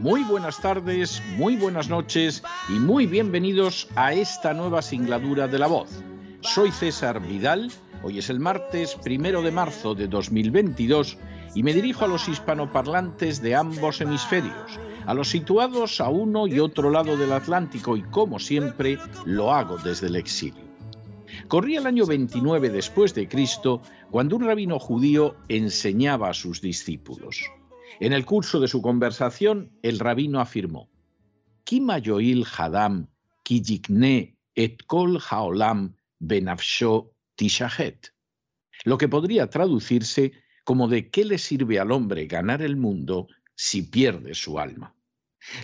[0.00, 5.66] muy buenas tardes, muy buenas noches y muy bienvenidos a esta nueva singladura de La
[5.66, 5.90] Voz.
[6.40, 7.70] Soy César Vidal,
[8.02, 11.18] hoy es el martes primero de marzo de 2022
[11.54, 16.60] y me dirijo a los hispanoparlantes de ambos hemisferios, a los situados a uno y
[16.60, 20.64] otro lado del Atlántico y como siempre lo hago desde el exilio.
[21.46, 27.50] Corría el año 29 después de Cristo cuando un rabino judío enseñaba a sus discípulos.
[28.00, 30.88] En el curso de su conversación, el rabino afirmó:
[32.58, 33.08] Hadam
[33.44, 38.14] kijikne et kol haolam benafsho tishahet.
[38.84, 40.32] Lo que podría traducirse
[40.64, 44.94] como de qué le sirve al hombre ganar el mundo si pierde su alma.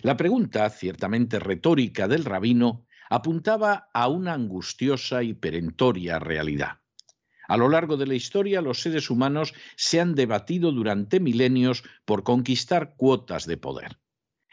[0.02, 6.80] La pregunta, ciertamente retórica del rabino, apuntaba a una angustiosa y perentoria realidad.
[7.48, 12.22] A lo largo de la historia, los seres humanos se han debatido durante milenios por
[12.22, 13.98] conquistar cuotas de poder.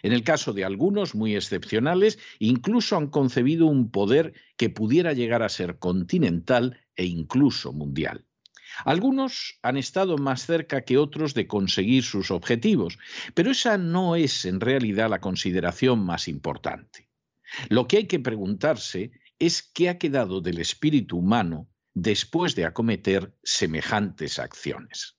[0.04, 5.44] En el caso de algunos, muy excepcionales, incluso han concebido un poder que pudiera llegar
[5.44, 8.26] a ser continental e incluso mundial.
[8.86, 12.98] Algunos han estado más cerca que otros de conseguir sus objetivos,
[13.34, 17.08] pero esa no es en realidad la consideración más importante.
[17.70, 23.34] Lo que hay que preguntarse es qué ha quedado del espíritu humano después de acometer
[23.44, 25.18] semejantes acciones.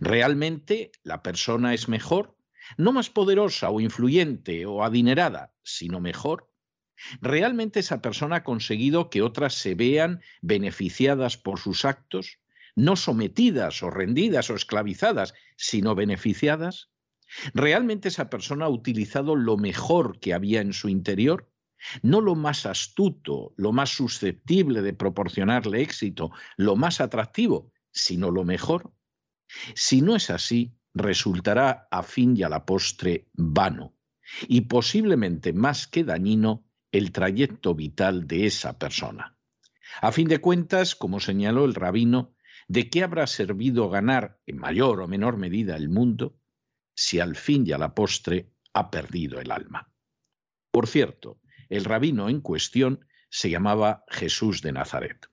[0.00, 2.36] ¿Realmente la persona es mejor?
[2.76, 6.50] No más poderosa o influyente o adinerada, sino mejor.
[7.20, 12.38] ¿Realmente esa persona ha conseguido que otras se vean beneficiadas por sus actos?
[12.74, 16.90] No sometidas o rendidas o esclavizadas, sino beneficiadas.
[17.54, 21.47] ¿Realmente esa persona ha utilizado lo mejor que había en su interior?
[22.02, 28.44] No lo más astuto, lo más susceptible de proporcionarle éxito, lo más atractivo, sino lo
[28.44, 28.92] mejor?
[29.74, 33.94] Si no es así, resultará a fin y a la postre vano
[34.46, 39.36] y posiblemente más que dañino el trayecto vital de esa persona.
[40.00, 42.34] A fin de cuentas, como señaló el rabino,
[42.66, 46.38] ¿de qué habrá servido ganar en mayor o menor medida el mundo
[46.94, 49.90] si al fin y a la postre ha perdido el alma?
[50.70, 55.28] Por cierto, el rabino en cuestión se llamaba Jesús de Nazaret.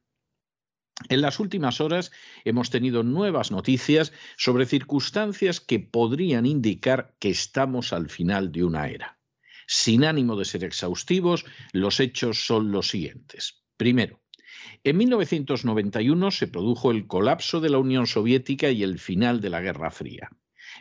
[1.09, 2.11] En las últimas horas
[2.45, 8.87] hemos tenido nuevas noticias sobre circunstancias que podrían indicar que estamos al final de una
[8.87, 9.19] era.
[9.67, 13.63] Sin ánimo de ser exhaustivos, los hechos son los siguientes.
[13.77, 14.21] Primero,
[14.83, 19.61] en 1991 se produjo el colapso de la Unión Soviética y el final de la
[19.61, 20.29] Guerra Fría.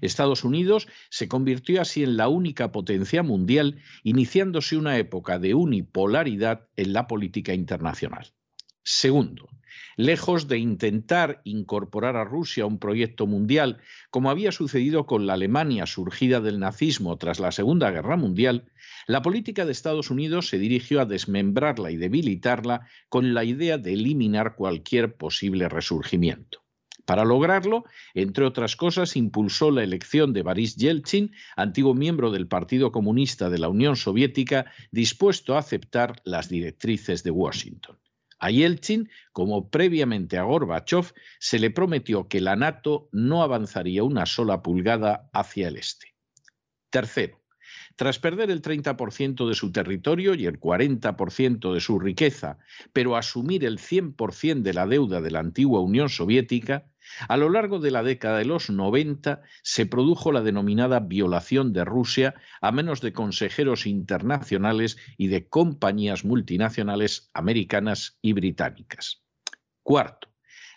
[0.01, 6.69] Estados Unidos se convirtió así en la única potencia mundial, iniciándose una época de unipolaridad
[6.77, 8.33] en la política internacional.
[8.83, 9.49] Segundo,
[9.97, 15.35] lejos de intentar incorporar a Rusia a un proyecto mundial, como había sucedido con la
[15.35, 18.71] Alemania surgida del nazismo tras la Segunda Guerra Mundial,
[19.07, 23.95] la política de Estados Unidos se dirigió a desmembrarla y debilitarla con la idea de
[23.95, 26.64] eliminar cualquier posible resurgimiento.
[27.05, 27.85] Para lograrlo,
[28.15, 33.59] entre otras cosas, impulsó la elección de Boris Yeltsin, antiguo miembro del Partido Comunista de
[33.59, 37.99] la Unión Soviética, dispuesto a aceptar las directrices de Washington.
[38.39, 44.27] A Yeltsin, como previamente a Gorbachev, se le prometió que la NATO no avanzaría una
[44.27, 46.15] sola pulgada hacia el este.
[46.91, 47.44] Tercero,
[47.97, 52.59] tras perder el 30% de su territorio y el 40% de su riqueza,
[52.93, 56.87] pero asumir el 100% de la deuda de la antigua Unión Soviética,
[57.29, 61.85] a lo largo de la década de los 90 se produjo la denominada violación de
[61.85, 69.23] Rusia a menos de consejeros internacionales y de compañías multinacionales americanas y británicas.
[69.83, 70.34] Cuarto,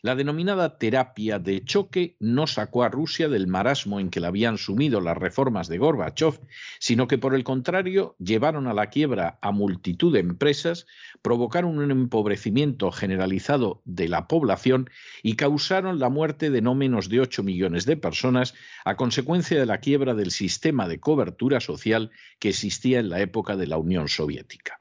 [0.07, 4.57] La denominada terapia de choque no sacó a Rusia del marasmo en que la habían
[4.57, 6.39] sumido las reformas de Gorbachev,
[6.79, 10.87] sino que por el contrario llevaron a la quiebra a multitud de empresas,
[11.21, 14.89] provocaron un empobrecimiento generalizado de la población
[15.23, 18.53] y causaron la muerte de no menos de 8 millones de personas
[18.85, 23.57] a consecuencia de la quiebra del sistema de cobertura social que existía en la época
[23.57, 24.79] de la Unión Soviética.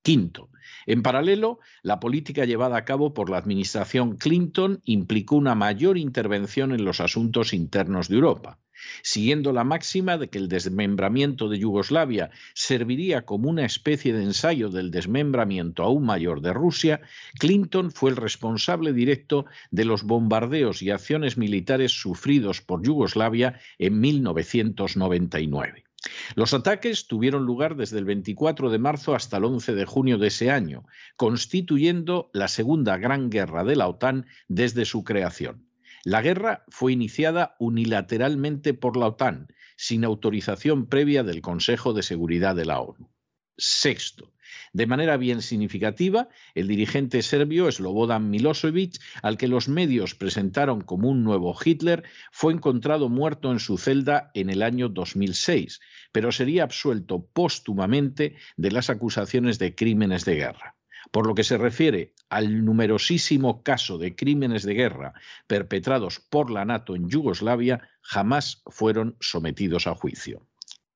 [0.00, 0.48] Quinto,
[0.86, 6.72] en paralelo, la política llevada a cabo por la administración Clinton implicó una mayor intervención
[6.72, 8.58] en los asuntos internos de Europa.
[9.02, 14.68] Siguiendo la máxima de que el desmembramiento de Yugoslavia serviría como una especie de ensayo
[14.68, 17.00] del desmembramiento aún mayor de Rusia,
[17.38, 23.98] Clinton fue el responsable directo de los bombardeos y acciones militares sufridos por Yugoslavia en
[23.98, 25.85] 1999.
[26.34, 30.28] Los ataques tuvieron lugar desde el 24 de marzo hasta el 11 de junio de
[30.28, 30.86] ese año,
[31.16, 35.68] constituyendo la segunda gran guerra de la OTAN desde su creación.
[36.04, 42.54] La guerra fue iniciada unilateralmente por la OTAN, sin autorización previa del Consejo de Seguridad
[42.54, 43.10] de la ONU.
[43.56, 44.32] Sexto,
[44.72, 51.08] de manera bien significativa, el dirigente serbio Slobodan Milosevic, al que los medios presentaron como
[51.08, 55.80] un nuevo Hitler, fue encontrado muerto en su celda en el año 2006,
[56.12, 60.76] pero sería absuelto póstumamente de las acusaciones de crímenes de guerra.
[61.10, 65.14] Por lo que se refiere al numerosísimo caso de crímenes de guerra
[65.46, 70.46] perpetrados por la NATO en Yugoslavia, jamás fueron sometidos a juicio.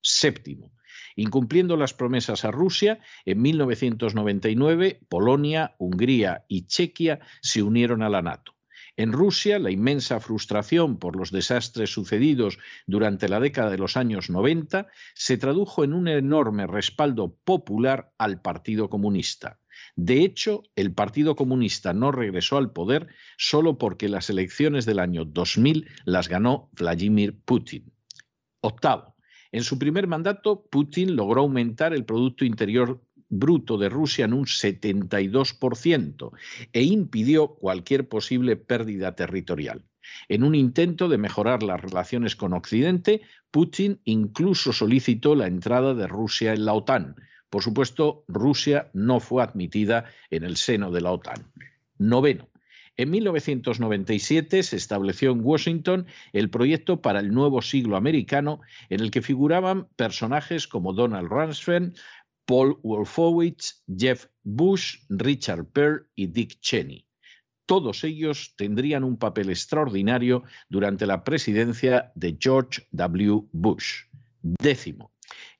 [0.02, 0.72] Séptimo,
[1.16, 8.22] Incumpliendo las promesas a Rusia, en 1999 Polonia, Hungría y Chequia se unieron a la
[8.22, 8.54] NATO.
[8.96, 14.28] En Rusia, la inmensa frustración por los desastres sucedidos durante la década de los años
[14.28, 19.58] 90 se tradujo en un enorme respaldo popular al Partido Comunista.
[19.96, 23.08] De hecho, el Partido Comunista no regresó al poder
[23.38, 27.92] solo porque las elecciones del año 2000 las ganó Vladimir Putin.
[28.60, 29.16] Octavo,
[29.52, 34.44] en su primer mandato, Putin logró aumentar el Producto Interior Bruto de Rusia en un
[34.44, 36.30] 72%
[36.72, 39.84] e impidió cualquier posible pérdida territorial.
[40.28, 46.08] En un intento de mejorar las relaciones con Occidente, Putin incluso solicitó la entrada de
[46.08, 47.16] Rusia en la OTAN.
[47.48, 51.52] Por supuesto, Rusia no fue admitida en el seno de la OTAN.
[51.98, 52.49] Noveno.
[52.96, 59.10] En 1997 se estableció en Washington el proyecto para el nuevo siglo americano, en el
[59.10, 61.96] que figuraban personajes como Donald Rumsfeld,
[62.44, 67.06] Paul Wolfowitz, Jeff Bush, Richard Pearl y Dick Cheney.
[67.64, 73.42] Todos ellos tendrían un papel extraordinario durante la presidencia de George W.
[73.52, 74.06] Bush.
[74.42, 75.12] Décimo.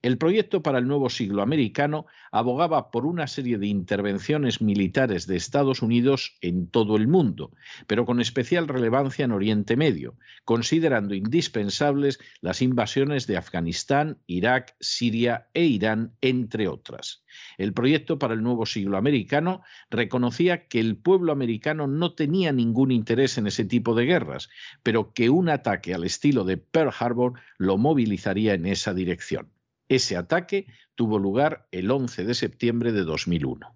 [0.03, 5.37] El proyecto para el nuevo siglo americano abogaba por una serie de intervenciones militares de
[5.37, 7.53] Estados Unidos en todo el mundo,
[7.87, 15.49] pero con especial relevancia en Oriente Medio, considerando indispensables las invasiones de Afganistán, Irak, Siria
[15.53, 17.23] e Irán, entre otras.
[17.59, 22.91] El proyecto para el nuevo siglo americano reconocía que el pueblo americano no tenía ningún
[22.91, 24.49] interés en ese tipo de guerras,
[24.83, 29.49] pero que un ataque al estilo de Pearl Harbor lo movilizaría en esa dirección.
[29.91, 33.75] Ese ataque tuvo lugar el 11 de septiembre de 2001.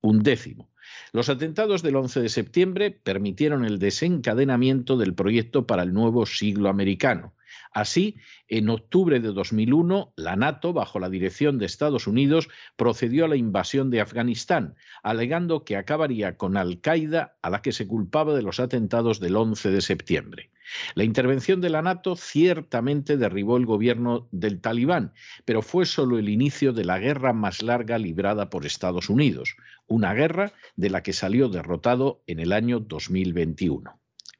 [0.00, 0.70] Un décimo.
[1.12, 6.68] Los atentados del 11 de septiembre permitieron el desencadenamiento del proyecto para el nuevo siglo
[6.68, 7.34] americano,
[7.72, 8.16] Así,
[8.48, 13.36] en octubre de 2001, la NATO, bajo la dirección de Estados Unidos, procedió a la
[13.36, 18.60] invasión de Afganistán, alegando que acabaría con Al-Qaeda, a la que se culpaba de los
[18.60, 20.50] atentados del 11 de septiembre.
[20.94, 25.12] La intervención de la NATO ciertamente derribó el gobierno del talibán,
[25.44, 29.56] pero fue solo el inicio de la guerra más larga librada por Estados Unidos,
[29.86, 33.98] una guerra de la que salió derrotado en el año 2021.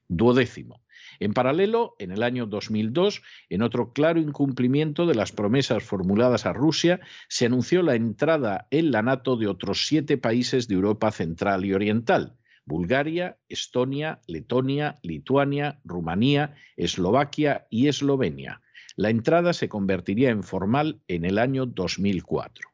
[0.09, 0.83] Duodécimo.
[1.21, 6.53] En paralelo, en el año 2002, en otro claro incumplimiento de las promesas formuladas a
[6.53, 11.65] Rusia, se anunció la entrada en la NATO de otros siete países de Europa Central
[11.65, 12.37] y Oriental.
[12.69, 18.61] Bulgaria, Estonia, Letonia, Lituania, Rumanía, Eslovaquia y Eslovenia.
[18.95, 22.69] La entrada se convertiría en formal en el año 2004.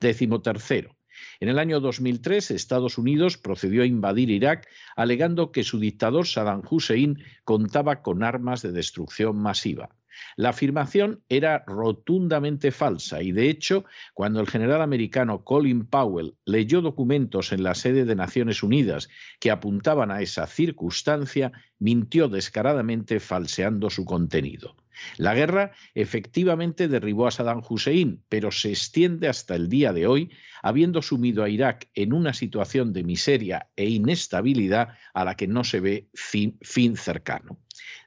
[0.00, 0.96] Décimo tercero.
[1.40, 6.62] En el año 2003, Estados Unidos procedió a invadir Irak alegando que su dictador Saddam
[6.68, 9.96] Hussein contaba con armas de destrucción masiva.
[10.36, 16.80] La afirmación era rotundamente falsa y, de hecho, cuando el general americano Colin Powell leyó
[16.80, 19.08] documentos en la sede de Naciones Unidas
[19.40, 24.76] que apuntaban a esa circunstancia, mintió descaradamente falseando su contenido.
[25.18, 30.30] La guerra efectivamente derribó a Saddam Hussein, pero se extiende hasta el día de hoy,
[30.62, 35.64] habiendo sumido a Irak en una situación de miseria e inestabilidad a la que no
[35.64, 37.58] se ve fin, fin cercano.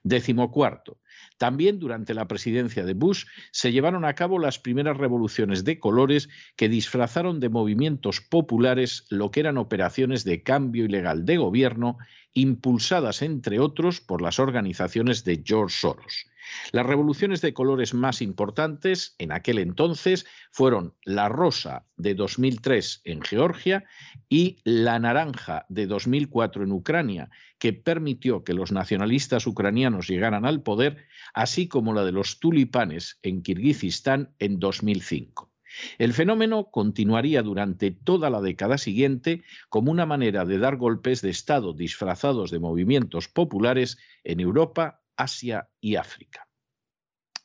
[0.04, 0.99] Décimo cuarto.
[1.40, 6.28] También durante la presidencia de Bush se llevaron a cabo las primeras revoluciones de colores
[6.58, 11.98] que disfrazaron de movimientos populares lo que eran operaciones de cambio ilegal de gobierno
[12.34, 16.26] impulsadas entre otros por las organizaciones de George Soros.
[16.72, 23.22] Las revoluciones de colores más importantes en aquel entonces fueron la rosa de 2003 en
[23.22, 23.86] Georgia
[24.30, 30.64] y la naranja de 2004 en Ucrania, que permitió que los nacionalistas ucranianos llegaran al
[30.64, 35.50] poder, así como la de los tulipanes en Kirguistán en 2005.
[35.98, 41.30] El fenómeno continuaría durante toda la década siguiente como una manera de dar golpes de
[41.30, 46.48] Estado disfrazados de movimientos populares en Europa, Asia y África.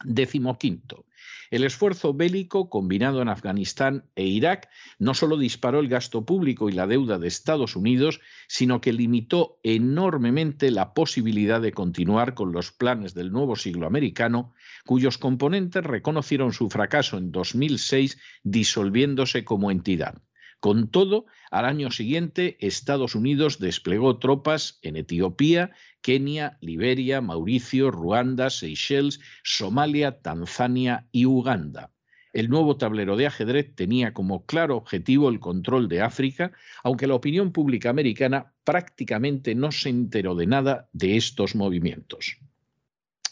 [0.04, 1.06] Décimo quinto.
[1.50, 6.72] El esfuerzo bélico combinado en Afganistán e Irak no solo disparó el gasto público y
[6.72, 12.70] la deuda de Estados Unidos, sino que limitó enormemente la posibilidad de continuar con los
[12.70, 14.52] planes del nuevo siglo americano,
[14.84, 20.22] cuyos componentes reconocieron su fracaso en 2006 disolviéndose como entidad.
[20.64, 28.48] Con todo, al año siguiente, Estados Unidos desplegó tropas en Etiopía, Kenia, Liberia, Mauricio, Ruanda,
[28.48, 31.90] Seychelles, Somalia, Tanzania y Uganda.
[32.32, 36.52] El nuevo tablero de ajedrez tenía como claro objetivo el control de África,
[36.82, 42.38] aunque la opinión pública americana prácticamente no se enteró de nada de estos movimientos.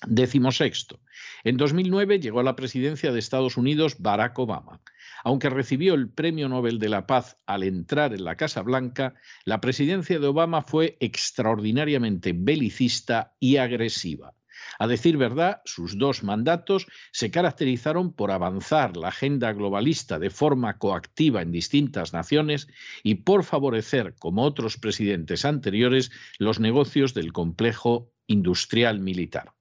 [0.06, 1.00] Décimo sexto.
[1.44, 4.82] En 2009 llegó a la presidencia de Estados Unidos Barack Obama.
[5.24, 9.14] Aunque recibió el Premio Nobel de la Paz al entrar en la Casa Blanca,
[9.44, 14.34] la presidencia de Obama fue extraordinariamente belicista y agresiva.
[14.78, 20.78] A decir verdad, sus dos mandatos se caracterizaron por avanzar la agenda globalista de forma
[20.78, 22.68] coactiva en distintas naciones
[23.02, 29.52] y por favorecer, como otros presidentes anteriores, los negocios del complejo industrial militar.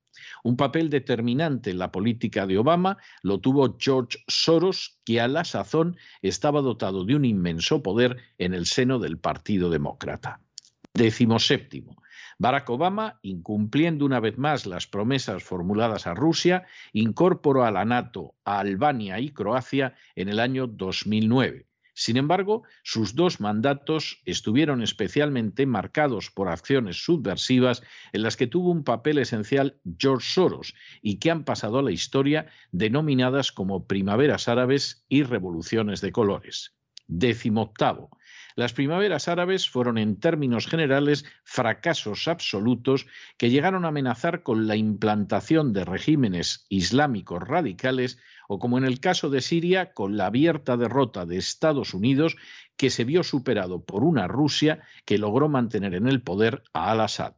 [0.44, 5.44] Un papel determinante en la política de Obama lo tuvo George Soros, que a la
[5.44, 10.42] sazón estaba dotado de un inmenso poder en el seno del Partido Demócrata.
[10.94, 11.96] Décimo séptimo.
[12.38, 18.36] Barack Obama, incumpliendo una vez más las promesas formuladas a Rusia, incorporó a la NATO
[18.44, 21.68] a Albania y Croacia en el año 2009
[22.02, 28.72] sin embargo, sus dos mandatos estuvieron especialmente marcados por acciones subversivas en las que tuvo
[28.72, 34.48] un papel esencial George Soros y que han pasado a la historia denominadas como primaveras
[34.48, 36.74] árabes y revoluciones de colores.
[37.06, 38.10] Décimo octavo.
[38.56, 44.76] Las primaveras árabes fueron en términos generales fracasos absolutos que llegaron a amenazar con la
[44.76, 48.18] implantación de regímenes islámicos radicales
[48.48, 52.36] o como en el caso de Siria, con la abierta derrota de Estados Unidos,
[52.76, 57.36] que se vio superado por una Rusia que logró mantener en el poder a Al-Assad.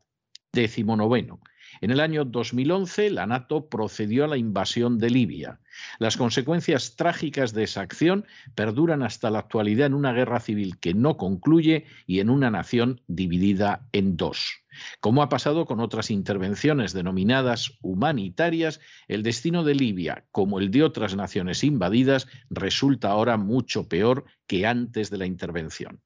[0.51, 1.39] Décimo noveno.
[1.83, 5.59] En el año 2011, la NATO procedió a la invasión de Libia.
[5.99, 8.25] Las consecuencias trágicas de esa acción
[8.55, 13.01] perduran hasta la actualidad en una guerra civil que no concluye y en una nación
[13.07, 14.63] dividida en dos.
[15.01, 20.83] Como ha pasado con otras intervenciones denominadas humanitarias, el destino de Libia, como el de
[20.83, 25.99] otras naciones invadidas, resulta ahora mucho peor que antes de la intervención.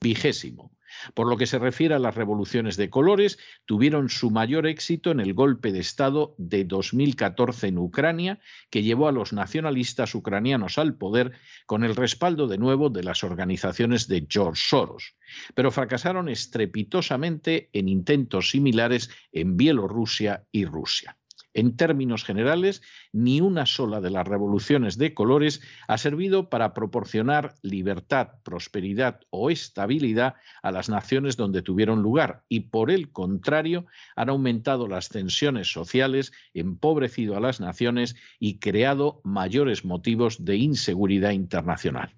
[0.00, 0.75] Vigésimo.
[1.14, 5.20] Por lo que se refiere a las revoluciones de colores, tuvieron su mayor éxito en
[5.20, 10.94] el golpe de Estado de 2014 en Ucrania, que llevó a los nacionalistas ucranianos al
[10.94, 11.32] poder
[11.66, 15.16] con el respaldo de nuevo de las organizaciones de George Soros.
[15.54, 21.16] Pero fracasaron estrepitosamente en intentos similares en Bielorrusia y Rusia.
[21.56, 22.82] En términos generales,
[23.12, 29.48] ni una sola de las revoluciones de colores ha servido para proporcionar libertad, prosperidad o
[29.48, 33.86] estabilidad a las naciones donde tuvieron lugar y, por el contrario,
[34.16, 41.30] han aumentado las tensiones sociales, empobrecido a las naciones y creado mayores motivos de inseguridad
[41.30, 42.14] internacional.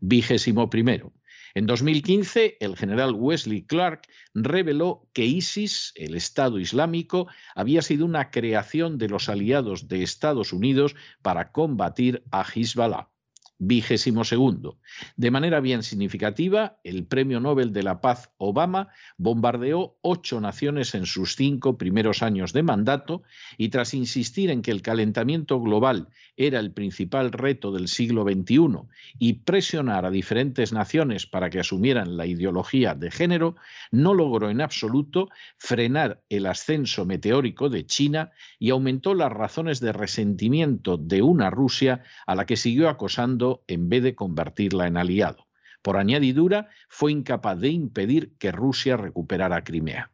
[0.00, 1.12] Vigésimo primero.
[1.54, 4.02] En 2015, el general Wesley Clark
[4.34, 10.52] reveló que ISIS, el Estado Islámico, había sido una creación de los aliados de Estados
[10.52, 13.11] Unidos para combatir a Hezbollah.
[13.64, 14.78] Vigésimo segundo.
[15.16, 18.88] De manera bien significativa, el Premio Nobel de la Paz Obama
[19.18, 23.22] bombardeó ocho naciones en sus cinco primeros años de mandato
[23.56, 28.88] y tras insistir en que el calentamiento global era el principal reto del siglo XXI
[29.20, 33.54] y presionar a diferentes naciones para que asumieran la ideología de género,
[33.92, 39.92] no logró en absoluto frenar el ascenso meteórico de China y aumentó las razones de
[39.92, 45.46] resentimiento de una Rusia a la que siguió acosando en vez de convertirla en aliado.
[45.82, 50.12] Por añadidura, fue incapaz de impedir que Rusia recuperara Crimea.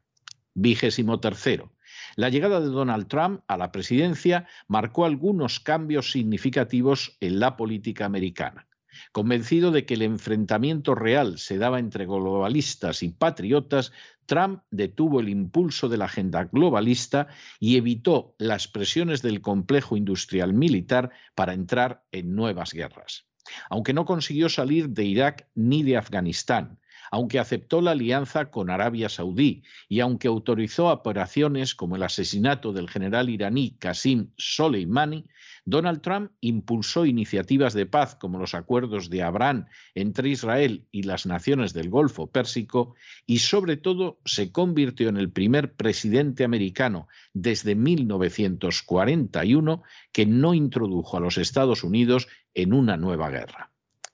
[0.54, 1.73] Vigésimo tercero.
[2.16, 8.07] La llegada de Donald Trump a la presidencia marcó algunos cambios significativos en la política
[8.07, 8.66] americana.
[9.12, 13.92] Convencido de que el enfrentamiento real se daba entre globalistas y patriotas,
[14.26, 17.28] Trump detuvo el impulso de la agenda globalista
[17.61, 23.27] y evitó las presiones del complejo industrial militar para entrar en nuevas guerras
[23.71, 26.78] aunque no consiguió salir de Irak ni de Afganistán,
[27.11, 32.88] aunque aceptó la alianza con Arabia Saudí y aunque autorizó operaciones como el asesinato del
[32.88, 35.25] general iraní Qasim Soleimani,
[35.71, 41.27] Donald Trump impulsó iniciativas de paz como los acuerdos de Abraham entre Israel y las
[41.27, 42.95] naciones del Golfo Pérsico
[43.27, 51.19] y sobre todo se convirtió en el primer presidente americano desde 1941 que no introdujo
[51.19, 53.71] a los Estados Unidos en una nueva guerra.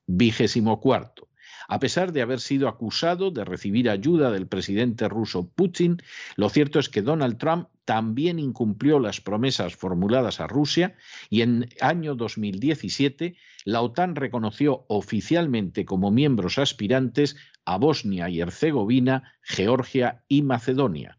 [0.08, 1.23] Vigésimo cuarto.
[1.68, 6.02] A pesar de haber sido acusado de recibir ayuda del presidente ruso Putin,
[6.36, 10.96] lo cierto es que Donald Trump también incumplió las promesas formuladas a Rusia
[11.30, 19.34] y en año 2017 la OTAN reconoció oficialmente como miembros aspirantes a Bosnia y Herzegovina,
[19.42, 21.18] Georgia y Macedonia,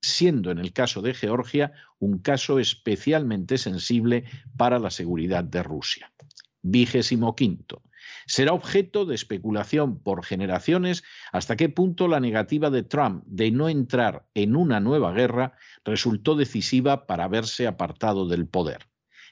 [0.00, 4.24] siendo en el caso de Georgia un caso especialmente sensible
[4.56, 6.12] para la seguridad de Rusia.
[6.62, 7.82] Vigésimo quinto.
[8.28, 13.70] Será objeto de especulación por generaciones hasta qué punto la negativa de Trump de no
[13.70, 18.86] entrar en una nueva guerra resultó decisiva para haberse apartado del poder.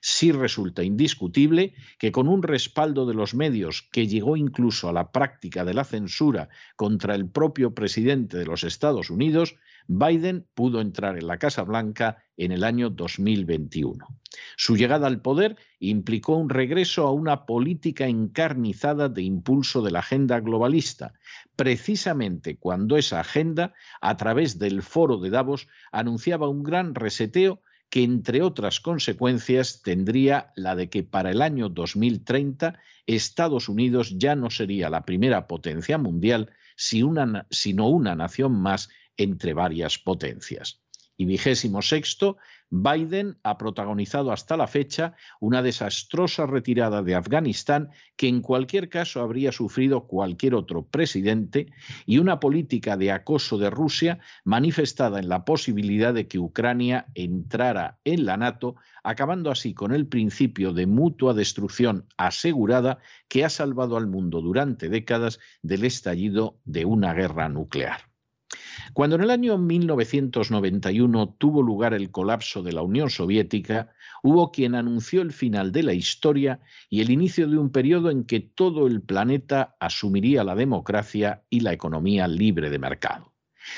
[0.09, 5.11] Sí resulta indiscutible que con un respaldo de los medios que llegó incluso a la
[5.11, 9.57] práctica de la censura contra el propio presidente de los Estados Unidos,
[9.89, 14.07] Biden pudo entrar en la Casa Blanca en el año 2021.
[14.57, 19.99] Su llegada al poder implicó un regreso a una política encarnizada de impulso de la
[19.99, 21.15] agenda globalista,
[21.57, 27.61] precisamente cuando esa agenda, a través del foro de Davos, anunciaba un gran reseteo
[27.91, 34.35] que, entre otras consecuencias, tendría la de que para el año 2030 Estados Unidos ya
[34.35, 40.83] no sería la primera potencia mundial, sino una nación más entre varias potencias.
[41.17, 42.37] Y vigésimo sexto,
[42.71, 49.21] Biden ha protagonizado hasta la fecha una desastrosa retirada de Afganistán que en cualquier caso
[49.21, 51.73] habría sufrido cualquier otro presidente
[52.07, 57.99] y una política de acoso de Rusia manifestada en la posibilidad de que Ucrania entrara
[58.05, 62.99] en la NATO, acabando así con el principio de mutua destrucción asegurada
[63.29, 68.16] que ha salvado al mundo durante décadas del estallido de una guerra nuclear.
[68.93, 74.75] Cuando en el año 1991 tuvo lugar el colapso de la Unión Soviética, hubo quien
[74.75, 78.87] anunció el final de la historia y el inicio de un periodo en que todo
[78.87, 83.33] el planeta asumiría la democracia y la economía libre de mercado.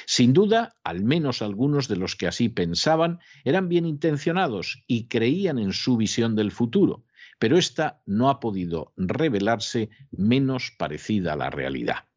[0.07, 5.59] Sin duda, al menos algunos de los que así pensaban eran bien intencionados y creían
[5.59, 7.05] en su visión del futuro,
[7.38, 12.07] pero esta no ha podido revelarse menos parecida a la realidad.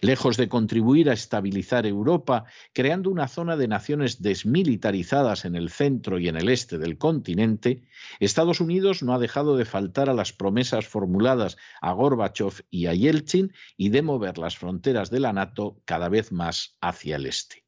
[0.00, 6.18] Lejos de contribuir a estabilizar Europa, creando una zona de naciones desmilitarizadas en el centro
[6.18, 7.82] y en el este del continente,
[8.20, 12.94] Estados Unidos no ha dejado de faltar a las promesas formuladas a Gorbachev y a
[12.94, 17.65] Yeltsin y de mover las fronteras de la NATO cada vez más hacia el este.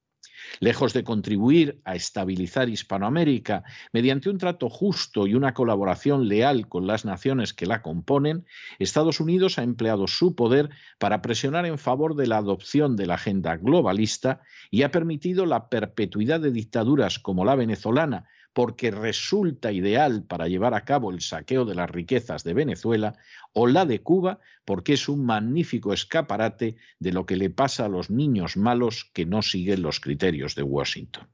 [0.61, 6.87] Lejos de contribuir a estabilizar Hispanoamérica mediante un trato justo y una colaboración leal con
[6.87, 8.47] las naciones que la componen,
[8.79, 13.15] Estados Unidos ha empleado su poder para presionar en favor de la adopción de la
[13.15, 20.25] agenda globalista y ha permitido la perpetuidad de dictaduras como la venezolana, porque resulta ideal
[20.25, 23.17] para llevar a cabo el saqueo de las riquezas de Venezuela,
[23.53, 27.89] o la de Cuba, porque es un magnífico escaparate de lo que le pasa a
[27.89, 31.29] los niños malos que no siguen los criterios de Washington.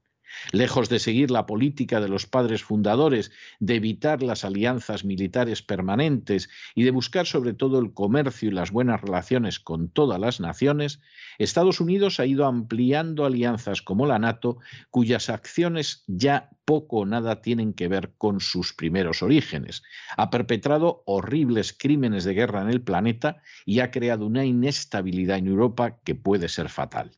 [0.53, 6.49] Lejos de seguir la política de los padres fundadores, de evitar las alianzas militares permanentes
[6.75, 11.01] y de buscar sobre todo el comercio y las buenas relaciones con todas las naciones,
[11.39, 14.59] Estados Unidos ha ido ampliando alianzas como la NATO,
[14.91, 19.83] cuyas acciones ya poco o nada tienen que ver con sus primeros orígenes.
[20.17, 25.49] Ha perpetrado horribles crímenes de guerra en el planeta y ha creado una inestabilidad en
[25.49, 27.13] Europa que puede ser fatal.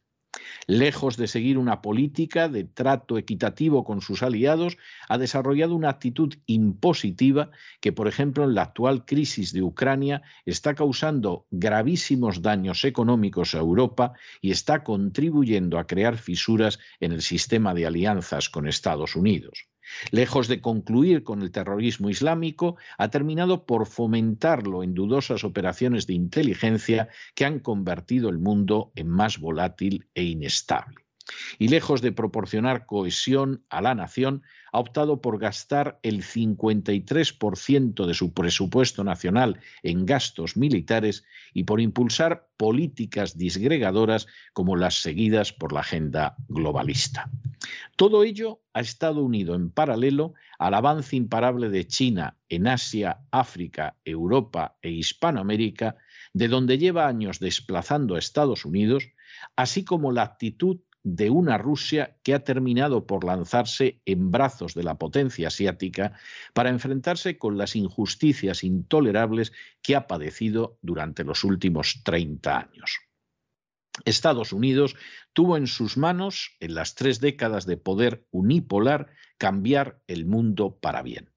[0.67, 6.35] Lejos de seguir una política de trato equitativo con sus aliados, ha desarrollado una actitud
[6.47, 13.55] impositiva que, por ejemplo, en la actual crisis de Ucrania está causando gravísimos daños económicos
[13.55, 19.17] a Europa y está contribuyendo a crear fisuras en el sistema de alianzas con Estados
[19.17, 19.69] Unidos.
[20.11, 26.15] Lejos de concluir con el terrorismo islámico, ha terminado por fomentarlo en dudosas operaciones de
[26.15, 31.06] inteligencia que han convertido el mundo en más volátil e inestable
[31.59, 38.15] y lejos de proporcionar cohesión a la nación, ha optado por gastar el 53% de
[38.15, 45.73] su presupuesto nacional en gastos militares y por impulsar políticas disgregadoras como las seguidas por
[45.73, 47.31] la agenda globalista.
[47.97, 53.97] Todo ello ha estado unido en paralelo al avance imparable de China en Asia, África,
[54.05, 55.97] Europa e Hispanoamérica,
[56.33, 59.09] de donde lleva años desplazando a Estados Unidos,
[59.57, 64.83] así como la actitud de una Rusia que ha terminado por lanzarse en brazos de
[64.83, 66.19] la potencia asiática
[66.53, 72.99] para enfrentarse con las injusticias intolerables que ha padecido durante los últimos 30 años.
[74.05, 74.97] Estados Unidos
[75.33, 81.03] tuvo en sus manos, en las tres décadas de poder unipolar, cambiar el mundo para
[81.03, 81.31] bien.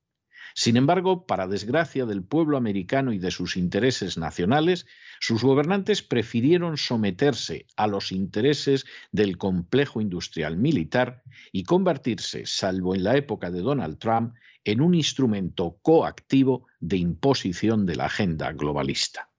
[0.60, 4.88] Sin embargo, para desgracia del pueblo americano y de sus intereses nacionales,
[5.22, 13.06] sus gobernantes prefirieron someterse a los intereses del complejo industrial militar y convertirse, salvo en
[13.06, 19.30] la época de Donald Trump, en un instrumento coactivo de imposición de la agenda globalista.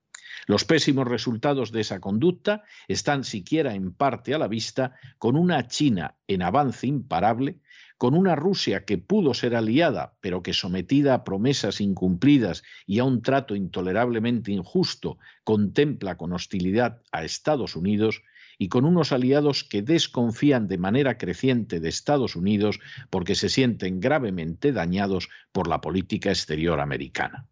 [0.47, 5.67] Los pésimos resultados de esa conducta están siquiera en parte a la vista con una
[5.67, 7.59] China en avance imparable
[8.01, 13.03] con una Rusia que pudo ser aliada, pero que sometida a promesas incumplidas y a
[13.03, 18.23] un trato intolerablemente injusto, contempla con hostilidad a Estados Unidos,
[18.57, 22.79] y con unos aliados que desconfían de manera creciente de Estados Unidos
[23.11, 27.45] porque se sienten gravemente dañados por la política exterior americana.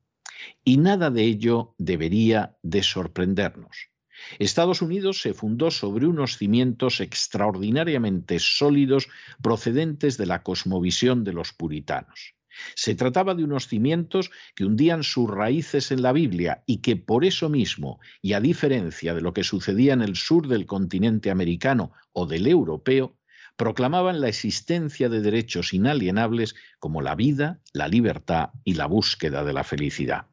[0.64, 3.92] Y nada de ello debería de sorprendernos.
[4.38, 9.08] Estados Unidos se fundó sobre unos cimientos extraordinariamente sólidos
[9.42, 12.36] procedentes de la cosmovisión de los puritanos.
[12.76, 17.24] Se trataba de unos cimientos que hundían sus raíces en la Biblia y que por
[17.26, 21.92] eso mismo, y a diferencia de lo que sucedía en el sur del continente americano
[22.12, 23.16] o del europeo,
[23.56, 29.54] proclamaban la existencia de derechos inalienables como la vida, la libertad y la búsqueda de
[29.54, 30.28] la felicidad.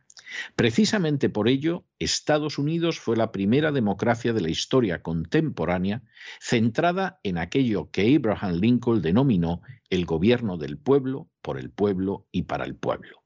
[0.54, 6.02] Precisamente por ello, Estados Unidos fue la primera democracia de la historia contemporánea
[6.40, 12.42] centrada en aquello que Abraham Lincoln denominó el gobierno del pueblo, por el pueblo y
[12.42, 13.22] para el pueblo.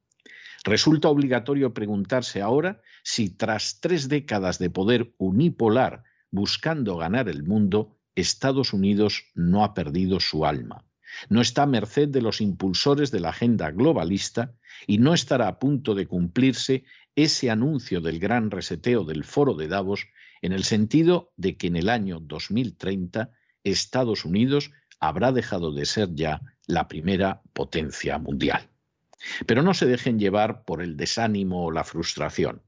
[0.65, 7.99] Resulta obligatorio preguntarse ahora si tras tres décadas de poder unipolar buscando ganar el mundo,
[8.15, 10.85] Estados Unidos no ha perdido su alma
[11.29, 14.55] no está a merced de los impulsores de la agenda globalista
[14.87, 16.85] y no estará a punto de cumplirse
[17.17, 20.07] ese anuncio del gran reseteo del foro de Davos
[20.43, 23.31] en el sentido de que en el año 2030
[23.65, 24.71] Estados Unidos
[25.01, 28.69] habrá dejado de ser ya la primera potencia mundial.
[29.47, 32.63] Pero no se dejen llevar por el desánimo o la frustración.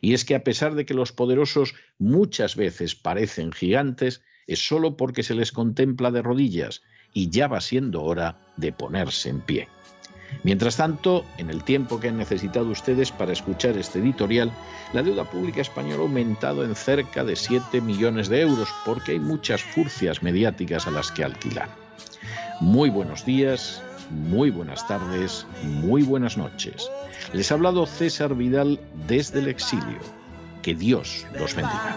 [0.00, 4.96] Y es que a pesar de que los poderosos muchas veces parecen gigantes, es solo
[4.96, 9.68] porque se les contempla de rodillas y ya va siendo hora de ponerse en pie.
[10.42, 14.52] Mientras tanto, en el tiempo que han necesitado ustedes para escuchar este editorial,
[14.92, 19.20] la deuda pública española ha aumentado en cerca de 7 millones de euros porque hay
[19.20, 21.68] muchas furcias mediáticas a las que alquilar.
[22.60, 26.90] Muy buenos días, muy buenas tardes, muy buenas noches.
[27.32, 29.98] Les ha hablado César Vidal desde el exilio.
[30.62, 31.96] Que Dios los bendiga.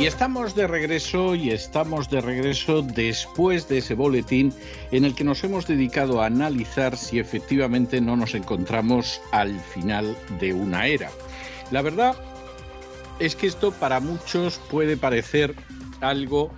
[0.00, 4.50] Y estamos de regreso y estamos de regreso después de ese boletín
[4.92, 10.16] en el que nos hemos dedicado a analizar si efectivamente no nos encontramos al final
[10.40, 11.10] de una era.
[11.70, 12.16] La verdad
[13.18, 15.54] es que esto para muchos puede parecer
[16.00, 16.50] algo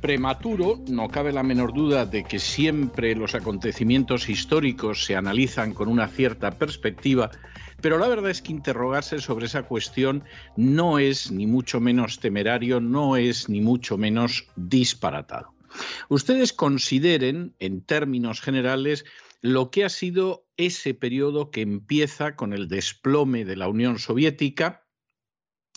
[0.00, 5.86] prematuro, no cabe la menor duda de que siempre los acontecimientos históricos se analizan con
[5.86, 7.30] una cierta perspectiva,
[7.80, 10.24] pero la verdad es que interrogarse sobre esa cuestión
[10.56, 15.54] no es ni mucho menos temerario, no es ni mucho menos disparatado.
[16.08, 19.04] Ustedes consideren, en términos generales,
[19.40, 24.84] lo que ha sido ese periodo que empieza con el desplome de la Unión Soviética,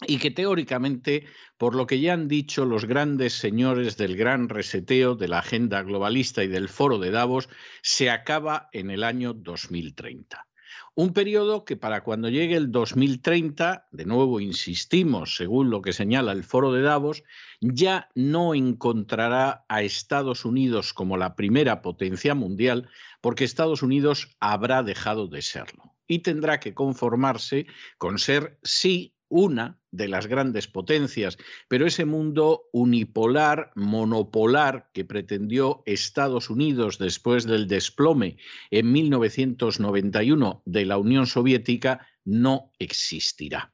[0.08, 1.26] y que teóricamente,
[1.58, 5.84] por lo que ya han dicho los grandes señores del gran reseteo de la agenda
[5.84, 7.50] globalista y del foro de Davos,
[7.84, 10.48] se acaba en el año 2030.
[10.94, 16.34] Un periodo que para cuando llegue el 2030, de nuevo insistimos, según lo que señala
[16.34, 17.24] el foro de Davos,
[17.62, 22.90] ya no encontrará a Estados Unidos como la primera potencia mundial,
[23.22, 29.81] porque Estados Unidos habrá dejado de serlo y tendrá que conformarse con ser, sí, una
[29.92, 37.68] de las grandes potencias, pero ese mundo unipolar, monopolar que pretendió Estados Unidos después del
[37.68, 38.38] desplome
[38.70, 43.74] en 1991 de la Unión Soviética no existirá.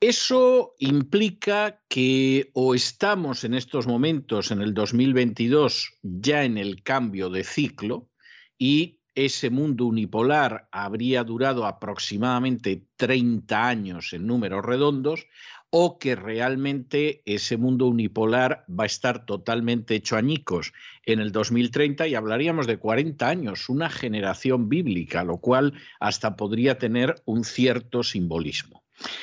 [0.00, 7.28] Eso implica que o estamos en estos momentos, en el 2022, ya en el cambio
[7.28, 8.08] de ciclo
[8.56, 15.26] y ese mundo unipolar habría durado aproximadamente 30 años en números redondos,
[15.70, 20.72] o que realmente ese mundo unipolar va a estar totalmente hecho añicos
[21.06, 26.78] en el 2030 y hablaríamos de 40 años, una generación bíblica, lo cual hasta podría
[26.78, 28.82] tener un cierto simbolismo.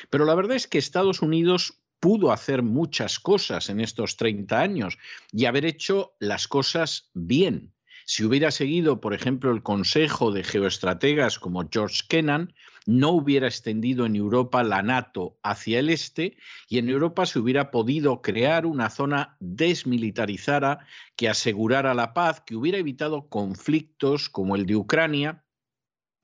[0.10, 4.98] Pero la verdad es que Estados Unidos pudo hacer muchas cosas en estos 30 años
[5.34, 7.74] y haber hecho las cosas bien.
[8.10, 12.54] Si hubiera seguido, por ejemplo, el consejo de geoestrategas como George Kennan,
[12.86, 16.38] no hubiera extendido en Europa la NATO hacia el este
[16.70, 22.56] y en Europa se hubiera podido crear una zona desmilitarizada que asegurara la paz, que
[22.56, 25.44] hubiera evitado conflictos como el de Ucrania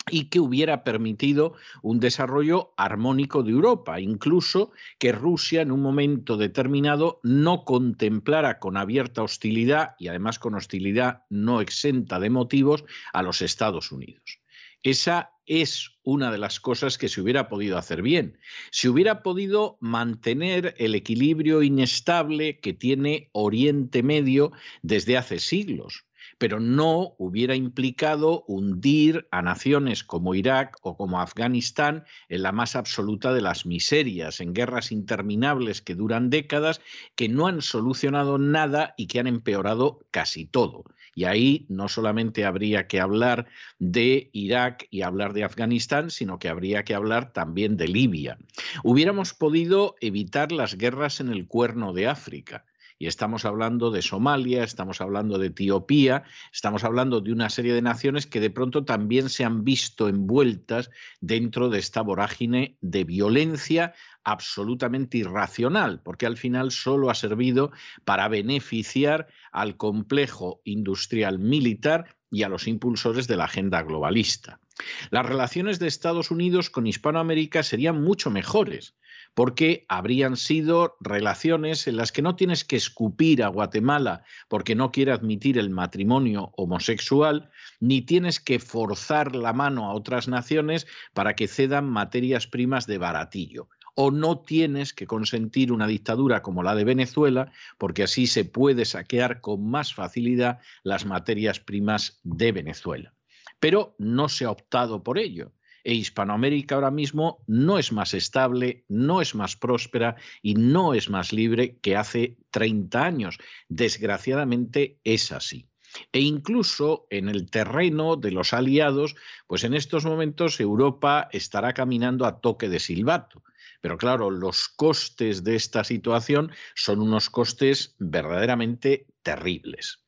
[0.09, 6.37] y que hubiera permitido un desarrollo armónico de Europa, incluso que Rusia en un momento
[6.37, 13.23] determinado no contemplara con abierta hostilidad y además con hostilidad no exenta de motivos a
[13.23, 14.39] los Estados Unidos.
[14.83, 18.37] Esa es una de las cosas que se hubiera podido hacer bien.
[18.69, 26.05] Se hubiera podido mantener el equilibrio inestable que tiene Oriente Medio desde hace siglos
[26.37, 32.75] pero no hubiera implicado hundir a naciones como Irak o como Afganistán en la más
[32.75, 36.81] absoluta de las miserias, en guerras interminables que duran décadas,
[37.15, 40.83] que no han solucionado nada y que han empeorado casi todo.
[41.15, 46.49] Y ahí no solamente habría que hablar de Irak y hablar de Afganistán, sino que
[46.49, 48.37] habría que hablar también de Libia.
[48.83, 52.65] Hubiéramos podido evitar las guerras en el cuerno de África
[53.03, 57.81] y estamos hablando de Somalia, estamos hablando de Etiopía, estamos hablando de una serie de
[57.81, 60.89] naciones que de pronto también se han visto envueltas
[61.19, 67.73] dentro de esta vorágine de violencia absolutamente irracional, porque al final solo ha servido
[68.05, 74.61] para beneficiar al complejo industrial militar y a los impulsores de la agenda globalista.
[75.09, 78.95] Las relaciones de Estados Unidos con Hispanoamérica serían mucho mejores
[79.33, 84.91] porque habrían sido relaciones en las que no tienes que escupir a Guatemala porque no
[84.91, 91.35] quiere admitir el matrimonio homosexual, ni tienes que forzar la mano a otras naciones para
[91.35, 96.75] que cedan materias primas de baratillo o no tienes que consentir una dictadura como la
[96.75, 103.13] de Venezuela, porque así se puede saquear con más facilidad las materias primas de Venezuela.
[103.59, 105.51] Pero no se ha optado por ello
[105.83, 111.09] e Hispanoamérica ahora mismo no es más estable, no es más próspera y no es
[111.09, 113.37] más libre que hace 30 años.
[113.67, 115.67] Desgraciadamente es así.
[116.11, 119.15] E incluso en el terreno de los aliados,
[119.47, 123.43] pues en estos momentos Europa estará caminando a toque de silbato.
[123.81, 130.03] Pero claro, los costes de esta situación son unos costes verdaderamente terribles.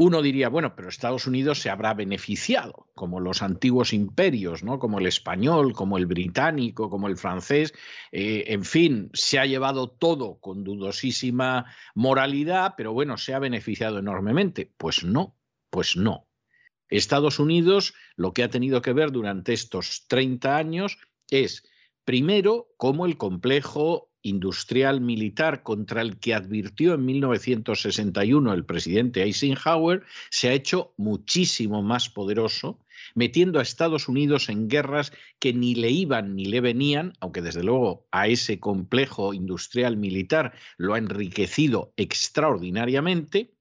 [0.00, 4.78] Uno diría, bueno, pero Estados Unidos se habrá beneficiado, como los antiguos imperios, ¿no?
[4.78, 7.74] como el español, como el británico, como el francés,
[8.12, 13.98] eh, en fin, se ha llevado todo con dudosísima moralidad, pero bueno, se ha beneficiado
[13.98, 14.72] enormemente.
[14.76, 15.36] Pues no,
[15.68, 16.28] pues no.
[16.88, 21.64] Estados Unidos lo que ha tenido que ver durante estos 30 años es,
[22.04, 30.02] primero, cómo el complejo industrial militar contra el que advirtió en 1961 el presidente Eisenhower
[30.30, 32.78] se ha hecho muchísimo más poderoso,
[33.14, 37.62] metiendo a Estados Unidos en guerras que ni le iban ni le venían, aunque desde
[37.62, 43.54] luego a ese complejo industrial militar lo ha enriquecido extraordinariamente,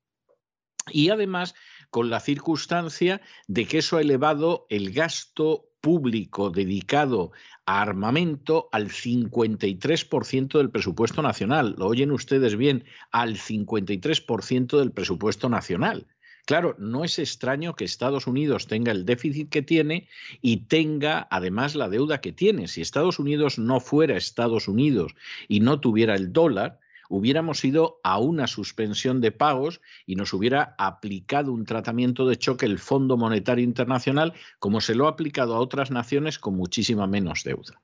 [0.92, 1.54] y además
[1.90, 7.32] con la circunstancia de que eso ha elevado el gasto público dedicado
[7.66, 11.76] a armamento al 53% del presupuesto nacional.
[11.78, 16.06] Lo oyen ustedes bien, al 53% del presupuesto nacional.
[16.46, 20.10] Claro, no es extraño que Estados Unidos tenga el déficit que tiene
[20.42, 22.68] y tenga además la deuda que tiene.
[22.68, 25.16] Si Estados Unidos no fuera Estados Unidos
[25.48, 30.76] y no tuviera el dólar, hubiéramos ido a una suspensión de pagos y nos hubiera
[30.78, 35.60] aplicado un tratamiento de choque el Fondo Monetario Internacional como se lo ha aplicado a
[35.60, 37.82] otras naciones con muchísima menos deuda.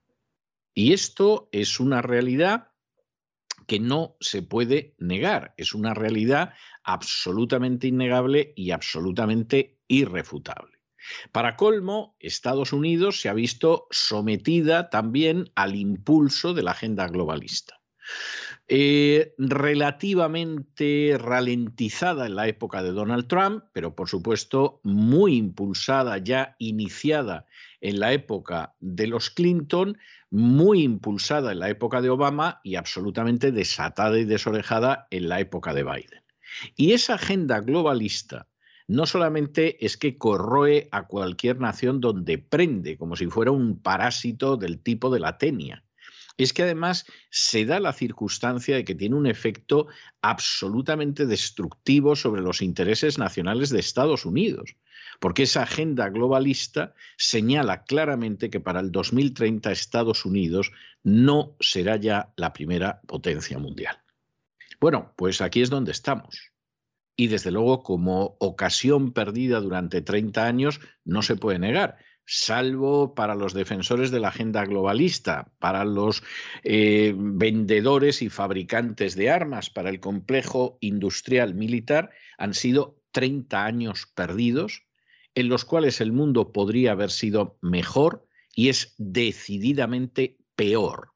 [0.73, 2.69] Y esto es una realidad
[3.67, 10.79] que no se puede negar, es una realidad absolutamente innegable y absolutamente irrefutable.
[11.31, 17.81] Para colmo, Estados Unidos se ha visto sometida también al impulso de la agenda globalista.
[18.75, 26.55] Eh, relativamente ralentizada en la época de Donald Trump, pero por supuesto muy impulsada, ya
[26.57, 27.45] iniciada
[27.81, 29.99] en la época de los Clinton,
[30.31, 35.75] muy impulsada en la época de Obama y absolutamente desatada y desorejada en la época
[35.75, 36.23] de Biden.
[36.75, 38.47] Y esa agenda globalista
[38.87, 44.57] no solamente es que corroe a cualquier nación donde prende, como si fuera un parásito
[44.57, 45.83] del tipo de la tenia,
[46.37, 49.87] es que además se da la circunstancia de que tiene un efecto
[50.21, 54.75] absolutamente destructivo sobre los intereses nacionales de Estados Unidos,
[55.19, 60.71] porque esa agenda globalista señala claramente que para el 2030 Estados Unidos
[61.03, 63.97] no será ya la primera potencia mundial.
[64.79, 66.51] Bueno, pues aquí es donde estamos.
[67.15, 73.35] Y desde luego, como ocasión perdida durante 30 años, no se puede negar salvo para
[73.35, 76.23] los defensores de la agenda globalista, para los
[76.63, 84.07] eh, vendedores y fabricantes de armas, para el complejo industrial militar, han sido 30 años
[84.13, 84.83] perdidos
[85.35, 91.13] en los cuales el mundo podría haber sido mejor y es decididamente peor,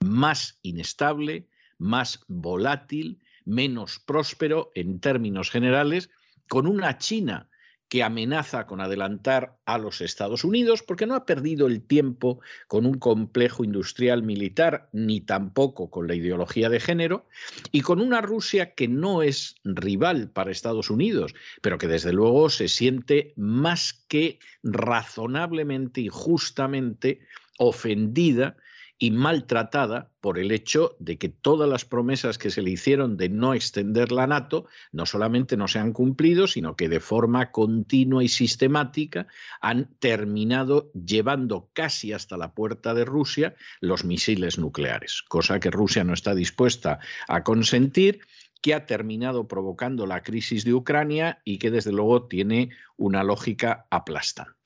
[0.00, 6.10] más inestable, más volátil, menos próspero en términos generales,
[6.48, 7.48] con una China
[7.88, 12.84] que amenaza con adelantar a los Estados Unidos, porque no ha perdido el tiempo con
[12.84, 17.26] un complejo industrial militar, ni tampoco con la ideología de género,
[17.72, 22.50] y con una Rusia que no es rival para Estados Unidos, pero que desde luego
[22.50, 27.20] se siente más que razonablemente y justamente
[27.58, 28.56] ofendida
[28.98, 33.28] y maltratada por el hecho de que todas las promesas que se le hicieron de
[33.28, 38.24] no extender la NATO no solamente no se han cumplido, sino que de forma continua
[38.24, 39.28] y sistemática
[39.60, 46.02] han terminado llevando casi hasta la puerta de Rusia los misiles nucleares, cosa que Rusia
[46.02, 48.20] no está dispuesta a consentir
[48.60, 53.86] que ha terminado provocando la crisis de Ucrania y que desde luego tiene una lógica
[53.90, 54.57] aplastante.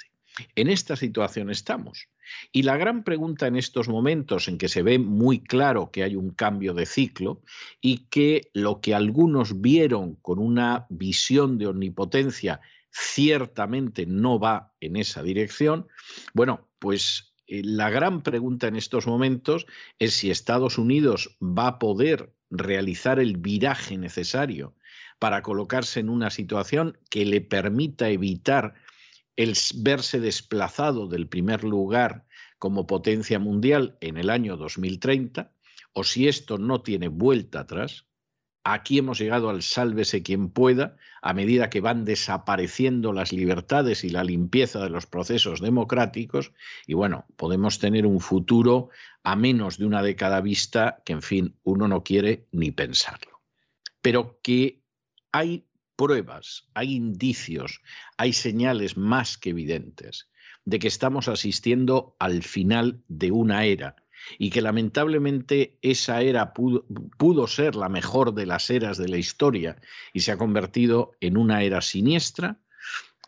[0.54, 2.08] En esta situación estamos.
[2.52, 6.16] Y la gran pregunta en estos momentos en que se ve muy claro que hay
[6.16, 7.42] un cambio de ciclo
[7.80, 14.96] y que lo que algunos vieron con una visión de omnipotencia ciertamente no va en
[14.96, 15.86] esa dirección,
[16.34, 19.66] bueno, pues eh, la gran pregunta en estos momentos
[19.98, 24.74] es si Estados Unidos va a poder realizar el viraje necesario
[25.18, 28.74] para colocarse en una situación que le permita evitar
[29.36, 32.24] el verse desplazado del primer lugar
[32.58, 35.52] como potencia mundial en el año 2030,
[35.92, 38.06] o si esto no tiene vuelta atrás,
[38.64, 44.10] aquí hemos llegado al sálvese quien pueda, a medida que van desapareciendo las libertades y
[44.10, 46.52] la limpieza de los procesos democráticos,
[46.86, 48.90] y bueno, podemos tener un futuro
[49.22, 53.40] a menos de una década vista que, en fin, uno no quiere ni pensarlo.
[54.00, 54.82] Pero que
[55.32, 55.66] hay
[56.02, 57.80] pruebas, hay indicios,
[58.16, 60.28] hay señales más que evidentes
[60.64, 63.94] de que estamos asistiendo al final de una era
[64.36, 66.84] y que lamentablemente esa era pudo,
[67.18, 69.80] pudo, ser la mejor de las eras de la historia
[70.12, 72.58] y se ha convertido en una era siniestra,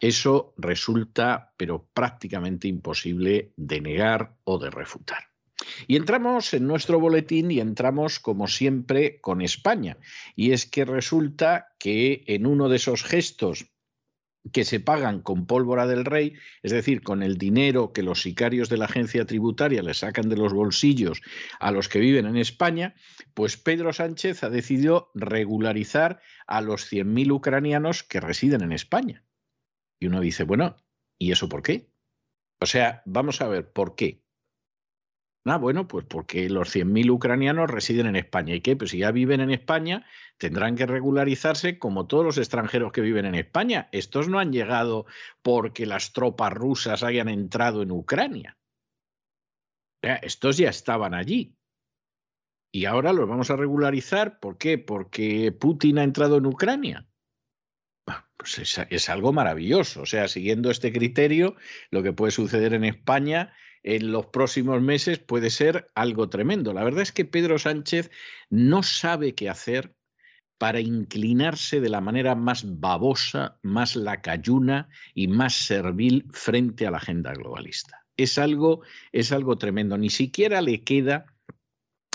[0.01, 5.34] eso resulta pero prácticamente imposible de negar o de refutar.
[5.87, 9.99] Y entramos en nuestro boletín y entramos, como siempre, con España.
[10.37, 13.67] Y es que resulta que en uno de esos gestos
[14.53, 18.69] que se pagan con pólvora del rey, es decir, con el dinero que los sicarios
[18.69, 21.23] de la agencia tributaria le sacan de los bolsillos
[21.61, 22.95] a los que viven en España,
[23.33, 29.25] pues Pedro Sánchez ha decidido regularizar a los 100.000 ucranianos que residen en España.
[29.99, 30.77] Y uno dice, bueno,
[31.19, 31.89] ¿y eso por qué?
[32.61, 34.24] O sea, vamos a ver, ¿por qué?
[35.47, 38.55] Ah, bueno, pues porque los 100.000 ucranianos residen en España.
[38.55, 38.77] ¿Y qué?
[38.77, 40.07] Pues si ya viven en España,
[40.39, 43.89] tendrán que regularizarse como todos los extranjeros que viven en España.
[43.93, 45.05] Estos no han llegado
[45.43, 48.57] porque las tropas rusas hayan entrado en Ucrania.
[50.01, 51.59] Estos ya estaban allí.
[52.73, 54.41] Y ahora los vamos a regularizar.
[54.41, 54.79] ¿Por qué?
[54.79, 57.07] Porque Putin ha entrado en Ucrania.
[58.39, 60.03] Pues es, es algo maravilloso.
[60.03, 61.55] O sea, siguiendo este criterio,
[61.91, 63.53] lo que puede suceder en España
[63.85, 66.73] en los próximos meses puede ser algo tremendo.
[66.73, 68.11] La verdad es que Pedro Sánchez
[68.51, 69.95] no sabe qué hacer
[70.59, 76.97] para inclinarse de la manera más babosa, más lacayuna y más servil frente a la
[76.97, 78.01] agenda globalista.
[78.17, 78.83] Es algo,
[79.13, 79.99] es algo tremendo.
[79.99, 81.27] Ni siquiera le queda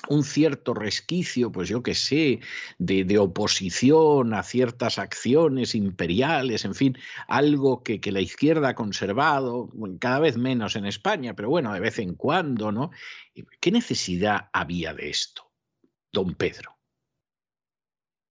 [0.07, 2.39] un cierto resquicio, pues yo qué sé,
[2.77, 6.97] de, oposición a ciertas acciones imperiales, en fin,
[7.27, 9.69] algo que, que, la izquierda ha conservado,
[9.99, 12.91] cada vez menos en España, pero bueno, de vez en cuando, ¿no?
[13.59, 15.51] ¿Qué necesidad había de esto,
[16.11, 16.77] don Pedro?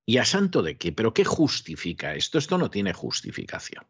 [0.06, 0.92] ¿Y a santo de qué?
[0.92, 2.38] ¿Pero qué justifica esto?
[2.38, 3.84] Esto no tiene justificación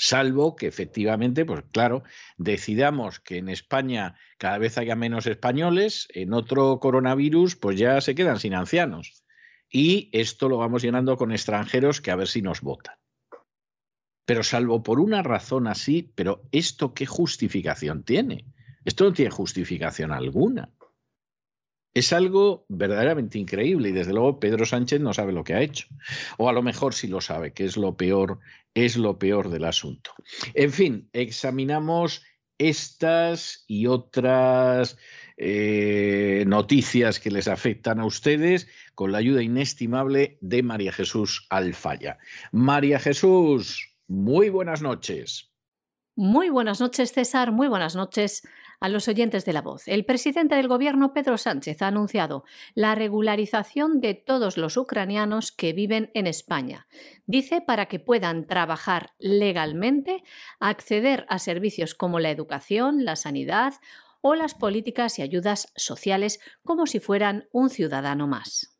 [0.00, 2.02] salvo que efectivamente, pues claro,
[2.38, 8.14] decidamos que en España cada vez haya menos españoles, en otro coronavirus pues ya se
[8.14, 9.22] quedan sin ancianos.
[9.68, 12.96] Y esto lo vamos llenando con extranjeros que a ver si nos votan.
[14.24, 18.46] Pero salvo por una razón así, pero ¿esto qué justificación tiene?
[18.86, 20.72] Esto no tiene justificación alguna.
[21.92, 25.88] Es algo verdaderamente increíble y desde luego Pedro Sánchez no sabe lo que ha hecho.
[26.38, 28.38] O a lo mejor sí lo sabe, que es lo peor,
[28.74, 30.12] es lo peor del asunto.
[30.54, 32.22] En fin, examinamos
[32.58, 34.98] estas y otras
[35.38, 42.18] eh, noticias que les afectan a ustedes con la ayuda inestimable de María Jesús Alfaya.
[42.52, 45.50] María Jesús, muy buenas noches.
[46.16, 47.52] Muy buenas noches, César.
[47.52, 48.42] Muy buenas noches
[48.80, 49.86] a los oyentes de la voz.
[49.86, 55.72] El presidente del gobierno, Pedro Sánchez, ha anunciado la regularización de todos los ucranianos que
[55.72, 56.86] viven en España.
[57.26, 60.24] Dice para que puedan trabajar legalmente,
[60.58, 63.74] acceder a servicios como la educación, la sanidad
[64.22, 68.76] o las políticas y ayudas sociales como si fueran un ciudadano más.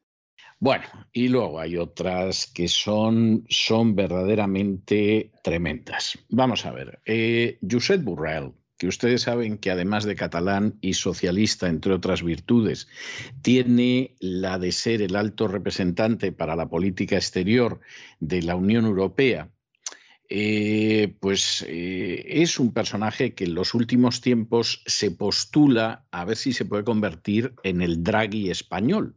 [0.62, 6.18] Bueno, y luego hay otras que son, son verdaderamente tremendas.
[6.28, 7.00] Vamos a ver.
[7.06, 12.88] Eh, Josep Burrell, que ustedes saben que además de catalán y socialista, entre otras virtudes,
[13.42, 17.80] tiene la de ser el alto representante para la política exterior
[18.20, 19.50] de la Unión Europea,
[20.30, 26.38] eh, pues eh, es un personaje que en los últimos tiempos se postula a ver
[26.38, 29.14] si se puede convertir en el Draghi español.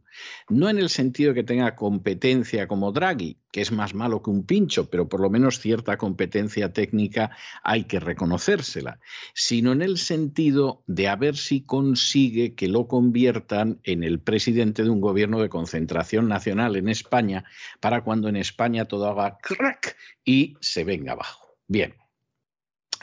[0.48, 4.44] No en el sentido que tenga competencia como Draghi, que es más malo que un
[4.44, 7.30] pincho, pero por lo menos cierta competencia técnica
[7.62, 8.98] hay que reconocérsela,
[9.32, 14.82] sino en el sentido de a ver si consigue que lo conviertan en el presidente
[14.82, 17.44] de un gobierno de concentración nacional en España,
[17.80, 21.56] para cuando en España todo haga crack y se venga abajo.
[21.66, 21.94] Bien,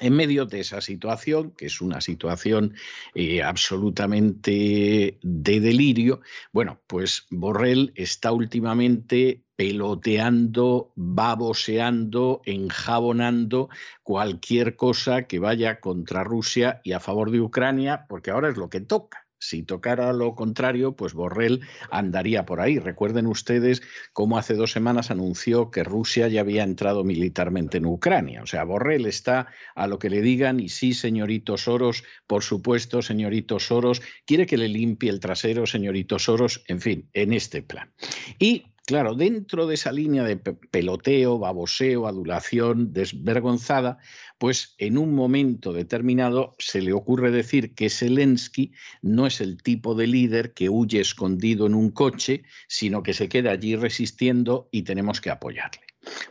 [0.01, 2.73] en medio de esa situación, que es una situación
[3.13, 6.21] eh, absolutamente de delirio,
[6.51, 13.69] bueno, pues Borrell está últimamente peloteando, baboseando, enjabonando
[14.01, 18.69] cualquier cosa que vaya contra Rusia y a favor de Ucrania, porque ahora es lo
[18.69, 19.27] que toca.
[19.41, 22.77] Si tocara lo contrario, pues Borrell andaría por ahí.
[22.77, 23.81] Recuerden ustedes
[24.13, 28.43] cómo hace dos semanas anunció que Rusia ya había entrado militarmente en Ucrania.
[28.43, 33.01] O sea, Borrell está a lo que le digan y sí, señorito Soros, por supuesto,
[33.01, 37.91] señorito Soros, quiere que le limpie el trasero, señorito Soros, en fin, en este plan.
[38.37, 43.99] Y Claro, dentro de esa línea de peloteo, baboseo, adulación desvergonzada,
[44.39, 49.93] pues en un momento determinado se le ocurre decir que Zelensky no es el tipo
[49.93, 54.81] de líder que huye escondido en un coche, sino que se queda allí resistiendo y
[54.81, 55.81] tenemos que apoyarle.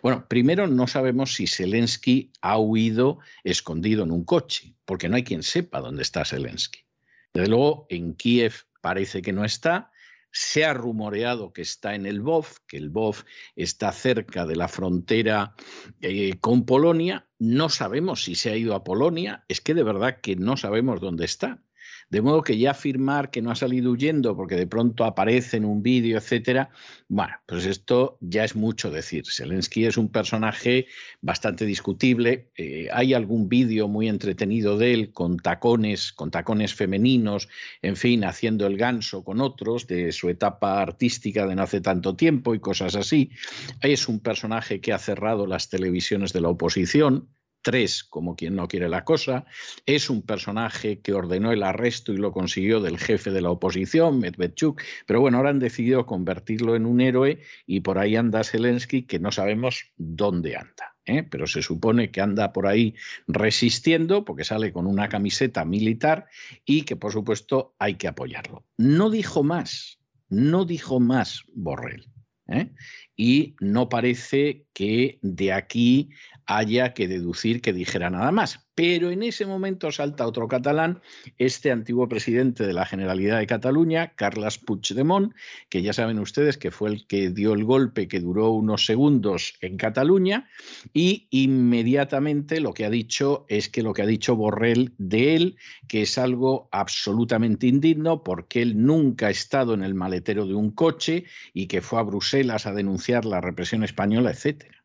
[0.02, 5.22] Bueno, primero no sabemos si Zelensky ha huido escondido en un coche, porque no hay
[5.22, 6.80] quien sepa dónde está Zelensky.
[7.32, 9.92] Desde luego, en Kiev parece que no está,
[10.32, 13.24] se ha rumoreado que está en el BOF, que el BOF
[13.56, 15.54] está cerca de la frontera
[16.00, 17.28] eh, con Polonia.
[17.38, 19.44] No sabemos si se ha ido a Polonia.
[19.48, 21.62] Es que de verdad que no sabemos dónde está.
[22.10, 25.64] De modo que ya afirmar que no ha salido huyendo porque de pronto aparece en
[25.64, 26.70] un vídeo, etcétera,
[27.08, 29.24] bueno, pues esto ya es mucho decir.
[29.26, 30.86] Zelensky es un personaje
[31.20, 32.50] bastante discutible.
[32.56, 37.48] Eh, hay algún vídeo muy entretenido de él con tacones, con tacones femeninos,
[37.80, 42.16] en fin, haciendo el ganso con otros de su etapa artística de no hace tanto
[42.16, 43.30] tiempo y cosas así.
[43.82, 47.28] Es un personaje que ha cerrado las televisiones de la oposición
[47.62, 49.44] tres, como quien no quiere la cosa.
[49.86, 54.18] Es un personaje que ordenó el arresto y lo consiguió del jefe de la oposición,
[54.20, 59.02] Medvedchuk, pero bueno, ahora han decidido convertirlo en un héroe y por ahí anda Zelensky,
[59.02, 60.96] que no sabemos dónde anda.
[61.04, 61.22] ¿eh?
[61.22, 62.94] Pero se supone que anda por ahí
[63.26, 66.26] resistiendo porque sale con una camiseta militar
[66.64, 68.64] y que por supuesto hay que apoyarlo.
[68.76, 72.06] No dijo más, no dijo más Borrell.
[72.48, 72.72] ¿eh?
[73.16, 76.10] Y no parece que de aquí
[76.50, 78.66] haya que deducir que dijera nada más.
[78.74, 81.00] Pero en ese momento salta otro catalán,
[81.38, 85.32] este antiguo presidente de la Generalidad de Cataluña, Carles Puigdemont,
[85.68, 89.54] que ya saben ustedes que fue el que dio el golpe que duró unos segundos
[89.60, 90.48] en Cataluña,
[90.92, 95.56] y inmediatamente lo que ha dicho es que lo que ha dicho Borrell de él,
[95.86, 100.72] que es algo absolutamente indigno, porque él nunca ha estado en el maletero de un
[100.72, 101.24] coche
[101.54, 104.79] y que fue a Bruselas a denunciar la represión española, etcétera.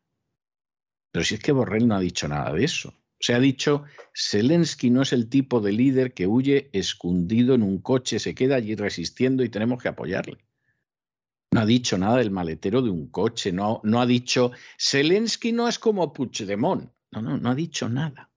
[1.16, 2.92] Pero si es que Borrell no ha dicho nada de eso.
[3.18, 7.78] Se ha dicho, Zelensky no es el tipo de líder que huye escondido en un
[7.78, 10.44] coche, se queda allí resistiendo y tenemos que apoyarle.
[11.52, 15.78] No ha dicho nada del maletero de un coche, no, ha dicho, Zelensky no es
[15.78, 16.92] como Puigdemont.
[17.12, 18.30] No, no, no ha dicho nada.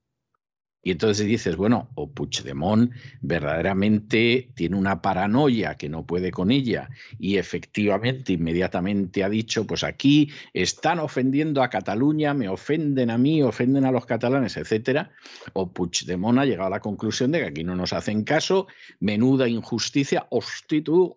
[0.82, 6.88] Y entonces dices, bueno, o Puigdemont verdaderamente tiene una paranoia que no puede con ella
[7.18, 13.42] y efectivamente inmediatamente ha dicho, pues aquí están ofendiendo a Cataluña, me ofenden a mí,
[13.42, 15.10] ofenden a los catalanes, etcétera.
[15.52, 18.66] O Puigdemont ha llegado a la conclusión de que aquí no nos hacen caso,
[19.00, 21.14] menuda injusticia, hosti tú,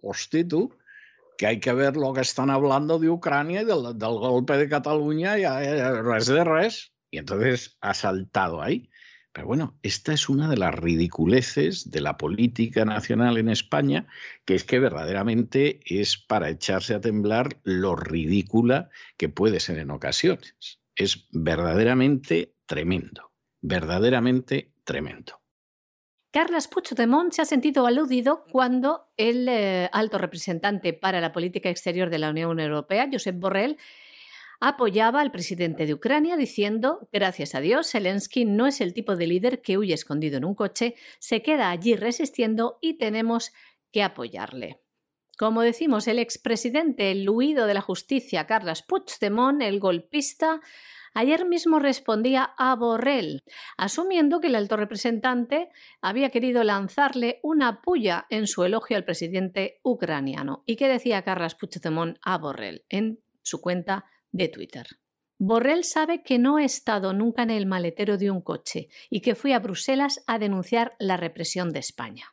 [1.38, 5.38] que hay que ver lo que están hablando de Ucrania y del, golpe de Cataluña
[5.38, 6.92] y res de res.
[7.12, 8.90] Y entonces ha saltado ahí.
[9.34, 14.06] Pero bueno, esta es una de las ridiculeces de la política nacional en España,
[14.46, 19.90] que es que verdaderamente es para echarse a temblar lo ridícula que puede ser en
[19.90, 20.80] ocasiones.
[20.96, 23.32] Es verdaderamente tremendo,
[23.62, 25.42] verdaderamente tremendo.
[26.32, 32.10] Carles Puigdemont se ha sentido aludido cuando el eh, alto representante para la política exterior
[32.12, 33.78] de la Unión Europea, Josep Borrell,
[34.66, 39.28] apoyaba al presidente de Ucrania diciendo, gracias a Dios, Zelensky no es el tipo de
[39.28, 43.52] líder que huye escondido en un coche, se queda allí resistiendo y tenemos
[43.92, 44.80] que apoyarle.
[45.38, 50.62] Como decimos, el expresidente, el huido de la justicia, Carles Puigdemont, el golpista,
[51.14, 53.44] ayer mismo respondía a Borrell,
[53.76, 59.82] asumiendo que el alto representante había querido lanzarle una puya en su elogio al presidente
[59.84, 60.64] ucraniano.
[60.66, 64.88] ¿Y qué decía Carles Puigdemont a Borrell en su cuenta de Twitter.
[65.40, 69.36] Borrell sabe que no he estado nunca en el maletero de un coche y que
[69.36, 72.26] fui a Bruselas a denunciar la represión de España.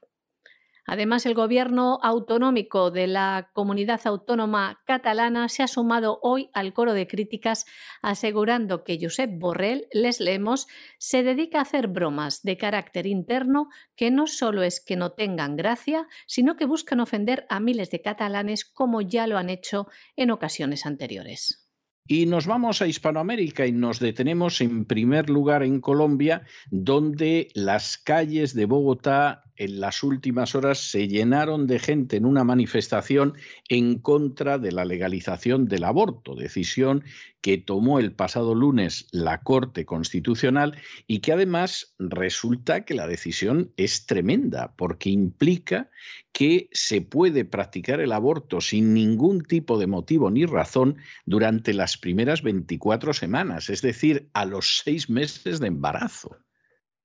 [0.87, 6.95] Además, el gobierno autonómico de la comunidad autónoma catalana se ha sumado hoy al coro
[6.95, 7.65] de críticas
[8.03, 10.67] asegurando que Josep Borrell, les leemos,
[10.99, 15.55] se dedica a hacer bromas de carácter interno que no solo es que no tengan
[15.55, 19.87] gracia, sino que buscan ofender a miles de catalanes como ya lo han hecho
[20.17, 21.70] en ocasiones anteriores.
[22.13, 27.99] Y nos vamos a Hispanoamérica y nos detenemos en primer lugar en Colombia, donde las
[27.99, 33.35] calles de Bogotá en las últimas horas se llenaron de gente en una manifestación
[33.69, 37.05] en contra de la legalización del aborto, decisión
[37.43, 43.71] que tomó el pasado lunes la Corte Constitucional y que además resulta que la decisión
[43.77, 45.91] es tremenda porque implica
[46.33, 50.97] que se puede practicar el aborto sin ningún tipo de motivo ni razón
[51.27, 56.39] durante las primeras 24 semanas, es decir, a los seis meses de embarazo.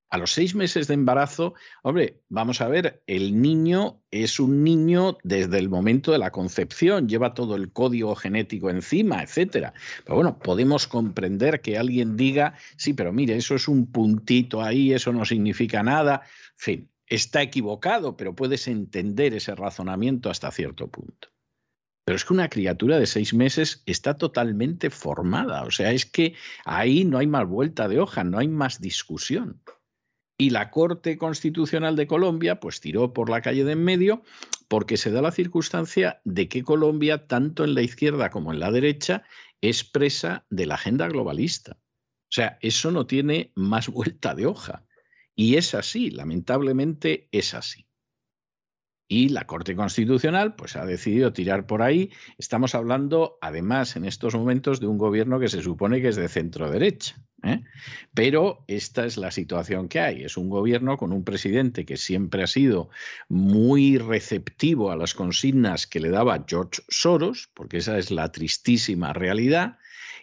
[0.09, 5.17] A los seis meses de embarazo, hombre, vamos a ver, el niño es un niño
[5.23, 9.73] desde el momento de la concepción, lleva todo el código genético encima, etcétera.
[10.03, 14.93] Pero bueno, podemos comprender que alguien diga, sí, pero mire, eso es un puntito ahí,
[14.93, 16.21] eso no significa nada.
[16.23, 21.29] En fin, está equivocado, pero puedes entender ese razonamiento hasta cierto punto.
[22.05, 25.63] Pero es que una criatura de seis meses está totalmente formada.
[25.63, 29.61] O sea, es que ahí no hay más vuelta de hoja, no hay más discusión.
[30.37, 34.23] Y la Corte Constitucional de Colombia pues tiró por la calle de en medio
[34.67, 38.71] porque se da la circunstancia de que Colombia, tanto en la izquierda como en la
[38.71, 39.23] derecha,
[39.61, 41.77] es presa de la agenda globalista.
[41.77, 44.85] O sea, eso no tiene más vuelta de hoja.
[45.35, 47.84] Y es así, lamentablemente es así.
[49.07, 52.11] Y la Corte Constitucional pues, ha decidido tirar por ahí.
[52.37, 56.27] Estamos hablando, además, en estos momentos de un gobierno que se supone que es de
[56.27, 57.15] centro derecha.
[57.43, 57.63] ¿eh?
[58.13, 60.23] Pero esta es la situación que hay.
[60.23, 62.89] Es un gobierno con un presidente que siempre ha sido
[63.29, 69.13] muy receptivo a las consignas que le daba George Soros, porque esa es la tristísima
[69.13, 69.77] realidad.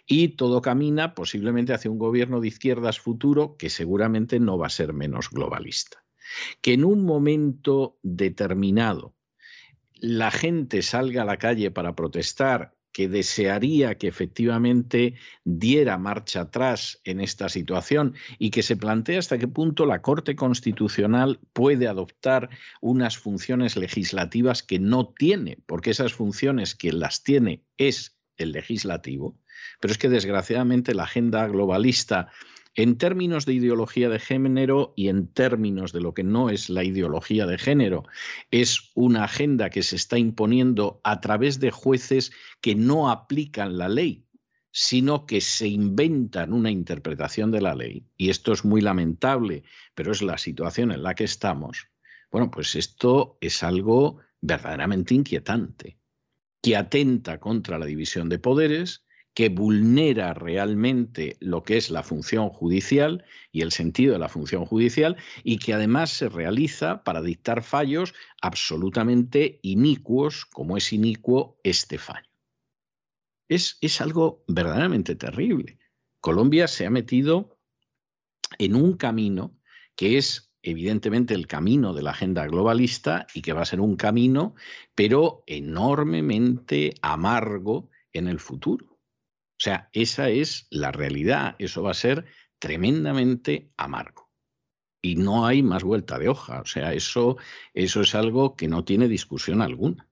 [0.05, 4.69] Y todo camina posiblemente hacia un gobierno de izquierdas futuro que seguramente no va a
[4.69, 6.02] ser menos globalista
[6.61, 9.15] que en un momento determinado
[9.95, 17.01] la gente salga a la calle para protestar, que desearía que efectivamente diera marcha atrás
[17.03, 22.49] en esta situación y que se plantea hasta qué punto la Corte Constitucional puede adoptar
[22.81, 29.39] unas funciones legislativas que no tiene, porque esas funciones que las tiene es el legislativo.
[29.79, 32.29] Pero es que desgraciadamente la agenda globalista
[32.75, 36.83] en términos de ideología de género y en términos de lo que no es la
[36.83, 38.05] ideología de género,
[38.51, 43.89] es una agenda que se está imponiendo a través de jueces que no aplican la
[43.89, 44.25] ley,
[44.71, 49.63] sino que se inventan una interpretación de la ley, y esto es muy lamentable,
[49.93, 51.89] pero es la situación en la que estamos,
[52.31, 55.99] bueno, pues esto es algo verdaderamente inquietante,
[56.63, 59.02] que atenta contra la división de poderes,
[59.33, 64.65] que vulnera realmente lo que es la función judicial y el sentido de la función
[64.65, 71.97] judicial y que además se realiza para dictar fallos absolutamente inicuos, como es inicuo este
[71.97, 72.29] fallo.
[73.49, 75.79] Es, es algo verdaderamente terrible.
[76.19, 77.57] Colombia se ha metido
[78.57, 79.57] en un camino
[79.95, 83.95] que es evidentemente el camino de la agenda globalista y que va a ser un
[83.95, 84.55] camino,
[84.95, 88.92] pero enormemente amargo en el futuro.
[89.53, 91.55] O sea, esa es la realidad.
[91.59, 92.25] Eso va a ser
[92.59, 94.31] tremendamente amargo.
[95.01, 96.61] Y no hay más vuelta de hoja.
[96.61, 97.37] O sea, eso,
[97.73, 100.07] eso es algo que no tiene discusión alguna.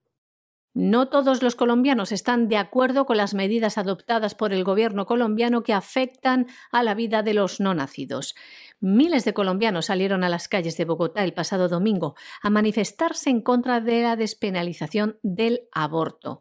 [0.74, 5.62] No todos los colombianos están de acuerdo con las medidas adoptadas por el gobierno colombiano
[5.62, 8.34] que afectan a la vida de los no nacidos.
[8.80, 13.42] Miles de colombianos salieron a las calles de Bogotá el pasado domingo a manifestarse en
[13.42, 16.40] contra de la despenalización del aborto.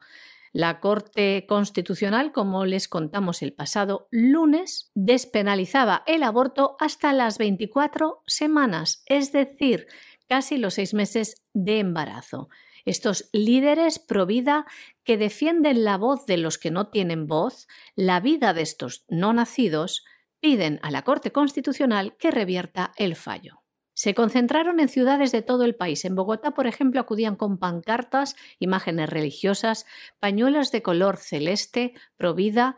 [0.53, 8.21] La Corte Constitucional, como les contamos el pasado lunes, despenalizaba el aborto hasta las 24
[8.27, 9.87] semanas, es decir,
[10.27, 12.49] casi los seis meses de embarazo.
[12.83, 14.65] Estos líderes pro vida
[15.05, 19.31] que defienden la voz de los que no tienen voz, la vida de estos no
[19.31, 20.03] nacidos,
[20.41, 23.60] piden a la Corte Constitucional que revierta el fallo.
[24.01, 26.05] Se concentraron en ciudades de todo el país.
[26.05, 29.85] En Bogotá, por ejemplo, acudían con pancartas, imágenes religiosas,
[30.19, 32.75] pañuelos de color celeste, provida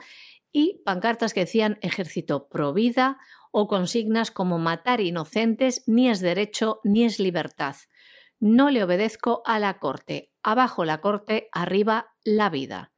[0.51, 3.19] y pancartas que decían ejército provida
[3.53, 7.77] o consignas como matar inocentes ni es derecho ni es libertad.
[8.41, 10.33] No le obedezco a la corte.
[10.43, 12.91] Abajo la corte, arriba la vida.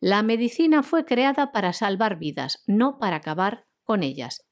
[0.00, 3.69] La medicina fue creada para salvar vidas, no para acabar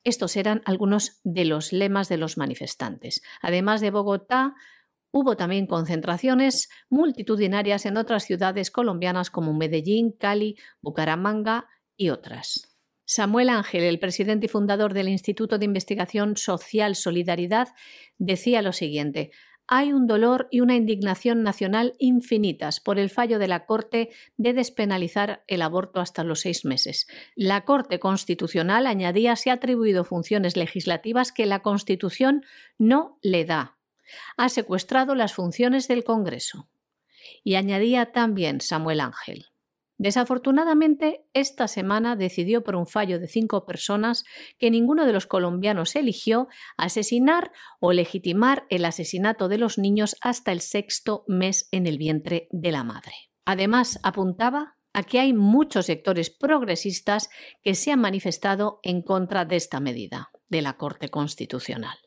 [0.03, 3.23] Estos eran algunos de los lemas de los manifestantes.
[3.41, 4.55] Además de Bogotá,
[5.13, 11.67] hubo también concentraciones multitudinarias en otras ciudades colombianas como Medellín, Cali, Bucaramanga
[11.97, 12.75] y otras.
[13.05, 17.69] Samuel Ángel, el presidente y fundador del Instituto de Investigación Social Solidaridad,
[18.19, 19.31] decía lo siguiente
[19.69, 24.09] hay un dolor y una indignación nacional infinitas por el fallo de la Corte
[24.39, 27.07] de despenalizar el aborto hasta los seis meses.
[27.37, 32.45] La Corte Constitucional, añadía, se ha atribuido funciones legislativas que la Constitución
[32.79, 33.77] no le da.
[34.39, 36.67] Ha secuestrado las funciones del Congreso.
[37.45, 39.49] Y añadía también Samuel Ángel.
[39.99, 44.25] Desafortunadamente, esta semana decidió por un fallo de cinco personas
[44.57, 46.47] que ninguno de los colombianos eligió
[46.77, 52.47] asesinar o legitimar el asesinato de los niños hasta el sexto mes en el vientre
[52.53, 53.13] de la madre.
[53.45, 57.29] Además, apuntaba a que hay muchos sectores progresistas
[57.63, 61.99] que se han manifestado en contra de esta medida de la Corte Constitucional.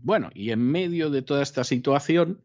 [0.00, 2.42] Bueno, y en medio de toda esta situación,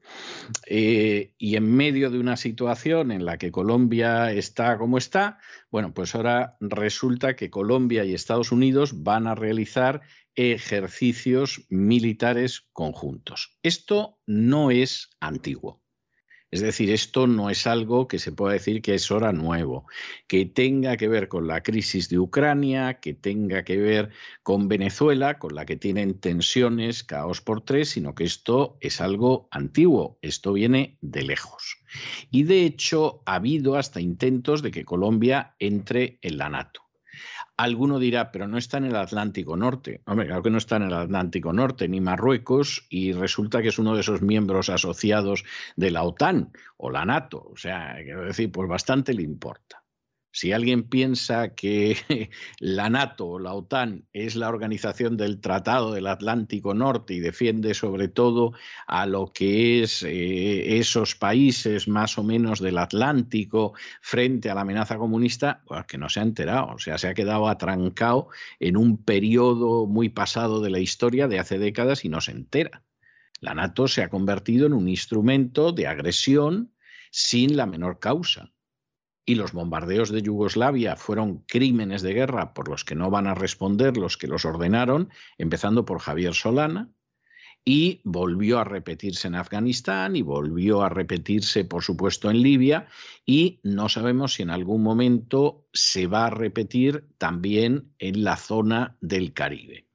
[0.68, 5.40] eh, y en medio de una situación en la que Colombia está como está,
[5.70, 10.02] bueno, pues ahora resulta que Colombia y Estados Unidos van a realizar
[10.36, 13.58] ejercicios militares conjuntos.
[13.62, 15.83] Esto no es antiguo.
[16.54, 19.88] Es decir, esto no es algo que se pueda decir que es hora nuevo,
[20.28, 24.12] que tenga que ver con la crisis de Ucrania, que tenga que ver
[24.44, 29.48] con Venezuela, con la que tienen tensiones, caos por tres, sino que esto es algo
[29.50, 31.78] antiguo, esto viene de lejos.
[32.30, 36.83] Y de hecho ha habido hasta intentos de que Colombia entre en la NATO.
[37.64, 40.02] Alguno dirá, pero no está en el Atlántico Norte.
[40.06, 43.80] Hombre, claro que no está en el Atlántico Norte, ni Marruecos, y resulta que es
[43.80, 45.46] uno de esos miembros asociados
[45.78, 47.42] de la OTAN o la NATO.
[47.54, 49.83] O sea, quiero decir, pues bastante le importa.
[50.36, 51.96] Si alguien piensa que
[52.60, 57.76] la NATO o la OTAN es la organización del Tratado del Atlántico Norte y defiende
[57.76, 58.54] sobre todo
[58.88, 64.62] a lo que es eh, esos países más o menos del Atlántico frente a la
[64.62, 68.30] amenaza comunista, pues que no se ha enterado, o sea, se ha quedado atrancado
[68.60, 72.82] en un periodo muy pasado de la historia de hace décadas y no se entera.
[73.40, 76.74] La NATO se ha convertido en un instrumento de agresión
[77.12, 78.53] sin la menor causa
[79.26, 83.36] y los bombardeos de Yugoslavia fueron crímenes de guerra por los que no van a
[83.36, 86.90] responder los que los ordenaron, empezando por Javier Solana,
[87.66, 92.88] y volvió a repetirse en Afganistán y volvió a repetirse, por supuesto, en Libia,
[93.26, 98.98] y no sabemos si en algún momento se va a repetir también en la zona
[99.00, 99.88] del Caribe.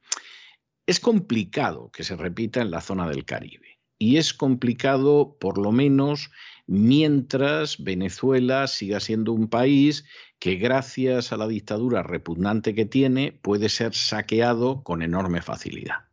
[0.87, 5.71] Es complicado que se repita en la zona del Caribe, y es complicado por lo
[5.71, 6.31] menos
[6.69, 10.05] mientras Venezuela siga siendo un país
[10.39, 16.05] que gracias a la dictadura repugnante que tiene puede ser saqueado con enorme facilidad.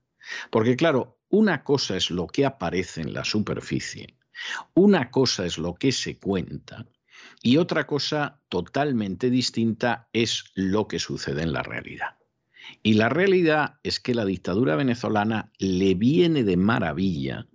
[0.50, 4.16] Porque claro, una cosa es lo que aparece en la superficie,
[4.74, 6.86] una cosa es lo que se cuenta
[7.44, 12.18] y otra cosa totalmente distinta es lo que sucede en la realidad.
[12.82, 17.46] Y la realidad es que la dictadura venezolana le viene de maravilla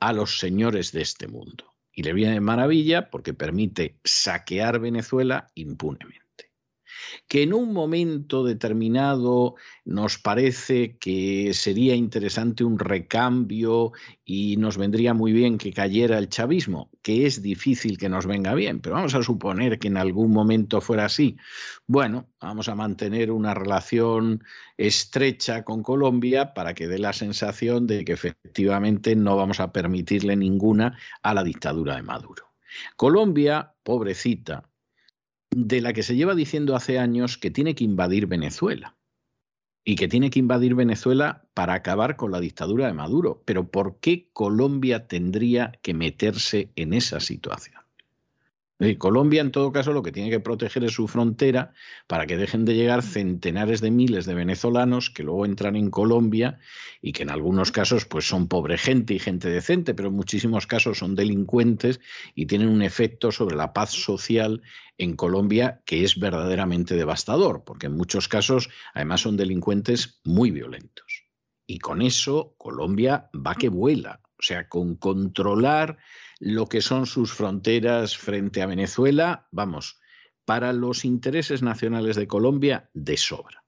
[0.00, 5.50] a los señores de este mundo y le viene de maravilla porque permite saquear Venezuela
[5.54, 6.21] impunemente
[7.28, 13.92] que en un momento determinado nos parece que sería interesante un recambio
[14.24, 18.54] y nos vendría muy bien que cayera el chavismo, que es difícil que nos venga
[18.54, 21.36] bien, pero vamos a suponer que en algún momento fuera así.
[21.86, 24.42] Bueno, vamos a mantener una relación
[24.76, 30.36] estrecha con Colombia para que dé la sensación de que efectivamente no vamos a permitirle
[30.36, 32.52] ninguna a la dictadura de Maduro.
[32.96, 34.70] Colombia, pobrecita,
[35.54, 38.96] de la que se lleva diciendo hace años que tiene que invadir Venezuela
[39.84, 43.42] y que tiene que invadir Venezuela para acabar con la dictadura de Maduro.
[43.44, 47.81] Pero ¿por qué Colombia tendría que meterse en esa situación?
[48.98, 51.72] Colombia, en todo caso, lo que tiene que proteger es su frontera
[52.08, 56.58] para que dejen de llegar centenares de miles de venezolanos que luego entran en Colombia
[57.00, 60.66] y que en algunos casos pues, son pobre gente y gente decente, pero en muchísimos
[60.66, 62.00] casos son delincuentes
[62.34, 64.62] y tienen un efecto sobre la paz social
[64.98, 71.24] en Colombia que es verdaderamente devastador, porque en muchos casos además son delincuentes muy violentos.
[71.66, 75.98] Y con eso Colombia va que vuela, o sea, con controlar
[76.44, 80.00] lo que son sus fronteras frente a Venezuela, vamos,
[80.44, 83.64] para los intereses nacionales de Colombia, de sobra.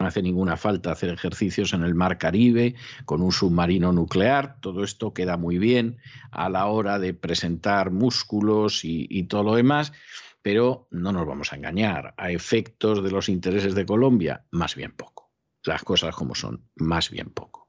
[0.00, 4.58] No hace ninguna falta hacer ejercicios en el Mar Caribe con un submarino nuclear.
[4.62, 5.98] Todo esto queda muy bien
[6.30, 9.92] a la hora de presentar músculos y, todo lo demás,
[10.40, 12.14] pero no nos vamos a engañar.
[12.16, 15.30] A efectos de los intereses de Colombia, más bien poco.
[15.62, 17.68] Las cosas como son, más bien poco.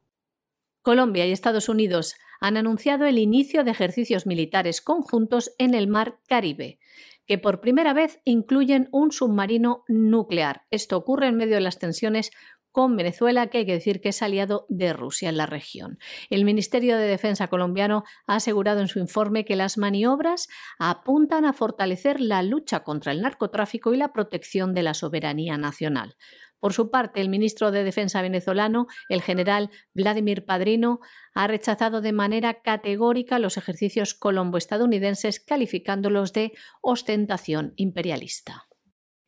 [0.81, 6.19] Colombia y Estados Unidos han anunciado el inicio de ejercicios militares conjuntos en el Mar
[6.27, 6.79] Caribe,
[7.25, 10.63] que por primera vez incluyen un submarino nuclear.
[10.71, 12.31] Esto ocurre en medio de las tensiones
[12.71, 15.97] con Venezuela, que hay que decir que es aliado de Rusia en la región.
[16.29, 21.53] El Ministerio de Defensa colombiano ha asegurado en su informe que las maniobras apuntan a
[21.53, 26.15] fortalecer la lucha contra el narcotráfico y la protección de la soberanía nacional.
[26.59, 30.99] Por su parte, el ministro de Defensa venezolano, el general Vladimir Padrino,
[31.33, 38.68] ha rechazado de manera categórica los ejercicios colombo-estadounidenses, calificándolos de ostentación imperialista.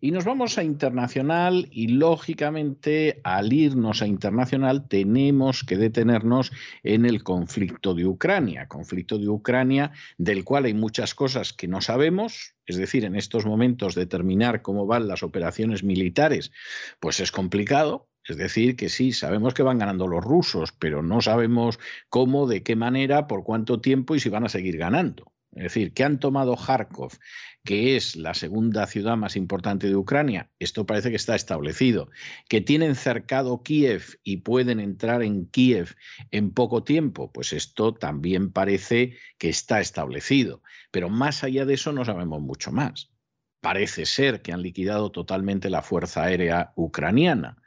[0.04, 7.06] Y nos vamos a internacional y lógicamente al irnos a internacional tenemos que detenernos en
[7.06, 12.56] el conflicto de Ucrania, conflicto de Ucrania del cual hay muchas cosas que no sabemos,
[12.66, 16.52] es decir, en estos momentos determinar cómo van las operaciones militares,
[17.00, 21.22] pues es complicado, es decir, que sí, sabemos que van ganando los rusos, pero no
[21.22, 21.78] sabemos
[22.10, 25.32] cómo, de qué manera, por cuánto tiempo y si van a seguir ganando.
[25.54, 27.12] Es decir, que han tomado Kharkov,
[27.64, 32.10] que es la segunda ciudad más importante de Ucrania, esto parece que está establecido.
[32.50, 35.96] Que tienen cercado Kiev y pueden entrar en Kiev
[36.32, 40.64] en poco tiempo, pues esto también parece que está establecido.
[40.92, 43.11] Pero más allá de eso no sabemos mucho más
[43.62, 47.58] parece ser que han liquidado totalmente la Fuerza Aérea Ucraniana.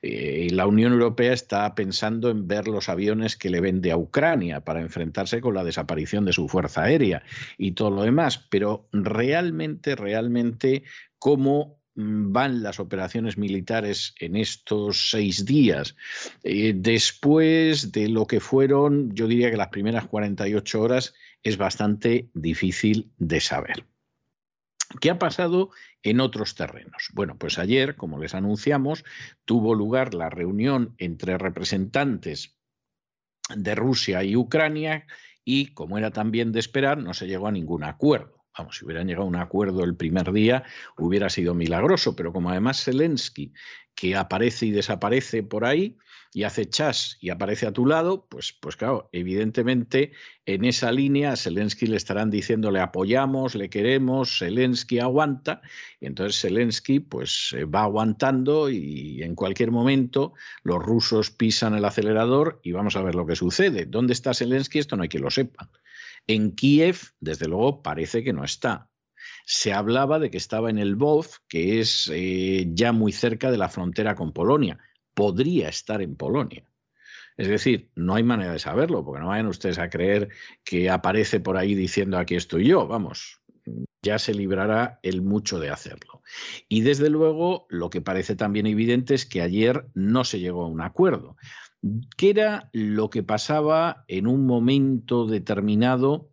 [0.00, 4.60] Eh, la Unión Europea está pensando en ver los aviones que le vende a Ucrania
[4.60, 7.22] para enfrentarse con la desaparición de su Fuerza Aérea
[7.58, 10.84] y todo lo demás, pero realmente, realmente,
[11.18, 15.96] cómo mm, van las operaciones militares en estos seis días,
[16.42, 22.30] eh, después de lo que fueron, yo diría que las primeras 48 horas, es bastante
[22.34, 23.91] difícil de saber.
[25.00, 25.70] ¿Qué ha pasado
[26.02, 27.10] en otros terrenos?
[27.12, 29.04] Bueno, pues ayer, como les anunciamos,
[29.44, 32.58] tuvo lugar la reunión entre representantes
[33.54, 35.06] de Rusia y Ucrania
[35.44, 38.44] y, como era también de esperar, no se llegó a ningún acuerdo.
[38.56, 40.62] Vamos, si hubieran llegado a un acuerdo el primer día,
[40.98, 43.52] hubiera sido milagroso, pero como además Zelensky,
[43.94, 45.96] que aparece y desaparece por ahí,
[46.34, 50.12] y hace chas y aparece a tu lado, pues, pues claro, evidentemente
[50.46, 55.60] en esa línea a Zelensky le estarán diciendo le apoyamos, le queremos, Zelensky aguanta,
[56.00, 62.60] y entonces Zelensky pues va aguantando y en cualquier momento los rusos pisan el acelerador
[62.62, 63.84] y vamos a ver lo que sucede.
[63.84, 64.78] ¿Dónde está Zelensky?
[64.78, 65.70] Esto no hay quien lo sepa.
[66.26, 68.88] En Kiev, desde luego, parece que no está.
[69.44, 73.58] Se hablaba de que estaba en el Bov, que es eh, ya muy cerca de
[73.58, 74.78] la frontera con Polonia
[75.14, 76.64] podría estar en Polonia.
[77.36, 80.28] Es decir, no hay manera de saberlo, porque no vayan ustedes a creer
[80.64, 83.40] que aparece por ahí diciendo aquí estoy yo, vamos,
[84.02, 86.22] ya se librará el mucho de hacerlo.
[86.68, 90.68] Y desde luego, lo que parece también evidente es que ayer no se llegó a
[90.68, 91.36] un acuerdo.
[92.16, 96.31] ¿Qué era lo que pasaba en un momento determinado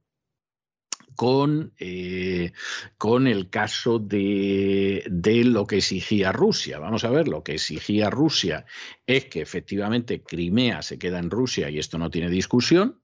[1.19, 2.53] con, eh,
[2.97, 6.79] con el caso de, de, lo que exigía Rusia.
[6.79, 8.65] Vamos a ver, lo que exigía Rusia
[9.05, 13.01] es que efectivamente Crimea se queda en Rusia y esto no tiene discusión,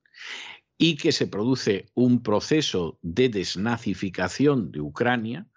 [0.78, 5.50] y que se produce un proceso de desnazificación de Ucrania,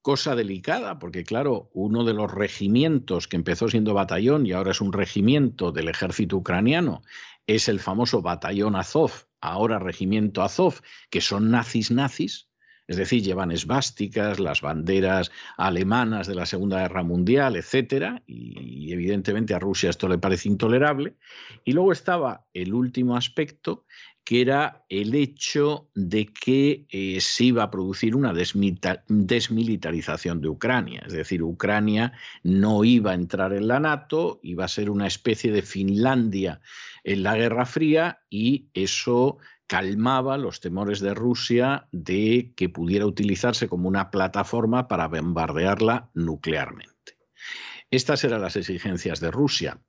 [0.00, 4.80] cosa delicada, porque claro, uno de los regimientos que empezó siendo batallón y ahora es
[4.80, 7.02] un regimiento del ejército ucraniano,
[7.48, 10.80] es el famoso batallón Azov, ahora regimiento Azov,
[11.10, 12.48] que son nazis nazis,
[12.88, 19.52] es decir, llevan esvásticas, las banderas alemanas de la Segunda Guerra Mundial, etcétera, y evidentemente
[19.52, 21.14] a Rusia esto le parece intolerable.
[21.64, 23.84] Y luego estaba el último aspecto,
[24.28, 31.02] que era el hecho de que eh, se iba a producir una desmilitarización de Ucrania,
[31.06, 32.12] es decir, Ucrania
[32.42, 36.60] no iba a entrar en la NATO, iba a ser una especie de Finlandia
[37.04, 43.66] en la Guerra Fría y eso calmaba los temores de Rusia de que pudiera utilizarse
[43.66, 47.16] como una plataforma para bombardearla nuclearmente.
[47.90, 49.80] Estas eran las exigencias de Rusia.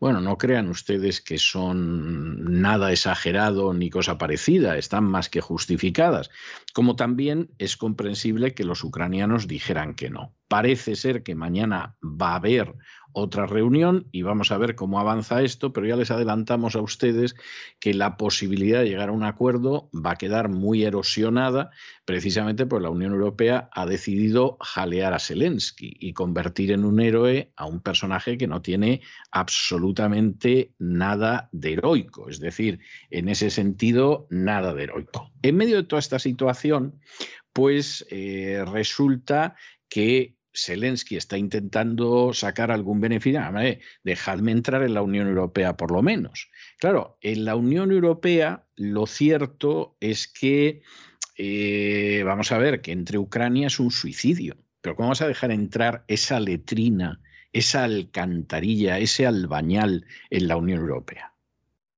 [0.00, 6.30] Bueno, no crean ustedes que son nada exagerado ni cosa parecida, están más que justificadas,
[6.72, 10.34] como también es comprensible que los ucranianos dijeran que no.
[10.48, 12.74] Parece ser que mañana va a haber
[13.12, 17.34] otra reunión y vamos a ver cómo avanza esto, pero ya les adelantamos a ustedes
[17.78, 21.70] que la posibilidad de llegar a un acuerdo va a quedar muy erosionada
[22.04, 27.52] precisamente porque la Unión Europea ha decidido jalear a Zelensky y convertir en un héroe
[27.56, 29.02] a un personaje que no tiene
[29.42, 32.78] absolutamente nada de heroico, es decir,
[33.10, 35.32] en ese sentido, nada de heroico.
[35.42, 37.00] En medio de toda esta situación,
[37.52, 39.56] pues eh, resulta
[39.88, 43.40] que Zelensky está intentando sacar algún beneficio,
[44.04, 46.50] dejadme entrar en la Unión Europea por lo menos.
[46.78, 50.82] Claro, en la Unión Europea lo cierto es que,
[51.36, 55.50] eh, vamos a ver, que entre Ucrania es un suicidio, pero ¿cómo vas a dejar
[55.50, 57.20] entrar esa letrina,
[57.52, 61.34] esa alcantarilla, ese albañal en la Unión Europea?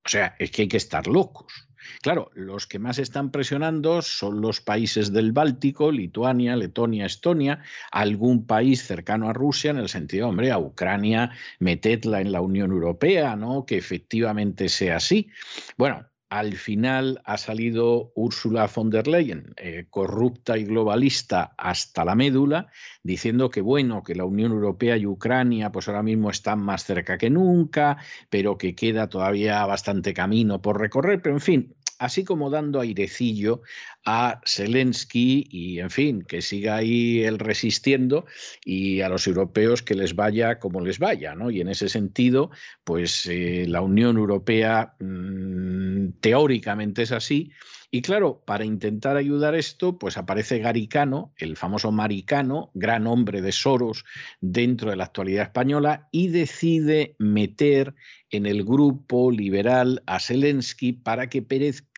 [0.04, 1.68] O sea, es que hay que estar locos.
[2.02, 8.46] Claro, los que más están presionando son los países del Báltico, Lituania, Letonia, Estonia, algún
[8.46, 13.36] país cercano a Rusia, en el sentido, hombre, a Ucrania, metedla en la Unión Europea,
[13.36, 13.66] ¿no?
[13.66, 15.28] Que efectivamente sea así.
[15.76, 22.16] Bueno, al final ha salido Ursula von der Leyen, eh, corrupta y globalista hasta la
[22.16, 22.66] médula,
[23.04, 27.18] diciendo que bueno, que la Unión Europea y Ucrania pues ahora mismo están más cerca
[27.18, 27.98] que nunca,
[28.30, 33.62] pero que queda todavía bastante camino por recorrer, pero en fin, así como dando airecillo
[34.04, 38.26] a Zelensky y, en fin, que siga ahí él resistiendo
[38.64, 41.50] y a los europeos que les vaya como les vaya, ¿no?
[41.50, 42.50] Y en ese sentido,
[42.84, 47.52] pues eh, la Unión Europea mm, teóricamente es así.
[47.90, 53.52] Y claro, para intentar ayudar esto, pues aparece Garicano, el famoso Maricano, gran hombre de
[53.52, 54.04] Soros
[54.40, 57.94] dentro de la actualidad española, y decide meter
[58.30, 61.44] en el grupo liberal a Zelensky para que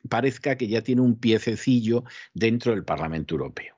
[0.09, 3.77] parezca que ya tiene un piececillo dentro del Parlamento Europeo.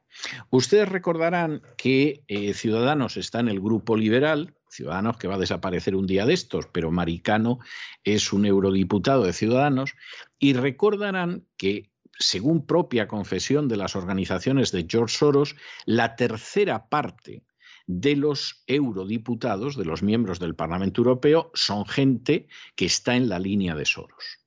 [0.50, 5.94] Ustedes recordarán que eh, Ciudadanos está en el grupo liberal, Ciudadanos que va a desaparecer
[5.94, 7.58] un día de estos, pero Maricano
[8.04, 9.94] es un eurodiputado de Ciudadanos,
[10.38, 15.56] y recordarán que, según propia confesión de las organizaciones de George Soros,
[15.86, 17.44] la tercera parte
[17.86, 23.38] de los eurodiputados, de los miembros del Parlamento Europeo, son gente que está en la
[23.38, 24.40] línea de Soros.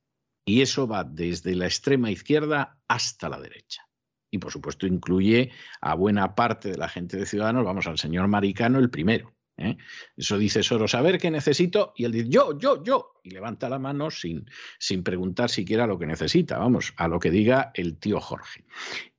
[0.44, 3.88] Y eso va desde la extrema izquierda hasta la derecha.
[4.30, 5.50] Y por supuesto incluye
[5.80, 9.34] a buena parte de la gente de Ciudadanos, vamos al señor Maricano el primero.
[9.62, 9.78] ¿Eh?
[10.16, 13.68] Eso dice Soros, a ver qué necesito, y él dice, yo, yo, yo, y levanta
[13.68, 14.46] la mano sin,
[14.78, 18.64] sin preguntar siquiera lo que necesita, vamos, a lo que diga el tío Jorge.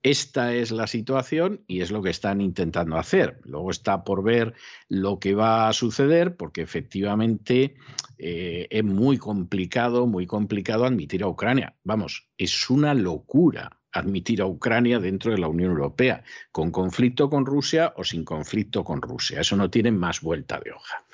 [0.02, 3.40] Esta es la situación y es lo que están intentando hacer.
[3.44, 4.54] Luego está por ver
[4.90, 7.76] lo que va a suceder, porque efectivamente
[8.18, 11.76] eh, es muy complicado, muy complicado admitir a Ucrania.
[11.84, 17.46] Vamos, es una locura admitir a Ucrania dentro de la Unión Europea, con conflicto con
[17.46, 19.40] Rusia o sin conflicto con Rusia.
[19.40, 21.06] Eso no tiene más vuelta de hoja.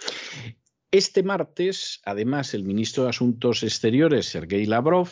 [0.92, 5.10] Este martes, además, el ministro de Asuntos Exteriores, Sergei Lavrov,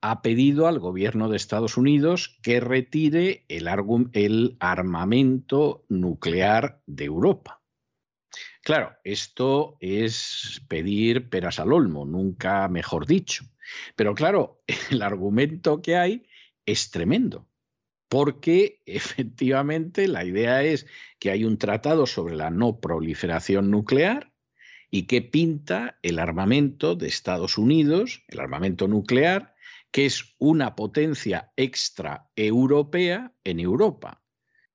[0.00, 3.68] ha pedido al gobierno de Estados Unidos que retire el,
[4.14, 7.60] el armamento nuclear de Europa.
[8.62, 13.44] Claro, esto es pedir peras al olmo, nunca mejor dicho.
[13.96, 16.26] Pero claro, el argumento que hay
[16.66, 17.48] es tremendo,
[18.08, 20.86] porque efectivamente la idea es
[21.18, 24.32] que hay un tratado sobre la no proliferación nuclear
[24.90, 29.54] y que pinta el armamento de Estados Unidos, el armamento nuclear,
[29.92, 34.19] que es una potencia extra europea en Europa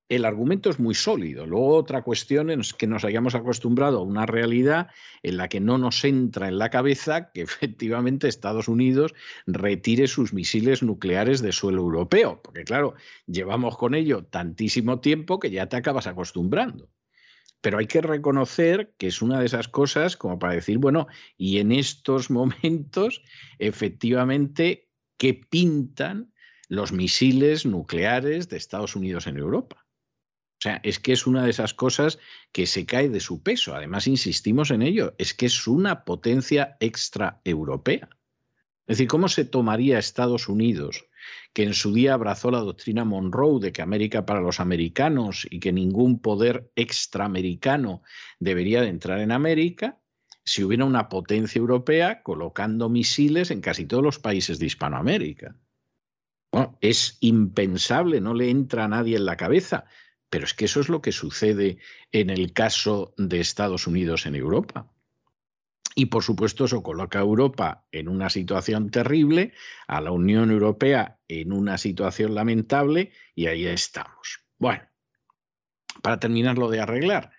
[0.08, 1.45] el argumento es muy sólido.
[1.47, 4.89] Luego otra cuestión es que nos hayamos acostumbrado a una realidad
[5.24, 9.14] en la que no nos entra en la cabeza que efectivamente Estados Unidos
[9.47, 12.93] retire sus misiles nucleares de suelo europeo, porque claro,
[13.26, 16.89] llevamos con ello tantísimo tiempo que ya te acabas acostumbrando.
[17.62, 21.58] Pero hay que reconocer que es una de esas cosas como para decir, bueno, y
[21.58, 23.24] en estos momentos,
[23.58, 24.88] efectivamente,
[25.18, 26.32] ¿qué pintan
[26.68, 29.84] los misiles nucleares de Estados Unidos en Europa?
[30.60, 32.18] O sea, es que es una de esas cosas
[32.51, 33.76] que se cae de su peso.
[33.76, 38.10] Además, insistimos en ello, es que es una potencia extraeuropea.
[38.88, 41.06] Es decir, ¿cómo se tomaría Estados Unidos,
[41.53, 45.60] que en su día abrazó la doctrina Monroe de que América para los americanos y
[45.60, 48.03] que ningún poder extraamericano
[48.39, 49.99] debería de entrar en América,
[50.43, 55.56] si hubiera una potencia europea colocando misiles en casi todos los países de Hispanoamérica?
[56.80, 59.86] Es impensable, no le entra a nadie en la cabeza.
[60.30, 61.78] Pero es que eso es lo que sucede
[62.11, 64.91] en el caso de Estados Unidos en Europa.
[65.95, 69.53] Y por supuesto eso coloca a Europa en una situación terrible,
[69.88, 74.41] a la Unión Europea en una situación lamentable y ahí estamos.
[74.57, 74.84] Bueno,
[76.01, 77.32] para terminar lo de arreglar,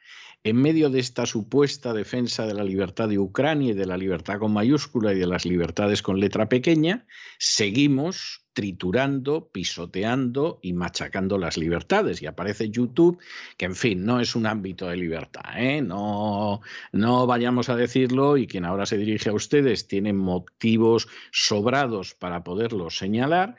[0.47, 4.39] en medio de esta supuesta defensa de la libertad de Ucrania y de la libertad
[4.39, 7.05] con mayúscula y de las libertades con letra pequeña,
[7.37, 12.23] seguimos triturando, pisoteando y machacando las libertades.
[12.23, 13.19] Y aparece YouTube,
[13.57, 15.83] que en fin, no es un ámbito de libertad, ¿eh?
[15.83, 16.61] no,
[16.93, 22.45] no vayamos a decirlo y quien ahora se dirige a ustedes tiene motivos sobrados para
[22.45, 23.57] poderlo señalar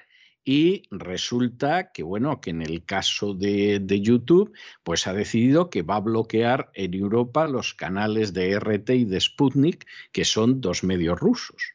[0.49, 5.81] y resulta que, bueno, que en el caso de, de, YouTube, pues ha decidido que
[5.81, 10.85] va a bloquear en Europa los canales de RT y de Sputnik, que son dos
[10.85, 11.73] medios rusos.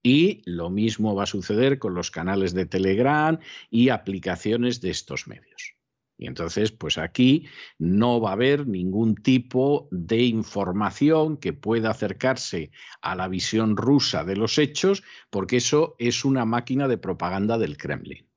[0.00, 5.26] Y lo mismo va a suceder con los canales de Telegram y aplicaciones de estos
[5.26, 5.73] medios.
[6.16, 7.48] Y entonces, pues aquí
[7.78, 12.70] no va a haber ningún tipo de información que pueda acercarse
[13.02, 17.76] a la visión rusa de los hechos, porque eso es una máquina de propaganda del
[17.76, 18.28] Kremlin.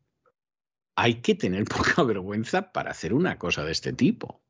[0.95, 4.41] Hay que tener poca vergüenza para hacer una cosa de este tipo.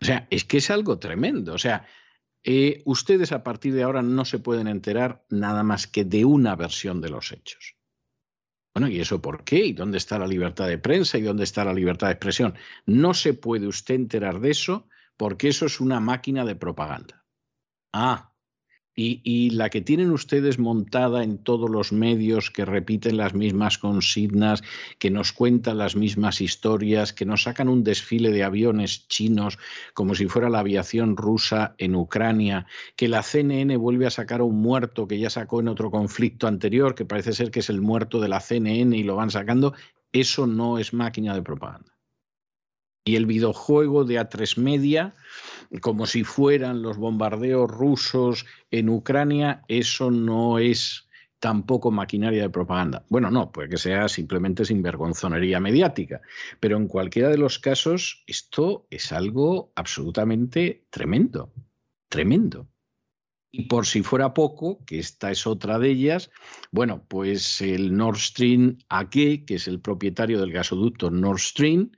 [0.00, 1.54] O sea, es que es algo tremendo.
[1.54, 1.86] O sea,
[2.42, 6.56] eh, ustedes a partir de ahora no se pueden enterar nada más que de una
[6.56, 7.76] versión de los hechos.
[8.74, 9.66] Bueno, ¿y eso por qué?
[9.66, 11.18] ¿Y dónde está la libertad de prensa?
[11.18, 12.54] ¿Y dónde está la libertad de expresión?
[12.86, 17.24] No se puede usted enterar de eso porque eso es una máquina de propaganda.
[17.92, 18.29] Ah,
[18.94, 24.62] y, la que tienen ustedes montada en todos los medios, que repiten las mismas consignas,
[24.98, 29.58] que nos cuentan las mismas historias, que nos sacan un desfile de aviones chinos
[29.94, 32.66] como si fuera la aviación rusa en Ucrania,
[32.96, 36.46] que la CNN vuelve a sacar a un muerto que ya sacó en otro conflicto
[36.46, 39.74] anterior, que parece ser que es el muerto de la CNN y lo van sacando,
[40.12, 41.89] eso no es máquina de propaganda.
[43.04, 45.14] Y el videojuego de A3 Media
[45.80, 51.06] como si fueran los bombardeos rusos en Ucrania, eso no es
[51.38, 53.04] tampoco maquinaria de propaganda.
[53.08, 56.20] Bueno, no, puede que sea simplemente sinvergonzonería mediática,
[56.58, 61.52] pero en cualquiera de los casos esto es algo absolutamente tremendo,
[62.08, 62.68] tremendo.
[63.52, 66.30] Y por si fuera poco, que esta es otra de ellas,
[66.70, 69.10] bueno, pues el Nord Stream AG,
[69.46, 71.90] que es el propietario del gasoducto Nord Stream,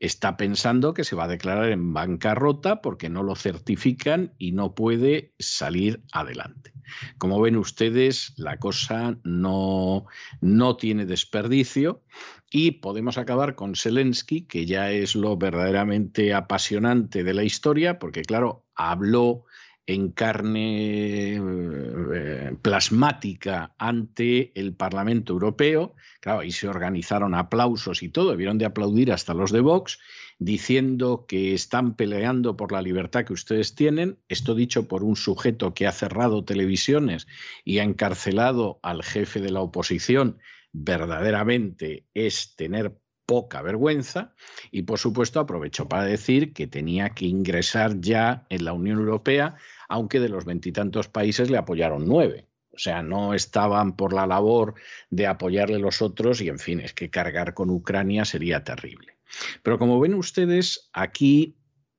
[0.00, 4.74] está pensando que se va a declarar en bancarrota porque no lo certifican y no
[4.74, 6.72] puede salir adelante.
[7.18, 10.06] Como ven ustedes, la cosa no,
[10.40, 12.02] no tiene desperdicio
[12.50, 18.22] y podemos acabar con Zelensky, que ya es lo verdaderamente apasionante de la historia, porque
[18.22, 19.44] claro, habló
[19.86, 25.94] en carne eh, plasmática ante el Parlamento Europeo.
[26.20, 29.98] Claro, ahí se organizaron aplausos y todo, debieron de aplaudir hasta los de Vox,
[30.38, 34.18] diciendo que están peleando por la libertad que ustedes tienen.
[34.28, 37.26] Esto dicho por un sujeto que ha cerrado televisiones
[37.64, 40.38] y ha encarcelado al jefe de la oposición,
[40.72, 44.34] verdaderamente es tener poca vergüenza
[44.70, 49.56] y por supuesto aprovechó para decir que tenía que ingresar ya en la Unión Europea,
[49.88, 52.48] aunque de los veintitantos países le apoyaron nueve.
[52.72, 54.74] O sea, no estaban por la labor
[55.08, 59.16] de apoyarle los otros y, en fin, es que cargar con Ucrania sería terrible.
[59.62, 61.56] Pero como ven ustedes, aquí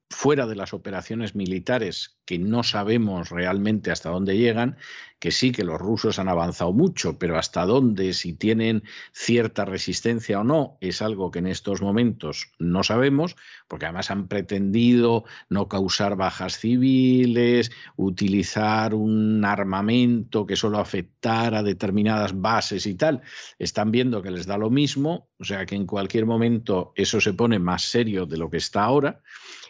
[0.08, 4.76] fuera de las operaciones militares que no sabemos realmente hasta dónde llegan,
[5.18, 8.82] que sí que los rusos han avanzado mucho, pero hasta dónde, si tienen
[9.12, 13.36] cierta resistencia o no, es algo que en estos momentos no sabemos,
[13.68, 21.62] porque además han pretendido no causar bajas civiles, utilizar un armamento que solo afectara a
[21.62, 23.22] determinadas bases y tal.
[23.58, 27.34] Están viendo que les da lo mismo, o sea que en cualquier momento eso se
[27.34, 29.22] pone más serio de lo que está ahora.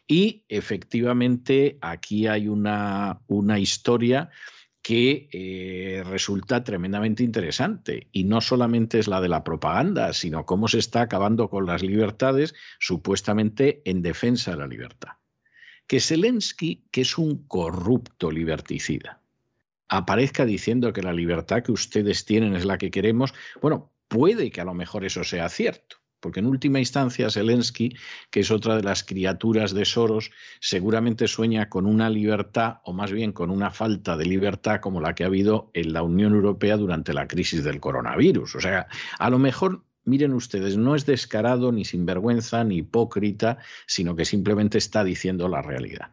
[0.07, 4.31] Y efectivamente aquí hay una, una historia
[4.87, 8.07] que eh, resulta tremendamente interesante.
[8.13, 11.83] Y no solamente es la de la propaganda, sino cómo se está acabando con las
[11.83, 15.15] libertades supuestamente en defensa de la libertad.
[15.89, 19.21] Que Zelensky, que es un corrupto liberticida,
[19.89, 24.61] aparezca diciendo que la libertad que ustedes tienen es la que queremos, bueno, puede que
[24.61, 25.97] a lo mejor eso sea cierto
[26.27, 27.97] porque en última instancia Zelensky,
[28.33, 33.13] que es otra de las criaturas de Soros, seguramente sueña con una libertad, o más
[33.13, 36.77] bien con una falta de libertad como la que ha habido en la Unión Europea
[36.79, 38.57] durante la crisis del coronavirus.
[38.57, 38.89] O sea,
[39.21, 44.79] a lo mejor miren ustedes, no es descarado, ni sinvergüenza, ni hipócrita, sino que simplemente
[44.79, 46.11] está diciendo la realidad.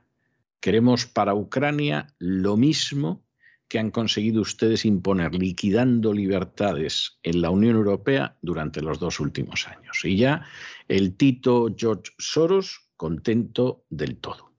[0.59, 3.24] Queremos para Ucrania lo mismo
[3.68, 9.68] que han conseguido ustedes imponer liquidando libertades en la Unión Europea durante los dos últimos
[9.68, 10.01] años.
[10.03, 10.45] Y ya
[10.88, 14.51] el Tito George Soros contento del todo.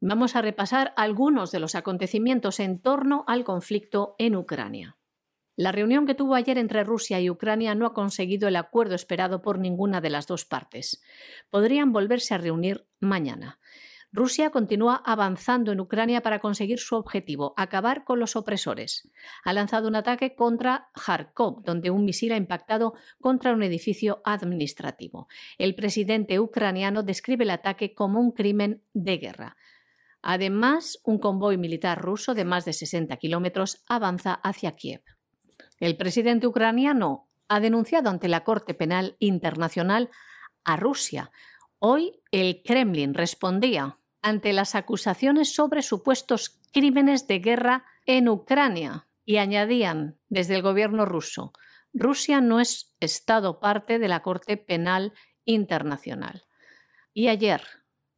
[0.00, 4.96] Vamos a repasar algunos de los acontecimientos en torno al conflicto en Ucrania.
[5.56, 9.40] La reunión que tuvo ayer entre Rusia y Ucrania no ha conseguido el acuerdo esperado
[9.40, 11.02] por ninguna de las dos partes.
[11.48, 13.58] Podrían volverse a reunir mañana.
[14.12, 19.10] Rusia continúa avanzando en Ucrania para conseguir su objetivo, acabar con los opresores.
[19.44, 25.28] Ha lanzado un ataque contra Kharkov, donde un misil ha impactado contra un edificio administrativo.
[25.58, 29.56] El presidente ucraniano describe el ataque como un crimen de guerra.
[30.22, 35.02] Además, un convoy militar ruso de más de 60 kilómetros avanza hacia Kiev.
[35.78, 40.10] El presidente ucraniano ha denunciado ante la Corte Penal Internacional
[40.64, 41.30] a Rusia.
[41.78, 49.36] Hoy el Kremlin respondía ante las acusaciones sobre supuestos crímenes de guerra en Ucrania y
[49.36, 51.52] añadían desde el gobierno ruso,
[51.98, 55.14] Rusia no es Estado parte de la Corte Penal
[55.46, 56.44] Internacional.
[57.14, 57.62] Y ayer,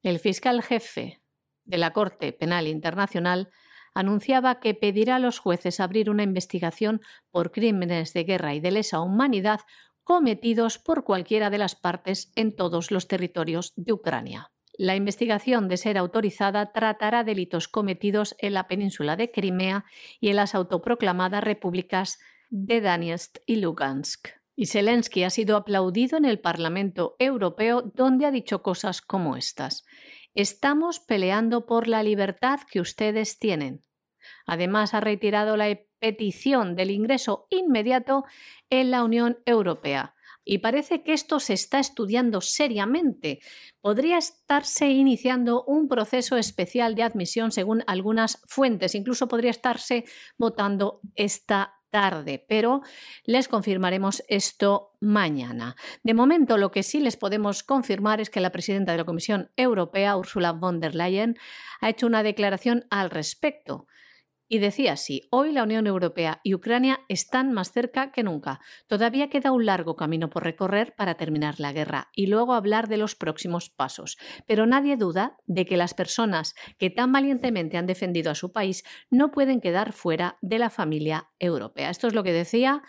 [0.02, 1.22] el fiscal jefe
[1.64, 3.50] de la Corte Penal Internacional
[3.94, 7.00] anunciaba que pedirá a los jueces abrir una investigación
[7.30, 9.60] por crímenes de guerra y de lesa humanidad
[10.08, 14.50] cometidos por cualquiera de las partes en todos los territorios de Ucrania.
[14.72, 19.84] La investigación, de ser autorizada, tratará delitos cometidos en la península de Crimea
[20.18, 24.28] y en las autoproclamadas repúblicas de Donetsk y Lugansk.
[24.56, 29.84] Y Zelensky ha sido aplaudido en el Parlamento Europeo, donde ha dicho cosas como estas.
[30.34, 33.84] Estamos peleando por la libertad que ustedes tienen.
[34.46, 38.24] Además, ha retirado la petición del ingreso inmediato
[38.70, 40.14] en la Unión Europea
[40.48, 43.40] y parece que esto se está estudiando seriamente.
[43.82, 50.06] Podría estarse iniciando un proceso especial de admisión según algunas fuentes, incluso podría estarse
[50.38, 52.80] votando esta tarde, pero
[53.24, 55.76] les confirmaremos esto mañana.
[56.02, 59.50] De momento, lo que sí les podemos confirmar es que la presidenta de la Comisión
[59.54, 61.36] Europea, Ursula von der Leyen,
[61.82, 63.86] ha hecho una declaración al respecto
[64.50, 68.60] Y decía así, hoy la Unión Europea y Ucrania están más cerca que nunca.
[68.86, 72.96] Todavía queda un largo camino por recorrer para terminar la guerra y luego hablar de
[72.96, 74.16] los próximos pasos.
[74.46, 78.84] Pero nadie duda de que las personas que tan valientemente han defendido a su país
[79.10, 81.90] no pueden quedar fuera de la familia europea.
[81.90, 82.82] Esto es lo que decía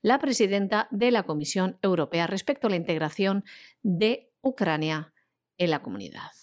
[0.00, 3.44] la presidenta de la Comisión Europea respecto a la integración
[3.82, 5.12] de Ucrania
[5.58, 6.41] en la comunidad.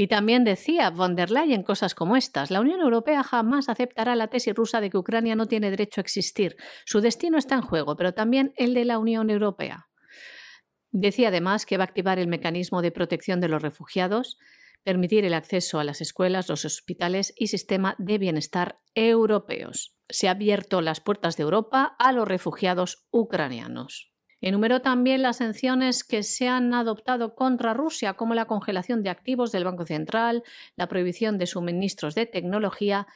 [0.00, 2.50] Y también decía von der Leyen cosas como estas.
[2.50, 6.06] La Unión Europea jamás aceptará la tesis rusa de que Ucrania no tiene derecho a
[6.08, 6.56] existir.
[6.86, 9.90] Su destino está en juego, pero también el de la Unión Europea.
[10.90, 14.38] Decía además que va a activar el mecanismo de protección de los refugiados,
[14.84, 19.98] permitir el acceso a las escuelas, los hospitales y sistema de bienestar europeos.
[20.08, 24.09] Se ha abierto las puertas de Europa a los refugiados ucranianos.
[24.40, 29.52] Enumeró también las sanciones que se han adoptado contra Rusia, como la congelación de activos
[29.52, 30.42] del Banco Central,
[30.76, 33.06] la prohibición de suministros de tecnología,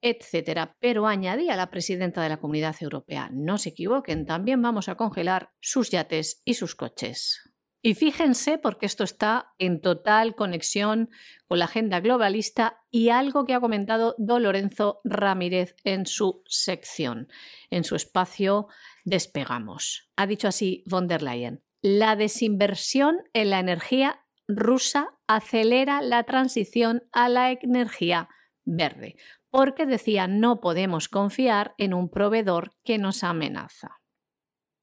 [0.00, 0.70] etc.
[0.80, 5.52] Pero añadía la presidenta de la Comunidad Europea, no se equivoquen, también vamos a congelar
[5.60, 7.50] sus yates y sus coches.
[7.82, 11.08] Y fíjense porque esto está en total conexión
[11.48, 17.28] con la agenda globalista y algo que ha comentado Don Lorenzo Ramírez en su sección,
[17.70, 18.68] en su espacio
[19.10, 20.08] Despegamos.
[20.14, 21.64] Ha dicho así von der Leyen.
[21.82, 28.28] La desinversión en la energía rusa acelera la transición a la energía
[28.64, 29.16] verde,
[29.50, 33.96] porque decía no podemos confiar en un proveedor que nos amenaza.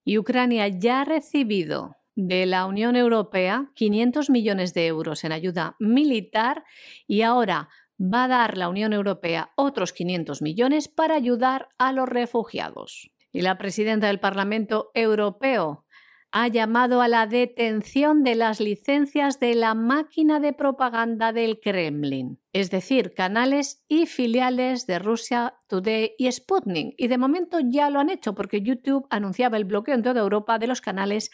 [0.04, 5.78] Y Ucrania ya ha recibido de la Unión Europea 500 millones de euros en ayuda
[5.80, 6.66] militar
[7.08, 12.10] y ahora va a dar la Unión Europea otros 500 millones para ayudar a los
[12.10, 13.14] refugiados.
[13.32, 15.86] Y la presidenta del Parlamento Europeo
[16.32, 22.40] ha llamado a la detención de las licencias de la máquina de propaganda del Kremlin,
[22.52, 26.94] es decir, canales y filiales de Rusia Today y Sputnik.
[26.98, 30.60] Y de momento ya lo han hecho porque YouTube anunciaba el bloqueo en toda Europa
[30.60, 31.32] de los canales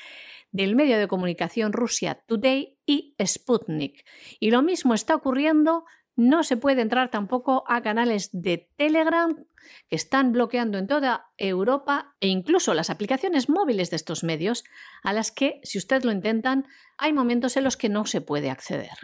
[0.51, 4.05] del medio de comunicación Rusia Today y Sputnik.
[4.39, 9.35] Y lo mismo está ocurriendo, no se puede entrar tampoco a canales de Telegram
[9.89, 14.63] que están bloqueando en toda Europa e incluso las aplicaciones móviles de estos medios
[15.03, 16.67] a las que, si ustedes lo intentan,
[16.97, 18.97] hay momentos en los que no se puede acceder.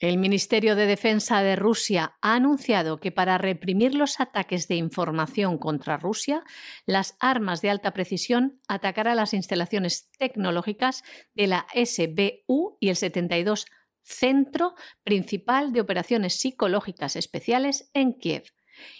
[0.00, 5.58] El Ministerio de Defensa de Rusia ha anunciado que para reprimir los ataques de información
[5.58, 6.44] contra Rusia,
[6.86, 11.02] las armas de alta precisión atacarán las instalaciones tecnológicas
[11.34, 13.66] de la SBU y el 72
[14.08, 14.74] Centro
[15.04, 18.44] Principal de Operaciones Psicológicas Especiales en Kiev,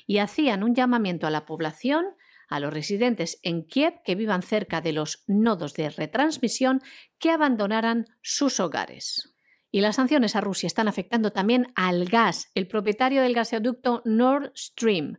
[0.06, 2.04] y hacían un llamamiento a la población
[2.48, 6.80] a los residentes en Kiev que vivan cerca de los nodos de retransmisión
[7.18, 9.34] que abandonaran sus hogares.
[9.70, 12.50] Y las sanciones a Rusia están afectando también al gas.
[12.54, 15.18] El propietario del gasoducto Nord Stream,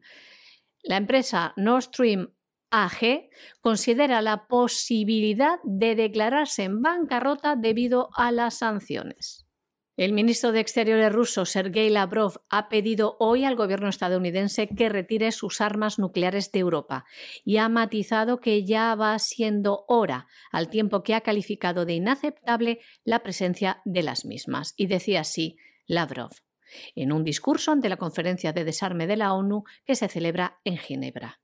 [0.84, 2.34] la empresa Nord Stream
[2.72, 3.30] AG,
[3.62, 9.49] considera la posibilidad de declararse en bancarrota debido a las sanciones.
[10.00, 15.34] El ministro de Exteriores ruso, Sergei Lavrov, ha pedido hoy al gobierno estadounidense que retire
[15.34, 17.04] sus armas nucleares de Europa
[17.44, 22.80] y ha matizado que ya va siendo hora, al tiempo que ha calificado de inaceptable
[23.04, 24.74] la presencia de las mismas.
[24.78, 26.32] Y decía así Lavrov
[26.96, 30.78] en un discurso ante la conferencia de desarme de la ONU que se celebra en
[30.78, 31.42] Ginebra.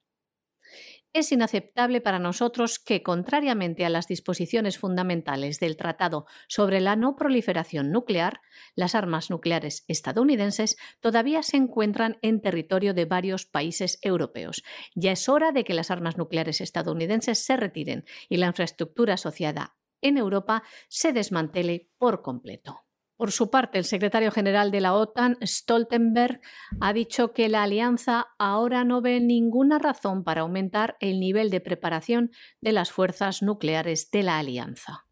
[1.16, 7.16] Es inaceptable para nosotros que, contrariamente a las disposiciones fundamentales del Tratado sobre la no
[7.16, 8.42] proliferación nuclear,
[8.76, 14.62] las armas nucleares estadounidenses todavía se encuentran en territorio de varios países europeos.
[14.94, 19.78] Ya es hora de que las armas nucleares estadounidenses se retiren y la infraestructura asociada
[20.02, 22.85] en Europa se desmantele por completo.
[23.18, 26.42] Por su parte, el secretario general de la OTAN, Stoltenberg,
[26.82, 31.62] ha dicho que la alianza ahora no ve ninguna razón para aumentar el nivel de
[31.62, 35.06] preparación de las fuerzas nucleares de la alianza.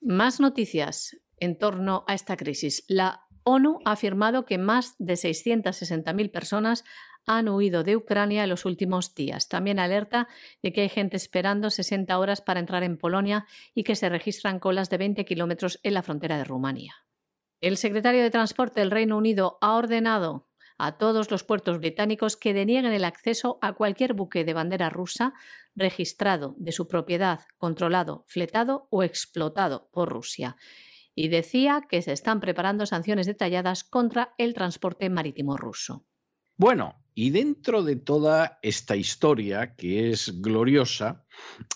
[0.00, 2.84] Más noticias en torno a esta crisis.
[2.86, 6.84] La ONU ha afirmado que más de 660.000 personas
[7.26, 9.48] han huido de Ucrania en los últimos días.
[9.48, 10.28] También alerta
[10.62, 14.60] de que hay gente esperando 60 horas para entrar en Polonia y que se registran
[14.60, 17.07] colas de 20 kilómetros en la frontera de Rumanía.
[17.60, 20.46] El secretario de Transporte del Reino Unido ha ordenado
[20.78, 25.34] a todos los puertos británicos que denieguen el acceso a cualquier buque de bandera rusa
[25.74, 30.56] registrado de su propiedad, controlado, fletado o explotado por Rusia.
[31.16, 36.06] Y decía que se están preparando sanciones detalladas contra el transporte marítimo ruso.
[36.56, 41.24] Bueno, y dentro de toda esta historia, que es gloriosa,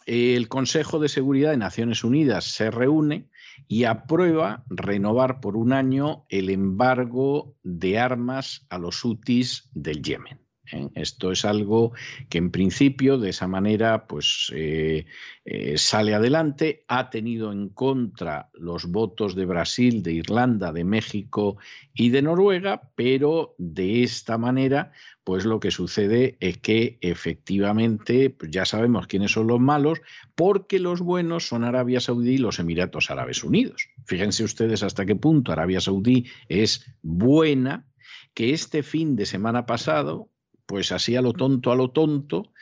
[0.06, 3.31] el Consejo de Seguridad de Naciones Unidas se reúne
[3.68, 10.41] y aprueba renovar por un año el embargo de armas a los hutis del Yemen.
[10.72, 10.88] ¿Eh?
[10.94, 11.92] Esto es algo
[12.28, 15.06] que en principio de esa manera pues eh,
[15.44, 16.84] eh, sale adelante.
[16.88, 21.56] Ha tenido en contra los votos de Brasil, de Irlanda, de México
[21.94, 24.92] y de Noruega, pero de esta manera
[25.24, 30.00] pues lo que sucede es que efectivamente pues ya sabemos quiénes son los malos
[30.34, 33.88] porque los buenos son Arabia Saudí y los Emiratos Árabes Unidos.
[34.04, 37.86] Fíjense ustedes hasta qué punto Arabia Saudí es buena
[38.34, 40.31] que este fin de semana pasado
[40.72, 42.54] pues así a lo tonto, a lo tonto,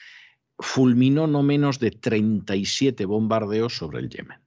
[0.58, 4.40] fulminó no menos de 37 bombardeos sobre el Yemen.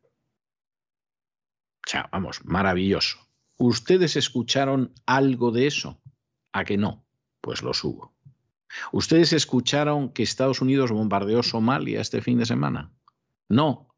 [1.87, 3.19] O sea, vamos, maravilloso.
[3.55, 6.01] ¿Ustedes escucharon algo de eso?
[6.51, 7.05] ¿A que no?
[7.39, 8.13] Pues lo subo.
[8.91, 12.91] ¿Ustedes escucharon que Estados Unidos bombardeó Somalia este fin de semana?
[13.47, 13.95] No.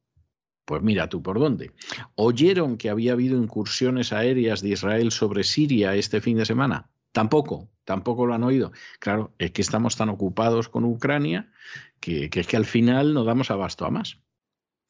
[0.65, 1.71] Pues mira tú por dónde.
[2.13, 6.91] ¿Oyeron que había habido incursiones aéreas de Israel sobre Siria este fin de semana?
[7.11, 8.71] Tampoco, tampoco lo han oído.
[8.99, 11.51] Claro, es que estamos tan ocupados con Ucrania
[11.99, 14.19] que, es que al final no damos abasto a más.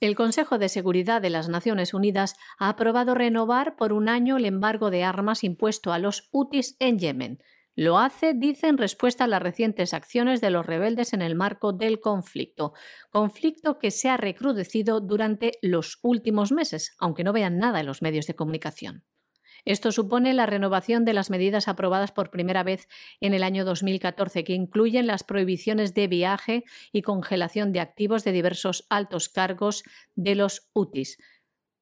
[0.01, 4.45] El Consejo de Seguridad de las Naciones Unidas ha aprobado renovar por un año el
[4.45, 7.39] embargo de armas impuesto a los UTIs en Yemen.
[7.77, 11.73] Lo hace, dice, en respuesta a las recientes acciones de los rebeldes en el marco
[11.73, 12.73] del conflicto,
[13.09, 18.01] conflicto que se ha recrudecido durante los últimos meses, aunque no vean nada en los
[18.01, 19.03] medios de comunicación.
[19.66, 22.88] Esto supone la renovación de las medidas aprobadas por primera vez
[23.20, 28.32] en el año 2014, que incluyen las prohibiciones de viaje y congelación de activos de
[28.32, 29.84] diversos altos cargos
[30.16, 31.18] de los UTIs.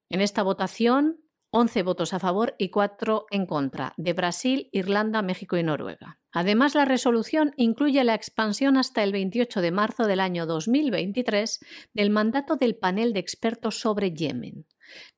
[0.10, 1.20] En esta votación,
[1.56, 6.20] 11 votos a favor y 4 en contra, de Brasil, Irlanda, México y Noruega.
[6.32, 11.60] Además, la resolución incluye la expansión hasta el 28 de marzo del año 2023
[11.94, 14.66] del mandato del panel de expertos sobre Yemen.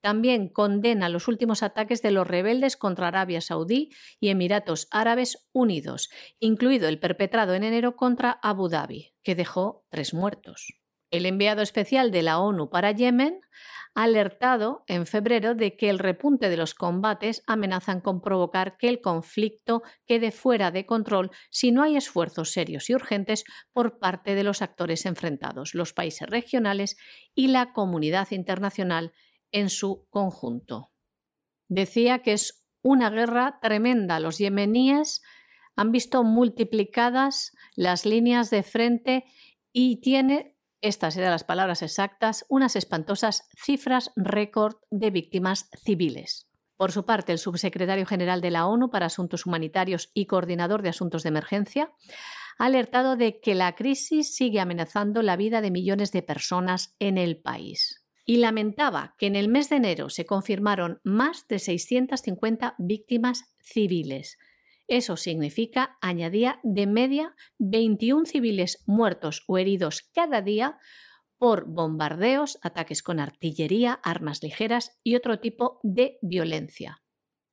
[0.02, 3.90] También condena los últimos ataques de los rebeldes contra Arabia Saudí
[4.20, 6.10] y Emiratos Árabes Unidos,
[6.40, 10.80] incluido el perpetrado en enero contra Abu Dhabi, que dejó tres muertos.
[11.12, 13.40] El enviado especial de la ONU para Yemen
[13.94, 18.90] ha alertado en febrero de que el repunte de los combates amenazan con provocar que
[18.90, 24.36] el conflicto quede fuera de control si no hay esfuerzos serios y urgentes por parte
[24.36, 26.98] de los actores enfrentados, los países regionales
[27.34, 29.14] y la comunidad internacional
[29.56, 30.92] en su conjunto.
[31.70, 34.20] Decía que es una guerra tremenda.
[34.20, 35.22] Los yemeníes
[35.78, 39.24] han visto multiplicadas las líneas de frente
[39.72, 46.50] y tiene, estas eran las palabras exactas, unas espantosas cifras récord de víctimas civiles.
[46.76, 50.90] Por su parte, el subsecretario general de la ONU para Asuntos Humanitarios y coordinador de
[50.90, 51.94] asuntos de emergencia
[52.60, 57.18] ha alertado de que la crisis sigue amenazando la vida de millones de personas en
[57.18, 62.76] el país y lamentaba que en el mes de enero se confirmaron más de 650
[62.80, 64.38] víctimas civiles.
[64.88, 70.78] Eso significa, añadía, de media 21 civiles muertos o heridos cada día
[71.38, 77.04] por bombardeos, ataques con artillería, armas ligeras y otro tipo de violencia.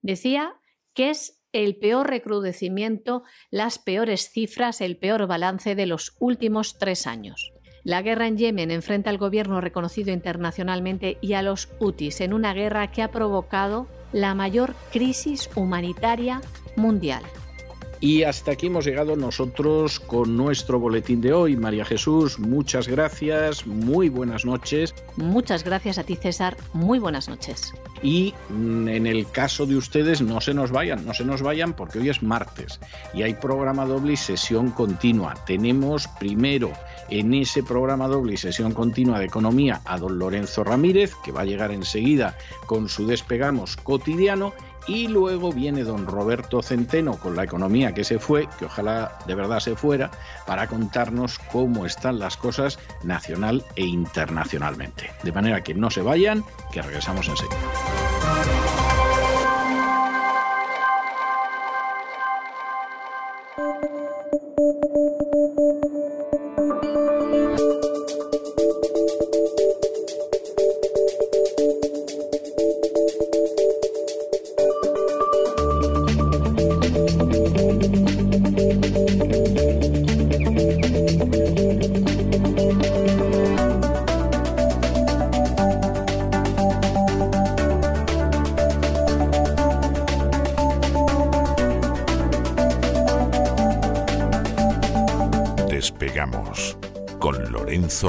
[0.02, 0.54] Decía
[0.94, 7.06] que es el peor recrudecimiento, las peores cifras, el peor balance de los últimos tres
[7.06, 7.51] años.
[7.84, 12.54] La guerra en Yemen enfrenta al gobierno reconocido internacionalmente y a los UTIs en una
[12.54, 16.40] guerra que ha provocado la mayor crisis humanitaria
[16.76, 17.22] mundial.
[17.98, 21.56] Y hasta aquí hemos llegado nosotros con nuestro boletín de hoy.
[21.56, 24.92] María Jesús, muchas gracias, muy buenas noches.
[25.16, 27.72] Muchas gracias a ti, César, muy buenas noches.
[28.02, 31.74] Y mm, en el caso de ustedes, no se nos vayan, no se nos vayan
[31.74, 32.80] porque hoy es martes
[33.14, 35.34] y hay programa doble y sesión continua.
[35.46, 36.72] Tenemos primero
[37.18, 41.42] en ese programa doble y sesión continua de economía a don Lorenzo Ramírez, que va
[41.42, 44.54] a llegar enseguida con su despegamos cotidiano
[44.86, 49.34] y luego viene don Roberto Centeno con la economía que se fue, que ojalá de
[49.34, 50.10] verdad se fuera,
[50.46, 55.10] para contarnos cómo están las cosas nacional e internacionalmente.
[55.22, 57.58] De manera que no se vayan, que regresamos enseguida.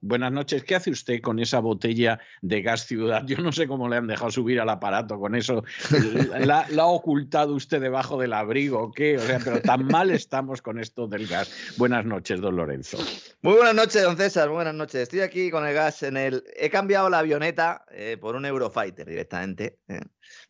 [0.00, 0.62] Buenas noches.
[0.62, 3.24] ¿Qué hace usted con esa botella de gas ciudad?
[3.26, 5.64] Yo no sé cómo le han dejado subir al aparato con eso.
[6.38, 9.16] ¿La, ha ocultado usted debajo del abrigo o qué?
[9.16, 11.74] O sea, pero tan mal estamos con esto del gas.
[11.76, 12.98] Buenas noches, don Lorenzo.
[13.42, 14.48] Muy buenas noches, don César.
[14.48, 15.02] Buenas noches.
[15.02, 16.44] Estoy aquí con el gas en el.
[16.56, 19.80] He cambiado la avioneta eh, por un Eurofighter directamente.
[19.88, 20.00] Eh.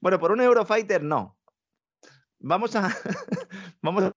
[0.01, 1.38] Bueno, por un Eurofighter no.
[2.40, 2.94] Vamos a.
[3.80, 4.12] Vamos a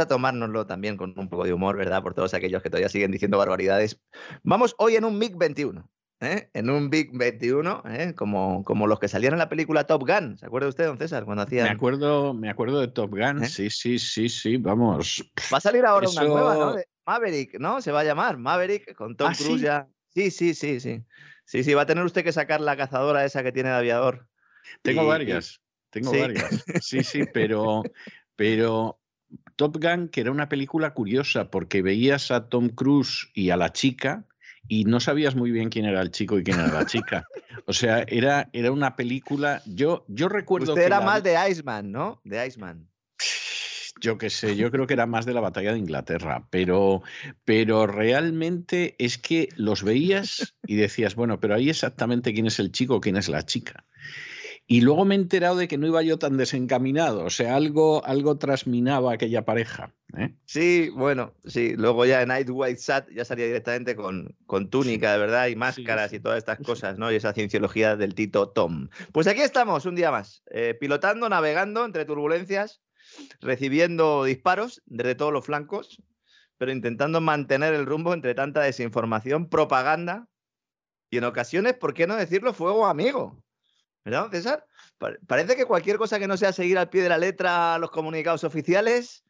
[0.00, 2.02] a tomárnoslo también con un poco de humor, ¿verdad?
[2.02, 4.00] Por todos aquellos que todavía siguen diciendo barbaridades.
[4.42, 5.86] Vamos hoy en un MiG-21.
[6.20, 6.48] ¿eh?
[6.54, 8.14] En un Big 21, ¿eh?
[8.14, 10.38] como, como los que salían en la película Top Gun.
[10.38, 11.64] ¿Se acuerda usted, don César, cuando hacía?
[11.64, 13.48] Me acuerdo, me acuerdo de Top Gun, ¿Eh?
[13.48, 15.30] sí, sí, sí, sí, vamos.
[15.52, 16.76] Va a salir ahora una nueva, ¿no?
[17.04, 17.82] Maverick, ¿no?
[17.82, 19.66] Se va a llamar Maverick con Tom ¿Ah, Cruise ¿sí?
[19.66, 19.88] ya.
[20.14, 21.04] Sí, sí, sí, sí.
[21.44, 24.28] Sí, sí, va a tener usted que sacar la cazadora esa que tiene de aviador.
[24.82, 25.60] Tengo varias,
[25.90, 26.64] tengo varias.
[26.80, 27.82] Sí, sí, pero,
[28.36, 29.01] pero
[29.56, 33.72] Top Gun, que era una película curiosa porque veías a Tom Cruise y a la
[33.72, 34.26] chica
[34.68, 37.26] y no sabías muy bien quién era el chico y quién era la chica.
[37.66, 39.62] O sea, era, era una película.
[39.66, 40.72] Yo, yo recuerdo.
[40.72, 42.20] Usted era más de Iceman, ¿no?
[42.24, 42.88] De Iceman.
[44.00, 47.02] Yo qué sé, yo creo que era más de la batalla de Inglaterra, pero,
[47.44, 52.72] pero realmente es que los veías y decías, bueno, pero ahí exactamente quién es el
[52.72, 53.84] chico, quién es la chica.
[54.66, 58.04] Y luego me he enterado de que no iba yo tan desencaminado, o sea, algo,
[58.06, 59.92] algo trasminaba aquella pareja.
[60.16, 60.34] ¿eh?
[60.46, 61.74] Sí, bueno, sí.
[61.76, 65.56] Luego ya en Night White Sat ya salía directamente con, con túnica, de verdad, y
[65.56, 67.10] máscaras y todas estas cosas, ¿no?
[67.10, 68.88] Y esa cienciología del Tito Tom.
[69.12, 72.82] Pues aquí estamos, un día más, eh, pilotando, navegando entre turbulencias,
[73.40, 76.02] recibiendo disparos desde todos los flancos,
[76.56, 80.28] pero intentando mantener el rumbo entre tanta desinformación, propaganda
[81.10, 83.44] y en ocasiones, ¿por qué no decirlo, fuego amigo?
[84.04, 84.66] ¿Verdad, César?
[85.26, 88.44] Parece que cualquier cosa que no sea seguir al pie de la letra los comunicados
[88.44, 89.24] oficiales,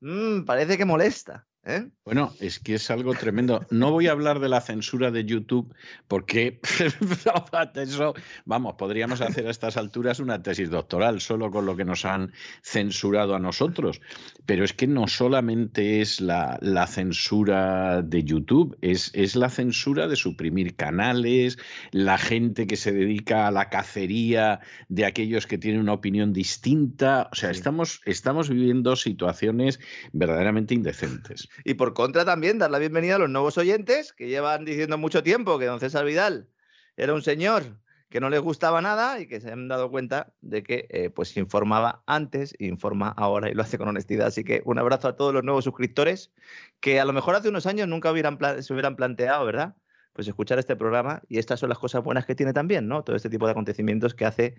[0.00, 1.47] mmm, parece que molesta.
[1.68, 1.86] ¿Eh?
[2.04, 3.66] Bueno, es que es algo tremendo.
[3.70, 5.74] No voy a hablar de la censura de YouTube
[6.08, 6.58] porque
[7.74, 8.14] eso,
[8.46, 12.32] vamos, podríamos hacer a estas alturas una tesis doctoral solo con lo que nos han
[12.62, 14.00] censurado a nosotros.
[14.46, 20.08] Pero es que no solamente es la, la censura de YouTube, es, es la censura
[20.08, 21.58] de suprimir canales,
[21.92, 27.28] la gente que se dedica a la cacería de aquellos que tienen una opinión distinta.
[27.30, 29.78] O sea, estamos, estamos viviendo situaciones
[30.12, 31.48] verdaderamente indecentes.
[31.64, 35.22] Y por contra también dar la bienvenida a los nuevos oyentes que llevan diciendo mucho
[35.22, 36.48] tiempo que don César Vidal
[36.96, 37.78] era un señor
[38.10, 41.36] que no les gustaba nada y que se han dado cuenta de que eh, pues
[41.36, 44.28] informaba antes, informa ahora y lo hace con honestidad.
[44.28, 46.32] Así que un abrazo a todos los nuevos suscriptores
[46.80, 49.76] que a lo mejor hace unos años nunca hubieran se hubieran planteado, ¿verdad?
[50.14, 53.04] Pues escuchar este programa y estas son las cosas buenas que tiene también, ¿no?
[53.04, 54.56] Todo este tipo de acontecimientos que hace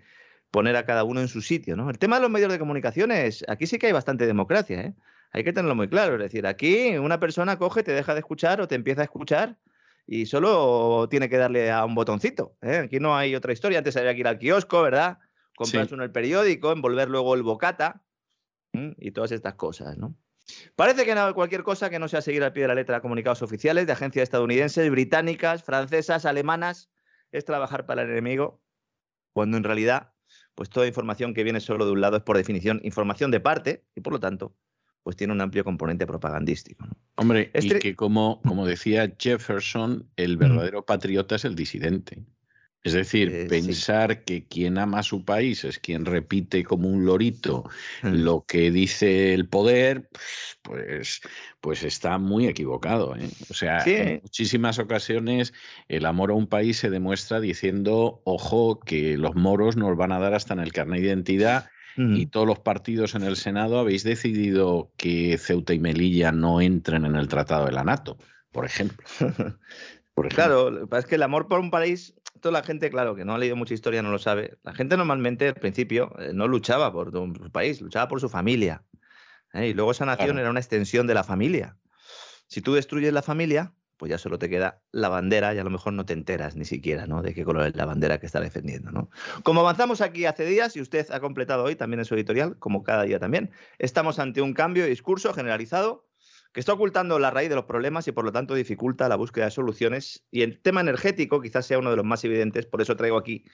[0.50, 1.90] poner a cada uno en su sitio, ¿no?
[1.90, 4.94] El tema de los medios de comunicación es, aquí sí que hay bastante democracia, ¿eh?
[5.32, 6.14] Hay que tenerlo muy claro.
[6.14, 9.58] Es decir, aquí una persona coge, te deja de escuchar o te empieza a escuchar
[10.06, 12.56] y solo tiene que darle a un botoncito.
[12.62, 12.82] ¿eh?
[12.84, 13.78] Aquí no hay otra historia.
[13.78, 15.18] Antes había que ir al kiosco, ¿verdad?
[15.56, 18.02] Comprarse uno el periódico, envolver luego el bocata
[18.72, 20.16] y todas estas cosas, ¿no?
[20.74, 23.02] Parece que no, cualquier cosa que no sea seguir al pie de la letra de
[23.02, 26.90] comunicados oficiales de agencias estadounidenses, británicas, francesas, alemanas,
[27.30, 28.60] es trabajar para el enemigo,
[29.32, 30.12] cuando en realidad,
[30.56, 33.84] pues toda información que viene solo de un lado es por definición información de parte
[33.94, 34.56] y por lo tanto
[35.02, 36.86] pues tiene un amplio componente propagandístico.
[37.16, 42.24] Hombre, y que como, como decía Jefferson, el verdadero patriota es el disidente.
[42.82, 47.04] Es decir, eh, pensar que quien ama a su país es quien repite como un
[47.04, 47.68] lorito
[48.02, 48.08] mm.
[48.08, 50.08] lo que dice el poder,
[50.62, 51.20] pues,
[51.60, 53.14] pues está muy equivocado.
[53.16, 53.28] ¿eh?
[53.50, 55.52] O sea, en muchísimas ocasiones
[55.88, 60.18] el amor a un país se demuestra diciendo, ojo, que los moros nos van a
[60.18, 61.68] dar hasta en el carnet de identidad
[62.08, 67.04] y todos los partidos en el Senado habéis decidido que Ceuta y Melilla no entren
[67.04, 68.16] en el Tratado de la NATO,
[68.52, 69.06] por ejemplo.
[70.14, 70.86] por ejemplo.
[70.88, 73.38] Claro, es que el amor por un país, toda la gente, claro, que no ha
[73.38, 74.56] leído mucha historia, no lo sabe.
[74.62, 78.82] La gente normalmente al principio eh, no luchaba por su país, luchaba por su familia.
[79.52, 79.68] ¿eh?
[79.68, 81.76] Y luego esa nación era una extensión de la familia.
[82.46, 85.68] Si tú destruyes la familia, pues ya solo te queda la bandera y a lo
[85.68, 87.20] mejor no te enteras ni siquiera ¿no?
[87.20, 88.90] de qué color es la bandera que está defendiendo.
[88.90, 89.10] ¿no?
[89.42, 92.82] Como avanzamos aquí hace días y usted ha completado hoy también en su editorial, como
[92.82, 96.08] cada día también, estamos ante un cambio de discurso generalizado
[96.54, 99.44] que está ocultando la raíz de los problemas y por lo tanto dificulta la búsqueda
[99.44, 100.24] de soluciones.
[100.30, 103.44] Y el tema energético quizás sea uno de los más evidentes, por eso traigo aquí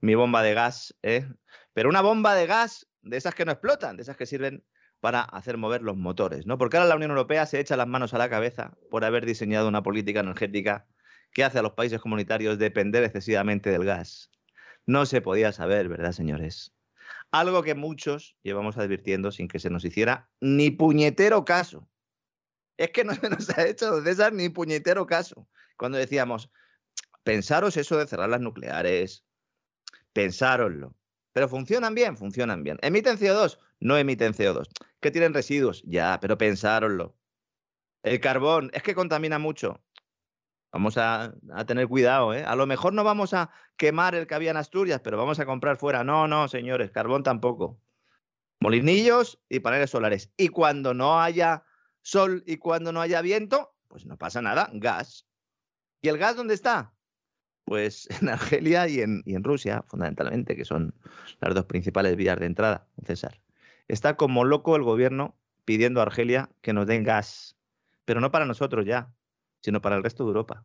[0.00, 0.94] mi bomba de gas.
[1.02, 1.26] ¿eh?
[1.72, 4.62] Pero una bomba de gas de esas que no explotan, de esas que sirven
[5.06, 6.58] para hacer mover los motores, ¿no?
[6.58, 9.68] Porque ahora la Unión Europea se echa las manos a la cabeza por haber diseñado
[9.68, 10.88] una política energética
[11.32, 14.32] que hace a los países comunitarios depender excesivamente del gas.
[14.84, 16.74] No se podía saber, ¿verdad, señores?
[17.30, 21.88] Algo que muchos llevamos advirtiendo sin que se nos hiciera ni puñetero caso.
[22.76, 25.46] Es que no se nos ha hecho, César, ni puñetero caso.
[25.76, 26.50] Cuando decíamos,
[27.22, 29.24] pensaros eso de cerrar las nucleares,
[30.12, 30.96] pensároslo.
[31.32, 32.80] Pero funcionan bien, funcionan bien.
[32.82, 33.60] ¿Emiten CO2?
[33.80, 34.68] No emiten CO2.
[35.00, 35.82] ¿Que tienen residuos?
[35.86, 37.16] Ya, pero pensároslo.
[38.02, 39.82] El carbón, es que contamina mucho.
[40.72, 41.34] Vamos a,
[41.66, 42.44] tener cuidado, ¿eh?
[42.44, 45.46] A lo mejor no vamos a quemar el que había en Asturias, pero vamos a
[45.46, 46.04] comprar fuera.
[46.04, 47.80] No, no, señores, carbón tampoco.
[48.60, 50.32] Molinillos y paneles solares.
[50.36, 51.64] Y cuando no haya
[52.02, 55.26] sol y cuando no haya viento, pues no pasa nada, gas.
[56.02, 56.92] ¿Y el gas dónde está?
[57.64, 60.94] Pues en Argelia y en, Rusia, fundamentalmente, que son
[61.40, 63.40] las dos principales vías de entrada, César.
[63.88, 67.56] Está como loco el gobierno pidiendo a Argelia que nos den gas,
[68.04, 69.12] pero no para nosotros ya,
[69.60, 70.64] sino para el resto de Europa.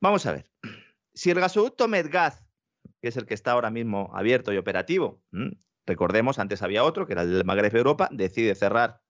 [0.00, 0.50] Vamos a ver,
[1.14, 2.44] si el gasoducto Medgaz,
[3.00, 5.22] que es el que está ahora mismo abierto y operativo,
[5.86, 9.00] recordemos, antes había otro, que era el del Magreb Europa, decide cerrar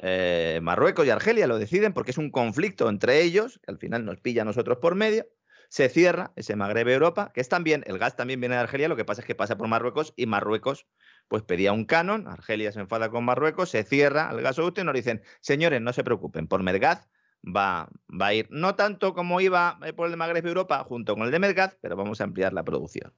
[0.00, 4.04] eh, Marruecos y Argelia, lo deciden porque es un conflicto entre ellos, que al final
[4.04, 5.26] nos pilla a nosotros por medio,
[5.68, 8.96] se cierra ese Magreb Europa, que es también, el gas también viene de Argelia, lo
[8.96, 10.86] que pasa es que pasa por Marruecos y Marruecos
[11.28, 14.94] pues pedía un canon, Argelia se enfada con Marruecos, se cierra el gasoducto y nos
[14.94, 17.08] dicen, señores, no se preocupen, por Medgaz
[17.44, 21.24] va, va a ir, no tanto como iba eh, por el Magreb Europa junto con
[21.24, 23.14] el de Medgaz, pero vamos a ampliar la producción.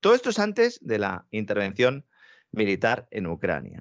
[0.00, 2.06] Todo esto es antes de la intervención
[2.52, 3.80] militar en Ucrania.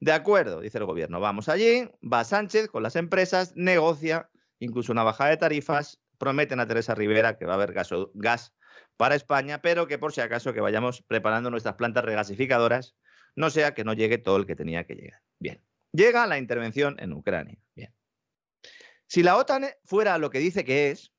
[0.00, 5.02] De acuerdo, dice el gobierno, vamos allí, va Sánchez con las empresas, negocia incluso una
[5.02, 7.74] bajada de tarifas prometen a Teresa Rivera que va a haber
[8.14, 8.54] gas,
[8.96, 12.96] para España, pero que por si acaso que vayamos preparando nuestras plantas regasificadoras,
[13.36, 15.20] no sea que no llegue todo el que tenía que llegar.
[15.38, 15.62] Bien,
[15.92, 17.58] llega la intervención en Ucrania.
[17.74, 17.92] Bien.
[19.06, 21.12] Si la OTAN fuera lo que dice que es,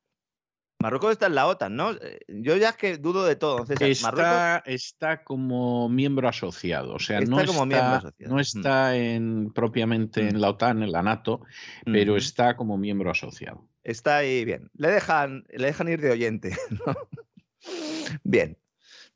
[0.85, 1.93] Marruecos está en la OTAN, ¿no?
[1.93, 3.65] Eh, yo ya es que dudo de todo.
[3.79, 10.51] está, está como miembro asociado, o sea, no, está, no está en, propiamente en la
[10.51, 11.41] OTAN, en la NATO,
[11.85, 13.67] pero está como miembro asociado.
[13.83, 14.69] Está ahí bien.
[14.77, 16.55] Le dejan, le dejan ir de oyente.
[18.23, 18.55] Bien.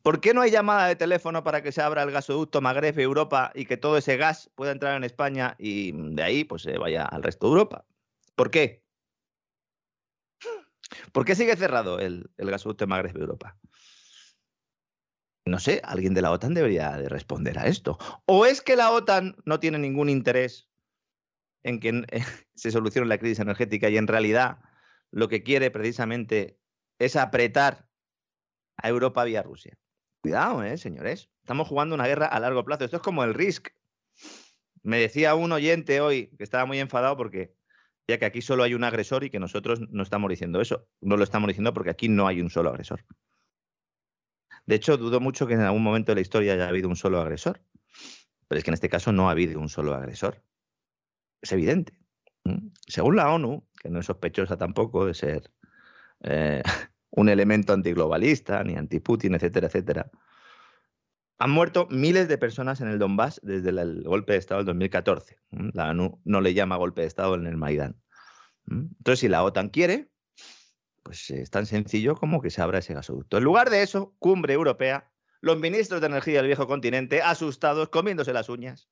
[0.01, 3.51] ¿Por qué no hay llamada de teléfono para que se abra el gasoducto Magreb Europa
[3.53, 7.05] y que todo ese gas pueda entrar en España y de ahí pues se vaya
[7.05, 7.85] al resto de Europa?
[8.33, 8.81] ¿Por qué?
[11.11, 13.57] ¿Por qué sigue cerrado el, gasoducto Magreb Europa?
[15.45, 17.98] No sé, alguien de la OTAN debería de responder a esto.
[18.26, 20.70] ¿O es que la OTAN no tiene ningún interés
[21.64, 22.03] en que
[22.56, 24.60] se solucione la crisis energética y en realidad
[25.11, 26.60] lo que quiere precisamente
[26.99, 27.90] es apretar
[28.78, 29.78] a Europa vía Rusia.
[30.22, 31.30] Cuidado, ¿eh, señores.
[31.41, 32.86] Estamos jugando una guerra a largo plazo.
[32.86, 33.74] Esto es como el RISC.
[34.84, 37.56] Me decía un oyente hoy que estaba muy enfadado porque
[38.10, 40.88] ya que aquí solo hay un agresor y que nosotros no estamos diciendo eso.
[40.99, 43.06] No lo estamos diciendo porque aquí no hay un solo agresor.
[44.65, 47.22] De hecho, dudo mucho que en algún momento de la historia haya habido un solo
[47.22, 47.61] agresor.
[48.48, 50.44] Pero es que en este caso no ha habido un solo agresor
[51.41, 51.94] es evidente.
[52.88, 55.52] Según la ONU, que no es sospechosa tampoco de ser
[56.22, 56.64] eh,
[57.11, 60.11] un elemento antiglobalista, ni anti-Putin, etcétera, etcétera,
[61.40, 65.38] han muerto miles de personas en el Donbass desde el golpe de Estado del 2014.
[65.74, 67.95] La ONU no le llama golpe de Estado en el Maidán.
[68.70, 70.11] Entonces, si la OTAN quiere,
[71.02, 73.38] pues es tan sencillo como que se abra ese gasoducto.
[73.38, 78.34] En lugar de eso, cumbre europea, los ministros de energía del viejo continente, asustados, comiéndose
[78.34, 78.90] las uñas,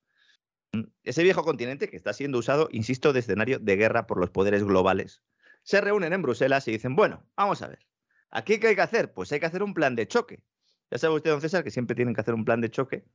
[1.03, 4.64] ese viejo continente que está siendo usado, insisto, de escenario de guerra por los poderes
[4.64, 5.22] globales,
[5.64, 7.86] se reúnen en Bruselas y dicen, bueno, vamos a ver,
[8.32, 9.14] ¿aquí qué hay que hacer?
[9.14, 10.44] Pues hay que hacer un plan de choque.
[10.91, 13.05] Ya sabe usted, don César, que siempre tienen que hacer un plan de choque.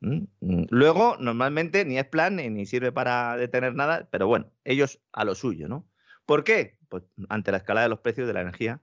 [0.00, 0.26] Mm,
[0.70, 5.34] luego, normalmente ni es plan ni sirve para detener nada, pero bueno, ellos a lo
[5.34, 5.88] suyo, ¿no?
[6.26, 6.78] ¿Por qué?
[6.88, 8.80] Pues ante la escalada de los precios de la energía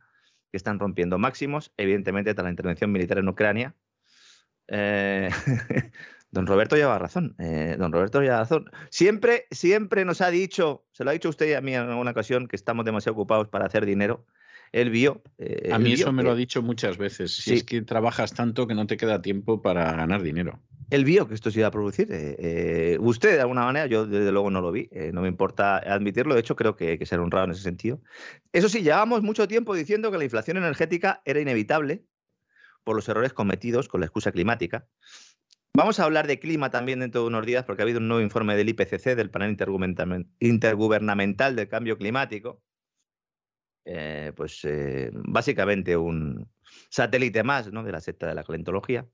[0.52, 3.76] que están rompiendo máximos, evidentemente tras la intervención militar en Ucrania.
[4.68, 5.30] Eh,
[6.36, 7.34] Don Roberto lleva razón.
[7.40, 8.70] Eh, don Roberto lleva razón.
[8.90, 12.50] Siempre, siempre nos ha dicho, se lo ha dicho usted a mí en alguna ocasión,
[12.50, 14.26] que estamos demasiado ocupados para hacer dinero.
[14.72, 15.22] Él vio.
[15.38, 17.36] Eh, a mí eso me lo ha dicho muchas veces.
[17.36, 20.60] Si es que trabajas tanto que no te queda tiempo para ganar dinero.
[20.92, 22.08] Él vio que esto se iba a producir.
[22.12, 24.90] Eh, usted, de alguna manera, yo desde luego no lo vi.
[25.14, 26.36] no me importa admitirlo.
[26.36, 28.02] De hecho, creo que hay que ser honrado en ese sentido.
[28.54, 32.06] Eso sí, llevábamos mucho tiempo diciendo que la inflación energética era inevitable
[32.84, 34.88] por los errores cometidos con la excusa climática.
[35.76, 38.24] Vamos a hablar de clima también dentro de unos días porque ha habido un nuevo
[38.24, 39.58] informe del IPCC, del Panel
[40.40, 42.64] Intergubernamental del Cambio Climático,
[43.86, 46.50] eh, pues eh, básicamente un
[46.90, 47.84] satélite más ¿no?
[47.84, 49.08] de la secta de la calentología.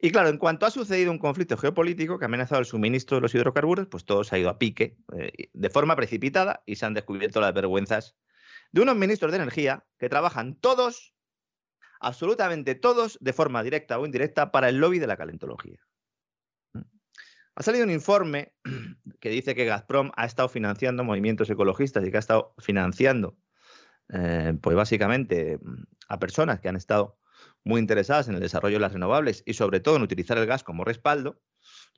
[0.00, 3.20] Y claro, en cuanto ha sucedido un conflicto geopolítico que ha amenazado el suministro de
[3.20, 6.86] los hidrocarburos, pues todo se ha ido a pique eh, de forma precipitada y se
[6.86, 8.16] han descubierto las vergüenzas
[8.72, 11.14] de unos ministros de energía que trabajan todos,
[12.00, 15.78] absolutamente todos, de forma directa o indirecta, para el lobby de la calentología.
[16.72, 16.80] ¿Mm?
[17.56, 18.54] Ha salido un informe
[19.20, 23.36] que dice que Gazprom ha estado financiando movimientos ecologistas y que ha estado financiando,
[24.12, 25.58] eh, pues básicamente,
[26.08, 27.18] a personas que han estado
[27.64, 30.64] muy interesadas en el desarrollo de las renovables y sobre todo en utilizar el gas
[30.64, 31.40] como respaldo,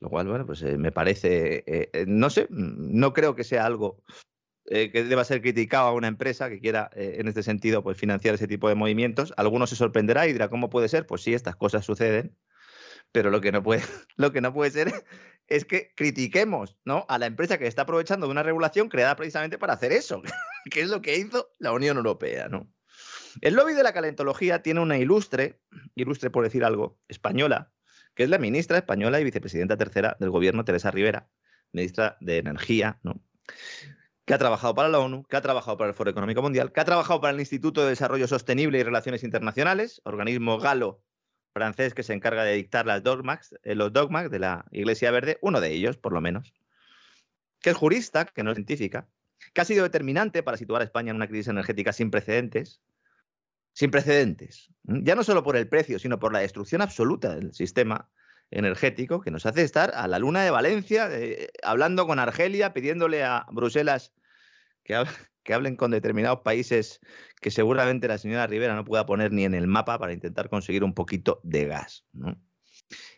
[0.01, 4.03] lo cual, pues eh, me parece, eh, no sé, no creo que sea algo
[4.65, 8.47] que deba ser criticado a una empresa que quiera, en este sentido, pues financiar ese
[8.47, 9.35] tipo de movimientos.
[9.37, 11.05] Algunos se sorprenderá y dirá, ¿cómo puede ser?
[11.05, 12.39] Pues sí, estas cosas suceden,
[13.11, 13.83] pero lo que no puede,
[14.17, 14.93] lo que no puede ser
[15.49, 17.05] es que critiquemos ¿no?
[17.09, 20.23] a la empresa que está aprovechando de una regulación creada precisamente para hacer eso,
[20.71, 22.49] que es lo que hizo la Unión Europea.
[22.49, 22.73] ¿no?
[23.41, 25.61] El lobby de la calentología tiene una ilustre,
[25.95, 27.73] ilustre por decir algo, española,
[28.15, 31.29] que es la ministra española y vicepresidenta tercera del gobierno, Teresa Rivera,
[31.73, 33.23] ministra de Energía, ¿no?
[34.25, 36.81] que ha trabajado para la ONU, que ha trabajado para el Foro Económico Mundial, que
[36.81, 41.03] ha trabajado para el Instituto de Desarrollo Sostenible y Relaciones Internacionales, organismo galo
[41.53, 45.39] francés que se encarga de dictar las dogmas, eh, los dogmas de la Iglesia Verde,
[45.43, 46.53] uno de ellos, por lo menos,
[47.61, 49.09] que es jurista, que no es científica,
[49.53, 52.81] que ha sido determinante para situar a España en una crisis energética sin precedentes,
[53.73, 58.11] sin precedentes, ya no solo por el precio, sino por la destrucción absoluta del sistema
[58.51, 63.25] energético que nos hace estar a la luna de Valencia, eh, hablando con Argelia, pidiéndole
[63.25, 64.13] a Bruselas
[64.85, 65.03] que,
[65.43, 67.01] que, hablen con determinados países
[67.41, 70.85] que seguramente la señora Rivera no pueda poner ni en el mapa para intentar conseguir
[70.85, 72.05] un poquito de gas.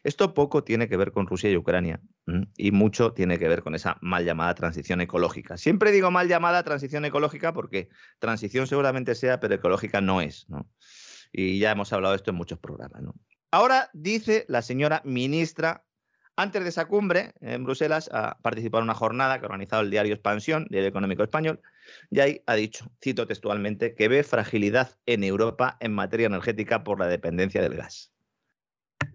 [0.02, 2.00] Esto poco tiene que ver con Rusia y Ucrania
[2.56, 5.56] y mucho tiene que ver con esa mal llamada transición ecológica.
[5.56, 7.88] Siempre digo mal llamada transición ecológica porque
[8.18, 10.46] transición seguramente sea, pero ecológica no es.
[11.32, 13.02] Y ya hemos hablado de esto en muchos programas.
[13.50, 15.84] Ahora dice la señora ministra,
[16.36, 19.90] antes de esa cumbre en Bruselas, ha participado en una jornada que ha organizado el
[19.90, 21.60] diario Expansión, Diario Económico Español,
[22.10, 26.98] y ahí ha dicho, cito textualmente, que ve fragilidad en Europa en materia energética por
[27.00, 28.14] la dependencia del gas.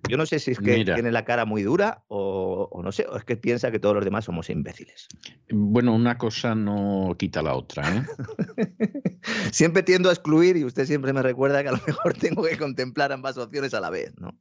[0.07, 3.17] Yo no sé si es que tiene la cara muy dura o, no sé, o
[3.17, 5.07] es que piensa que todos los demás somos imbéciles.
[5.49, 7.83] Bueno, una cosa no quita la otra.
[7.95, 8.03] ¿eh?
[9.51, 12.57] siempre tiendo a excluir y usted siempre me recuerda que a lo mejor tengo que
[12.57, 14.37] contemplar ambas opciones a la vez, ¿no?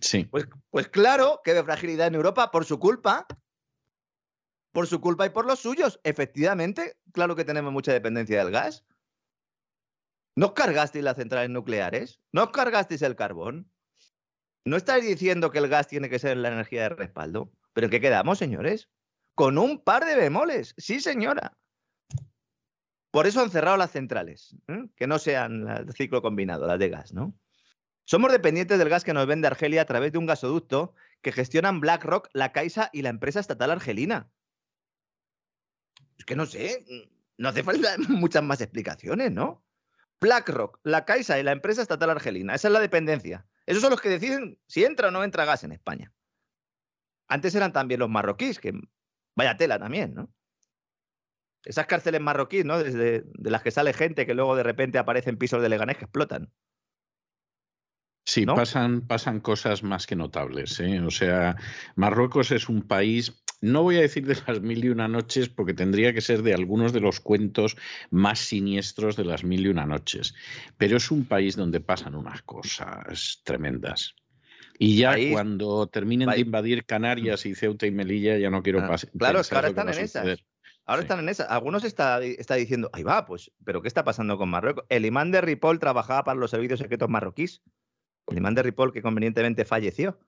[0.00, 0.24] Sí.
[0.24, 3.26] Pues, pues claro que de fragilidad en Europa por su culpa.
[4.72, 6.00] Por su culpa y por los suyos.
[6.04, 8.84] Efectivamente, claro que tenemos mucha dependencia del gas.
[10.36, 12.20] ¿No os cargasteis las centrales nucleares?
[12.32, 13.70] ¿No os cargasteis el carbón?
[14.64, 17.50] ¿No estáis diciendo que el gas tiene que ser la energía de respaldo?
[17.72, 18.88] ¿Pero qué quedamos, señores?
[19.34, 20.74] Con un par de bemoles.
[20.76, 21.56] Sí, señora.
[23.10, 24.88] Por eso han cerrado las centrales, ¿eh?
[24.94, 27.34] que no sean el ciclo combinado, las de gas, ¿no?
[28.04, 31.80] Somos dependientes del gas que nos vende Argelia a través de un gasoducto que gestionan
[31.80, 34.30] BlackRock, la Caixa y la empresa estatal argelina.
[36.18, 36.84] Es que no sé,
[37.36, 39.64] no hace falta muchas más explicaciones, ¿no?
[40.20, 42.54] BlackRock, la Caixa y la empresa estatal argelina.
[42.54, 43.46] Esa es la dependencia.
[43.66, 46.12] Esos son los que deciden si entra o no entra gas en España.
[47.28, 48.72] Antes eran también los marroquíes, que
[49.36, 50.32] vaya tela también, ¿no?
[51.64, 52.82] Esas cárceles marroquíes, ¿no?
[52.82, 56.04] Desde de las que sale gente que luego de repente aparecen pisos de Leganés que
[56.04, 56.50] explotan.
[58.24, 60.78] Sí, pasan, pasan cosas más que notables.
[60.80, 61.00] ¿eh?
[61.00, 61.56] O sea,
[61.96, 65.74] Marruecos es un país, no voy a decir de las mil y una noches, porque
[65.74, 67.76] tendría que ser de algunos de los cuentos
[68.10, 70.34] más siniestros de las mil y una noches,
[70.76, 74.14] pero es un país donde pasan unas cosas tremendas.
[74.78, 78.86] Y ya cuando terminen de invadir Canarias y Ceuta y Melilla, ya no quiero ah,
[78.86, 79.10] pasar.
[79.10, 80.38] Claro, es que ahora están en esas.
[80.86, 81.44] Ahora están en esa.
[81.44, 84.84] Algunos está, está diciendo, ahí va, pues, ¿pero qué está pasando con Marruecos?
[84.88, 87.60] El imán de Ripoll trabajaba para los servicios secretos marroquíes
[88.30, 90.18] el imán de Ripoll que convenientemente falleció.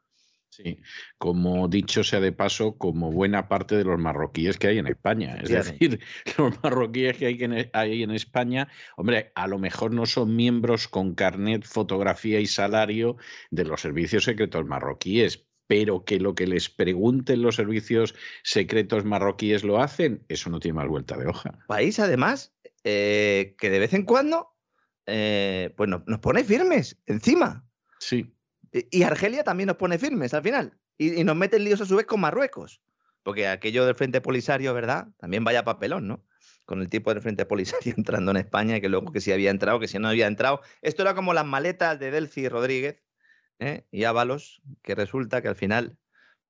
[0.51, 0.81] Sí,
[1.16, 5.39] como dicho sea de paso, como buena parte de los marroquíes que hay en España.
[5.40, 6.01] Es decir,
[6.39, 11.14] los marroquíes que hay, hay en España, hombre, a lo mejor no son miembros con
[11.14, 13.16] carnet, fotografía y salario
[13.51, 19.62] de los servicios secretos marroquíes, pero que lo que les pregunten los servicios secretos marroquíes
[19.62, 21.64] lo hacen, eso no tiene más vuelta de hoja.
[21.68, 22.52] País, además,
[22.82, 24.48] eh, que de vez en cuando
[25.06, 27.64] eh, pues nos pone firmes encima.
[28.01, 28.35] Sí.
[28.72, 30.78] Y Argelia también nos pone firmes al final.
[30.97, 32.80] Y, nos meten líos a su vez con Marruecos.
[33.22, 35.09] Porque aquello del Frente Polisario, ¿verdad?
[35.18, 36.24] También vaya papelón, ¿no?
[36.64, 39.80] Con el tipo del Frente Polisario entrando en España, que luego que si había entrado,
[39.80, 40.60] que si no había entrado.
[40.82, 43.02] Esto era como las maletas de Delci Rodríguez
[43.59, 43.86] ¿eh?
[43.90, 45.98] y Ábalos, que resulta que al final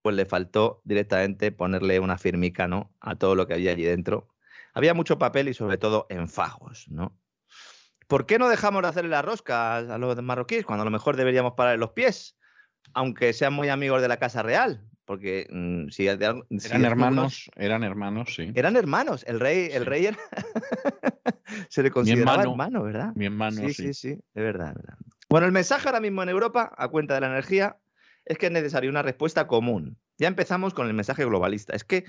[0.03, 2.95] pues le faltó directamente ponerle una firmica, ¿no?
[3.01, 4.35] A todo lo que había allí dentro.
[4.73, 7.19] Había mucho papel y sobre todo en fajos, ¿no?
[8.11, 11.17] ¿Por qué no dejamos de hacerle la rosca a los marroquíes cuando a lo mejor
[11.17, 12.37] deberíamos parar los pies?
[12.93, 14.85] Aunque sean muy amigos de la Casa Real.
[15.05, 16.45] Porque mm, si, eran
[16.85, 18.51] hermanos, eran hermanos, sí.
[18.57, 19.25] Eran hermanos.
[19.29, 20.09] El rey, el rey
[21.69, 23.13] se le consideraba hermano, ¿verdad?
[23.15, 23.75] Mi hermano, sí.
[23.75, 24.97] Sí, sí, sí, de verdad, verdad.
[25.29, 27.77] Bueno, el mensaje ahora mismo en Europa, a cuenta de la energía,
[28.25, 29.97] es que es necesaria una respuesta común.
[30.19, 31.77] Ya empezamos con el mensaje globalista.
[31.77, 32.07] Es que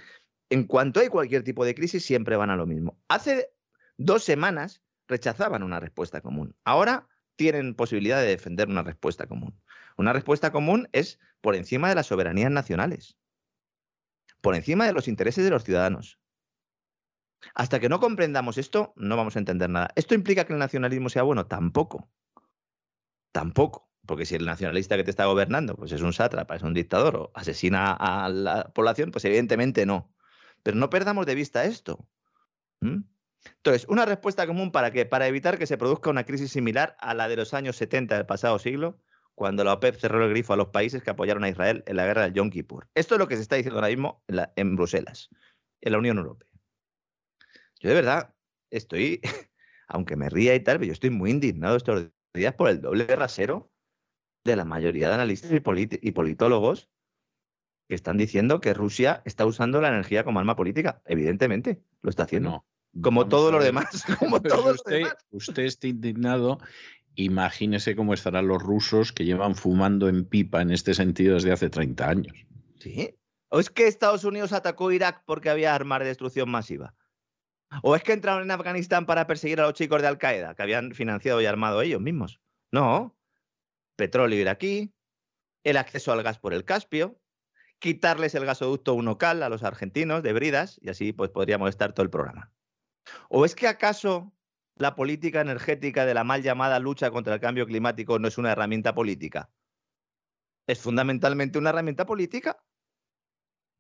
[0.50, 2.98] en cuanto hay cualquier tipo de crisis, siempre van a lo mismo.
[3.08, 3.52] Hace
[3.98, 6.56] dos semanas rechazaban una respuesta común.
[6.64, 9.62] Ahora tienen posibilidad de defender una respuesta común.
[9.98, 13.18] Una respuesta común es por encima de las soberanías nacionales,
[14.42, 16.18] por encima de los intereses de los ciudadanos.
[17.54, 19.90] Hasta que no comprendamos esto, no vamos a entender nada.
[19.96, 21.46] ¿Esto implica que el nacionalismo sea bueno?
[21.48, 22.10] Tampoco.
[23.32, 23.90] Tampoco.
[24.06, 27.16] Porque si el nacionalista que te está gobernando pues es un sátrapa, es un dictador
[27.16, 30.14] o asesina a la población, pues evidentemente no.
[30.64, 32.08] Pero no perdamos de vista esto.
[33.58, 35.06] Entonces, una respuesta común para qué?
[35.06, 38.26] Para evitar que se produzca una crisis similar a la de los años 70 del
[38.26, 39.00] pasado siglo,
[39.36, 42.06] cuando la OPEP cerró el grifo a los países que apoyaron a Israel en la
[42.06, 42.88] guerra del Yom Kippur.
[42.94, 45.30] Esto es lo que se está diciendo ahora mismo en, Bruselas,
[45.82, 46.48] en la Unión Europea.
[47.80, 48.36] Yo de verdad
[48.70, 49.22] estoy,
[49.88, 53.06] aunque me ría y tal, pero yo estoy muy indignado estos días por el doble
[53.16, 53.72] rasero
[54.44, 56.90] de la mayoría de analistas y, y politólogos
[57.88, 61.02] que están diciendo que Rusia está usando la energía como arma política.
[61.06, 62.66] Evidentemente, lo está haciendo.
[63.00, 64.04] Como todos los demás.
[64.20, 66.58] Como todos usted, usted está indignado
[67.16, 71.70] Imagínese cómo estarán los rusos que llevan fumando en pipa en este sentido desde hace
[71.70, 72.46] 30 años.
[72.80, 73.18] ¿Sí?
[73.50, 76.96] ¿O es que Estados Unidos atacó Irak porque había armas de destrucción masiva?
[77.84, 80.64] ¿O es que entraron en Afganistán para perseguir a los chicos de Al Qaeda, que
[80.64, 82.40] habían financiado y armado ellos mismos?
[82.72, 83.16] No.
[83.98, 84.94] Petróleo iraquí,
[85.64, 87.20] el acceso al gas por el Caspio,
[87.80, 92.04] quitarles el gasoducto Unocal a los argentinos de Bridas, y así pues podríamos estar todo
[92.04, 92.52] el programa.
[93.30, 94.32] ¿O es que acaso
[94.76, 98.52] la política energética de la mal llamada lucha contra el cambio climático no es una
[98.52, 99.50] herramienta política?
[100.68, 102.58] ¿Es fundamentalmente una herramienta política?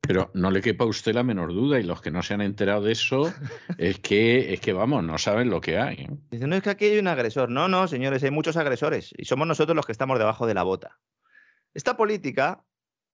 [0.01, 2.41] Pero no le quepa a usted la menor duda, y los que no se han
[2.41, 3.31] enterado de eso,
[3.77, 5.95] es que, es que vamos, no saben lo que hay.
[5.95, 6.09] ¿eh?
[6.31, 7.49] Dicen, no es que aquí hay un agresor.
[7.49, 10.63] No, no, señores, hay muchos agresores, y somos nosotros los que estamos debajo de la
[10.63, 10.99] bota.
[11.73, 12.65] Esta política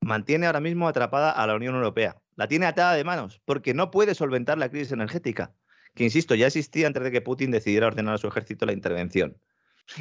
[0.02, 2.22] mantiene ahora mismo atrapada a la Unión Europea.
[2.36, 5.54] La tiene atada de manos, porque no puede solventar la crisis energética
[5.98, 9.42] que insisto, ya existía antes de que Putin decidiera ordenar a su ejército la intervención.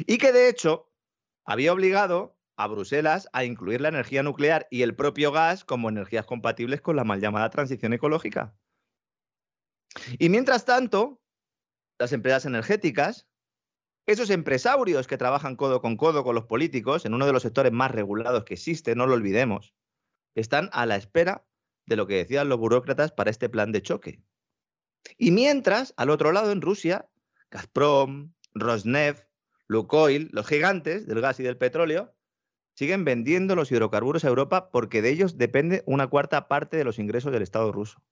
[0.05, 0.93] Y que de hecho
[1.43, 6.27] había obligado a Bruselas a incluir la energía nuclear y el propio gas como energías
[6.27, 8.55] compatibles con la mal llamada transición ecológica.
[10.19, 11.19] Y mientras tanto,
[11.97, 13.27] las empresas energéticas,
[14.05, 17.71] esos empresarios que trabajan codo con codo con los políticos en uno de los sectores
[17.71, 19.73] más regulados que existe, no lo olvidemos,
[20.35, 21.47] están a la espera
[21.87, 24.21] de lo que decían los burócratas para este plan de choque.
[25.17, 27.07] Y mientras, al otro lado, en Rusia,
[27.51, 29.27] Gazprom, Rosneft,
[29.67, 32.15] Lukoil, los gigantes del gas y del petróleo,
[32.77, 36.99] siguen vendiendo los hidrocarburos a Europa porque de ellos depende una cuarta parte de los
[36.99, 38.03] ingresos del Estado ruso,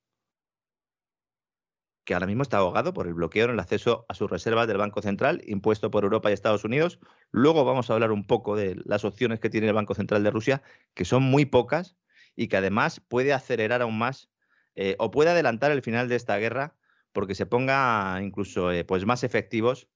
[2.03, 4.77] que ahora mismo está ahogado por el bloqueo en el acceso a sus reservas del
[4.77, 6.99] Banco Central impuesto por Europa y Estados Unidos.
[7.31, 10.31] Luego vamos a hablar un poco de las opciones que tiene el Banco Central de
[10.31, 10.63] Rusia,
[10.93, 11.95] que son muy pocas
[12.35, 14.29] y que además puede acelerar aún más
[14.75, 16.75] eh, o puede adelantar el final de esta guerra
[17.15, 19.87] porque se ponga incluso eh, pues más efectivos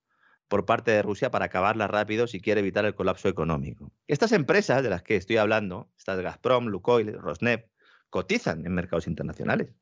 [0.47, 3.91] por parte de Rusia para acabarla rápido si quiere evitar el colapso económico.
[4.07, 7.67] Estas empresas de las que estoy hablando, estas Gazprom, Lukoil, Rosneft,
[8.09, 9.75] cotizan en mercados internacionales.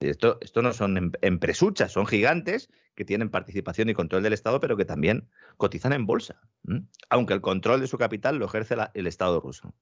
[0.00, 4.76] Esto, no son em, empresuchas, son gigantes que tienen participación y control del Estado, pero
[4.76, 6.42] que también cotizan en bolsa,
[7.08, 9.74] aunque el control de su capital lo ejerce el Estado ruso.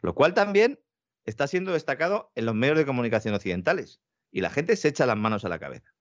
[0.00, 0.78] Lo cual también
[1.24, 4.00] está siendo destacado en los medios de comunicación occidentales.
[4.30, 5.95] Y la gente se echa las manos a la cabeza.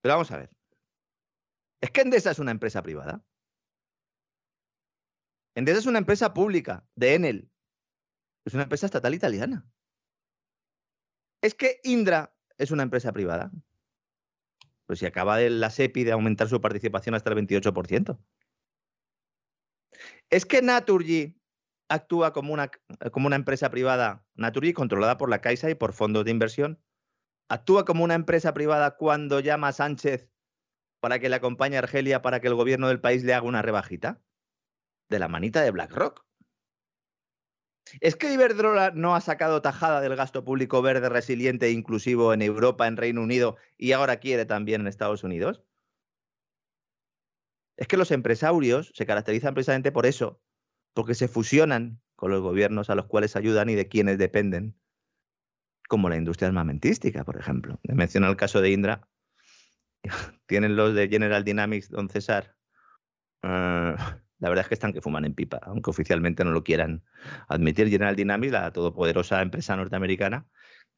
[0.00, 0.50] Pero vamos a ver.
[1.80, 3.24] ¿Es que Endesa es una empresa privada?
[5.54, 7.50] Endesa es una empresa pública, de Enel.
[8.44, 9.66] Es una empresa estatal italiana.
[11.42, 13.50] ¿Es que Indra es una empresa privada?
[14.86, 18.18] Pues si acaba de la SEPI de aumentar su participación hasta el 28%.
[20.30, 21.40] ¿Es que Naturgy
[21.88, 22.70] actúa como una,
[23.10, 26.80] como una empresa privada, Naturgy controlada por la Caixa y por fondos de inversión?
[27.50, 30.30] Actúa como una empresa privada cuando llama a Sánchez
[31.00, 33.60] para que le acompañe a Argelia para que el gobierno del país le haga una
[33.60, 34.22] rebajita?
[35.08, 36.24] De la manita de BlackRock.
[38.00, 42.40] ¿Es que Iberdrola no ha sacado tajada del gasto público verde, resiliente e inclusivo en
[42.40, 45.64] Europa, en Reino Unido y ahora quiere también en Estados Unidos?
[47.76, 50.40] Es que los empresarios se caracterizan precisamente por eso,
[50.94, 54.76] porque se fusionan con los gobiernos a los cuales ayudan y de quienes dependen
[55.90, 57.80] como la industria armamentística, por ejemplo.
[57.82, 59.08] Menciona el caso de Indra.
[60.46, 62.54] Tienen los de General Dynamics, don César,
[63.42, 63.96] eh,
[64.38, 67.02] la verdad es que están que fuman en pipa, aunque oficialmente no lo quieran
[67.48, 67.88] admitir.
[67.88, 70.46] General Dynamics, la todopoderosa empresa norteamericana,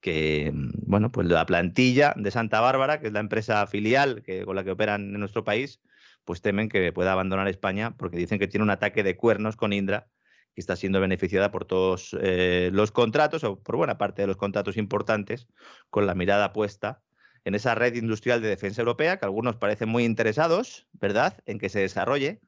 [0.02, 4.56] que, bueno, pues la plantilla de Santa Bárbara, que es la empresa filial que, con
[4.56, 5.80] la que operan en nuestro país,
[6.26, 9.72] pues temen que pueda abandonar España porque dicen que tiene un ataque de cuernos con
[9.72, 10.06] Indra
[10.54, 14.36] que está siendo beneficiada por todos eh, los contratos o por buena parte de los
[14.36, 15.48] contratos importantes
[15.90, 17.02] con la mirada puesta
[17.44, 21.68] en esa red industrial de defensa europea que algunos parecen muy interesados, ¿verdad?, en que
[21.68, 22.40] se desarrolle,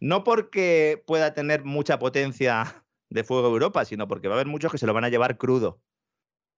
[0.00, 4.72] no porque pueda tener mucha potencia de fuego Europa, sino porque va a haber muchos
[4.72, 5.80] que se lo van a llevar crudo.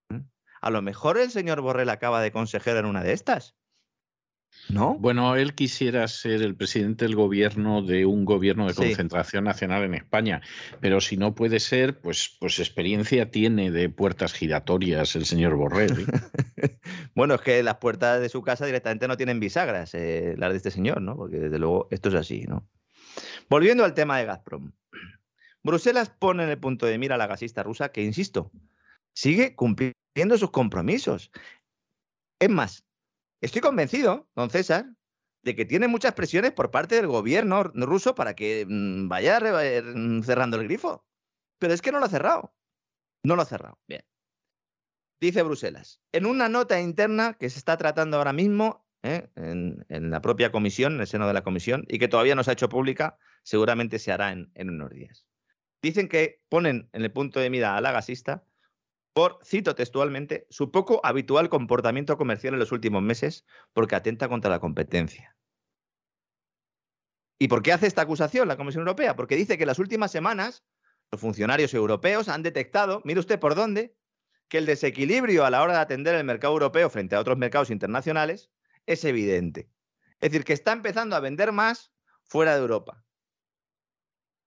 [0.08, 0.20] ¿Mm?
[0.60, 3.54] A lo mejor el señor Borrell acaba de consejero en una de estas.
[4.70, 4.94] ¿No?
[4.94, 8.80] Bueno, él quisiera ser el presidente del gobierno de un gobierno de Sí.
[8.80, 10.40] concentración nacional en España,
[10.80, 16.06] pero si no puede ser, pues, pues experiencia tiene de puertas giratorias el señor Borrell.
[16.56, 16.78] ¿eh?
[17.14, 20.56] bueno, es que las puertas de su casa directamente no tienen bisagras, eh, las de
[20.56, 21.14] este señor, ¿no?
[21.14, 22.66] Porque desde luego esto es así, ¿no?
[23.48, 24.72] Volviendo al tema de Gazprom.
[25.62, 28.50] Bruselas pone en el punto de mira a la gasista rusa que, insisto,
[29.14, 31.30] sigue cumpliendo sus compromisos.
[32.38, 32.83] Es más,
[33.44, 34.86] estoy convencido, don César,
[35.42, 40.22] de que tiene muchas presiones por parte del gobierno ruso para que mm, vaya mm,
[40.22, 41.04] cerrando el grifo.
[41.58, 42.54] Pero es que no lo ha cerrado.
[43.22, 43.78] No lo ha cerrado.
[43.86, 44.04] Bien.
[45.20, 49.30] Dice Bruselas, en una nota interna que se está tratando ahora mismo ¿eh?
[49.36, 52.42] en, en la propia comisión, en el seno de la comisión, y que todavía no
[52.42, 55.26] se ha hecho pública, seguramente se hará en, en unos días.
[55.82, 58.44] Dicen que ponen en el punto de mira a la gasista
[59.14, 64.50] por, cito textualmente, su poco habitual comportamiento comercial en los últimos meses porque atenta contra
[64.50, 65.36] la competencia.
[67.38, 69.16] ¿Y por qué hace esta acusación la Comisión Europea?
[69.16, 70.64] Porque dice que en las últimas semanas
[71.12, 73.96] los funcionarios europeos han detectado, mire usted por dónde,
[74.48, 77.70] que el desequilibrio a la hora de atender el mercado europeo frente a otros mercados
[77.70, 78.50] internacionales
[78.86, 79.70] es evidente.
[80.20, 81.92] Es decir, que está empezando a vender más
[82.24, 83.04] fuera de Europa.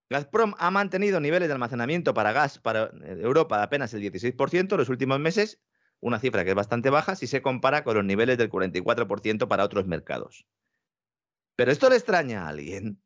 [0.09, 4.71] Gazprom ha mantenido niveles de almacenamiento para gas para eh, Europa de apenas el 16%
[4.71, 5.59] en los últimos meses,
[5.99, 9.63] una cifra que es bastante baja si se compara con los niveles del 44% para
[9.63, 10.45] otros mercados.
[11.55, 13.01] ¿Pero esto le extraña a alguien?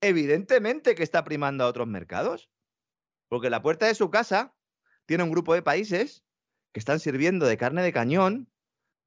[0.00, 2.50] Evidentemente que está primando a otros mercados,
[3.28, 4.54] porque la puerta de su casa
[5.04, 6.24] tiene un grupo de países
[6.72, 8.48] que están sirviendo de carne de cañón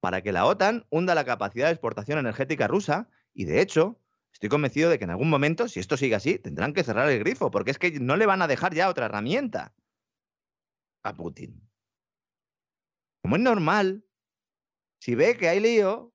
[0.00, 4.00] para que la OTAN hunda la capacidad de exportación energética rusa y de hecho
[4.32, 7.18] estoy convencido de que en algún momento, si esto sigue así, tendrán que cerrar el
[7.18, 9.74] grifo porque es que no le van a dejar ya otra herramienta
[11.02, 11.68] a Putin.
[13.22, 14.04] Como es normal,
[15.00, 16.12] si ve que hay lío,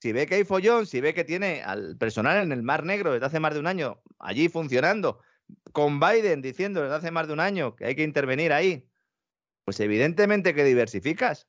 [0.00, 3.12] si ve que hay follón, si ve que tiene al personal en el Mar Negro
[3.12, 5.20] desde hace más de un año allí funcionando,
[5.72, 8.88] con Biden diciendo desde hace más de un año que hay que intervenir ahí,
[9.64, 11.48] pues evidentemente que diversificas.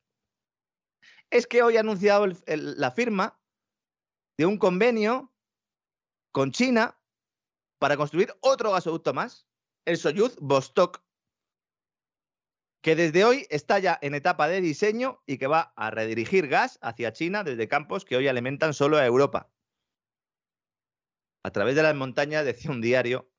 [1.30, 3.40] Es que hoy ha anunciado la firma
[4.36, 5.32] de un convenio
[6.32, 6.98] con China
[7.78, 9.46] para construir otro gasoducto más,
[9.84, 11.02] el Soyuz Vostok,
[12.80, 16.78] que desde hoy está ya en etapa de diseño y que va a redirigir gas
[16.82, 19.50] hacia China desde campos que hoy alimentan solo a Europa.
[21.42, 23.30] A través de las montañas, decía un diario,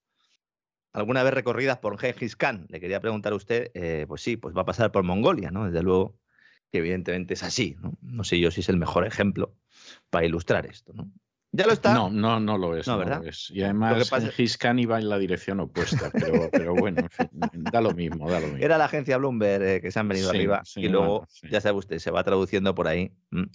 [0.93, 2.65] alguna vez recorridas por Gengis Khan.
[2.69, 5.65] Le quería preguntar a usted, eh, pues sí, pues va a pasar por Mongolia, ¿no?
[5.65, 6.19] Desde luego
[6.71, 7.97] que evidentemente es así, ¿no?
[8.01, 9.55] No sé yo si es el mejor ejemplo
[10.09, 11.11] para ilustrar esto, ¿no?
[11.51, 11.93] Ya lo está.
[11.95, 12.85] No, no, no lo es.
[12.87, 13.21] No, No, ¿verdad?
[13.23, 13.49] lo es.
[13.49, 17.29] Y además, pasa- Khan iba en la dirección opuesta, pero, pero bueno, en fin,
[17.71, 18.63] da lo mismo, da lo mismo.
[18.63, 21.27] Era la agencia Bloomberg eh, que se han venido Sí, arriba sí, y luego, bueno,
[21.31, 21.47] sí.
[21.49, 23.11] ya sabe usted, se va traduciendo por ahí.
[23.31, 23.45] Mm.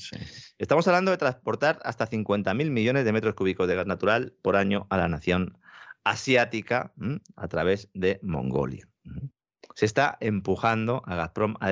[0.58, 4.86] Estamos hablando de transportar hasta 50.000 millones de metros cúbicos de gas natural por año
[4.90, 5.56] a la nación
[6.02, 8.88] asiática mm, a través de Mongolia.
[9.74, 11.70] Se está empujando a Gazprom a,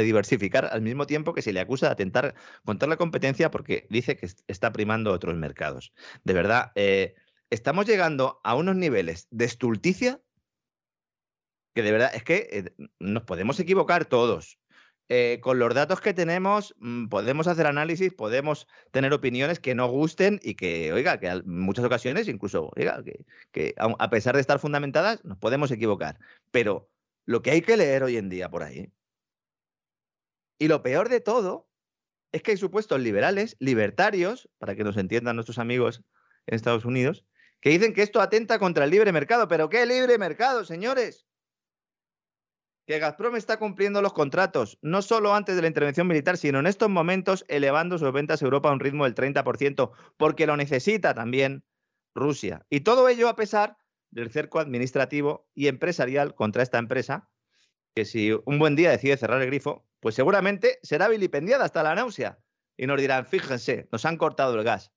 [0.00, 2.34] diversificar al mismo tiempo que se le acusa de atentar
[2.64, 5.92] contra la competencia porque dice que est- está primando otros mercados.
[6.24, 7.14] De verdad, eh,
[7.50, 10.20] estamos llegando a unos niveles de estulticia
[11.74, 14.58] que de verdad es que eh, nos podemos equivocar todos.
[15.10, 19.86] Eh, con los datos que tenemos, mm, podemos hacer análisis, podemos tener opiniones que no
[19.88, 24.40] gusten y que, oiga, que en muchas ocasiones, incluso, oiga, que, que a pesar de
[24.40, 26.18] estar fundamentadas, nos podemos equivocar.
[26.50, 26.90] Pero
[27.26, 28.92] lo que hay que leer hoy en día por ahí,
[30.58, 31.68] y lo peor de todo,
[32.32, 36.02] es que hay supuestos liberales, libertarios, para que nos entiendan nuestros amigos
[36.46, 37.24] en Estados Unidos,
[37.60, 39.48] que dicen que esto atenta contra el libre mercado.
[39.48, 41.26] ¿Pero qué libre mercado, señores?
[42.86, 46.66] que Gazprom está cumpliendo los contratos, no solo antes de la intervención militar, sino en
[46.66, 51.14] estos momentos elevando sus ventas a Europa a un ritmo del 30%, porque lo necesita
[51.14, 51.64] también
[52.14, 52.66] Rusia.
[52.68, 53.78] Y todo ello a pesar
[54.14, 57.28] del cerco administrativo y empresarial contra esta empresa,
[57.94, 61.94] que si un buen día decide cerrar el grifo, pues seguramente será vilipendiada hasta la
[61.94, 62.38] náusea.
[62.76, 64.92] Y nos dirán, fíjense, nos han cortado el gas.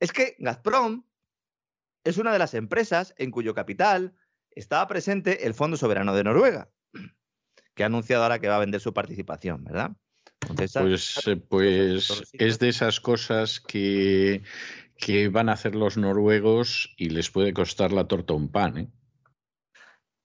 [0.00, 1.04] Es que Gazprom
[2.04, 4.14] es una de las empresas en cuyo capital
[4.50, 6.70] estaba presente el Fondo Soberano de Noruega,
[7.74, 9.92] que ha anunciado ahora que va a vender su participación, ¿verdad?
[10.48, 11.14] pues,
[11.48, 14.42] pues es de esas cosas que,
[15.02, 18.88] que van a hacer los noruegos y les puede costar la torta un pan, ¿eh?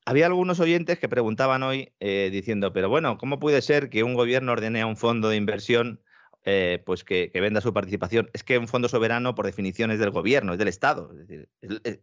[0.05, 4.13] Había algunos oyentes que preguntaban hoy eh, diciendo, pero bueno, ¿cómo puede ser que un
[4.13, 5.99] gobierno ordene a un fondo de inversión
[6.45, 8.29] eh, pues que, venda su participación?
[8.33, 11.11] Es que un fondo soberano, por definición, es del gobierno, es del Estado.
[11.11, 11.49] Es, decir,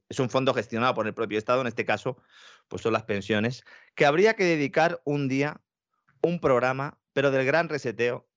[0.09, 2.19] es, un fondo gestionado por el propio Estado, en este caso,
[2.67, 3.65] pues son las pensiones,
[3.95, 5.61] que habría que dedicar un día,
[6.23, 8.29] un programa, pero del gran reseteo,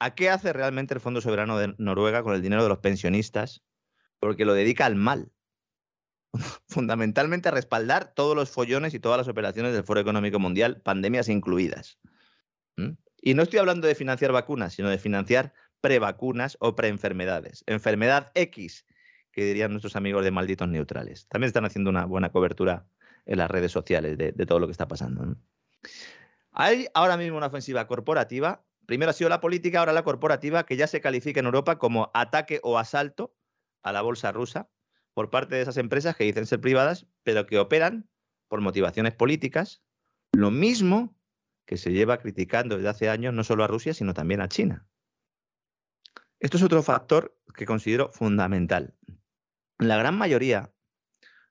[0.00, 3.62] a qué hace realmente el Fondo Soberano de Noruega con el dinero de los pensionistas,
[4.24, 5.30] porque lo dedica al mal
[6.66, 11.28] fundamentalmente a respaldar todos los follones y todas las operaciones del Foro Económico Mundial, pandemias
[11.28, 11.98] incluidas.
[13.20, 15.52] Y no estoy hablando de financiar vacunas, sino de financiar
[15.82, 17.64] prevacunas o preenfermedades.
[17.66, 18.86] Enfermedad X,
[19.30, 21.28] que dirían nuestros amigos de malditos neutrales.
[21.28, 22.86] También están haciendo una buena cobertura
[23.26, 25.36] en las redes sociales de, todo lo que está pasando.
[26.50, 28.64] Hay ahora mismo una ofensiva corporativa.
[28.86, 32.10] Primero ha sido la política, ahora la corporativa, que ya se califica en Europa como
[32.14, 33.34] ataque o asalto
[33.84, 34.68] a la bolsa rusa
[35.12, 38.08] por parte de esas empresas que dicen ser privadas, pero que operan
[38.48, 39.82] por motivaciones políticas,
[40.32, 41.16] lo mismo
[41.66, 44.86] que se lleva criticando desde hace años no solo a Rusia, sino también a China.
[46.40, 48.94] Esto es otro factor que considero fundamental.
[49.78, 50.72] La gran mayoría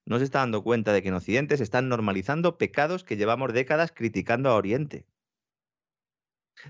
[0.05, 3.53] no se está dando cuenta de que en Occidente se están normalizando pecados que llevamos
[3.53, 5.07] décadas criticando a Oriente.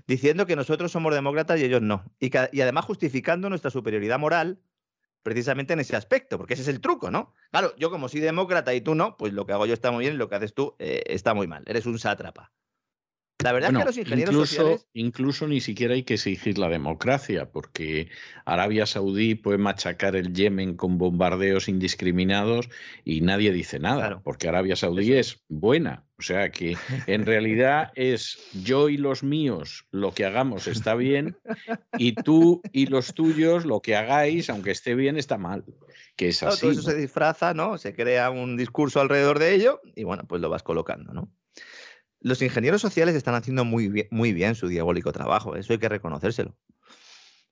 [0.06, 2.04] Diciendo que nosotros somos demócratas y ellos no.
[2.18, 4.62] Y, y además justificando nuestra superioridad moral
[5.24, 7.34] precisamente en ese aspecto, porque ese es el truco, ¿no?
[7.50, 10.04] Claro, yo como soy demócrata y tú no, pues lo que hago yo está muy
[10.04, 11.64] bien y lo que haces tú eh, está muy mal.
[11.66, 12.52] Eres un sátrapa.
[13.44, 14.86] La verdad es que los ingenieros incluso, sociales...
[14.94, 18.08] Incluso ni siquiera hay que exigir la democracia, porque
[18.46, 22.70] Arabia Saudí puede machacar el Yemen con bombardeos indiscriminados
[23.04, 26.04] y nadie dice nada, porque Arabia Saudí es buena.
[26.18, 31.36] O sea que en realidad es yo y los míos lo que hagamos está bien
[31.98, 35.64] y tú y los tuyos lo que hagáis, aunque esté bien, está mal.
[36.16, 36.62] Que es así.
[36.62, 37.76] todo eso se disfraza, ¿no?
[37.76, 41.30] Se crea un discurso alrededor de ello y bueno, pues lo vas colocando, ¿no?
[42.24, 45.90] Los ingenieros sociales están haciendo muy bien, muy bien su diabólico trabajo, eso hay que
[45.90, 46.56] reconocérselo.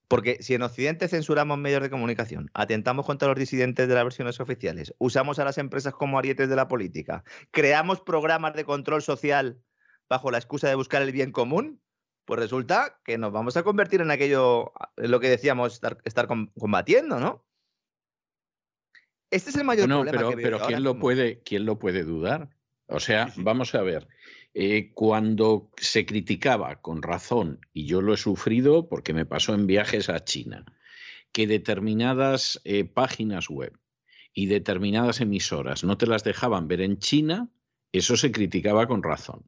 [0.09, 4.41] Porque si en Occidente censuramos medios de comunicación, atentamos contra los disidentes de las versiones
[4.41, 9.61] oficiales, usamos a las empresas como arietes de la política, creamos programas de control social
[10.09, 11.83] bajo la excusa de buscar el bien común,
[12.25, 16.27] pues resulta que nos vamos a convertir en aquello, en lo que decíamos, estar,
[16.59, 17.45] combatiendo, ¿no?
[19.31, 22.49] Este es el mayor problema pero, que pero ¿quién, lo puede, ¿quién lo puede dudar?
[22.93, 24.07] O sea, vamos a ver.
[24.55, 29.67] Eh, cuando se criticaba con razón, y yo lo he sufrido porque me pasó en
[29.67, 30.67] viajes a China,
[31.33, 33.79] que determinadas eh, páginas web
[34.35, 37.49] y determinadas emisoras no te las dejaban ver en China,
[37.93, 39.45] eso se criticaba con razón.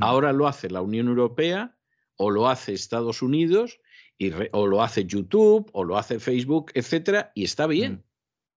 [0.00, 1.76] Ahora lo hace la Unión Europea
[2.16, 3.80] o lo hace Estados Unidos
[4.18, 8.04] y o lo hace YouTube o lo hace Facebook, etcétera, y está bien.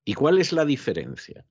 [0.06, 1.46] ¿Y cuál es la diferencia?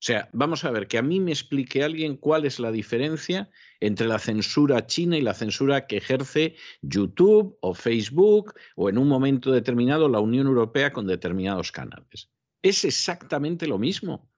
[0.00, 3.50] O sea, vamos a ver, que a mí me explique alguien cuál es la diferencia
[3.80, 9.08] entre la censura china y la censura que ejerce YouTube o Facebook o en un
[9.08, 12.30] momento determinado la Unión Europea con determinados canales.
[12.62, 14.30] Es exactamente lo mismo.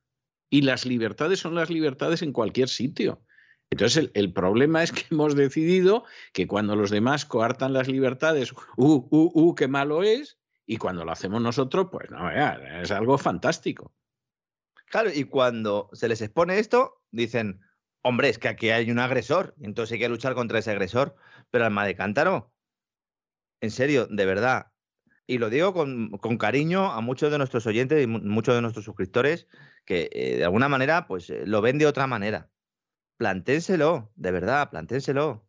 [0.50, 3.22] Y las libertades son las libertades en cualquier sitio.
[3.70, 9.06] Entonces, el, problema es que hemos decidido que cuando los demás coartan las libertades, ¡uh,
[9.10, 10.40] uh, uh, qué malo es!
[10.66, 13.92] Y cuando lo hacemos nosotros, pues no, es algo fantástico.
[14.92, 17.62] Claro, y cuando se les expone esto, dicen,
[18.02, 21.16] hombre, es que aquí hay un agresor, entonces hay que luchar contra ese agresor.
[21.50, 22.52] Pero alma de cántaro,
[23.62, 24.70] en serio, de verdad,
[25.26, 29.46] y lo digo con, cariño a muchos de nuestros oyentes y muchos de nuestros suscriptores
[29.86, 32.50] que eh, de alguna manera pues eh, lo ven de otra manera.
[33.16, 35.48] Planténselo, de verdad, planténselo.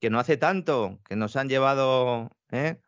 [0.00, 2.80] Que no hace tanto que nos han llevado ¿eh?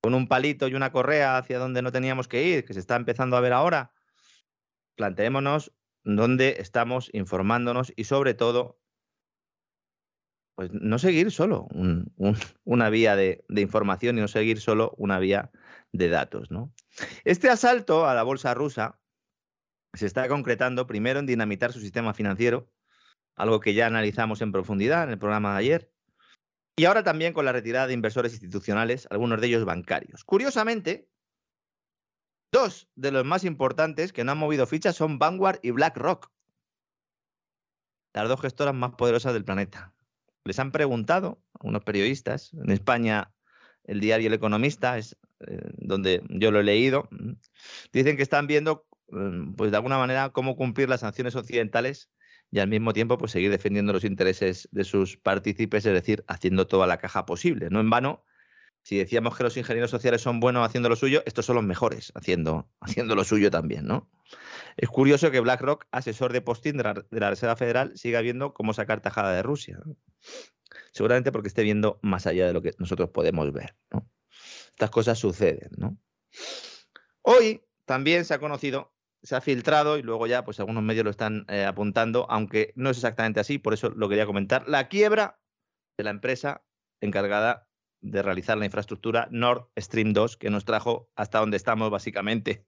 [0.00, 2.96] con un palito y una correa hacia donde no teníamos que ir, que se está
[2.96, 3.92] empezando a ver ahora
[4.96, 5.72] planteémonos
[6.04, 8.80] dónde estamos informándonos y sobre todo,
[10.54, 11.68] pues no seguir solo
[12.64, 15.50] una vía de, información y no seguir solo una vía
[15.92, 16.48] de datos.
[17.24, 19.00] Este asalto a la bolsa rusa
[19.92, 22.70] se está concretando primero en dinamitar su sistema financiero,
[23.34, 25.92] algo que ya analizamos en profundidad en el programa de ayer,
[26.78, 30.24] y ahora también con la retirada de inversores institucionales, algunos de ellos bancarios.
[30.24, 31.08] Curiosamente,
[32.56, 36.32] Dos de los más importantes que no han movido fichas son Vanguard y BlackRock,
[38.14, 39.92] las dos gestoras más poderosas del planeta.
[40.42, 43.30] Les han preguntado a unos periodistas, en España
[43.84, 47.10] el diario El Economista es eh, donde yo lo he leído,
[47.92, 52.08] dicen que están viendo mm, pues de alguna manera, cómo cumplir las sanciones occidentales
[52.50, 56.66] y al mismo tiempo pues seguir defendiendo los intereses de sus partícipes, es decir, haciendo
[56.66, 57.68] toda la caja posible.
[57.68, 58.24] No en vano,
[58.86, 62.12] si decíamos que los ingenieros sociales son buenos haciendo lo suyo, estos son los mejores
[62.14, 64.08] haciendo, haciendo lo suyo también, ¿no?
[64.76, 69.00] Es curioso que BlackRock, asesor de postín de la, Reserva Federal, siga viendo cómo sacar
[69.00, 69.80] tajada de Rusia.
[70.92, 73.74] Seguramente porque esté viendo más allá de lo que nosotros podemos ver.
[74.70, 75.70] Estas cosas suceden.
[75.78, 75.98] ¿no?
[77.22, 81.10] Hoy también se ha conocido se ha filtrado y luego ya pues algunos medios lo
[81.10, 85.40] están eh, apuntando, aunque no es exactamente así, por eso lo quería comentar, la quiebra
[85.98, 86.62] de la empresa
[87.00, 87.65] encargada
[88.00, 92.66] de realizar la infraestructura Nord Stream 2, que nos trajo hasta donde estamos básicamente,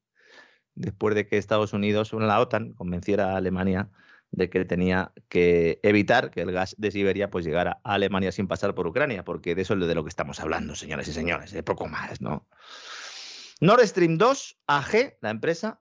[0.75, 3.91] después de que Estados Unidos, o la OTAN, convenciera a Alemania
[4.31, 8.47] de que tenía que evitar que el gas de Siberia pues llegara a Alemania sin
[8.47, 11.53] pasar por Ucrania, porque de eso es de lo que estamos hablando, señores y señores,
[11.53, 12.47] de poco más, ¿no?
[13.61, 15.81] Nord Stream 2 AG, la empresa,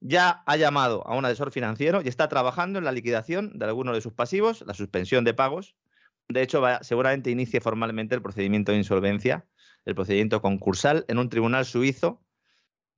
[0.00, 3.94] ya ha llamado a un asesor financiero y está trabajando en la liquidación de algunos
[3.94, 5.76] de sus pasivos, la suspensión de pagos.
[6.30, 9.46] De hecho, seguramente inicie formalmente el procedimiento de insolvencia,
[9.84, 12.22] el procedimiento concursal en un tribunal suizo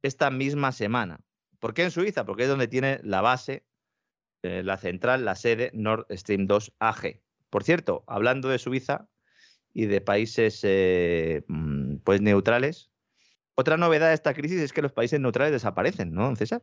[0.03, 1.21] esta misma semana.
[1.59, 2.27] ¿Por qué en Suiza?
[2.27, 3.65] Porque es donde tiene la base,
[4.43, 7.21] eh, la central, la sede Nord Stream 2 AG.
[7.49, 9.09] Por cierto, hablando de Suiza
[9.73, 12.91] y de países eh, mm, pues neutrales,
[13.55, 16.63] otra novedad de esta crisis es que los países neutrales desaparecen, ¿no, César?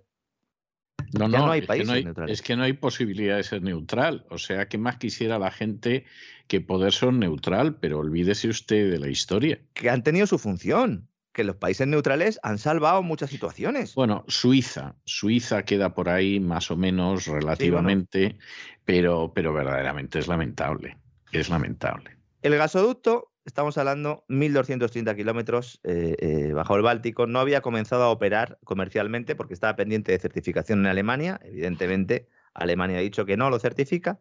[1.17, 4.25] No, no, hay no hay, Es que no hay posibilidad de ser neutral.
[4.29, 6.05] O sea, ¿qué más quisiera la gente
[6.49, 7.75] que poder ser neutral?
[7.75, 9.61] Pero olvídese usted de la historia.
[9.73, 11.07] Que han tenido su función.
[11.31, 13.95] Que los países neutrales han salvado muchas situaciones.
[13.95, 14.95] Bueno, Suiza.
[15.05, 18.37] Suiza queda por ahí más o menos relativamente,
[18.83, 20.97] pero, pero verdaderamente es lamentable.
[21.31, 22.17] Es lamentable.
[22.41, 27.27] El gasoducto estamos hablando 1.230 kilómetros eh, eh, bajo el Báltico.
[27.27, 31.39] No había comenzado a operar comercialmente porque estaba pendiente de certificación en Alemania.
[31.43, 32.27] Evidentemente,
[32.59, 34.19] Alemania ha dicho que no lo certifica.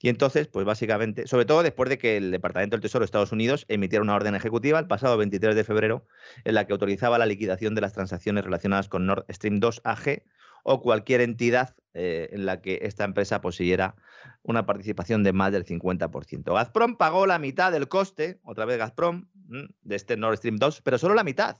[0.00, 3.32] Y entonces, pues básicamente, sobre todo después de que el Departamento del Tesoro de Estados
[3.32, 6.06] Unidos emitiera una orden ejecutiva el pasado 23 de febrero
[6.44, 10.22] en la que autorizaba la liquidación de las transacciones relacionadas con Nord Stream 2 AG
[10.62, 13.96] o cualquier entidad eh, en la que esta empresa poseyera
[14.42, 16.54] una participación de más del 50%.
[16.54, 20.98] Gazprom pagó la mitad del coste, otra vez Gazprom, de este Nord Stream 2, pero
[20.98, 21.56] solo la mitad.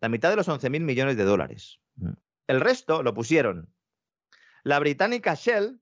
[0.00, 1.80] La mitad de los 11.000 millones de dólares.
[2.46, 3.73] El resto lo pusieron
[4.64, 5.80] la británica Shell,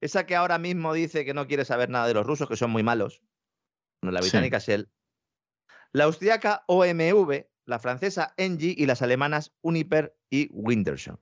[0.00, 2.70] esa que ahora mismo dice que no quiere saber nada de los rusos, que son
[2.70, 3.22] muy malos.
[4.02, 4.88] la británica Shell.
[5.92, 11.18] La austriaca OMV, la francesa Engie y las alemanas Uniper y Wintershall.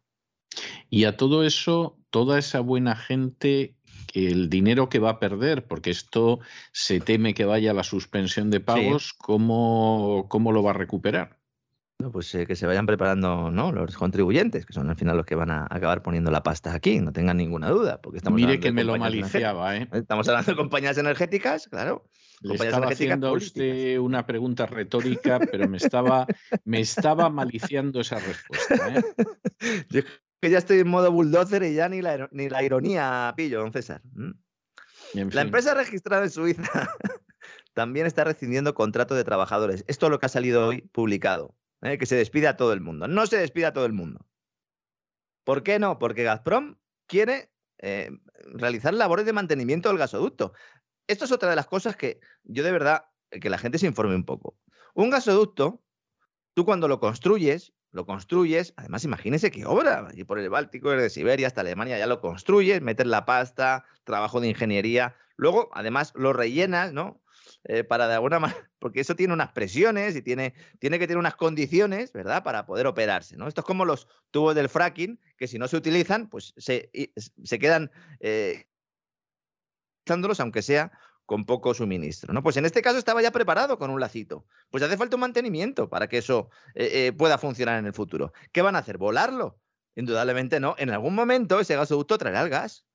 [0.90, 3.76] Y a todo eso, toda esa buena gente,
[4.12, 6.40] el dinero que va a perder, porque esto
[6.72, 11.38] se teme que vaya a la suspensión de pagos, ¿cómo, ¿cómo lo va a recuperar?
[12.12, 13.72] Pues eh, que se vayan preparando ¿no?
[13.72, 17.00] los contribuyentes, que son al final los que van a acabar poniendo la pasta aquí,
[17.00, 18.00] no tengan ninguna duda.
[18.00, 19.88] Porque estamos Mire que me lo maliciaba, ¿eh?
[19.92, 22.08] Estamos hablando de compañías energéticas, claro.
[22.42, 26.26] Le estaba haciendo a usted una pregunta retórica, pero me estaba,
[26.64, 28.98] me estaba maliciando esa respuesta.
[28.98, 29.02] ¿eh?
[29.88, 30.02] Yo
[30.40, 33.72] que ya estoy en modo bulldozer y ya ni la, ni la ironía pillo, don
[33.72, 34.02] César.
[35.14, 36.62] La empresa registrada en Suiza
[37.74, 39.84] también está rescindiendo contratos de trabajadores.
[39.88, 41.54] Esto es lo que ha salido hoy publicado.
[41.86, 41.98] ¿Eh?
[41.98, 43.08] que se despida a todo el mundo.
[43.08, 44.26] No se despida a todo el mundo.
[45.44, 45.98] ¿Por qué no?
[45.98, 46.76] Porque Gazprom
[47.06, 48.10] quiere eh,
[48.54, 50.52] realizar labores de mantenimiento del gasoducto.
[51.06, 54.16] Esto es otra de las cosas que yo de verdad, que la gente se informe
[54.16, 54.58] un poco.
[54.94, 55.84] Un gasoducto,
[56.54, 61.10] tú cuando lo construyes, lo construyes, además imagínese que obra, y por el Báltico, desde
[61.10, 66.32] Siberia hasta Alemania, ya lo construyes, metes la pasta, trabajo de ingeniería, luego además lo
[66.32, 67.22] rellenas, ¿no?
[67.64, 71.18] Eh, para de alguna manera, porque eso tiene unas presiones y tiene, tiene que tener
[71.18, 72.42] unas condiciones, ¿verdad?
[72.42, 73.48] Para poder operarse, ¿no?
[73.48, 76.90] Esto es como los tubos del fracking, que si no se utilizan, pues se,
[77.44, 77.90] se quedan
[78.20, 78.66] eh,
[80.38, 80.92] aunque sea
[81.24, 82.42] con poco suministro, ¿no?
[82.42, 84.46] Pues en este caso estaba ya preparado con un lacito.
[84.70, 88.32] Pues hace falta un mantenimiento para que eso eh, eh, pueda funcionar en el futuro.
[88.52, 88.96] ¿Qué van a hacer?
[88.96, 89.58] ¿Volarlo?
[89.96, 90.76] Indudablemente no.
[90.78, 92.86] En algún momento ese gasoducto traerá el gas.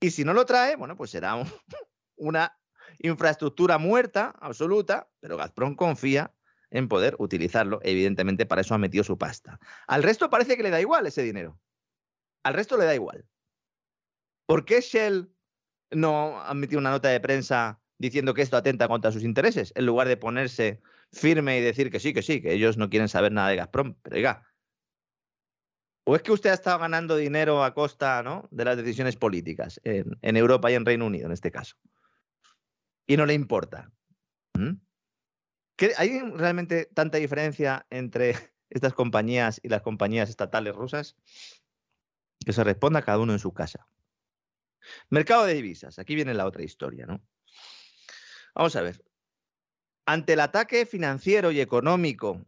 [0.00, 1.36] Y si no lo trae, bueno, pues será
[2.16, 2.58] una
[2.98, 6.34] infraestructura muerta, absoluta, pero Gazprom confía
[6.70, 7.80] en poder utilizarlo.
[7.82, 9.60] Evidentemente, para eso ha metido su pasta.
[9.86, 11.60] Al resto parece que le da igual ese dinero.
[12.42, 13.26] Al resto le da igual.
[14.46, 15.32] ¿Por qué Shell
[15.90, 19.86] no ha metido una nota de prensa diciendo que esto atenta contra sus intereses, en
[19.86, 20.80] lugar de ponerse
[21.12, 23.94] firme y decir que sí, que sí, que ellos no quieren saber nada de Gazprom?
[24.02, 24.46] Pero oiga,
[26.04, 28.48] ¿o es que usted ha estado ganando dinero a costa ¿no?
[28.50, 31.76] de las decisiones políticas en Europa y en Reino Unido, en este caso?
[33.06, 33.92] Y no le importa.
[35.96, 38.34] ¿Hay realmente tanta diferencia entre
[38.70, 41.16] estas compañías y las compañías estatales rusas?
[42.44, 43.88] Que se responda cada uno en su casa.
[45.10, 45.98] Mercado de divisas.
[45.98, 47.20] Aquí viene la otra historia, ¿no?
[48.54, 49.04] Vamos a ver.
[50.06, 52.44] Ante el ataque financiero y económico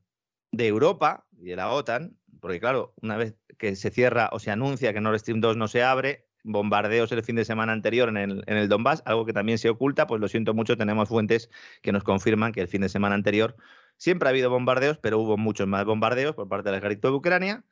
[0.51, 4.51] de Europa y de la OTAN, porque claro, una vez que se cierra o se
[4.51, 8.16] anuncia que Nord Stream 2 no se abre, bombardeos el fin de semana anterior en
[8.16, 11.50] el, en el Donbass, algo que también se oculta, pues lo siento mucho, tenemos fuentes
[11.82, 13.56] que nos confirman que el fin de semana anterior
[13.96, 17.64] siempre ha habido bombardeos, pero hubo muchos más bombardeos por parte del ejército de Ucrania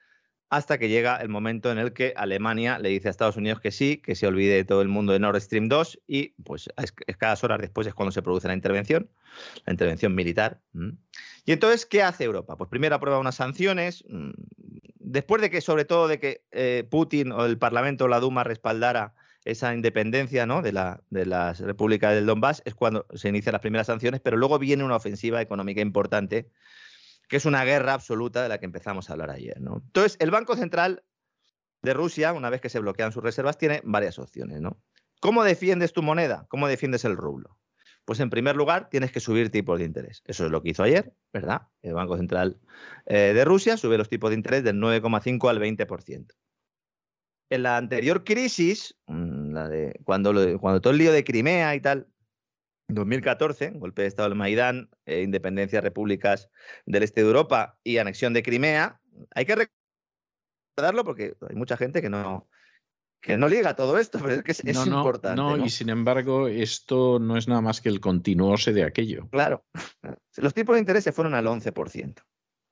[0.52, 3.70] hasta que llega el momento en el que Alemania le dice a Estados Unidos que
[3.70, 6.68] sí, que se olvide de todo el mundo de Nord Stream 2 y pues
[7.06, 9.08] escasas horas después es cuando se produce la intervención,
[9.64, 10.60] la intervención militar.
[11.46, 12.58] Y entonces, ¿qué hace Europa?
[12.58, 14.32] Pues primero aprueba unas sanciones, mm,
[15.04, 18.44] después de que, sobre todo, de que eh, Putin o el Parlamento o la Duma
[18.44, 19.14] respaldara
[19.44, 20.62] esa independencia ¿no?
[20.62, 24.84] de, la, de del Donbass, es cuando se inician las primeras sanciones, pero luego viene
[24.84, 26.48] una ofensiva económica importante
[27.28, 29.56] que es una guerra absoluta de la que empezamos a hablar ayer.
[29.56, 31.02] Entonces, el Banco Central
[31.82, 34.60] de Rusia, una vez que se bloquean sus reservas, tiene varias opciones.
[34.60, 34.80] ¿no?
[35.20, 36.46] ¿Cómo defiendes tu moneda?
[36.48, 37.58] ¿Cómo defiendes el rublo?
[38.04, 40.22] Pues en primer lugar, tienes que subir tipos de interés.
[40.26, 41.68] Eso es lo que hizo ayer, ¿verdad?
[41.82, 42.58] El Banco Central
[43.06, 46.34] eh, de Rusia sube los tipos de interés del 9,5 al 20%.
[47.50, 50.32] En la anterior crisis, mm, la de, cuando,
[50.80, 52.08] todo el lío de Crimea y tal,
[52.88, 56.50] 2014, golpe de Estado del Maidán, eh, independencia de repúblicas
[56.86, 59.00] del este de Europa y anexión de Crimea.
[59.34, 59.68] Hay que
[60.76, 62.48] recordarlo porque hay mucha gente que no,
[63.22, 65.40] que no liga todo esto, pero es que es, no, importante.
[65.40, 69.28] No, y sin embargo, esto no es nada más que el continuose de aquello.
[69.30, 69.64] Claro.
[70.36, 72.16] Los tipos de interés se fueron al 11%.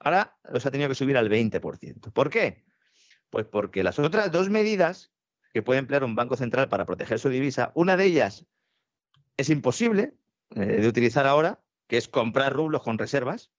[0.00, 2.12] Ahora los ha tenido que subir al 20%.
[2.12, 2.64] ¿Por qué?
[3.30, 5.12] Pues porque las otras dos medidas
[5.54, 8.46] que puede emplear un banco central para proteger su divisa, una de ellas
[9.36, 10.14] es imposible
[10.56, 13.52] eh, de utilizar ahora, que es comprar rublos con reservas,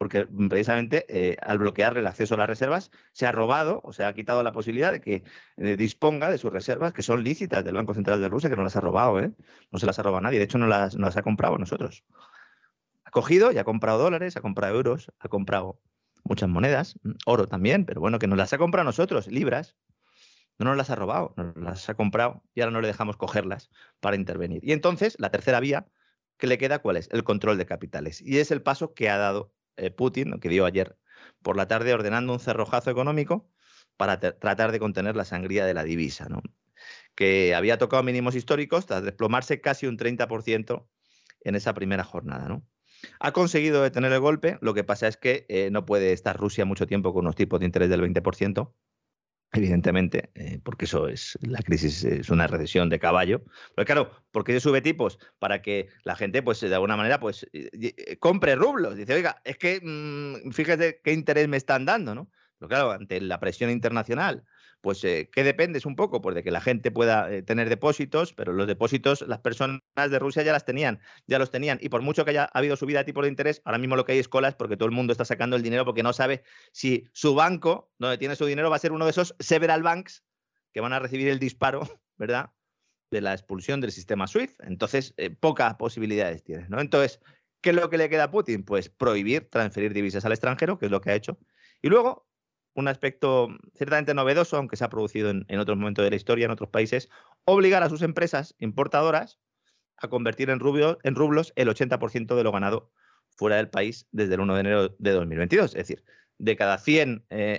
[0.00, 4.02] porque precisamente eh, al bloquear el acceso a las reservas se ha robado o se
[4.02, 5.24] ha quitado la posibilidad de que
[5.58, 8.62] eh, disponga de sus reservas, que son lícitas del Banco Central de Rusia, que no
[8.62, 11.18] las ha robado, no se las ha robado nadie, de hecho no las, no las
[11.18, 12.02] ha comprado nosotros.
[13.04, 15.82] Ha cogido y ha comprado dólares, ha comprado euros, ha comprado
[16.24, 19.76] muchas monedas, oro también, pero bueno, que nos las ha comprado nosotros, libras,
[20.58, 23.70] no nos las ha robado, nos las ha comprado y ahora no le dejamos cogerlas
[24.00, 24.64] para intervenir.
[24.64, 25.88] Y entonces, la tercera vía
[26.38, 27.10] que le queda, ¿cuál es?
[27.12, 28.22] El control de capitales.
[28.22, 30.96] Y es el paso que ha dado eh, Putin, que dio ayer
[31.42, 33.50] por la tarde, ordenando un cerrojazo económico
[33.96, 36.42] para tratar de contener la sangría de la divisa, ¿no?
[37.14, 40.86] que había tocado mínimos históricos tras desplomarse casi un 30%
[41.42, 42.48] en esa primera jornada.
[42.48, 42.66] ¿no?
[43.18, 46.64] Ha conseguido detener el golpe, lo que pasa es que eh, no puede estar Rusia
[46.64, 48.72] mucho tiempo con unos tipos de interés del 20%,
[49.52, 53.42] evidentemente, eh, porque eso es, la crisis es una recesión de caballo.
[53.74, 57.46] Pero claro, porque se sube tipos para que la gente, pues de alguna manera, pues
[57.52, 58.96] eh, compre rublos.
[58.96, 62.30] Dice, oiga, es que mm, fíjate qué interés me están dando, ¿no?
[62.58, 64.44] Pero claro, ante la presión internacional
[64.80, 66.20] pues eh, ¿qué dependes un poco?
[66.20, 70.18] Pues de que la gente pueda eh, tener depósitos, pero los depósitos las personas de
[70.18, 71.78] Rusia ya las tenían, ya los tenían.
[71.80, 74.12] Y por mucho que haya habido subida de tipo de interés, ahora mismo lo que
[74.12, 76.42] hay es colas porque todo el mundo está sacando el dinero porque no sabe
[76.72, 80.24] si su banco, donde tiene su dinero, va a ser uno de esos several banks
[80.72, 81.80] que van a recibir el disparo,
[82.16, 82.50] ¿verdad?
[83.10, 84.60] De la expulsión del sistema SWIFT.
[84.62, 86.80] Entonces, eh, pocas posibilidades tienes, ¿no?
[86.80, 87.20] Entonces,
[87.60, 88.64] ¿qué es lo que le queda a Putin?
[88.64, 91.38] Pues prohibir transferir divisas al extranjero, que es lo que ha hecho.
[91.82, 92.29] Y luego,
[92.74, 96.50] un aspecto ciertamente novedoso, aunque se ha producido en, otros momentos de la historia en
[96.50, 97.08] otros países,
[97.44, 99.38] obligar a sus empresas importadoras
[99.96, 100.60] a convertir en,
[101.02, 102.90] en rublos el 80% de lo ganado
[103.36, 105.74] fuera del país desde el 1 de enero de 2022.
[105.74, 106.04] Es decir,
[106.40, 107.58] de cada 100 eh,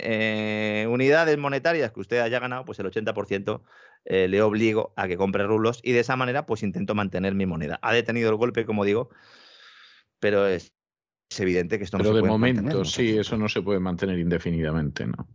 [0.82, 3.62] eh, unidades monetarias que usted haya ganado, pues el 80%
[4.04, 7.46] eh, le obligo a que compre rublos y de esa manera pues intento mantener mi
[7.46, 7.78] moneda.
[7.82, 9.10] Ha detenido el golpe, como digo,
[10.18, 10.72] pero es,
[11.32, 12.84] es evidente que esto no Pero se de puede momento, mantener, ¿no?
[12.84, 15.28] sí, eso no se puede mantener indefinidamente, ¿no?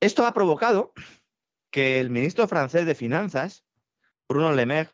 [0.00, 0.92] Esto ha provocado
[1.70, 3.64] que el ministro francés de Finanzas,
[4.28, 4.90] Bruno Le Maire,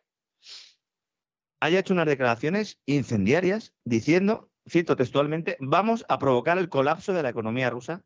[1.60, 7.30] haya hecho unas declaraciones incendiarias diciendo, cito textualmente, vamos a provocar el colapso de la
[7.30, 8.04] economía rusa.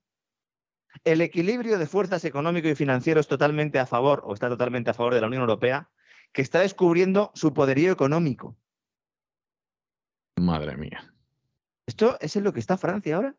[1.05, 4.95] El equilibrio de fuerzas económico y financiero es totalmente a favor o está totalmente a
[4.95, 5.90] favor de la Unión Europea,
[6.32, 8.57] que está descubriendo su poderío económico.
[10.40, 11.15] Madre mía.
[11.89, 13.35] ¿Esto es en lo que está Francia ahora?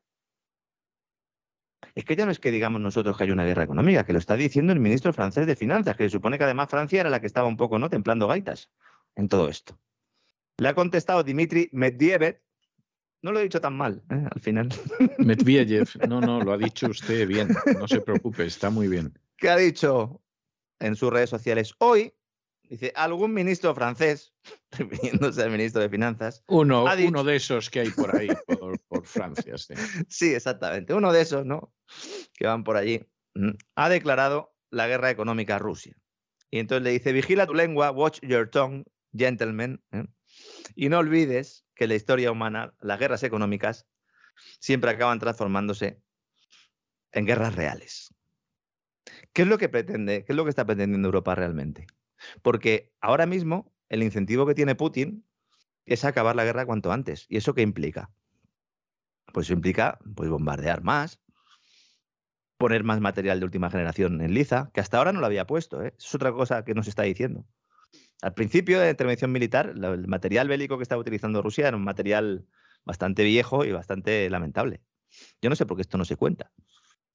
[1.94, 4.18] Es que ya no es que digamos nosotros que hay una guerra económica, que lo
[4.18, 7.22] está diciendo el ministro francés de Finanzas, que se supone que además Francia era la
[7.22, 7.92] que estaba un poco ¿no?
[7.92, 8.72] templando gaitas
[9.16, 9.80] en todo esto.
[10.58, 12.42] Le ha contestado Dmitry Medvedev,
[13.22, 14.28] no lo he dicho tan mal, ¿eh?
[14.34, 14.70] al final,
[15.20, 17.50] Medvedev, no, no, lo ha dicho usted bien,
[17.80, 19.14] no se preocupe, está muy bien.
[19.38, 20.24] que ha dicho
[20.80, 22.16] en sus redes sociales, hoy
[22.70, 24.34] dice, algún ministro francés,
[24.72, 26.44] refiriéndose al ministro de Finanzas.
[26.48, 28.30] Uno, uno de esos que hay por ahí,
[28.88, 29.56] por, Francia.
[30.08, 30.34] Sí.
[30.34, 30.94] exactamente.
[30.94, 31.74] Uno de esos, ¿no?
[32.34, 33.06] Que van por allí.
[33.76, 35.96] Ha declarado la guerra económica a Rusia.
[36.52, 38.86] Y entonces le dice, vigila tu lengua, watch your tongue,
[39.16, 39.82] gentlemen.
[39.92, 40.06] ¿eh?
[40.76, 43.88] Y no olvides que en la historia humana, las guerras económicas
[44.60, 46.02] siempre acaban transformándose
[47.12, 48.14] en guerras reales.
[49.34, 50.24] ¿Qué es lo que pretende?
[50.26, 51.88] ¿Qué es lo que está pretendiendo Europa realmente?
[52.42, 55.26] Porque ahora mismo el incentivo que tiene Putin
[55.86, 57.26] es acabar la guerra cuanto antes.
[57.30, 58.12] ¿Y eso qué implica?
[59.34, 61.20] Pues eso implica pues, bombardear más,
[62.58, 65.84] poner más material de última generación en Liza, que hasta ahora no lo había puesto.
[65.84, 65.94] ¿eh?
[65.98, 67.46] Es otra cosa que nos está diciendo.
[68.22, 71.84] Al principio de la intervención militar, el material bélico que estaba utilizando Rusia era un
[71.84, 72.46] material
[72.84, 74.82] bastante viejo y bastante lamentable.
[75.42, 76.52] Yo no sé por qué esto no se cuenta.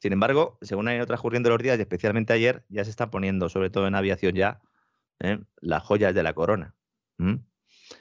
[0.00, 3.48] Sin embargo, según hay otras transcurriendo los días, y especialmente ayer, ya se están poniendo,
[3.48, 4.60] sobre todo en aviación ya,
[5.20, 5.40] ¿eh?
[5.60, 6.74] las joyas de la corona.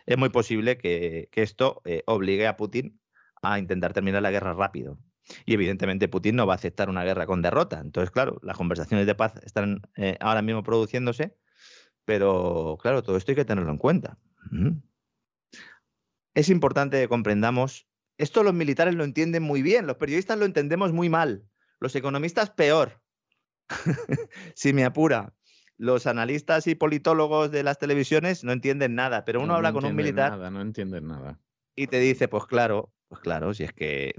[0.05, 2.99] Es muy posible que, esto eh, obligue a Putin
[3.41, 4.99] a intentar terminar la guerra rápido.
[5.45, 7.79] Y evidentemente Putin no va a aceptar una guerra con derrota.
[7.79, 11.37] Entonces, claro, las conversaciones de paz están eh, ahora mismo produciéndose,
[12.05, 14.17] pero claro, todo esto hay que tenerlo en cuenta.
[16.33, 17.87] Es importante que comprendamos,
[18.17, 21.45] esto los militares lo entienden muy bien, los periodistas lo entendemos muy mal,
[21.79, 23.01] los economistas peor,
[24.55, 25.33] si me apura
[25.77, 29.95] los analistas y politólogos de las televisiones no entienden nada, pero uno habla con un
[29.95, 30.31] militar.
[30.31, 31.39] Nada, no entienden nada.
[31.75, 34.13] Y te dice, pues claro, pues claro, si es que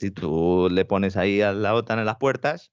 [0.00, 2.72] si tú le pones ahí a la OTAN en las puertas.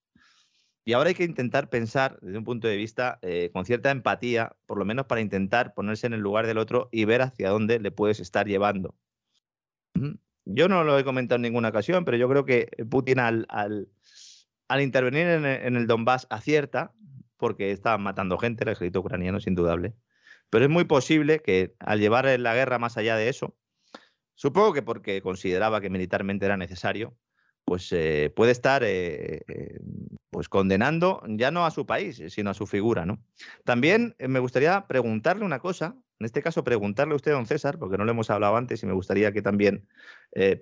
[0.85, 4.55] Y ahora hay que intentar pensar desde un punto de vista eh, con cierta empatía,
[4.65, 7.79] por lo menos para intentar ponerse en el lugar del otro y ver hacia dónde
[7.81, 8.95] le puedes estar llevando.
[10.45, 14.81] Yo no lo he comentado en ninguna ocasión, pero yo creo que Putin al, al,
[14.81, 16.93] intervenir en, en, el Donbass acierta,
[17.37, 19.93] porque estaban matando gente, el ejército ucraniano es indudable.
[20.49, 23.55] Pero es muy posible que al llevar la guerra más allá de eso,
[24.35, 27.17] supongo que porque consideraba que militarmente era necesario,
[27.67, 29.79] pues eh, puede estar eh, eh,
[30.29, 33.05] pues condenando ya no a su país, sino a su figura.
[33.05, 33.21] ¿no?
[33.65, 37.97] También me gustaría preguntarle una cosa, en este caso preguntarle a usted, don César, porque
[37.97, 39.85] no lo hemos hablado antes y me gustaría que también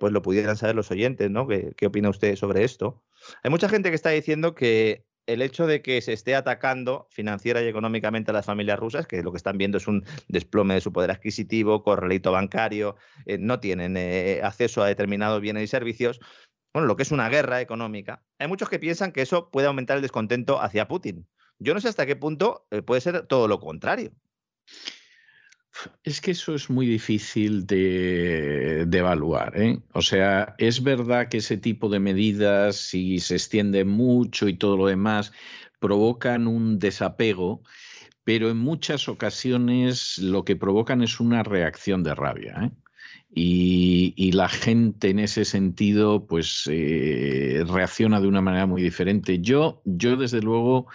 [0.00, 1.46] pues lo pudieran saber los oyentes, ¿no?
[1.46, 3.04] ¿Qué, ¿Qué opina usted sobre esto?
[3.44, 7.62] Hay mucha gente que está diciendo que el hecho de que se esté atacando financiera
[7.62, 10.80] y económicamente a las familias rusas, que lo que están viendo es un desplome de
[10.80, 12.96] su poder adquisitivo, correlito bancario,
[13.26, 16.20] eh, no tienen eh, acceso a determinados bienes y servicios,
[16.72, 19.96] bueno, lo que es una guerra económica, hay muchos que piensan que eso puede aumentar
[19.96, 21.26] el descontento hacia Putin.
[21.58, 24.12] Yo no sé hasta qué punto eh, puede ser todo lo contrario.
[26.04, 29.60] Es que eso es muy difícil de, evaluar.
[29.60, 29.80] ¿eh?
[29.92, 34.76] O sea, es verdad que ese tipo de medidas, si se extiende mucho y todo
[34.76, 35.32] lo demás,
[35.78, 37.62] provocan un desapego,
[38.24, 42.56] pero en muchas ocasiones lo que provocan es una reacción de rabia.
[42.62, 42.70] ¿eh?
[43.38, 49.40] Y, la gente en ese sentido pues eh, reacciona de una manera muy diferente.
[49.40, 50.86] Yo, yo desde luego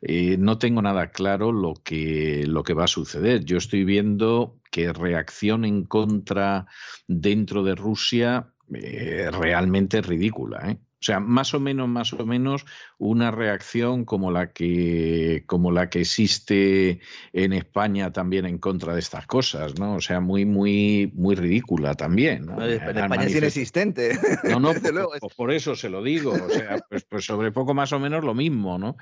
[0.00, 3.44] eh, no tengo nada claro lo que, lo que va a suceder.
[3.44, 6.66] Yo estoy viendo que reacción en contra
[7.06, 10.70] dentro de Rusia eh, realmente ridícula.
[10.70, 10.78] ¿eh?
[11.00, 12.66] O sea, más o menos, más o menos
[12.98, 17.00] una reacción como la que, como la que existe
[17.32, 19.94] en España también en contra de estas cosas, ¿no?
[19.94, 22.44] O sea, muy, muy, muy ridícula también.
[22.44, 22.62] ¿no?
[22.62, 24.18] en España es inexistente.
[24.50, 26.32] No, no, por, por, eso se lo digo.
[26.32, 28.96] O sea, pues, pues, sobre poco más o menos lo mismo, ¿no?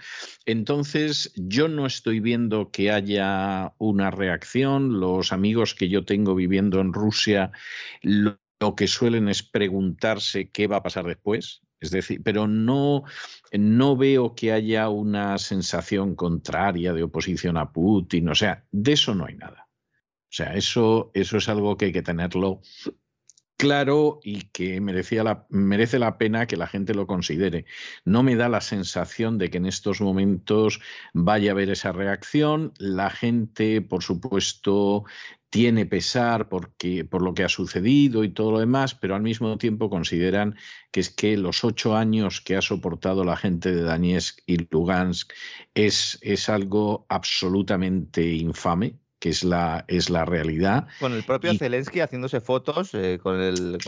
[0.47, 5.01] Entonces, yo no estoy viendo que haya una reacción.
[5.01, 7.51] Los amigos que yo tengo viviendo en Rusia
[8.03, 11.63] lo que suelen es preguntarse qué va a pasar después.
[11.81, 13.05] Es decir, pero no,
[13.53, 18.29] no veo que haya una sensación contraria de oposición a Putin.
[18.29, 19.69] O sea, de eso no hay nada.
[20.25, 22.61] O sea, eso, eso es algo que hay que tenerlo
[23.59, 27.67] claro y que merecía merece la pena que la gente lo considere.
[28.05, 30.81] No me da la sensación de que en estos momentos
[31.13, 32.73] vaya a haber esa reacción.
[32.79, 35.05] La gente, por supuesto,
[35.51, 39.59] tiene pesar porque, por lo que ha sucedido y todo lo demás, pero al mismo
[39.59, 40.57] tiempo consideran
[40.93, 45.33] que es que los ocho años que ha soportado la gente de Donetsk y Lugansk
[45.75, 50.87] es, es algo absolutamente infame que es la, es la realidad.
[51.01, 53.79] Con el propio Zelensky haciéndose fotos eh, con, el,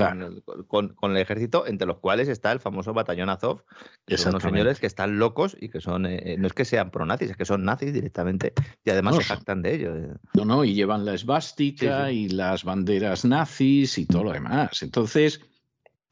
[0.66, 3.62] con, el, ejército, entre los cuales está el famoso batallón Azov,
[4.06, 6.90] que son los señores que están locos y que son, eh, no es que sean
[6.90, 8.52] pro-nazis, es que son nazis directamente
[8.84, 9.96] y además se jactan de ello.
[9.96, 10.14] Eh.
[10.34, 14.82] No, no, y llevan la esvástica y las banderas nazis y todo lo demás.
[14.82, 15.40] Entonces,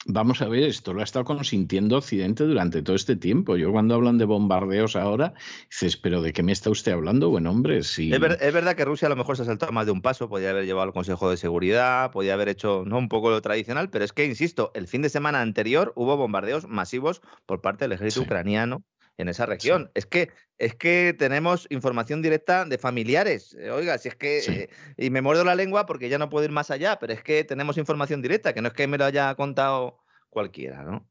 [0.07, 3.57] Vamos a ver, esto lo ha estado consintiendo Occidente durante todo este tiempo.
[3.57, 5.35] Yo cuando hablan de bombardeos ahora,
[5.69, 7.31] dices, pero ¿de qué me está usted hablando?
[7.31, 8.13] Buen hombre, sí.
[8.13, 10.51] Es, verdad que Rusia a lo mejor se ha saltado más de un paso, podría
[10.51, 14.05] haber llevado al Consejo de Seguridad, podría haber hecho no un poco lo tradicional, pero
[14.05, 18.23] es que, insisto, el fin de semana anterior hubo bombardeos masivos por parte del ejército
[18.23, 18.85] ucraniano
[19.19, 19.91] en esa región.
[19.95, 23.57] Es que es que tenemos información directa de familiares.
[23.61, 26.45] Eh, oiga, si es que eh, y me muerdo la lengua porque ya no puedo
[26.45, 29.05] ir más allá, pero es que tenemos información directa, que no es que me lo
[29.05, 30.01] haya contado
[30.31, 31.07] cualquiera, ¿no?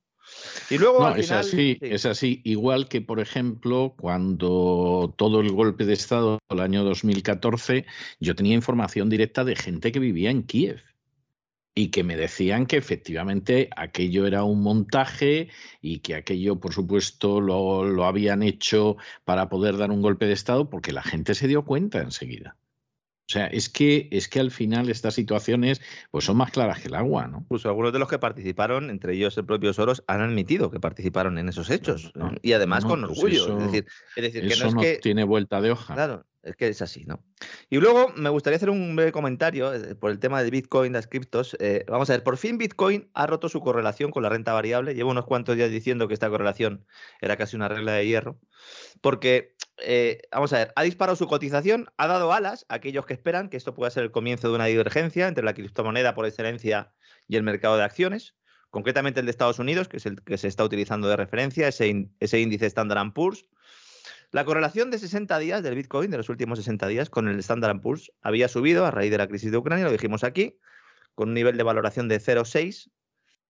[0.69, 2.41] Y luego es así, es así.
[2.43, 7.85] Igual que, por ejemplo, cuando todo el golpe de Estado el año 2014,
[8.19, 10.81] yo tenía información directa de gente que vivía en Kiev
[11.77, 15.49] y que me decían que efectivamente aquello era un montaje
[15.79, 20.33] y que aquello, por supuesto, lo, lo, habían hecho para poder dar un golpe de
[20.33, 22.57] Estado porque la gente se dio cuenta enseguida.
[23.29, 25.79] O sea, es que, es que al final estas situaciones
[26.09, 27.41] pues son más claras que el agua, ¿no?
[27.41, 31.37] Incluso algunos de los que participaron, entre ellos el propio Soros, han admitido que participaron
[31.37, 32.11] en esos hechos.
[32.41, 33.57] y además con pues orgullo.
[33.59, 33.85] es decir,
[34.15, 34.99] es decir que no es que...
[34.99, 35.93] tiene vuelta de hoja.
[35.93, 37.23] Claro, es que es así, ¿no?
[37.69, 41.07] Y luego me gustaría hacer un breve comentario eh, por el tema de Bitcoin, las
[41.07, 41.55] criptos.
[41.59, 44.95] Eh, vamos a ver, por fin Bitcoin ha roto su correlación con la renta variable.
[44.95, 46.85] Llevo unos cuantos días diciendo que esta correlación
[47.21, 48.39] era casi una regla de hierro.
[49.01, 53.13] Porque, eh, vamos a ver, ha disparado su cotización, ha dado alas a aquellos que
[53.13, 56.93] esperan que esto pueda ser el comienzo de una divergencia entre la criptomoneda por excelencia
[57.27, 58.35] y el mercado de acciones.
[58.69, 62.09] Concretamente el de Estados Unidos, que es el que se está utilizando de referencia, ese,
[62.19, 63.45] ese índice Standard Poor's
[64.31, 67.79] la correlación de 60 días del Bitcoin, de los últimos 60 días, con el Standard
[67.79, 70.59] Poor's había subido a raíz de la crisis de Ucrania, lo dijimos aquí,
[71.15, 72.91] con un nivel de valoración de 0,6.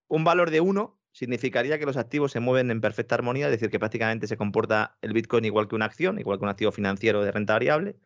[0.06, 3.70] Un valor de 1 significaría que los activos se mueven en perfecta armonía, es decir,
[3.70, 7.24] que prácticamente se comporta el Bitcoin igual que una acción, igual que un activo financiero
[7.24, 7.96] de renta variable.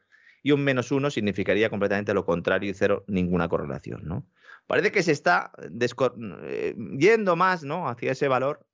[0.42, 4.00] Y un menos 1 significaría completamente lo contrario y cero, ninguna correlación.
[4.04, 4.26] ¿no?
[4.66, 5.52] Parece que se está
[6.42, 7.88] eh, yendo más ¿no?
[7.88, 8.66] hacia ese valor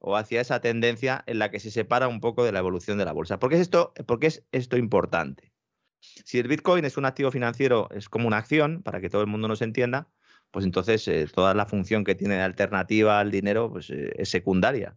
[0.00, 3.04] o hacia esa tendencia en la que se separa un poco de la evolución de
[3.04, 3.38] la bolsa.
[3.38, 5.52] ¿Por qué es esto, es esto importante?
[6.00, 9.28] Si el Bitcoin es un activo financiero, es como una acción, para que todo el
[9.28, 10.08] mundo nos entienda,
[10.50, 14.30] pues entonces eh, toda la función que tiene de alternativa al dinero pues, eh, es
[14.30, 14.96] secundaria.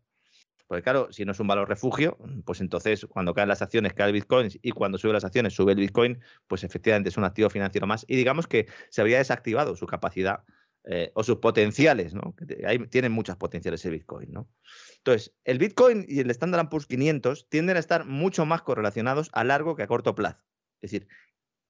[0.66, 4.08] Porque claro, si no es un valor refugio, pues entonces cuando caen las acciones cae
[4.08, 7.50] el Bitcoin y cuando suben las acciones sube el Bitcoin, pues efectivamente es un activo
[7.50, 8.06] financiero más.
[8.08, 10.46] Y digamos que se habría desactivado su capacidad
[10.86, 12.36] eh, o sus potenciales, ¿no?
[12.36, 12.46] Que
[12.90, 14.50] tienen muchas potenciales el Bitcoin, ¿no?
[14.98, 19.46] Entonces, el Bitcoin y el Standard Poor's 500 tienden a estar mucho más correlacionados a
[19.46, 20.44] largo que a corto plazo.
[20.82, 21.08] Es decir,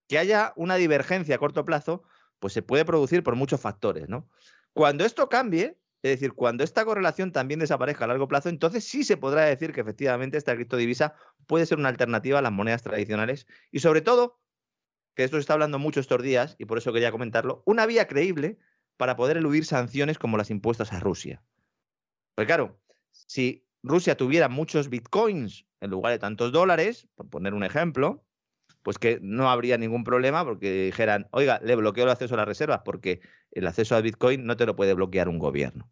[0.07, 2.03] que haya una divergencia a corto plazo,
[2.39, 4.29] pues se puede producir por muchos factores, ¿no?
[4.73, 9.03] Cuando esto cambie, es decir, cuando esta correlación también desaparezca a largo plazo, entonces sí
[9.03, 11.13] se podrá decir que efectivamente esta criptodivisa
[11.45, 14.41] puede ser una alternativa a las monedas tradicionales y sobre todo,
[15.15, 18.07] que esto se está hablando mucho estos días y por eso quería comentarlo, una vía
[18.07, 18.57] creíble
[18.97, 21.43] para poder eludir sanciones como las impuestas a Rusia.
[22.35, 22.79] Porque claro,
[23.11, 28.25] si Rusia tuviera muchos bitcoins en lugar de tantos dólares, por poner un ejemplo,
[28.81, 32.47] pues que no habría ningún problema porque dijeran, oiga, le bloqueo el acceso a las
[32.47, 33.21] reservas porque
[33.51, 35.91] el acceso a Bitcoin no te lo puede bloquear un gobierno.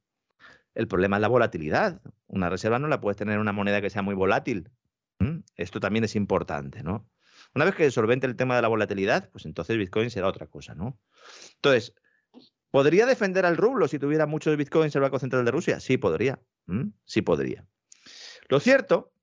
[0.74, 2.02] El problema es la volatilidad.
[2.28, 4.70] Una reserva no la puedes tener en una moneda que sea muy volátil.
[5.56, 7.08] Esto también es importante, ¿no?
[7.54, 10.74] Una vez que solvente el tema de la volatilidad, pues entonces Bitcoin será otra cosa,
[10.74, 11.00] ¿no?
[11.56, 11.94] Entonces,
[12.72, 15.80] ¿podría defender al rublo si tuviera muchos Bitcoins el Banco Central de Rusia?
[15.80, 16.40] Sí, podría.
[16.66, 16.90] ¿Mm?
[17.06, 17.66] Sí podría.
[18.50, 19.14] Lo cierto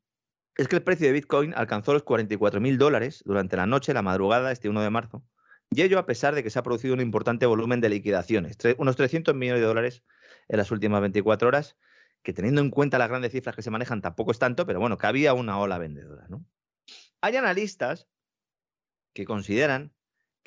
[0.56, 4.02] es que el precio de Bitcoin alcanzó los 44 mil dólares durante la noche, la
[4.02, 5.24] madrugada, este 1 de marzo,
[5.70, 8.96] y ello a pesar de que se ha producido un importante volumen de liquidaciones, unos
[8.96, 10.02] 300 millones de dólares
[10.48, 11.76] en las últimas 24 horas,
[12.22, 14.98] que teniendo en cuenta las grandes cifras que se manejan tampoco es tanto, pero bueno,
[14.98, 16.26] que había una ola vendedora.
[17.20, 18.08] Hay analistas
[19.12, 19.92] que consideran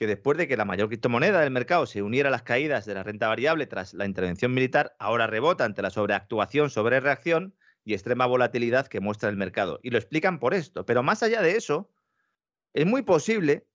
[0.02, 2.96] que después de que la mayor criptomoneda del mercado se uniera a las caídas de
[2.96, 7.54] la renta variable tras la intervención militar, ahora rebota ante la sobreactuación, sobrereacción
[7.86, 9.80] y extrema volatilidad que muestra el mercado.
[9.84, 10.88] Y lo explican por esto.
[10.88, 11.92] Pero más allá de eso,
[12.74, 13.68] es muy posible,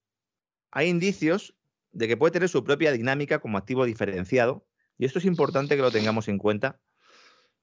[0.69, 1.55] hay indicios
[1.93, 4.67] de que puede tener su propia dinámica como activo diferenciado.
[4.97, 6.77] Y esto es importante que lo tengamos en cuenta,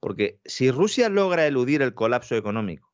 [0.00, 2.93] porque si Rusia logra eludir el colapso económico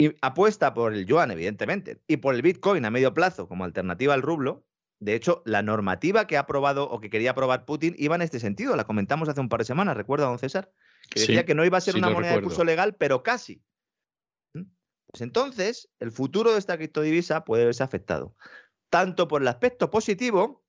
[0.00, 4.14] y apuesta por el yuan, evidentemente, y por el Bitcoin a medio plazo como alternativa
[4.14, 4.66] al rublo.
[4.98, 8.40] De hecho, la normativa que ha aprobado o que quería aprobar Putin iba en este
[8.40, 8.76] sentido.
[8.76, 10.72] La comentamos hace un par de semanas, recuerda, don César,
[11.10, 13.62] que decía que no iba a ser una moneda de curso legal, pero casi.
[14.54, 14.62] ¿Mm?
[15.06, 18.34] Pues entonces, el futuro de esta criptodivisa puede verse afectado.
[18.88, 20.64] Tanto por el aspecto positivo,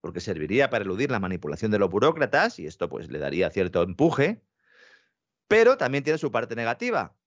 [0.00, 3.82] porque serviría para eludir la manipulación de los burócratas, y esto pues le daría cierto
[3.82, 4.40] empuje,
[5.48, 7.17] pero también tiene su parte negativa,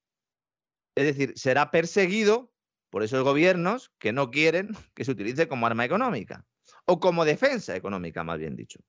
[0.95, 2.51] es decir, será perseguido
[2.89, 6.45] por esos gobiernos que no quieren que se utilice como arma económica
[6.85, 8.79] o como defensa económica, más bien dicho.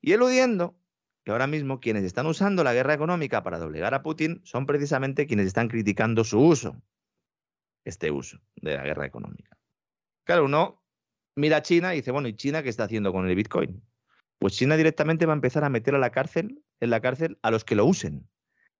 [0.00, 0.78] Y eludiendo
[1.24, 5.26] que ahora mismo quienes están usando la guerra económica para doblegar a Putin son precisamente
[5.26, 6.80] quienes están criticando su uso,
[7.84, 9.56] este uso de la guerra económica.
[10.24, 10.82] Claro, uno
[11.36, 13.82] mira a China y dice, bueno, ¿y China qué está haciendo con el Bitcoin?
[14.38, 17.50] Pues China directamente va a empezar a meter a la cárcel, en la cárcel a
[17.50, 18.28] los que lo usen,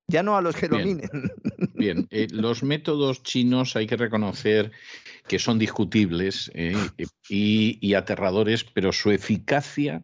[0.09, 1.10] ya no a los que dominen.
[1.74, 4.72] Bien, eh, los métodos chinos hay que reconocer
[5.28, 6.74] que son discutibles eh,
[7.28, 10.02] y, aterradores, pero su eficacia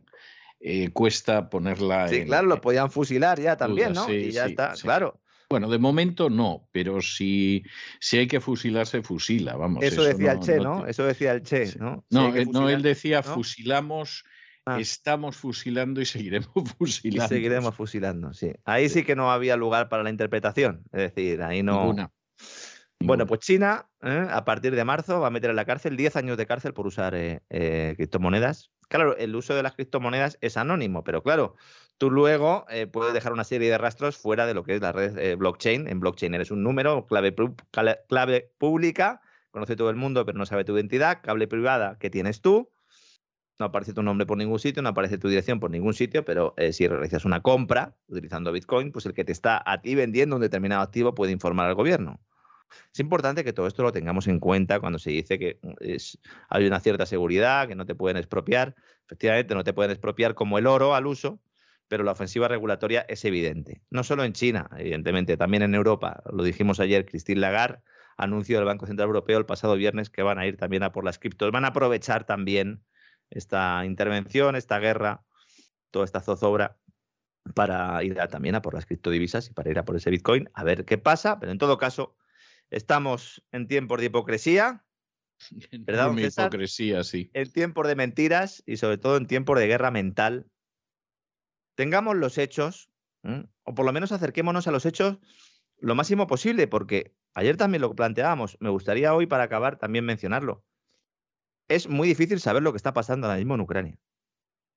[0.60, 2.08] eh, cuesta ponerla.
[2.08, 4.12] Sí, claro, lo podían fusilar ya también, ¿no?
[4.12, 5.20] y ya está, claro.
[5.48, 7.64] Bueno, de momento no, pero si,
[8.00, 9.84] si hay que fusilar, se fusila, vamos.
[9.84, 10.86] Eso, decía el Che, ¿no?
[10.86, 12.04] Eso decía el Che, ¿no?
[12.10, 14.24] no, él decía fusilamos
[14.66, 14.80] Ah.
[14.80, 17.28] Estamos fusilando y seguiremos fusilando.
[17.28, 18.52] seguiremos fusilando, sí.
[18.64, 19.04] Ahí sí.
[19.04, 20.84] que no había lugar para la interpretación.
[20.92, 21.94] Es decir, ahí no.
[23.00, 24.26] Bueno, pues China, ¿eh?
[24.30, 26.86] a partir de marzo, va a meter en la cárcel 10 años de cárcel por
[26.86, 28.70] usar eh, eh, criptomonedas.
[28.88, 31.56] Claro, el uso de las criptomonedas es anónimo, pero claro,
[31.98, 35.36] tú luego puedes dejar una serie de rastros fuera de lo que es la red
[35.36, 35.88] blockchain.
[35.88, 37.34] En blockchain eres un número, clave,
[38.08, 39.20] clave pública,
[39.50, 42.73] conoce todo el mundo, pero no sabe tu identidad, clave privada que tienes tú
[43.58, 46.54] no aparece tu nombre por ningún sitio, no aparece tu dirección por ningún sitio, pero
[46.56, 50.36] eh, si realizas una compra utilizando Bitcoin, pues el que te está a ti vendiendo
[50.36, 52.20] un determinado activo puede informar al gobierno.
[52.92, 55.72] Es importante que todo esto lo tengamos en cuenta cuando se dice que mm,
[56.48, 58.74] hay una cierta seguridad, que no te pueden expropiar.
[59.06, 61.40] Efectivamente, no te pueden expropiar como el oro al uso,
[61.88, 63.82] pero la ofensiva regulatoria es evidente.
[63.90, 66.22] No solo en China, evidentemente, también en Europa.
[66.32, 67.80] Lo dijimos ayer, Christine Lagarde
[68.16, 71.04] anunció del Banco Central Europeo el pasado viernes que van a ir también a por
[71.04, 71.50] las criptos.
[71.50, 72.82] Van a aprovechar también
[73.30, 75.24] esta intervención, esta guerra,
[75.90, 76.78] toda esta zozobra
[77.54, 80.64] para ir también a por las criptodivisas y para ir a por ese Bitcoin, a
[80.64, 82.16] ver qué pasa, pero en todo caso,
[82.70, 84.84] estamos en tiempos de hipocresía.
[85.70, 87.30] ¿Verdad, en hipocresía, sí.
[87.34, 90.46] En tiempos de mentiras y sobre todo en tiempos de guerra mental.
[91.74, 92.90] Tengamos los hechos,
[93.64, 95.18] o por lo menos acerquémonos a los hechos
[95.78, 100.64] lo máximo posible, porque ayer también lo planteábamos, me gustaría hoy para acabar también mencionarlo
[101.68, 103.98] es muy difícil saber lo que está pasando ahora mismo en Ucrania.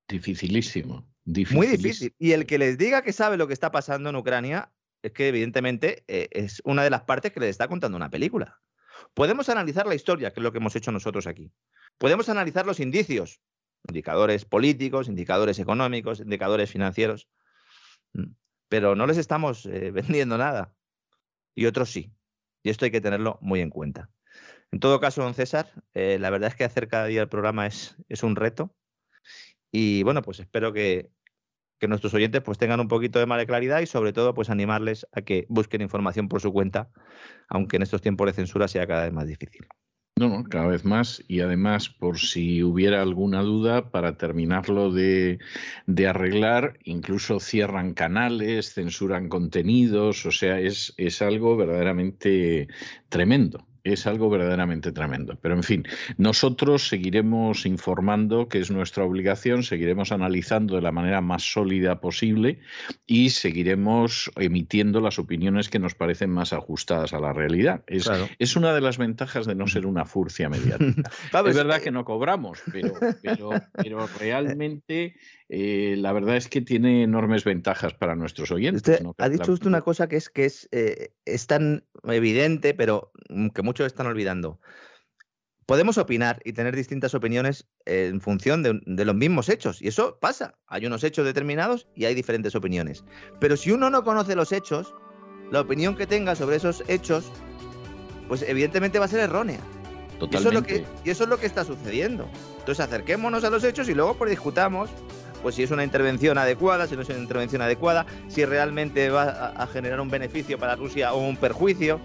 [0.08, 2.14] Dificilísimo, Muy difícil.
[2.18, 5.28] Y el que les diga que sabe lo que está pasando en Ucrania es que
[5.28, 8.58] evidentemente eh, es una de las partes que les está contando una película.
[9.14, 11.52] Podemos analizar la historia, que es lo que hemos hecho nosotros aquí.
[11.98, 13.40] Podemos analizar los indicios,
[13.86, 17.28] indicadores políticos, indicadores económicos, indicadores financieros,
[18.14, 18.32] mm,
[18.68, 20.74] pero no les estamos eh, vendiendo nada.
[21.54, 22.12] Y otros sí.
[22.62, 24.10] Y esto hay que tenerlo muy en cuenta.
[24.70, 27.66] En todo caso, don César, eh, la verdad es que hacer cada día el programa
[27.66, 28.74] es, un reto.
[29.72, 31.10] Y bueno, pues espero que,
[31.88, 35.06] nuestros oyentes pues tengan un poquito de más de claridad y sobre todo pues animarles
[35.12, 36.90] a que busquen información por su cuenta,
[37.48, 39.66] aunque en estos tiempos de censura sea cada vez más difícil.
[40.16, 41.22] No, no, cada vez más.
[41.28, 45.38] Y además, por si hubiera alguna duda, para terminarlo de,
[46.06, 52.66] arreglar, incluso cierran canales, censuran contenidos, o sea, es algo verdaderamente
[53.08, 55.38] tremendo es algo verdaderamente tremendo.
[55.40, 55.84] Pero en fin,
[56.16, 62.60] nosotros seguiremos informando, que es nuestra obligación, seguiremos analizando de la manera más sólida posible
[63.06, 67.82] y seguiremos emitiendo las opiniones que nos parecen más ajustadas a la realidad.
[67.86, 71.10] Es, es una de las ventajas de no ser una furcia mediática.
[71.46, 75.14] es verdad que no cobramos, pero, pero, pero realmente
[75.50, 79.00] eh, la verdad es que tiene enormes ventajas para nuestros oyentes.
[79.16, 83.48] ha dicho usted una cosa que es que es, eh, es tan evidente, pero mm,
[83.48, 84.60] que muchos están olvidando.
[85.66, 89.82] Podemos opinar y tener distintas opiniones en función de, de, los mismos hechos.
[89.82, 90.54] Y eso pasa.
[90.66, 93.04] Hay unos hechos determinados y hay diferentes opiniones.
[93.38, 94.94] Pero si uno no conoce los hechos,
[95.50, 97.30] la opinión que tenga sobre esos hechos,
[98.28, 99.60] pues evidentemente va a ser errónea.
[100.20, 102.28] Y eso, es lo que, y eso es lo que está sucediendo.
[102.58, 104.90] Entonces acerquémonos a los hechos y luego pues discutamos
[105.42, 109.52] pues si es una intervención adecuada, si no es una intervención adecuada, si realmente va
[109.56, 112.00] a, generar un beneficio para Rusia o un perjuicio,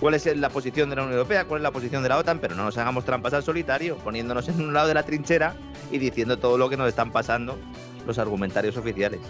[0.00, 2.38] cuál es la posición de la Unión Europea, cuál es la posición de la OTAN,
[2.38, 5.54] pero no nos hagamos trampas al solitario, poniéndonos en un lado de la trinchera
[5.90, 7.58] y diciendo todo lo que nos están pasando
[8.06, 9.20] los argumentarios oficiales.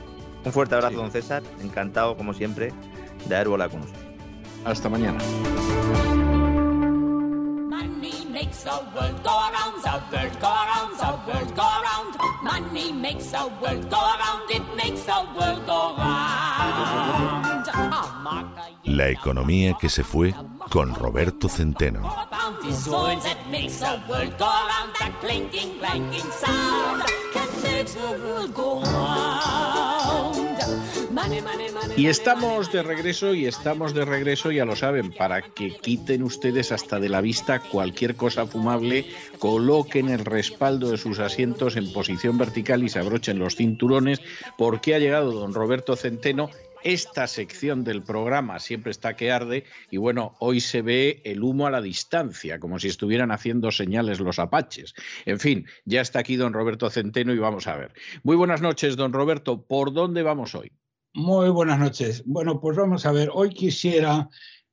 [0.45, 2.73] Un fuerte abrazo, don César, encantado como siempre
[3.27, 4.01] de haber volado con usted.
[4.65, 5.19] Hasta mañana.
[8.39, 12.17] makes the world go around, the world go around, the world go around.
[12.43, 17.48] Money makes the world go around, it makes the world go round.
[18.85, 20.35] La economía que se fue
[20.71, 22.13] con Roberto Centeno.
[31.97, 36.71] Y estamos de regreso y estamos de regreso, ya lo saben, para que quiten ustedes
[36.71, 39.07] hasta de la vista cualquier cosa fumable,
[39.39, 44.21] coloquen el respaldo de sus asientos en posición vertical y se abrochen los cinturones,
[44.57, 46.51] porque ha llegado don Roberto Centeno
[46.83, 51.67] esta sección del programa siempre está que arde y bueno, hoy se ve el humo
[51.67, 54.95] a la distancia, como si estuvieran haciendo señales los apaches.
[55.27, 57.93] En fin, ya está aquí don Roberto Centeno y vamos a ver.
[58.23, 59.63] Muy buenas noches, don Roberto.
[59.67, 60.73] ¿Por dónde vamos hoy?
[61.15, 62.23] Muy buenas noches.
[62.27, 63.31] Bueno, pues vamos a ver.
[63.33, 64.29] Hoy quisiera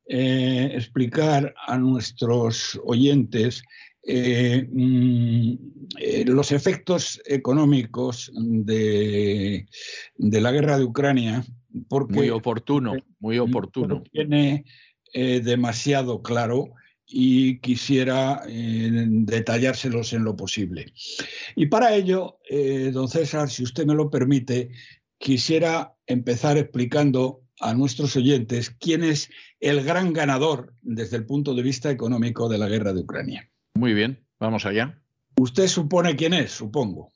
[0.08, 3.64] eh, explicar a nuestros oyentes
[4.08, 5.54] eh, mm,
[5.98, 9.66] eh, los efectos económicos de,
[10.16, 11.44] de, la guerra de Ucrania.
[11.88, 14.04] Porque muy oportuno, muy oportuno.
[14.12, 14.66] Tiene
[15.14, 16.74] demasiado claro
[17.08, 20.92] y quisiera detallárselos en lo posible.
[21.56, 22.40] Y para ello,
[22.92, 24.72] don César, si usted me lo permite,
[25.18, 29.30] quisiera empezar explicando a nuestros oyentes quién es
[29.60, 33.50] el gran ganador desde el punto de vista económico de la guerra de Ucrania.
[33.76, 35.02] Muy bien, vamos allá.
[35.38, 37.14] Usted supone quién es, supongo.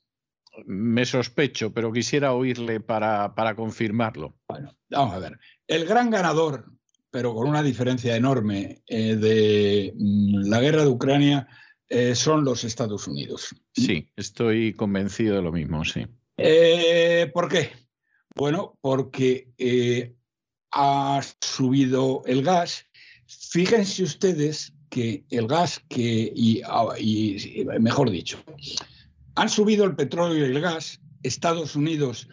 [0.66, 4.34] Me sospecho, pero quisiera oírle para, para confirmarlo.
[4.50, 5.38] Bueno, vamos a ver.
[5.66, 6.72] El gran ganador,
[7.10, 11.48] pero con una diferencia enorme, eh, de mm, la guerra de Ucrania
[11.88, 13.54] eh, son los Estados Unidos.
[13.74, 16.06] Sí, estoy convencido de lo mismo, sí.
[16.36, 17.70] Eh, ¿Por qué?
[18.34, 19.52] Bueno, porque
[20.72, 22.86] ha subido el gas.
[23.26, 26.88] Fíjense ustedes que el gas que, y, ah,
[27.78, 28.42] mejor dicho,
[29.34, 31.00] han subido el petróleo y el gas.
[31.22, 32.28] Estados Unidos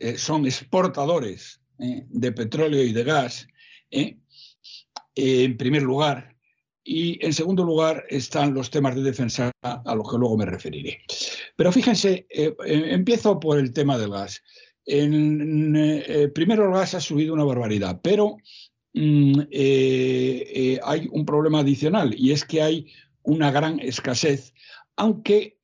[0.00, 3.48] eh, son exportadores eh, de petróleo y de gas,
[3.90, 6.36] en primer lugar.
[6.82, 11.02] Y en segundo lugar están los temas de defensa a los que luego me referiré.
[11.54, 14.42] Pero fíjense, empiezo por el tema del gas.
[14.86, 18.38] En, eh, primero el gas ha subido una barbaridad, pero
[18.94, 22.86] mm, eh, eh, hay un problema adicional y es que hay
[23.22, 24.52] una gran escasez,
[24.96, 25.58] aunque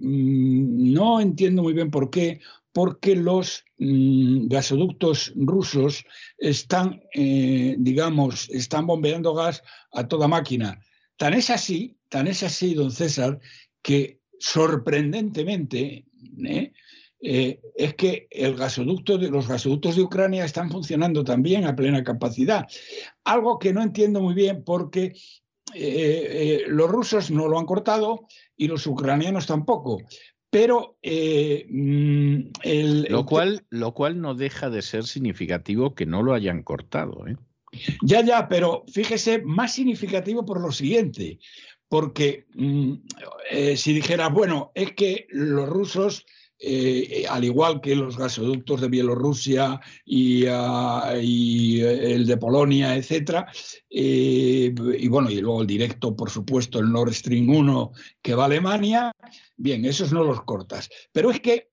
[0.00, 2.40] mm, no entiendo muy bien por qué,
[2.74, 6.04] porque los mm, gasoductos rusos
[6.36, 10.78] están, digamos, están bombeando gas a toda máquina.
[11.16, 13.38] Tan es así, tan es así, don César,
[13.80, 16.04] que sorprendentemente,
[17.20, 22.04] eh, es que el gasoducto de, los gasoductos de Ucrania están funcionando también a plena
[22.04, 22.66] capacidad.
[23.24, 25.14] Algo que no entiendo muy bien porque
[25.74, 28.26] eh, eh, los rusos no lo han cortado
[28.56, 30.02] y los ucranianos tampoco.
[30.54, 36.62] Pero mm, lo, cual, lo cual no deja de ser significativo que no lo hayan
[36.62, 37.24] cortado.
[38.02, 41.40] Ya, ya, pero fíjese, más significativo por lo siguiente,
[41.88, 42.92] porque mm,
[43.74, 46.24] si dijera, bueno, es que los rusos
[46.58, 53.46] eh, al igual que los gasoductos de Bielorrusia y, ah, eh, el de Polonia, etc.
[53.90, 58.44] Eh, y bueno, y luego el directo, por supuesto, el Nord Stream 1 que va
[58.44, 59.12] a Alemania.
[59.56, 60.88] Bien, esos no los cortas.
[61.12, 61.70] Pero es que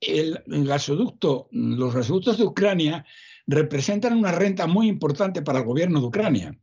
[0.00, 3.06] el gasoducto, los gasoductos de Ucrania
[3.46, 6.58] representan una renta muy importante para el gobierno de Ucrania.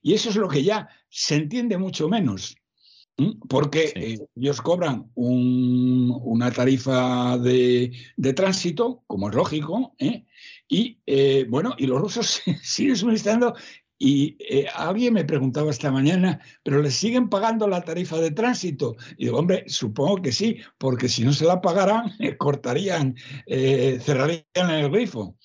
[0.00, 2.56] Y eso es lo que ya se entiende mucho menos.
[3.48, 7.92] Porque eh, ellos cobran una tarifa de,
[8.34, 10.24] tránsito, como es lógico, ¿eh?
[10.68, 13.54] y eh, bueno, y los rusos siguen suministrando.
[13.98, 14.36] Y
[14.74, 18.96] alguien me preguntaba esta mañana, ¿pero les siguen pagando la tarifa de tránsito?
[19.16, 23.14] Y digo, hombre, supongo que sí, porque si no se la pagaran, cortarían,
[23.46, 25.36] cerrarían el grifo.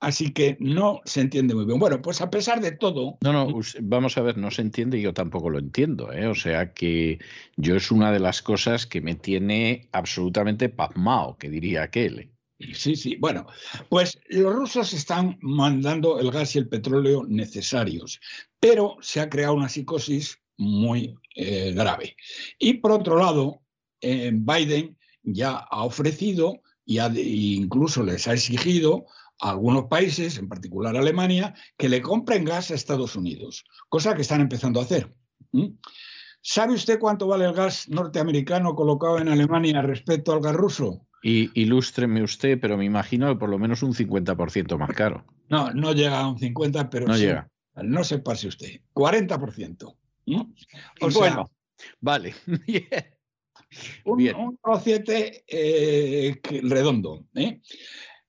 [0.00, 1.78] Así que no se entiende muy bien.
[1.78, 3.18] Bueno, pues a pesar de todo.
[3.22, 6.10] No, no, vamos a ver, no se entiende y yo tampoco lo entiendo.
[6.10, 6.26] ¿eh?
[6.26, 7.18] O sea que
[7.56, 12.30] yo es una de las cosas que me tiene absolutamente pasmado, que diría aquel.
[12.60, 12.74] ¿Eh?
[12.74, 13.16] Sí, sí.
[13.16, 13.46] Bueno,
[13.88, 18.20] pues los rusos están mandando el gas y el petróleo necesarios,
[18.58, 22.16] pero se ha creado una psicosis muy eh, grave.
[22.58, 23.62] Y por otro lado,
[24.02, 29.06] Biden ya ha ofrecido y incluso les ha exigido
[29.38, 34.40] algunos países, en particular Alemania, que le compren gas a Estados Unidos, cosa que están
[34.40, 35.14] empezando a hacer.
[36.42, 41.06] ¿Sabe usted cuánto vale el gas norteamericano colocado en Alemania respecto al gas ruso?
[41.22, 45.24] Y ilústreme usted, pero me imagino que por lo menos un 50% más caro.
[45.48, 47.50] No, no llega a un 50%, pero no llega.
[47.74, 48.80] No se pase usted.
[48.94, 49.96] 40%.
[51.14, 51.50] bueno,
[52.00, 52.34] vale.
[54.04, 54.36] un, Bien.
[54.36, 54.58] un
[55.46, 57.26] eh, redondo.
[57.34, 57.60] ¿eh?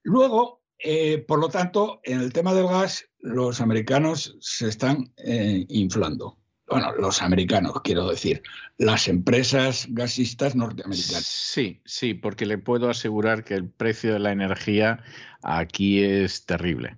[0.02, 5.64] Luego, eh, por lo tanto, en el tema del gas, los americanos se están eh,
[5.68, 6.38] inflando.
[6.72, 8.42] Bueno, los americanos, quiero decir,
[8.78, 11.24] las empresas gasistas norteamericanas.
[11.24, 15.02] Sí, sí, porque le puedo asegurar que el precio de la energía
[15.42, 16.96] aquí es terrible.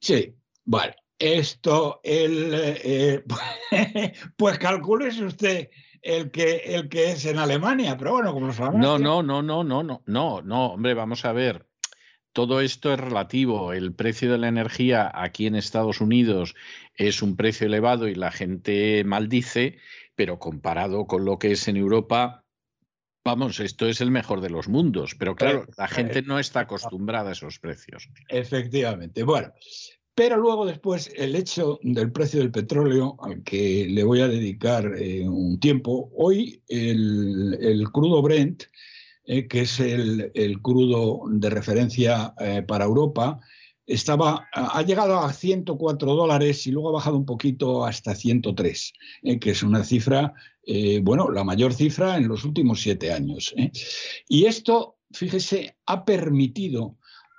[0.00, 3.24] Sí, bueno, esto, el, eh,
[4.36, 5.70] pues calcúlese usted
[6.02, 8.80] el que, el que es en Alemania, pero bueno, como lo sabemos.
[8.80, 11.66] No, no, no, no, no, no, no, no, hombre, vamos a ver
[12.34, 13.72] todo esto es relativo.
[13.72, 16.54] El precio de la energía aquí en Estados Unidos
[16.96, 19.78] es un precio elevado y la gente maldice,
[20.14, 22.44] pero comparado con lo que es en Europa,
[23.24, 25.14] vamos, esto es el mejor de los mundos.
[25.14, 28.08] Pero claro, la gente no está acostumbrada a esos precios.
[28.28, 29.22] Efectivamente.
[29.22, 29.52] Bueno,
[30.16, 34.92] pero luego después el hecho del precio del petróleo, al que le voy a dedicar
[34.98, 38.64] eh, un tiempo, hoy el, el crudo Brent
[39.26, 43.40] eh, que es el, crudo de referencia eh, para Europa,
[43.86, 49.38] estaba, ha llegado a 104 dólares y luego ha bajado un poquito hasta 103, eh,
[49.38, 50.34] que es una cifra,
[51.02, 53.54] bueno, la mayor cifra en los últimos siete años.
[54.28, 56.96] Y esto, fíjese, ha permitido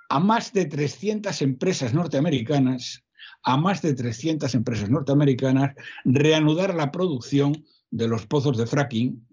[0.08, 3.04] a más de 300 empresas norteamericanas,
[3.42, 5.74] a más de 300 empresas norteamericanas,
[6.04, 9.26] reanudar la producción de los pozos de fracking,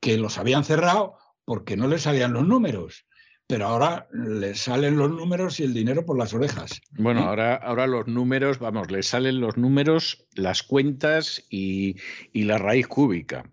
[0.00, 1.16] que los habían cerrado
[1.48, 3.06] porque no le salían los números.
[3.46, 6.82] Pero ahora le salen los números y el dinero por las orejas.
[6.90, 11.96] Bueno, ahora, ahora los números, vamos, le salen los números, las cuentas y,
[12.34, 13.50] la raíz cúbica.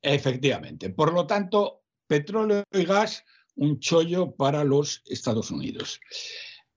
[0.00, 0.90] Efectivamente.
[0.90, 3.24] Por lo tanto, petróleo y gas,
[3.56, 5.98] un chollo para los Estados Unidos.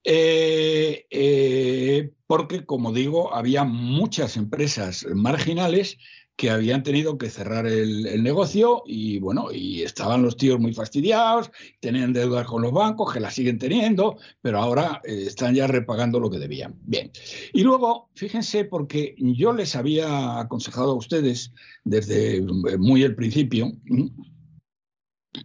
[0.04, 6.00] Eh, eh, porque, como digo, había muchas empresas marginales
[6.38, 11.50] que habían tenido que cerrar el, negocio y bueno, y estaban los tíos muy fastidiados,
[11.80, 16.20] tenían deudas con los bancos, que las siguen teniendo, pero ahora eh, están ya repagando
[16.20, 16.76] lo que debían.
[16.84, 17.12] Bien.
[17.54, 23.72] Y luego, fíjense, porque yo les había aconsejado a ustedes desde eh, muy el principio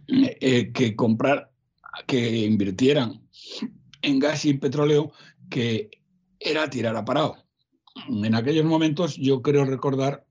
[0.07, 1.51] eh, que comprar,
[2.05, 3.27] que invirtieran
[4.03, 5.11] en gas y petróleo,
[5.49, 5.89] que
[6.39, 7.37] era tirar a parado.
[8.07, 10.25] En aquellos momentos yo creo recordar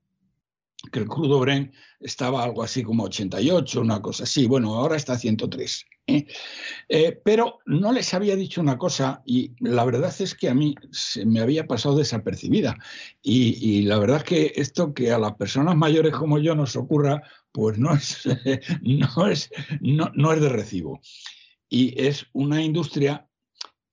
[0.91, 4.47] que el crudo Brent estaba algo así como 88, una cosa así.
[4.47, 5.85] Bueno, ahora está 103.
[6.07, 6.25] ¿eh?
[6.89, 10.75] Eh, pero no les había dicho una cosa y la verdad es que a mí
[10.91, 12.77] se me había pasado desapercibida.
[13.21, 17.23] Y, la verdad es que esto que a las personas mayores como yo nos ocurra,
[17.51, 18.23] pues no es,
[18.81, 19.49] no es,
[19.81, 20.99] no, es de recibo.
[21.69, 23.27] Y es una industria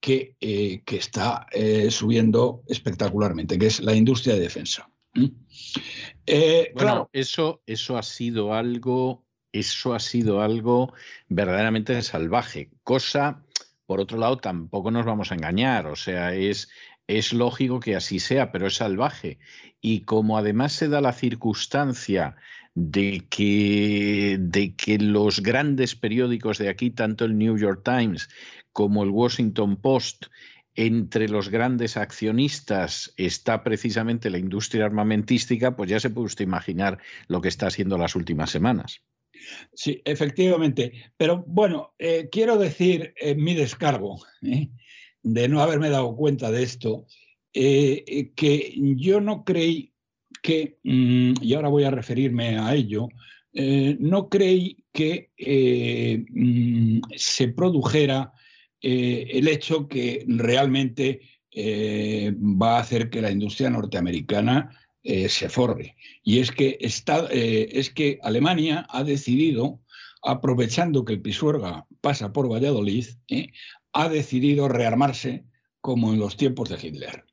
[0.00, 1.46] que, eh, que está
[1.90, 4.90] subiendo espectacularmente, que es la industria de defensa.
[6.26, 7.10] Eh, claro.
[7.12, 10.92] eso, eso ha sido algo, eso ha sido algo
[11.28, 12.70] verdaderamente salvaje.
[12.84, 13.44] Cosa,
[13.86, 15.86] por otro lado, tampoco nos vamos a engañar.
[15.86, 16.70] O sea, es,
[17.06, 19.38] es lógico que así sea, pero es salvaje.
[19.80, 22.36] Y como además se da la circunstancia
[22.74, 28.28] de que, de que los grandes periódicos de aquí, tanto el New York Times
[28.72, 30.26] como el Washington Post,
[30.74, 36.98] entre los grandes accionistas está precisamente la industria armamentística, pues ya se puede usted imaginar
[37.26, 39.02] lo que está haciendo las últimas semanas.
[39.74, 40.92] Sí, efectivamente.
[41.16, 44.68] Pero bueno, eh, quiero decir en mi descargo ¿eh?
[45.22, 47.06] de no haberme dado cuenta de esto,
[47.52, 49.92] eh, que yo no creí
[50.42, 53.08] que, mm, y ahora voy a referirme a ello,
[53.52, 55.30] no creí que
[56.30, 58.32] mm, se produjera
[58.82, 64.70] eh, el hecho que realmente eh, va a hacer que la industria norteamericana
[65.02, 65.96] eh, se forre.
[66.22, 69.80] Y es que, es que Alemania ha decidido,
[70.22, 73.06] aprovechando que el Pisuerga pasa por Valladolid,
[73.92, 75.44] ha decidido rearmarse
[75.80, 77.24] como en los tiempos de Hitler.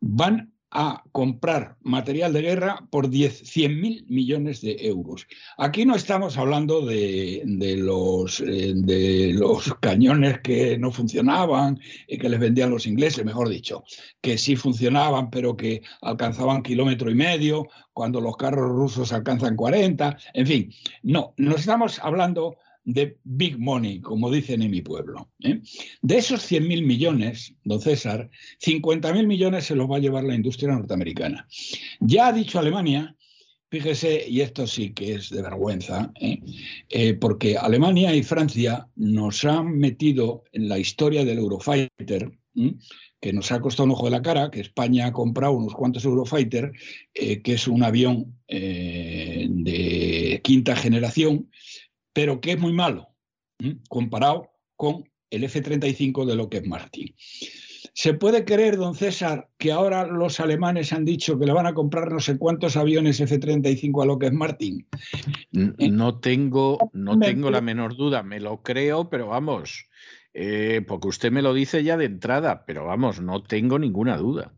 [0.00, 5.26] Van a comprar material de guerra por 100 mil millones de euros.
[5.56, 7.42] Aquí no estamos hablando de,
[7.78, 13.48] los, eh, de los cañones que no funcionaban y que les vendían los ingleses, mejor
[13.48, 13.84] dicho,
[14.20, 20.18] que sí funcionaban pero que alcanzaban kilómetro y medio, cuando los carros rusos alcanzan 40,
[20.34, 22.56] en fin, no, no estamos hablando
[22.88, 25.30] de big money, como dicen en mi pueblo.
[25.40, 25.60] ¿eh?
[26.00, 28.30] De esos 100.000 millones, don César,
[28.64, 31.46] 50.000 millones se los va a llevar la industria norteamericana.
[32.00, 33.14] Ya ha dicho Alemania,
[33.70, 36.40] fíjese, y esto sí que es de vergüenza, ¿eh?
[36.88, 42.32] Eh, porque Alemania y Francia nos han metido en la historia del Eurofighter,
[43.20, 46.06] que nos ha costado un ojo de la cara, que España ha comprado unos cuantos
[46.06, 46.72] Eurofighter,
[47.12, 51.48] que es un avión de quinta generación,
[52.18, 53.14] pero que es muy malo
[53.88, 57.14] comparado con el F-35 de Lockheed Martin.
[57.94, 61.74] ¿Se puede creer, don César, que ahora los alemanes han dicho que le van a
[61.74, 64.84] comprar no sé cuántos aviones F-35 a Lockheed Martin?
[65.52, 69.86] Eh, no tengo, no tengo la menor duda, me lo creo, pero vamos,
[70.34, 74.52] eh, porque usted me lo dice ya de entrada, pero vamos, no tengo ninguna duda.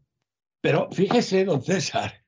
[0.63, 2.20] Pero fíjese, don César,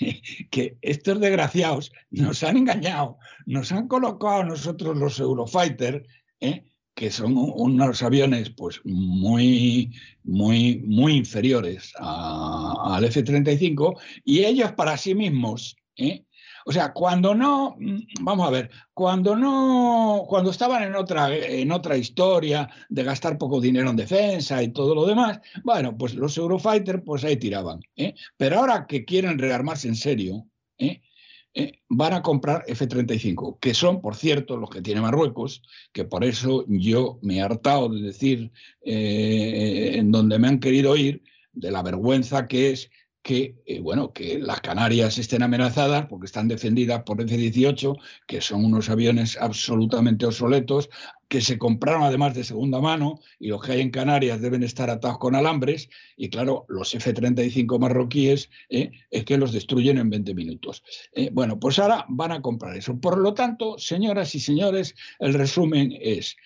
[0.50, 6.06] que estos desgraciados nos han engañado, nos han colocado a nosotros los Eurofighter,
[6.40, 6.64] ¿eh?
[6.94, 9.92] que son unos aviones pues muy,
[10.22, 16.24] muy, muy inferiores al F-35, y ellos para sí mismos, ¿eh?
[16.66, 17.76] O sea, cuando no,
[18.20, 23.60] vamos a ver, cuando no, cuando estaban en otra, en otra historia de gastar poco
[23.60, 27.80] dinero en defensa y todo lo demás, bueno, pues los Eurofighter pues ahí tiraban.
[27.96, 28.14] ¿eh?
[28.36, 30.46] Pero ahora que quieren rearmarse en serio,
[30.78, 31.02] ¿eh?
[31.56, 35.62] Eh, van a comprar F-35, que son, por cierto, los que tiene Marruecos,
[35.92, 38.50] que por eso yo me he hartado de decir
[38.82, 42.90] en donde me han querido ir, de la vergüenza que es
[43.24, 47.96] que, eh, bueno, que las Canarias estén amenazadas porque están defendidas por F-18,
[48.26, 50.90] que son unos aviones absolutamente obsoletos,
[51.26, 54.90] que se compraron además de segunda mano y los que hay en Canarias deben estar
[54.90, 55.88] atados con alambres.
[56.18, 60.84] Y claro, los F-35 marroquíes eh, es que los destruyen en 20 minutos.
[61.12, 63.00] Eh, bueno, pues ahora van a comprar eso.
[63.00, 66.36] Por lo tanto, señoras y señores, el resumen es,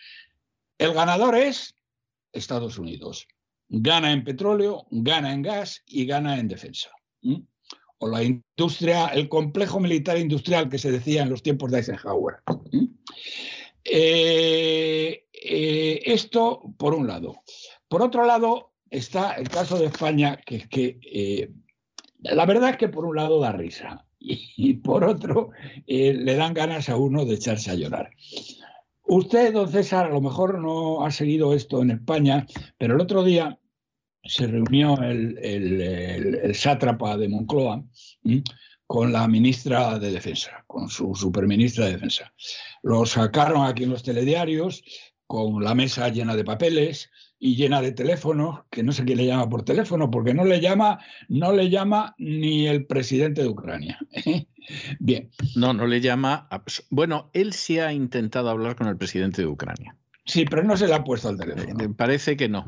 [0.79, 1.75] el ganador es
[2.33, 3.27] Estados Unidos
[3.69, 6.91] gana en petróleo, gana en gas y gana en defensa.
[7.99, 12.37] O la industria, el complejo militar industrial que se decía en los tiempos de Eisenhower.
[13.85, 17.37] Eh, eh, esto por un lado.
[17.89, 21.51] Por otro lado está el caso de España, que es que eh,
[22.21, 25.51] la verdad es que por un lado da risa y, por otro
[25.87, 28.11] le dan ganas a uno de echarse a llorar.
[29.11, 32.47] Usted, don César, a lo mejor no ha seguido esto en España,
[32.77, 33.59] pero el otro día
[34.23, 37.83] se reunió el, sátrapa de Moncloa
[38.87, 42.35] con la ministra de Defensa, con su superministra de Defensa.
[42.83, 44.83] Lo sacaron aquí en los telediarios
[45.27, 49.27] con la mesa llena de papeles y llena de teléfonos, que no sé quién le
[49.27, 53.99] llama por teléfono, porque no le llama, no le llama ni el presidente de Ucrania.
[54.99, 55.31] Bien.
[55.57, 56.49] No, no le llama.
[56.91, 59.97] Bueno, él sí ha intentado hablar con el presidente de Ucrania.
[60.25, 61.85] Sí, pero no se le ha puesto al teléfono.
[61.85, 62.67] Eh, parece que no.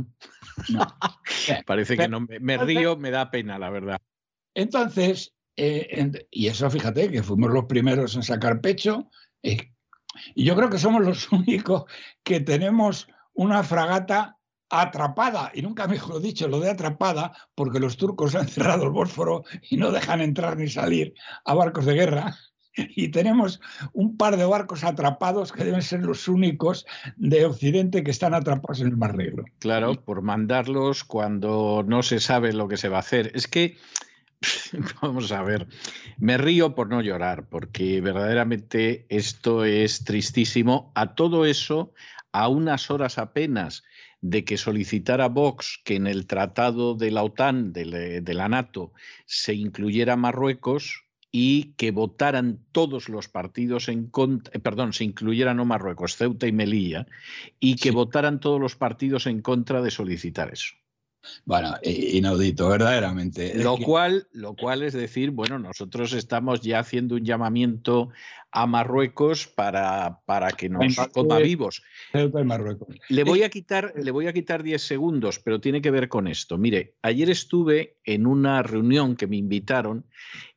[1.66, 2.20] Parece que no.
[2.20, 4.00] Me, río, me da pena, la verdad.
[4.54, 9.10] Entonces, eh, y eso fíjate que fuimos los primeros en sacar pecho.
[9.42, 9.72] Eh,
[10.34, 11.84] y yo creo que somos los únicos
[12.22, 14.38] que tenemos una fragata
[14.70, 19.44] atrapada, y nunca mejor dicho lo de atrapada, porque los turcos han cerrado el Bósforo
[19.68, 21.12] y no dejan entrar ni salir
[21.44, 22.38] a barcos de guerra
[22.76, 23.60] y tenemos
[23.92, 28.80] un par de barcos atrapados que deben ser los únicos de Occidente que están atrapados
[28.80, 29.44] en el Mar Negro.
[29.58, 33.32] Claro, por mandarlos cuando no se sabe lo que se va a hacer.
[33.34, 33.76] Es que,
[35.02, 35.66] vamos a ver,
[36.18, 40.92] me río por no llorar, porque verdaderamente esto es tristísimo.
[40.94, 41.92] A todo eso,
[42.32, 43.82] a unas horas apenas
[44.20, 48.92] de que solicitara Vox que en el tratado de la OTAN, de la NATO,
[49.26, 55.56] se incluyera Marruecos, y que votaran todos los partidos en contra, eh, perdón, se incluyeran
[55.56, 57.06] no Marruecos, Ceuta y Melilla,
[57.60, 60.74] y que votaran todos los partidos en contra de solicitar eso.
[61.44, 63.54] Bueno, inaudito, verdaderamente.
[63.54, 68.10] Lo, cual, lo cual es decir, bueno, nosotros estamos ya haciendo un llamamiento
[68.52, 71.82] a Marruecos para, para que nos coma vivos.
[73.08, 76.26] Le voy a quitar, le voy a quitar 10 segundos, pero tiene que ver con
[76.26, 76.58] esto.
[76.58, 80.06] Mire, ayer estuve en una reunión que me invitaron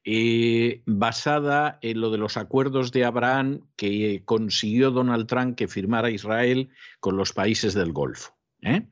[0.06, 6.10] eh, basada en lo de los acuerdos de Abraham que consiguió Donald Trump que firmara
[6.10, 6.70] Israel
[7.00, 8.36] con los países del Golfo.
[8.62, 8.88] ¿eh?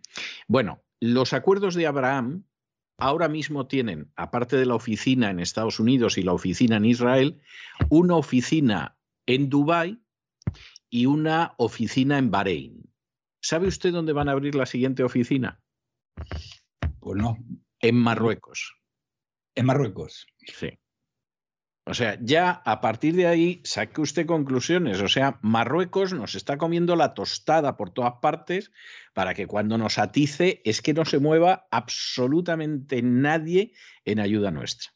[0.48, 2.46] Bueno, los acuerdos de Abraham
[2.98, 7.42] ahora mismo tienen, aparte de la oficina en Estados Unidos y la oficina en Israel,
[7.90, 10.00] una oficina en Dubái
[10.90, 12.94] y una oficina en Bahrein.
[13.42, 15.60] ¿Sabe usted dónde van a abrir la siguiente oficina?
[17.00, 17.38] Pues no.
[17.80, 18.76] En Marruecos.
[19.56, 20.28] En Marruecos.
[20.38, 20.78] Sí.
[21.84, 25.02] O sea, ya a partir de ahí saque usted conclusiones.
[25.02, 28.72] O sea, Marruecos nos está comiendo la tostada por todas partes
[29.14, 33.74] para que cuando nos atice es que no se mueva absolutamente nadie
[34.06, 34.92] en ayuda nuestra.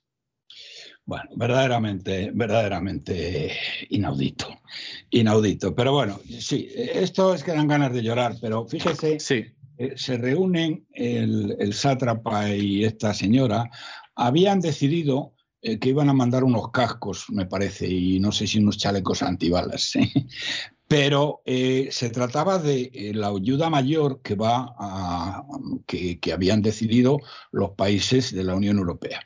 [1.07, 3.51] Bueno, verdaderamente, verdaderamente
[3.89, 4.61] inaudito,
[5.09, 5.75] inaudito.
[5.75, 9.45] Pero bueno, sí, esto es que dan ganas de llorar, pero fíjese, sí.
[9.77, 13.69] Eh, se reúnen el, el sátrapa y esta señora,
[14.15, 15.34] habían decidido
[15.67, 19.23] eh, que iban a mandar unos cascos, me parece, y no sé si unos chalecos
[19.23, 19.93] antibalas.
[20.87, 24.75] pero eh, se trataba de eh, la ayuda mayor que, va
[25.87, 27.17] que, habían decidido
[27.51, 29.23] los países de la Unión Europea.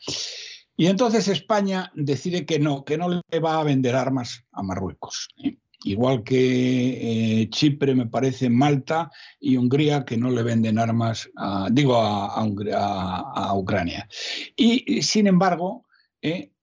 [0.77, 5.27] Y entonces España decide que no, que no le va a vender armas a Marruecos.
[5.43, 5.57] ¿eh?
[5.83, 9.11] Igual que Chipre, me parece, Malta
[9.41, 11.29] y Hungría, que no le venden armas,
[11.71, 14.07] digo, a, Ucrania.
[14.55, 15.85] Y, sin embargo,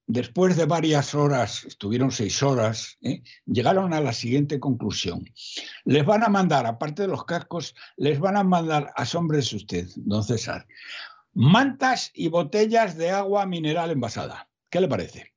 [0.06, 3.22] después de varias horas, estuvieron seis horas, ¿eh?
[3.46, 5.24] llegaron a la siguiente conclusión.
[5.84, 10.22] Les van a mandar, aparte de los cascos, les van a mandar, asómbrese usted, don
[10.22, 10.66] César,
[11.34, 14.48] mantas y botellas de agua mineral envasada.
[14.70, 15.32] ¿Qué le parece?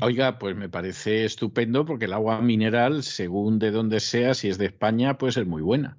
[0.00, 4.58] Oiga, pues me parece estupendo porque el agua mineral, según de dónde sea, si es
[4.58, 5.98] de España, puede ser muy buena.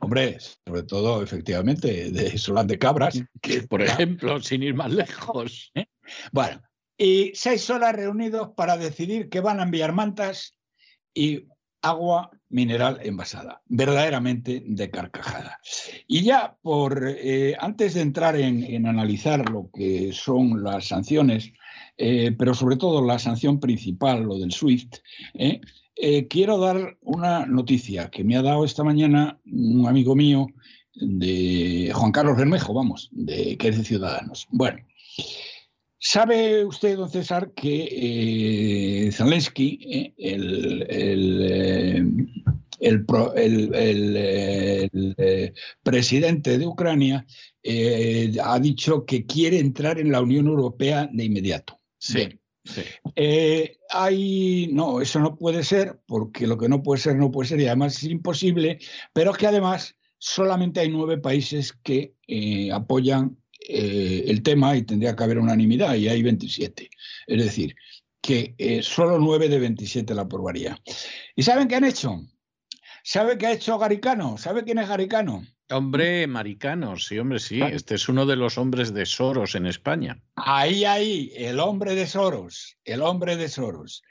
[0.00, 3.20] Hombre, sobre todo, efectivamente, de Solán de Cabras.
[3.40, 5.70] Que, por ejemplo, sin ir más lejos.
[5.74, 5.86] ¿Eh?
[6.32, 6.62] Bueno,
[6.96, 10.56] y seis horas reunidos para decidir que van a enviar mantas
[11.12, 11.46] y
[11.82, 15.58] agua mineral envasada, verdaderamente de carcajada.
[16.06, 21.52] Y ya por eh, antes de entrar en, analizar lo que son las sanciones,
[21.98, 24.96] eh, pero sobre todo la sanción principal, lo del SWIFT,
[25.96, 30.48] eh, quiero dar una noticia que me ha dado esta mañana un amigo mío
[30.94, 34.46] de Juan Carlos Bermejo, vamos, de que es de Ciudadanos.
[34.50, 34.78] Bueno,
[36.06, 40.82] ¿Sabe usted, don César, que eh, Zelensky, eh, el,
[42.78, 43.70] el,
[45.82, 47.24] presidente de Ucrania,
[48.44, 51.80] ha dicho que quiere entrar en la Unión Europea de inmediato?
[51.96, 52.38] Sí.
[53.90, 57.60] Hay, no, eso no puede ser, porque lo que no puede ser, no puede ser,
[57.60, 58.78] y además es imposible,
[59.12, 62.14] pero es que además solamente hay nueve países que
[62.72, 63.36] apoyan
[63.66, 66.90] eh, el tema y tendría que haber unanimidad, y hay 27.
[67.26, 67.74] Es decir,
[68.20, 70.78] que eh, solo 9 de 27 la aprobaría.
[71.34, 72.20] ¿Y saben qué han hecho?
[73.02, 74.36] ¿Sabe qué ha hecho Garicano?
[74.36, 75.46] ¿Sabe quién es Garicano?
[75.70, 77.60] Hombre, Maricano, sí, hombre, sí.
[77.62, 80.20] Este es uno de los hombres de Soros en España.
[80.36, 84.02] Ahí, ahí, el hombre de Soros, el hombre de Soros.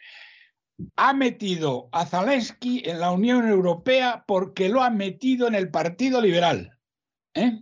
[0.95, 6.19] Ha metido a Zelensky en la Unión Europea porque lo ha metido en el Partido
[6.21, 6.77] Liberal.
[7.35, 7.59] ¿Eh?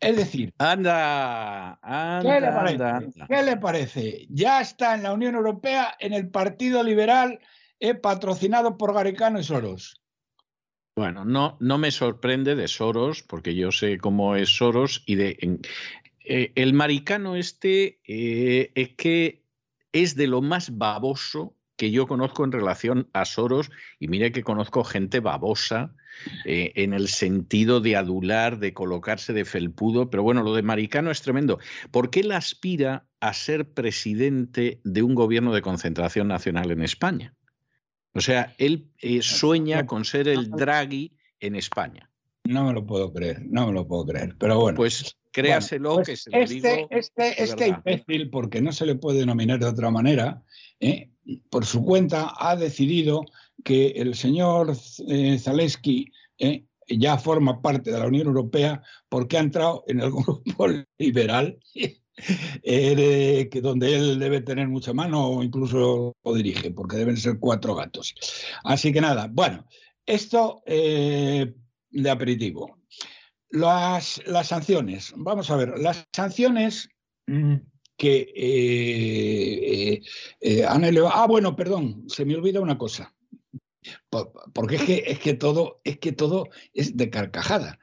[0.00, 1.78] Es decir, anda,
[2.22, 3.10] ¿qué, le parece?
[3.28, 4.26] ¿qué le parece?
[4.28, 7.38] Ya está en la Unión Europea, en el Partido Liberal,
[7.80, 10.02] eh, patrocinado por Garicano y Soros.
[10.96, 15.60] Bueno, no, no me sorprende de Soros, porque yo sé cómo es Soros y de
[16.24, 19.44] eh, el maricano este eh, es que
[19.92, 24.42] es de lo más baboso que yo conozco en relación a Soros, y mire que
[24.42, 25.94] conozco gente babosa
[26.46, 31.10] eh, en el sentido de adular, de colocarse de felpudo, pero bueno, lo de Maricano
[31.10, 31.58] es tremendo.
[31.90, 37.35] ¿Por qué él aspira a ser presidente de un gobierno de concentración nacional en España?
[38.16, 42.10] O sea, él eh, sueña con ser el Draghi en España.
[42.44, 44.76] No me lo puedo creer, no me lo puedo creer, pero bueno.
[44.76, 48.94] Pues créaselo pues que se lo este, digo Este, este imbécil, porque no se le
[48.94, 50.42] puede denominar de otra manera,
[50.80, 51.10] ¿eh?
[51.50, 53.24] por su cuenta ha decidido
[53.64, 54.74] que el señor
[55.08, 60.10] eh, Zaleski eh, ya forma parte de la Unión Europea porque ha entrado en el
[60.12, 61.58] grupo liberal,
[62.62, 67.38] eh, que donde él debe tener mucha mano o incluso lo dirige, porque deben ser
[67.38, 68.14] cuatro gatos.
[68.64, 69.66] Así que nada, bueno,
[70.04, 72.78] esto de aperitivo.
[73.50, 76.88] Las, las sanciones, vamos a ver, las sanciones
[77.26, 77.54] mm,
[77.96, 80.02] que
[80.68, 81.14] han elevado...
[81.14, 83.16] Ah, bueno, perdón, se me olvida una cosa
[84.52, 87.78] porque es que, es que, todo, es que todo es de carcajada.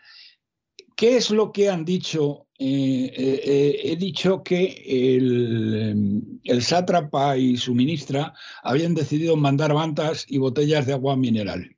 [0.95, 2.47] ¿Qué es lo que han dicho?
[2.59, 9.73] Eh, eh, eh, he dicho que el, el, sátrapa y su ministra habían decidido mandar
[9.73, 11.75] mantas y botellas de agua mineral.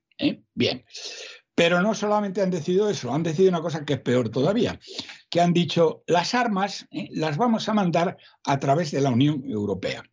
[0.54, 0.84] Bien.
[1.54, 4.78] Pero no solamente han decidido eso, han decidido una cosa que es peor todavía,
[5.30, 10.04] que han dicho las armas las vamos a mandar a través de la Unión Europea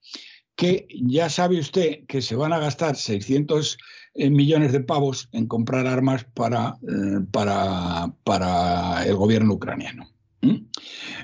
[0.56, 3.77] que ya sabe usted que se van a gastar 600 eh,
[4.16, 10.08] millones de pavos en comprar armas para, eh, para, para el gobierno ucraniano.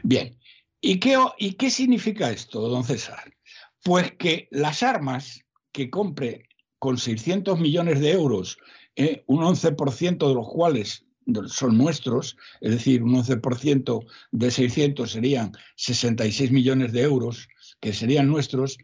[0.03, 0.39] Bien,
[0.81, 3.35] ¿Y qué, ¿y qué significa esto, don César?
[3.83, 6.45] Pues que las armas que compre
[6.77, 8.57] con 600 millones de euros,
[8.95, 11.05] eh, un 11% de los cuales
[11.47, 17.49] son nuestros, es decir, un 11% de 600 serían 66 millones de euros
[17.81, 18.77] que serían nuestros,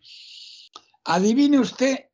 [1.05, 2.05] Adivine usted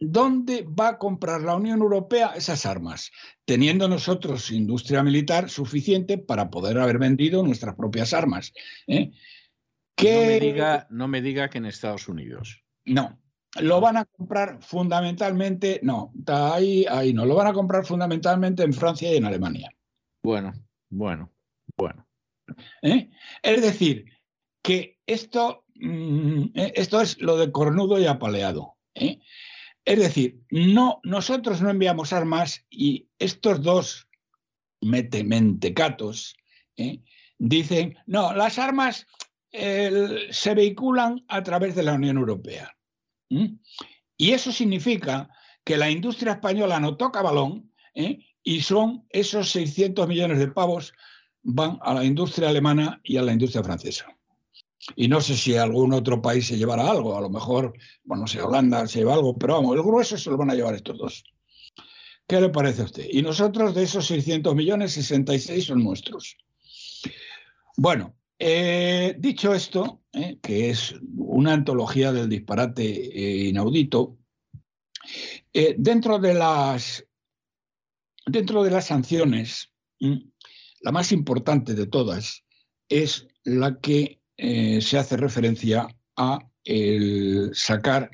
[0.00, 3.10] dónde va a comprar la Unión Europea esas armas,
[3.44, 8.52] teniendo nosotros industria militar suficiente para poder haber vendido nuestras propias armas.
[8.86, 9.10] ¿eh?
[10.00, 12.62] No, me diga, no me diga que en Estados Unidos.
[12.84, 13.20] No,
[13.60, 18.72] lo van a comprar fundamentalmente, no, ahí, ahí no, lo van a comprar fundamentalmente en
[18.72, 19.70] Francia y en Alemania.
[20.22, 20.52] Bueno,
[20.90, 21.32] bueno,
[21.76, 22.06] bueno.
[22.82, 23.10] ¿Eh?
[23.42, 24.06] Es decir,
[24.62, 28.76] que esto, mm, eh, esto es lo de cornudo y apaleado.
[28.94, 29.20] ¿eh?
[29.88, 34.06] Es decir, no, nosotros no enviamos armas y estos dos
[34.82, 36.36] mete, mentecatos
[37.38, 39.06] dicen, no, las armas
[39.50, 42.76] se vehiculan a través de la Unión Europea.
[43.30, 45.30] Y eso significa
[45.64, 48.18] que la industria española no toca balón ¿eh?
[48.42, 50.92] y son esos 600 millones de pavos
[51.42, 54.17] van a la industria alemana y a la industria francesa.
[54.96, 57.74] Y no sé si algún otro país se llevará algo, a lo mejor,
[58.04, 60.54] bueno, no sé, Holanda se lleva algo, pero vamos, el grueso se lo van a
[60.54, 61.24] llevar estos dos.
[62.26, 63.06] ¿Qué le parece a usted?
[63.10, 66.36] Y nosotros de esos 600 millones, 66 son nuestros.
[67.76, 74.18] Bueno, eh, dicho esto, eh, que es una antología del disparate eh, inaudito,
[75.76, 77.04] dentro, de las,
[78.26, 82.44] dentro de las sanciones, la más importante de todas
[82.88, 86.38] es la que se hace referencia a
[87.52, 88.10] sacar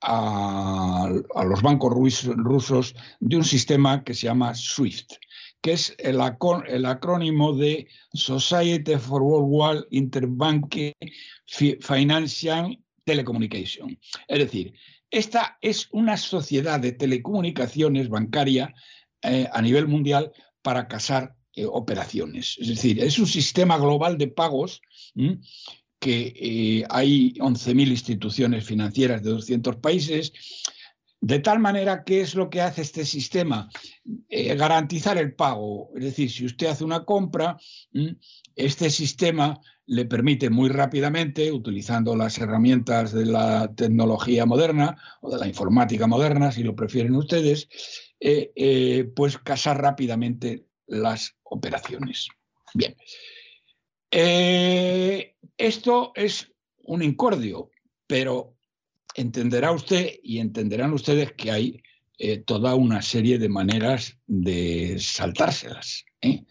[0.00, 5.12] a, a, los bancos rusos de un sistema que se llama SWIFT
[5.60, 10.74] que es el, acrónimo de Society for Worldwide Interbank
[11.46, 13.98] Financial Telecommunication.
[14.28, 14.74] Es decir,
[15.10, 18.74] esta es una sociedad de telecomunicaciones bancaria
[19.22, 20.32] eh, a nivel mundial
[20.62, 22.56] para casar eh, operaciones.
[22.60, 24.80] Es decir, es un sistema global de pagos
[25.98, 30.32] que eh, hay 11.000 instituciones financieras de 200 países
[31.20, 33.68] de tal manera, ¿qué es lo que hace este sistema?
[34.28, 35.90] Eh, garantizar el pago.
[35.94, 37.58] Es decir, si usted hace una compra,
[38.56, 45.38] este sistema le permite muy rápidamente, utilizando las herramientas de la tecnología moderna o de
[45.38, 47.68] la informática moderna, si lo prefieren ustedes,
[48.18, 52.28] eh, pues casar rápidamente las operaciones.
[52.74, 52.94] Bien.
[55.56, 56.52] esto es
[56.84, 57.70] un incordio,
[58.06, 58.56] pero
[59.14, 61.82] entenderá usted y entenderán ustedes que hay
[62.18, 66.04] eh, toda una serie de maneras de saltárselas.
[66.20, 66.44] ¿eh?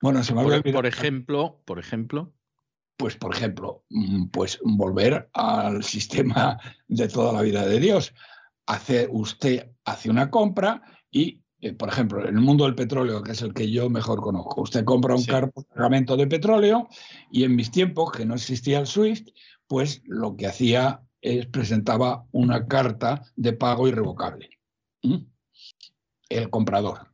[0.00, 2.32] Bueno, se me por, por ejemplo, por ejemplo.
[2.96, 8.12] Pues, por ejemplo, mm, pues volver al sistema de toda la vida de Dios.
[8.66, 13.32] Hace, usted hace una compra y, eh, por ejemplo, en el mundo del petróleo, que
[13.32, 16.88] es el que yo mejor conozco, usted compra un cargamento de petróleo
[17.30, 19.30] y en mis tiempos, que no existía el SWIFT,
[19.66, 21.02] pues lo que hacía
[21.50, 24.50] presentaba una carta de pago irrevocable.
[26.28, 27.08] El comprador.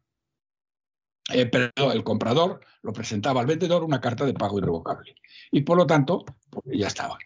[1.32, 5.14] Eh, pero el comprador lo presentaba al vendedor una carta de pago irrevocable.
[5.50, 7.16] Y por lo tanto, pues ya estaba.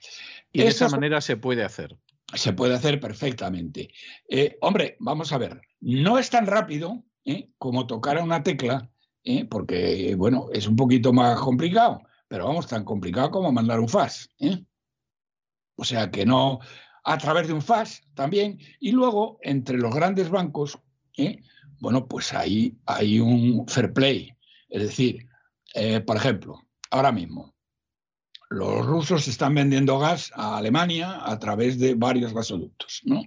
[0.52, 1.96] Y de esa manera se puede hacer.
[2.34, 3.90] Se puede hacer perfectamente.
[4.28, 7.50] Eh, hombre, vamos a ver, no es tan rápido ¿eh?
[7.58, 8.90] como tocar a una tecla,
[9.50, 14.30] porque, bueno, es un poquito más complicado, pero vamos, tan complicado como mandar un fax.
[15.76, 16.60] O sea que no,
[17.04, 20.78] a través de un FAS también, y luego entre los grandes bancos,
[21.16, 21.42] ¿eh?
[21.78, 24.34] bueno, pues ahí hay un fair play.
[24.68, 25.28] Es decir,
[25.74, 27.54] eh, por ejemplo, ahora mismo,
[28.50, 33.22] los rusos están vendiendo gas a Alemania a través de varios gasoductos, ¿no?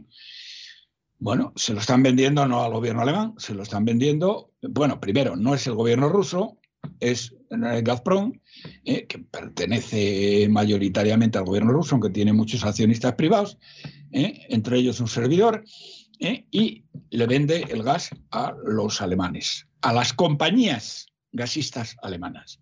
[1.22, 5.35] Bueno, se lo están vendiendo no al gobierno alemán, se lo están vendiendo, bueno, primero,
[5.35, 6.58] no es el gobierno ruso,
[7.00, 8.33] es Gazprom,
[8.85, 13.59] eh, que pertenece mayoritariamente al gobierno ruso, aunque tiene muchos accionistas privados,
[14.11, 15.64] eh, entre ellos un servidor,
[16.19, 22.60] eh, y le vende el gas a los alemanes, a las compañías gasistas alemanas.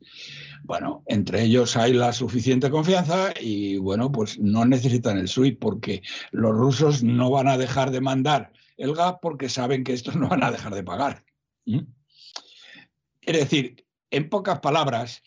[0.64, 6.01] Bueno, entre ellos hay la suficiente confianza y bueno, pues no necesitan el SWIFT porque
[6.31, 10.30] los rusos no van a dejar de mandar el gas porque saben que estos no
[10.30, 11.23] van a dejar de pagar.
[11.65, 15.22] Es decir, en pocas palabras,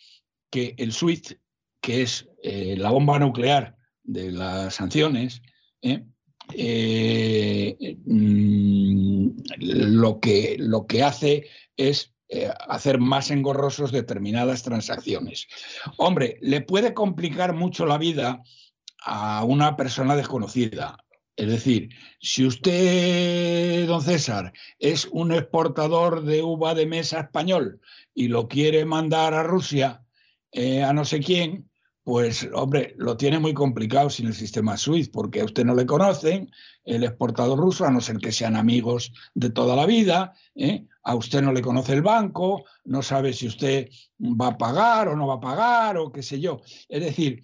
[0.51, 1.33] que el SWIFT,
[1.81, 5.41] que es eh, la bomba nuclear de las sanciones,
[5.81, 6.05] ¿eh?
[6.55, 9.29] Eh, mm,
[9.61, 11.47] lo, que, lo que hace
[11.77, 12.12] es
[12.69, 15.47] hacer más engorrosos determinadas transacciones.
[15.97, 18.43] Hombre, le puede complicar mucho la vida
[19.05, 20.97] a una persona desconocida.
[21.36, 27.81] Es decir, si usted, don César, es un exportador de uva de mesa español
[28.15, 30.05] y lo quiere mandar a Rusia,
[30.52, 31.70] eh, a no sé quién,
[32.05, 35.86] pues hombre, lo tiene muy complicado sin el sistema SWIFT, porque a usted no le
[35.86, 36.51] conocen,
[36.85, 40.86] el exportador ruso, a no ser que sean amigos de toda la vida, ¿eh?
[41.05, 43.89] A usted no le conoce el banco, no sabe si usted
[44.21, 46.61] va a pagar o no va a pagar o qué sé yo.
[46.89, 47.43] Es decir,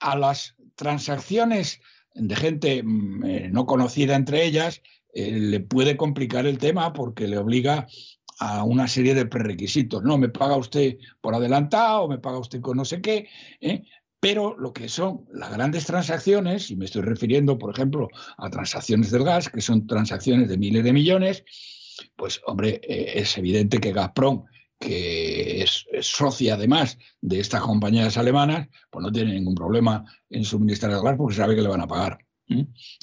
[0.00, 1.80] a las transacciones
[2.14, 4.82] de gente mm, eh, no conocida entre ellas,
[5.12, 7.86] eh, le puede complicar el tema porque le obliga
[8.40, 10.02] a una serie de prerequisitos.
[10.02, 13.28] No, me paga usted por adelantado, me paga usted con no sé qué,
[13.60, 13.84] ¿eh?
[14.20, 18.08] pero lo que son las grandes transacciones, y me estoy refiriendo, por ejemplo,
[18.38, 21.44] a transacciones del gas, que son transacciones de miles de millones,
[22.16, 24.44] pues hombre, es evidente que Gazprom
[24.78, 30.92] que es, socia además de estas compañías alemanas, pues no tiene ningún problema en suministrar
[30.92, 32.18] el gas porque sabe que le van a pagar.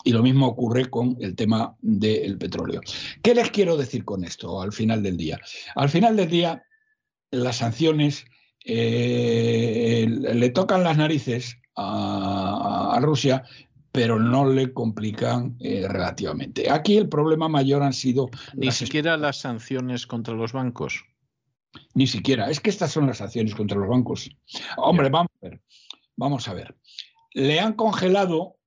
[0.03, 2.82] Y lo mismo ocurre con el tema del petróleo.
[3.24, 5.40] ¿Qué les quiero decir con esto al final del día?
[5.76, 6.64] Al final del día,
[7.32, 8.26] las sanciones
[8.64, 13.44] eh, le tocan las narices a, Rusia,
[13.92, 16.70] pero no le complican eh, relativamente.
[16.70, 18.30] Aquí el problema mayor han sido...
[18.53, 21.03] Ni siquiera las sanciones contra los bancos.
[21.94, 22.50] Ni siquiera.
[22.50, 24.30] Es que estas son las acciones contra los bancos.
[24.78, 25.61] Hombre, vamos a ver.
[26.16, 26.76] Vamos a ver.
[27.34, 28.58] Le han congelado,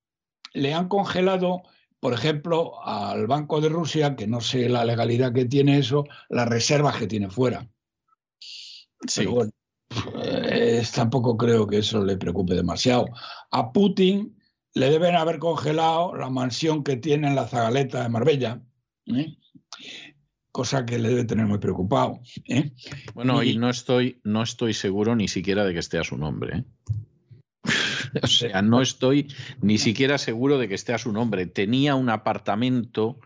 [0.53, 1.63] le han congelado,
[2.01, 6.49] por ejemplo, al Banco de Rusia, que no sé la legalidad que tiene eso, las
[6.49, 7.67] reservas que tiene fuera.
[9.07, 9.27] Sí.
[9.27, 9.51] bueno,
[10.23, 13.07] eh, tampoco creo que eso le preocupe demasiado.
[13.51, 14.37] A Putin
[14.75, 18.63] le deben haber congelado la mansión que tiene en la Zagaleta de Marbella.
[19.07, 19.37] ¿eh?
[20.55, 22.21] cosa que le debe tener muy preocupado.
[22.49, 22.71] ¿eh?
[23.13, 26.59] Bueno, y, no, estoy, no estoy seguro ni siquiera de que esté a su nombre.
[26.59, 26.65] ¿eh?
[28.23, 31.47] o sea, no estoy ni siquiera seguro de que esté a su nombre.
[31.47, 33.19] Tenía un apartamento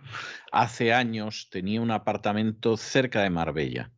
[0.52, 3.92] hace años, tenía un apartamento cerca de Marbella.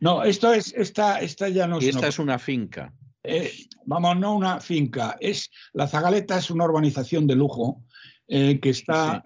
[0.00, 1.84] No, esto es, esta, esta ya no es.
[1.84, 2.94] Y esta es una finca.
[3.24, 3.52] Eh,
[3.84, 5.16] vamos, no una finca.
[5.20, 7.84] Es la Zagaleta es una urbanización de lujo
[8.28, 9.22] que está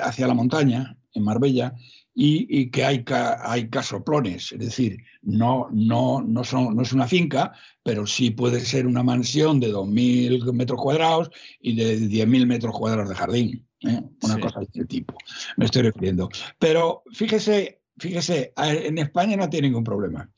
[0.00, 1.74] hacia la montaña en Marbella
[2.14, 3.04] y, que hay,
[3.42, 8.60] hay casoplones, es decir, no, no, no, son, no es una finca, pero sí puede
[8.60, 14.02] ser una mansión de 2.000 metros cuadrados y de 10.000 metros cuadrados de jardín, ¿eh?
[14.22, 15.14] una cosa de este tipo,
[15.56, 16.28] me estoy refiriendo.
[16.58, 20.30] Pero fíjese, fíjese, en España no tiene ningún problema.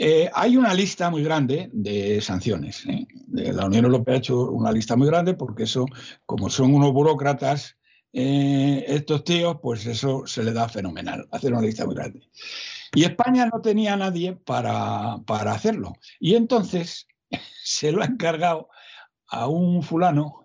[0.00, 2.86] Eh, hay una lista muy grande de sanciones.
[2.86, 3.04] ¿eh?
[3.32, 5.86] La Unión Europea ha hecho una lista muy grande porque eso,
[6.24, 7.76] como son unos burócratas,
[8.12, 12.20] eh, estos tíos, pues eso se le da fenomenal, hacer una lista muy grande.
[12.94, 15.94] Y España no tenía nadie para, para hacerlo.
[16.20, 17.08] Y entonces
[17.64, 18.68] se lo ha encargado
[19.26, 20.44] a un fulano.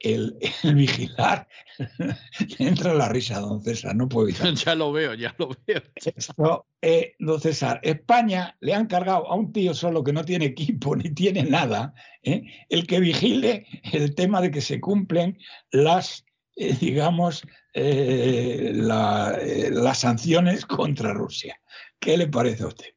[0.00, 0.36] El,
[0.74, 1.48] vigilar.
[2.58, 4.52] Entra la risa, don César, no puedo evitar.
[4.64, 6.66] Ya lo veo, ya lo veo.
[6.82, 10.96] Eh, don César, España le ha encargado a un tío solo que no tiene equipo
[10.96, 15.38] ni tiene nada, el que vigile el tema de que se cumplen
[15.70, 16.26] las
[16.56, 17.42] eh, digamos,
[17.74, 21.60] eh, eh, las sanciones contra Rusia.
[21.98, 22.95] ¿Qué le parece a usted?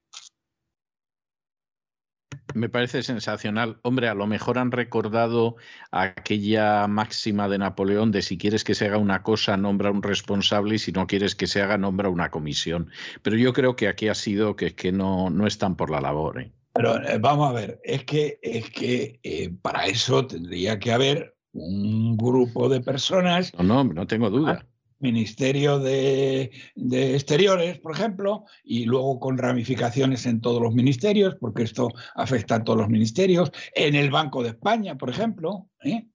[2.54, 3.80] Me parece sensacional.
[3.84, 5.56] Hombre, a lo mejor han recordado
[5.92, 10.76] aquella máxima de Napoleón de si quieres que se haga una cosa, nombra un responsable
[10.76, 12.90] y si no quieres que se haga, nombra una comisión.
[13.22, 16.52] Pero yo creo que aquí ha sido que, que no, no están por la labor.
[16.74, 19.20] Pero vamos a ver, es que, es que
[19.62, 23.54] para eso tendría que haber un grupo de personas.
[23.56, 24.66] No, no, no tengo duda.
[25.00, 31.90] Ministerio de, Exteriores, por ejemplo, y luego con ramificaciones en todos los ministerios, porque esto
[32.16, 35.70] afecta a todos los ministerios, en el Banco de España, por ejemplo.
[35.84, 36.08] ¿eh?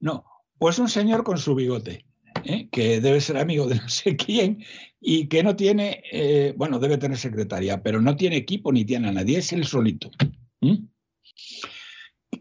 [0.00, 0.24] No,
[0.58, 2.04] pues un señor con su bigote,
[2.44, 2.68] ¿eh?
[2.70, 4.64] que debe ser amigo de no sé quién
[5.00, 9.08] y que no tiene, eh, bueno, debe tener secretaria, pero no tiene equipo ni tiene
[9.08, 10.10] a nadie, es el solito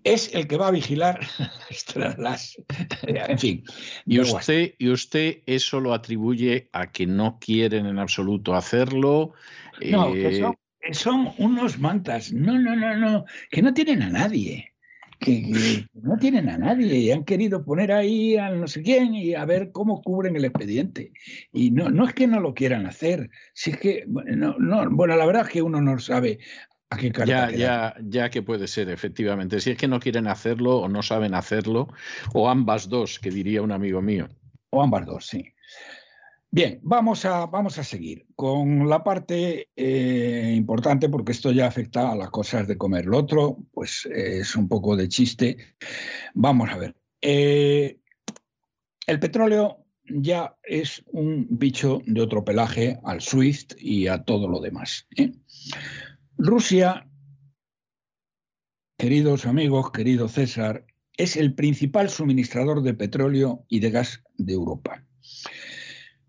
[0.03, 1.19] es el que va a vigilar
[2.17, 2.57] las.
[3.03, 3.63] En fin.
[4.05, 9.33] Y usted, y usted eso lo atribuye a que no quieren en absoluto hacerlo.
[9.81, 10.43] No, que eh,
[10.91, 12.31] son, unos mantas.
[12.33, 13.25] No, no, no, no.
[13.49, 14.69] Que no tienen a nadie.
[15.19, 19.35] Que, no tienen a nadie y han querido poner ahí a no sé quién y
[19.35, 21.13] a ver cómo cubren el expediente.
[21.53, 25.15] Y no, no es que no lo quieran hacer, si es que, no, no, bueno,
[25.15, 26.39] la verdad es que uno no sabe
[27.25, 29.59] ya, ya, ya que puede ser, efectivamente.
[29.59, 31.87] Si es que no quieren hacerlo o no saben hacerlo,
[32.33, 34.29] o ambas dos, que diría un amigo mío.
[34.69, 35.53] O ambas dos, sí.
[36.55, 42.11] Bien, vamos a, vamos a seguir con la parte eh, importante porque esto ya afecta
[42.11, 43.07] a las cosas de comer.
[43.07, 45.57] Lo otro, pues es un poco de chiste.
[46.35, 46.95] Vamos a ver.
[47.21, 47.97] Eh,
[49.07, 54.59] el petróleo ya es un bicho de otro pelaje al SWIFT y a todo lo
[54.59, 55.07] demás.
[56.45, 57.07] Rusia,
[58.97, 65.05] queridos amigos, querido César, es el principal suministrador de petróleo y de gas de Europa.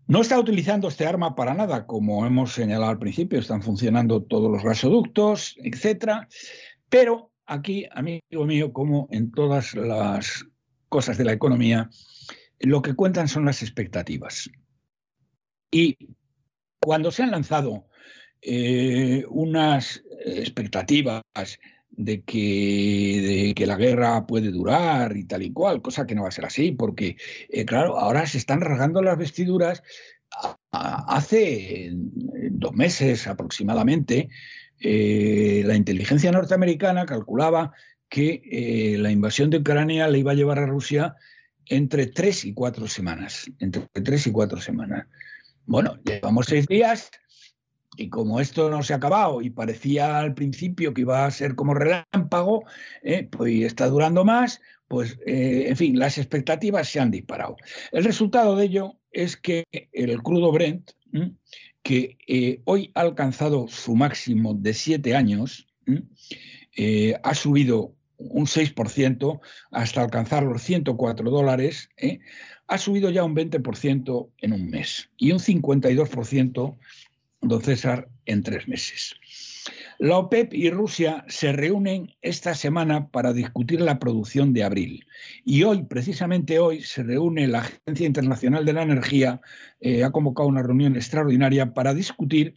[0.07, 4.49] No está utilizando este arma para nada, como hemos señalado al principio, están funcionando todos
[4.49, 6.29] los gasoductos, etcétera,
[6.87, 10.45] pero aquí, amigo mío, como en todas las
[10.87, 11.89] cosas de la economía,
[12.61, 14.49] lo que cuentan son las expectativas.
[15.71, 15.97] Y
[16.79, 17.89] cuando se han lanzado
[18.47, 21.23] eh, unas expectativas
[21.89, 26.31] de que, la guerra puede durar y tal y cual, cosa que no va a
[26.31, 27.17] ser así, porque,
[27.49, 29.81] eh, claro, ahora se están rasgando las vestiduras.
[30.71, 31.89] Hace
[32.51, 34.29] dos meses aproximadamente,
[34.79, 37.73] eh, la inteligencia norteamericana calculaba
[38.09, 41.15] que la invasión de Ucrania le iba a llevar a Rusia
[41.65, 43.49] entre tres y cuatro semanas.
[43.59, 45.07] Entre tres y cuatro semanas.
[45.65, 47.09] Bueno, llevamos seis días
[47.97, 51.55] y como esto no se ha acabado y parecía al principio que iba a ser
[51.55, 52.63] como relámpago,
[53.03, 57.55] eh, pues está durando más, pues eh, en fin, las expectativas se han disparado.
[57.91, 60.91] El resultado de ello es que el crudo Brent,
[61.83, 65.67] que eh, hoy ha alcanzado su máximo de siete años,
[67.23, 69.39] ha subido un 6%
[69.71, 71.89] hasta alcanzar los 104 dólares,
[72.67, 76.77] ha subido ya un 20% en un mes y un 52%
[77.41, 79.15] don César, en tres meses.
[79.97, 85.05] La OPEP y Rusia se reúnen esta semana para discutir la producción de abril.
[85.43, 89.41] Y hoy, precisamente hoy, se reúne la Agencia Internacional de la Energía,
[89.79, 92.55] eh, ha convocado una reunión extraordinaria para discutir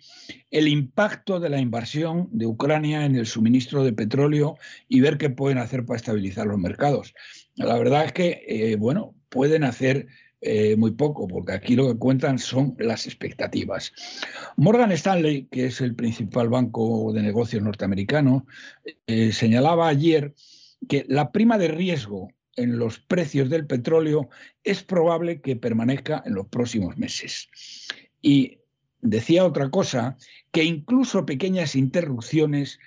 [0.50, 4.56] el impacto de la invasión de Ucrania en el suministro de petróleo
[4.88, 7.14] y ver qué pueden hacer para estabilizar los mercados.
[7.54, 10.08] La verdad es que, eh, bueno, pueden hacer
[10.40, 13.92] eh, muy poco, porque aquí lo que cuentan son las expectativas.
[14.56, 18.46] Morgan Stanley, que es el principal banco de negocios norteamericano,
[19.06, 20.34] eh, señalaba ayer
[20.88, 24.28] que la prima de riesgo en los precios del petróleo
[24.62, 27.48] es probable que permanezca en los próximos meses.
[28.22, 28.58] Y
[29.00, 30.16] decía otra cosa,
[30.52, 32.78] que incluso pequeñas interrupciones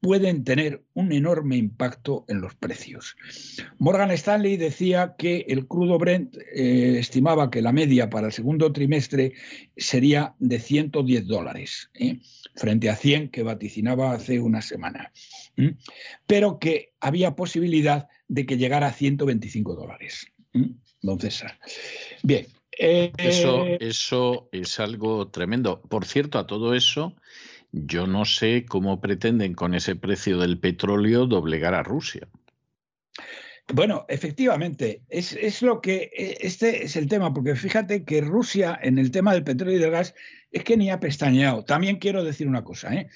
[0.00, 3.16] pueden tener un enorme impacto en los precios.
[3.78, 8.72] Morgan Stanley decía que el crudo Brent eh, estimaba que la media para el segundo
[8.72, 9.34] trimestre
[9.76, 12.18] sería de 110 dólares, ¿eh?
[12.54, 15.12] frente a 100 que vaticinaba hace una semana,
[16.26, 20.26] pero que había posibilidad de que llegara a 125 dólares.
[21.02, 21.18] Don.
[22.22, 22.46] Bien.
[22.78, 25.82] eh, eso es algo tremendo.
[25.82, 27.14] Por cierto, a todo eso,
[27.72, 32.28] yo no sé cómo pretenden con ese precio del petróleo doblegar a Rusia.
[33.72, 38.98] Bueno, efectivamente, es, lo que e, este es el tema, porque fíjate que Rusia en
[38.98, 40.14] el tema del petróleo y del gas
[40.50, 41.64] es que ni ha pestañeado.
[41.64, 43.08] También quiero decir una cosa, ¿eh?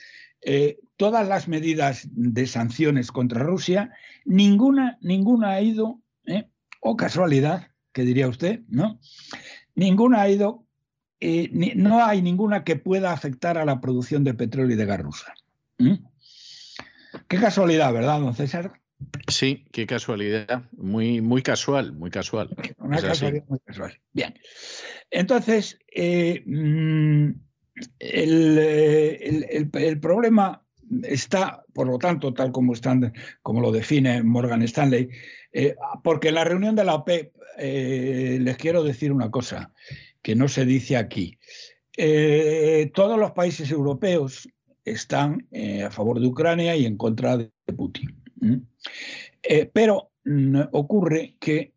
[0.47, 3.93] Eh, todas las medidas de sanciones contra Rusia,
[4.25, 6.45] ninguna, ninguna ha ido, ¿eh?
[6.81, 9.01] o casualidad, que diría usted, ¿no?
[9.75, 10.64] Ninguna ha ido
[11.27, 15.01] eh, no hay ninguna que pueda afectar a la producción de petróleo y de gas
[15.01, 15.35] rusa.
[15.79, 15.95] ¿Mm?
[17.29, 18.73] Qué casualidad, ¿verdad, don César?
[19.29, 20.65] Sí, qué casualidad.
[20.77, 22.51] Muy, muy casual, muy casual.
[22.77, 23.99] Una casualidad muy casual.
[24.13, 24.39] Bien.
[25.11, 27.31] Entonces, eh, mm,
[28.01, 28.59] el,
[29.73, 30.63] el, problema
[31.05, 35.09] está, por lo tanto, tal como, están, como lo define Morgan Stanley,
[35.55, 39.73] eh, porque en la reunión de la OPEP, les quiero decir una cosa
[40.25, 41.39] que no se dice aquí.
[41.97, 44.49] Eh, todos los países europeos
[44.85, 48.19] están eh, a favor de Ucrania y en contra de Putin.
[49.43, 51.73] Eh, pero mm, ocurre que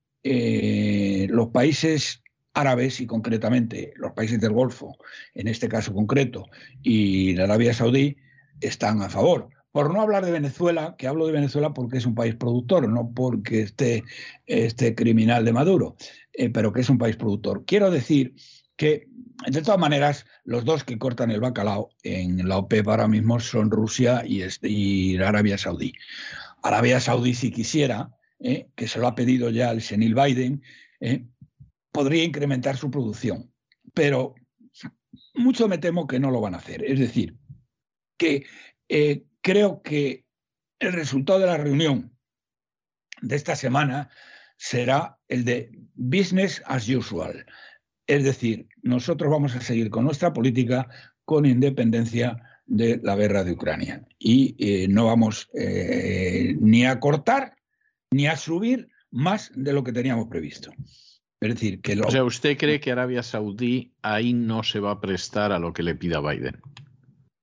[1.30, 2.22] los países
[2.54, 4.98] árabes y concretamente los países del Golfo,
[5.34, 6.48] en este caso concreto,
[6.84, 8.18] y la Arabia Saudí,
[8.60, 9.50] están a favor.
[9.78, 13.12] Por no hablar de Venezuela, que hablo de Venezuela porque es un país productor, no
[13.14, 14.04] porque esté
[14.48, 15.96] este criminal de Maduro,
[16.34, 17.64] eh, pero que es un país productor.
[17.64, 18.34] Quiero decir
[18.76, 19.08] que,
[19.46, 23.70] de todas maneras, los dos que cortan el bacalao en la OPEP ahora mismo son
[23.70, 25.94] Rusia y, y Arabia Saudí.
[26.64, 30.64] Arabia Saudí, si quisiera, eh, que se lo ha pedido ya el senil Biden,
[31.02, 31.24] eh,
[31.92, 33.54] podría incrementar su producción,
[33.94, 34.34] pero
[35.36, 36.84] mucho me temo que no lo van a hacer.
[36.84, 37.38] Es decir,
[38.18, 38.44] que
[39.48, 40.26] creo que
[40.80, 42.12] el resultado de la reunión
[43.22, 44.10] de esta semana
[44.58, 47.46] será el de business as usual.
[48.08, 50.90] Es decir, nosotros vamos a seguir con nuestra política
[51.24, 54.06] con independencia de la guerra de Ucrania.
[54.20, 57.56] Y eh, no vamos eh, ni a cortar
[58.12, 60.72] ni a subir más de lo que teníamos previsto.
[61.40, 62.06] Es decir, que lo...
[62.08, 65.72] O sea, ¿usted cree que Arabia Saudí ahí no se va a prestar a lo
[65.72, 66.60] que le pida Biden?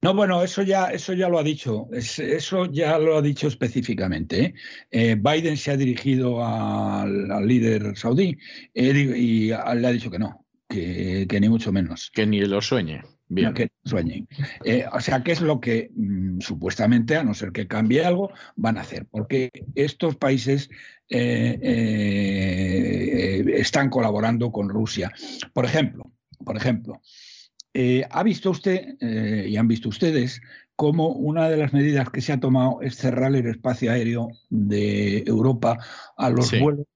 [0.05, 4.45] No, bueno, eso ya, eso ya lo ha dicho, eso ya lo ha dicho específicamente.
[4.45, 4.55] ¿eh?
[4.91, 8.37] Eh, Biden se ha dirigido al, líder saudí
[8.75, 12.11] eh, y le ha dicho que no, que, ni mucho menos.
[12.13, 13.01] Que ni lo sueñe.
[13.29, 13.55] Bien.
[13.55, 14.29] que sueñen.
[14.63, 18.31] Eh, o sea, ¿qué es lo que mm, supuestamente, a no ser que cambie algo,
[18.57, 19.07] van a hacer?
[19.11, 20.69] Porque estos países
[21.09, 21.49] están
[23.89, 25.11] colaborando con Rusia.
[25.55, 26.13] Por ejemplo,
[26.45, 27.01] por ejemplo,
[28.11, 30.41] ¿ha visto usted y han visto ustedes
[30.77, 35.25] cómo una de las medidas que se ha tomado es cerrar el espacio aéreo de
[35.27, 35.79] Europa
[36.17, 36.87] a los vuelos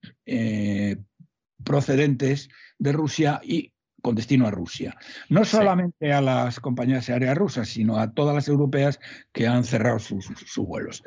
[1.65, 2.48] procedentes
[2.78, 4.97] de Rusia y con destino a Rusia.
[5.28, 9.00] No solamente a las compañías aéreas rusas, sino a todas las europeas
[9.32, 11.02] que han cerrado sus, vuelos.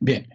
[0.00, 0.28] Bien,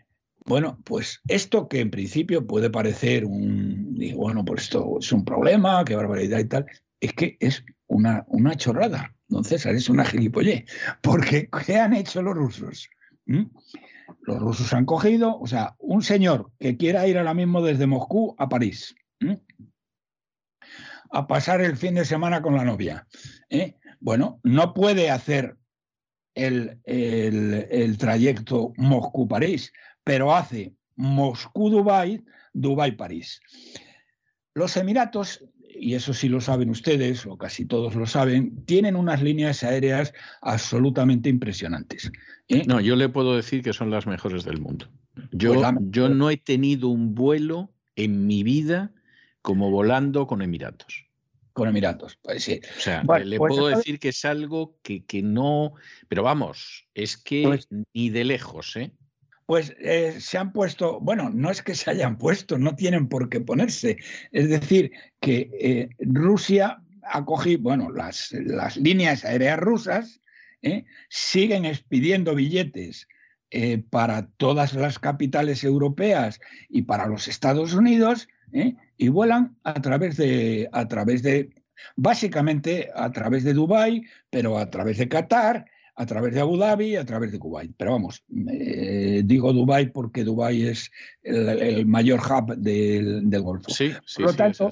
[0.45, 5.83] bueno, pues esto que en principio puede parecer un, bueno, pues esto es un problema,
[5.85, 6.65] qué barbaridad y tal,
[6.99, 10.65] es que es una, una chorrada, don César, es una gilipollez.
[11.01, 12.89] Porque, ¿qué han hecho los rusos?
[13.25, 13.45] ¿Mm?
[14.23, 18.35] Los rusos han cogido, o sea, un señor que quiera ir ahora mismo desde Moscú
[18.37, 18.95] a París,
[21.11, 23.07] a pasar el fin de semana con la novia.
[23.49, 23.75] ¿eh?
[23.99, 25.57] Bueno, no puede hacer
[26.35, 33.41] el, trayecto Moscú-París, pero hace Moscú-Dubái, Dubái-París.
[34.53, 35.43] Los Emiratos,
[35.79, 40.13] y eso sí lo saben ustedes, o casi todos lo saben, tienen unas líneas aéreas
[40.41, 42.11] absolutamente impresionantes.
[42.47, 42.63] ¿eh?
[42.67, 44.87] No, yo le puedo decir que son las mejores del mundo.
[45.31, 48.91] Yo, pues yo no he tenido un vuelo en mi vida
[49.41, 51.07] como volando con Emiratos
[51.57, 52.19] con Emiratos.
[52.21, 52.61] Pues sí.
[52.77, 55.73] O sea, le pues puedo decir que es algo que, que, no.
[56.07, 58.91] Pero vamos, es que pues ni de lejos, ¿eh?
[59.47, 63.29] Pues eh, se han puesto, bueno, no es que se hayan puesto, no tienen por
[63.29, 63.97] qué ponerse.
[64.33, 70.21] Es decir, que eh, Rusia ha cogido, bueno, las, las líneas aéreas rusas
[70.61, 70.83] ¿eh?
[71.09, 73.07] siguen expidiendo billetes
[73.89, 78.27] para todas las capitales europeas y para los Estados Unidos
[78.97, 81.51] y vuelan a través de, a través de,
[81.95, 85.65] básicamente a través de Dubái, pero a través de Qatar,
[85.97, 87.73] a través de Abu Dhabi, a través de Kuwait.
[87.75, 90.91] Pero vamos, eh, digo Dubái porque Dubái es
[91.23, 93.71] el, mayor hub del, del Golfo.
[93.71, 94.69] Sí, sí, por lo tanto,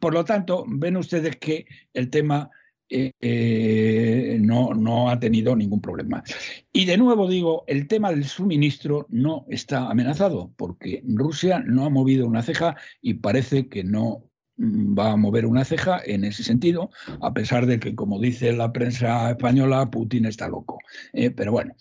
[0.00, 2.50] Por lo tanto, ven ustedes que el tema
[2.88, 6.24] eh, no, no, ha tenido ningún problema.
[6.72, 11.90] Y de nuevo digo, el tema del suministro no está amenazado porque Rusia no ha
[11.90, 14.29] movido una ceja y parece que no
[14.60, 16.90] va a mover una ceja en ese sentido,
[17.22, 20.78] a pesar de que, como dice la prensa española, Putin está loco.
[21.12, 21.74] Eh, pero bueno,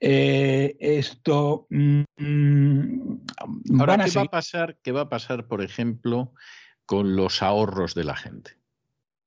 [0.00, 1.66] eh, esto...
[1.70, 2.02] Mm,
[3.78, 6.32] Ahora, ¿qué, va a pasar, ¿qué va a pasar, por ejemplo,
[6.86, 8.52] con los ahorros de la gente?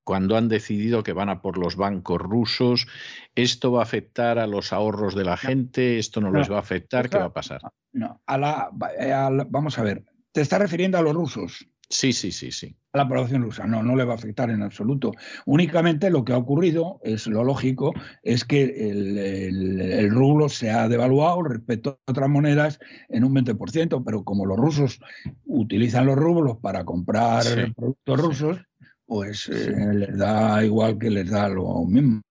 [0.04, 2.88] cuando han decidido que van a por los bancos rusos.
[3.36, 6.00] ¿Esto va a afectar a los ahorros de la gente?
[6.00, 7.10] ¿Esto no, les va a afectar?
[7.10, 7.60] ¿Qué va a pasar?
[7.92, 11.68] No, eh, a la, vamos a ver, ¿te estás refiriendo a los rusos?
[11.90, 12.76] Sí, sí, sí, sí.
[12.92, 15.12] A la población rusa, no, no le va a afectar en absoluto.
[15.46, 17.94] Únicamente lo que ha ocurrido, es lo lógico,
[18.24, 24.24] es que el, rublo se ha devaluado respecto a otras monedas en un 20%, pero
[24.24, 25.00] como los rusos
[25.46, 27.44] utilizan los rublos para comprar
[27.76, 28.67] productos rusos,
[29.08, 32.22] pues eh, les da igual que les da lo mismo.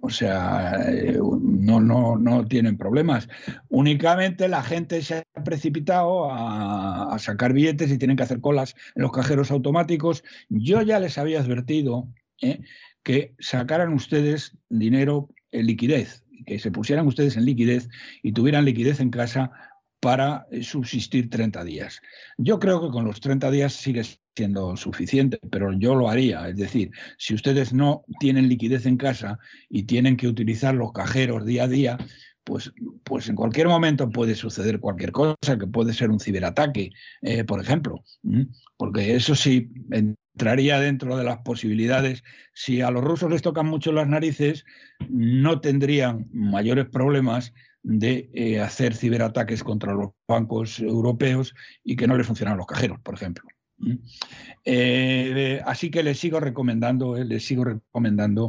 [0.00, 3.28] O sea, eh, no, no, no tienen problemas.
[3.68, 9.02] Únicamente la gente se ha precipitado a, sacar billetes y tienen que hacer colas en
[9.02, 10.22] los cajeros automáticos.
[10.48, 12.08] Yo ya les había advertido
[12.40, 12.60] ¿eh?
[13.02, 17.88] que sacaran ustedes dinero en liquidez, que se pusieran ustedes en liquidez
[18.22, 19.50] y tuvieran liquidez en casa
[19.98, 22.00] para subsistir 30 días.
[22.38, 24.02] Yo creo que con los 30 días sigue
[24.34, 26.48] siendo suficiente, pero yo lo haría.
[26.48, 29.38] Es decir, si ustedes no tienen liquidez en casa
[29.68, 31.98] y tienen que utilizar los cajeros día a día,
[32.44, 32.72] pues,
[33.04, 36.90] pues en cualquier momento puede suceder cualquier cosa, que puede ser un ciberataque,
[37.22, 38.02] eh, por ejemplo.
[38.76, 42.24] Porque eso sí entraría dentro de las posibilidades.
[42.52, 44.64] Si a los rusos les tocan mucho las narices,
[45.08, 47.52] no tendrían mayores problemas
[47.82, 51.54] de eh, hacer ciberataques contra los bancos europeos
[51.84, 53.51] y que no les funcionan los cajeros, por ejemplo.
[54.64, 58.48] Eh, así que les sigo recomendando, eh, les sigo recomendando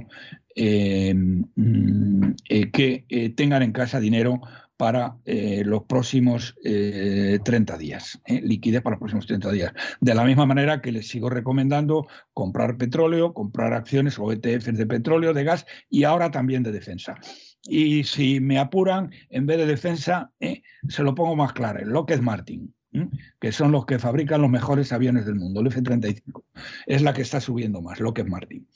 [0.55, 4.41] em, mm, eh, que tengan en casa dinero
[4.77, 9.71] para los próximos 30 días, liquidez para los próximos 30 días.
[10.01, 14.85] De la misma manera que les sigo recomendando comprar petróleo, comprar acciones o ETFs de
[14.85, 17.15] petróleo, de gas y ahora también de defensa.
[17.61, 22.73] Y si me apuran, en vez de defensa, se lo pongo más claro, Lockheed Martin
[23.39, 26.43] que son los que fabrican los mejores aviones del mundo, el F-35.
[26.85, 28.67] Es la que está subiendo más, lo que es Martin.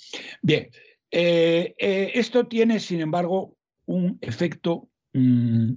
[0.41, 0.69] Bien,
[1.11, 5.73] eh, eh, esto tiene, sin embargo, un efecto mm,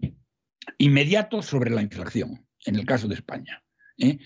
[0.78, 3.62] inmediato sobre la inflación, en el caso de España.
[3.98, 4.18] ¿eh?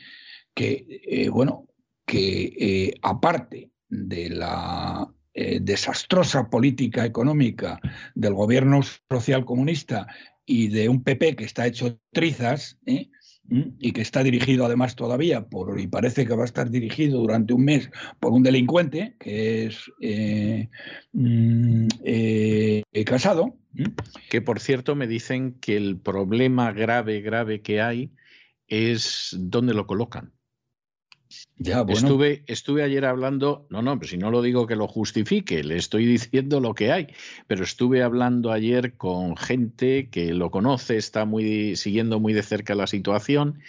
[0.55, 1.69] Que, bueno,
[2.07, 7.81] que aparte de la desastrosa política económica
[8.15, 10.07] del gobierno social comunista
[10.47, 13.09] y de un PP que está hecho trizas, ¿eh?
[13.51, 17.53] Y que está dirigido además todavía por, y parece que va a estar dirigido durante
[17.53, 20.69] un mes por un delincuente que es eh,
[21.13, 21.89] mm,
[23.05, 23.57] casado.
[24.31, 28.13] Que por cierto me dicen que el problema grave, grave que hay
[28.69, 30.33] es dónde lo colocan.
[31.59, 35.77] Estuve, estuve ayer hablando, no, no, pero si no lo digo que lo justifique, le
[35.77, 37.09] estoy diciendo lo que hay,
[37.47, 42.75] pero estuve hablando ayer con gente que lo conoce, está muy siguiendo muy de cerca
[42.75, 43.61] la situación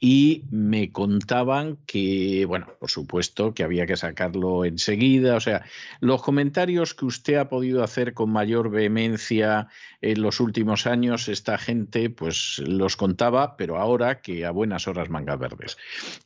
[0.00, 5.34] y me contaban que, bueno, por supuesto que había que sacarlo enseguida.
[5.34, 5.64] O sea,
[6.00, 9.68] los comentarios que usted ha podido hacer con mayor vehemencia
[10.00, 15.10] en los últimos años, esta gente pues los contaba, pero ahora que a buenas horas
[15.10, 15.76] mangas verdes.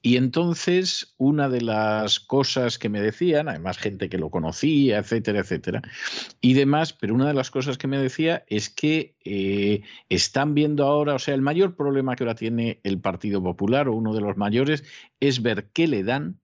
[0.02, 5.40] Y entonces, una de las cosas que me decían, además gente que lo conocía, etcétera,
[5.40, 5.82] etcétera,
[6.40, 10.84] y demás, pero una de las cosas que me decía es que eh, están viendo
[10.84, 14.20] ahora, o sea, el mayor problema que ahora tiene el Partido Popular, o uno de
[14.20, 14.84] los mayores,
[15.20, 16.40] es ver qué le dan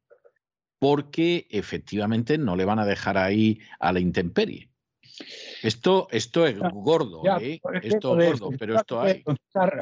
[0.79, 4.71] porque efectivamente no le van a dejar ahí a la intemperie.
[5.63, 7.61] Esto, esto es gordo, ¿eh?
[7.83, 9.23] esto es gordo, pero esto hay.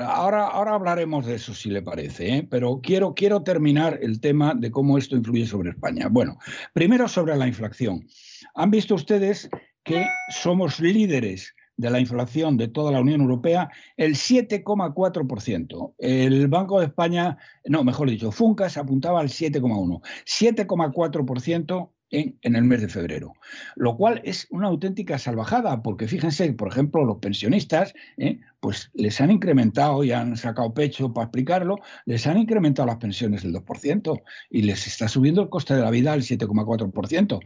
[0.01, 2.49] Ahora, ahora hablaremos de eso, si le parece, ¿eh?
[2.49, 6.09] pero quiero, quiero terminar el tema de cómo esto influye sobre España.
[6.11, 6.39] Bueno,
[6.73, 8.07] primero sobre la inflación.
[8.55, 9.51] Han visto ustedes
[9.83, 15.95] que somos líderes de la inflación de toda la Unión Europea el 7,4%.
[15.99, 20.01] El Banco de España, no, mejor dicho, Funcas apuntaba al 7,1%.
[20.25, 23.35] 7,4% en, el mes de febrero,
[23.75, 28.41] lo cual es una auténtica salvajada, porque fíjense, por ejemplo, los pensionistas, ¿eh?
[28.61, 33.43] pues les han incrementado y han sacado pecho para explicarlo, les han incrementado las pensiones
[33.43, 37.41] del 2% y les está subiendo el coste de la vida al 7,4%.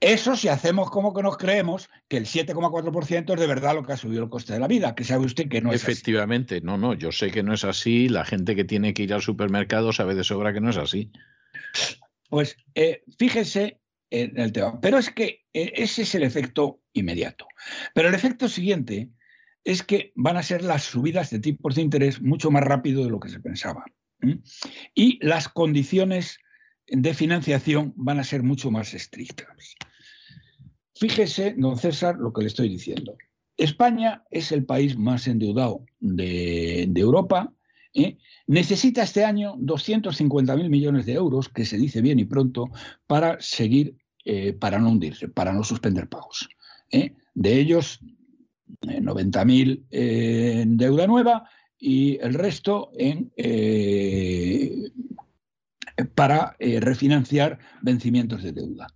[0.00, 3.94] Eso si hacemos como que nos creemos que el 7,4% es de verdad lo que
[3.94, 6.78] ha subido el coste de la vida, que sabe usted que no es Efectivamente, no,
[6.78, 9.92] no, yo sé que no es así, la gente que tiene que ir al supermercado
[9.92, 11.10] sabe de sobra que no es así.
[12.28, 17.46] Pues eh, fíjese en el tema, pero es que eh, ese es el efecto inmediato.
[17.94, 19.10] Pero el efecto siguiente
[19.64, 23.10] es que van a ser las subidas de tipos de interés mucho más rápido de
[23.10, 23.84] lo que se pensaba.
[24.94, 26.38] Y las condiciones
[26.86, 29.76] de financiación van a ser mucho más estrictas.
[30.94, 33.16] Fíjese, don César, lo que le estoy diciendo.
[33.56, 37.52] España es el país más endeudado de, Europa.
[37.98, 38.18] ¿Eh?
[38.46, 42.70] Necesita este año 250.000 millones de euros, que se dice bien y pronto,
[43.06, 46.48] para seguir, eh, para no hundirse, para no suspender pagos.
[46.90, 47.14] ¿eh?
[47.34, 48.00] De ellos,
[48.82, 53.32] 90.000 en deuda nueva y el resto en
[56.14, 58.86] para refinanciar vencimientos de deuda.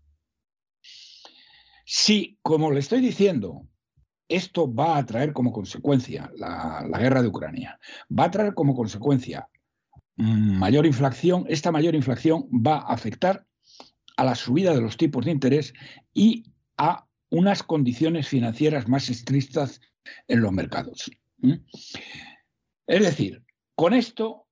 [1.85, 3.67] Si, como le estoy diciendo,
[4.29, 7.79] esto va a traer como consecuencia la, guerra de Ucrania,
[8.17, 9.49] va a traer como consecuencia
[10.17, 13.47] mayor inflación, esta mayor inflación va a afectar
[14.17, 15.73] a la subida de los tipos de interés
[16.13, 16.45] y
[16.77, 19.81] a unas condiciones financieras más estrictas
[20.29, 21.11] en los mercados.
[22.87, 23.43] Es decir,
[23.75, 24.47] con esto,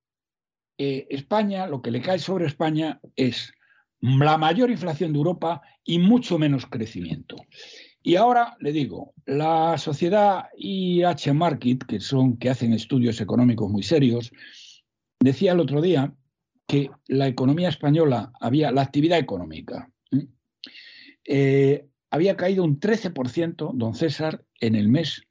[0.77, 3.53] eh, España, lo que le cae sobre España es
[4.01, 7.35] la mayor inflación de Europa y mucho menos crecimiento.
[8.03, 13.83] Y ahora le digo, la sociedad IH Market, que son que hacen estudios económicos muy
[13.83, 14.31] serios,
[15.19, 16.13] decía el otro día
[16.67, 19.91] que la economía española había, la actividad económica,
[21.25, 25.23] eh, había caído un 13%, don César, en el mes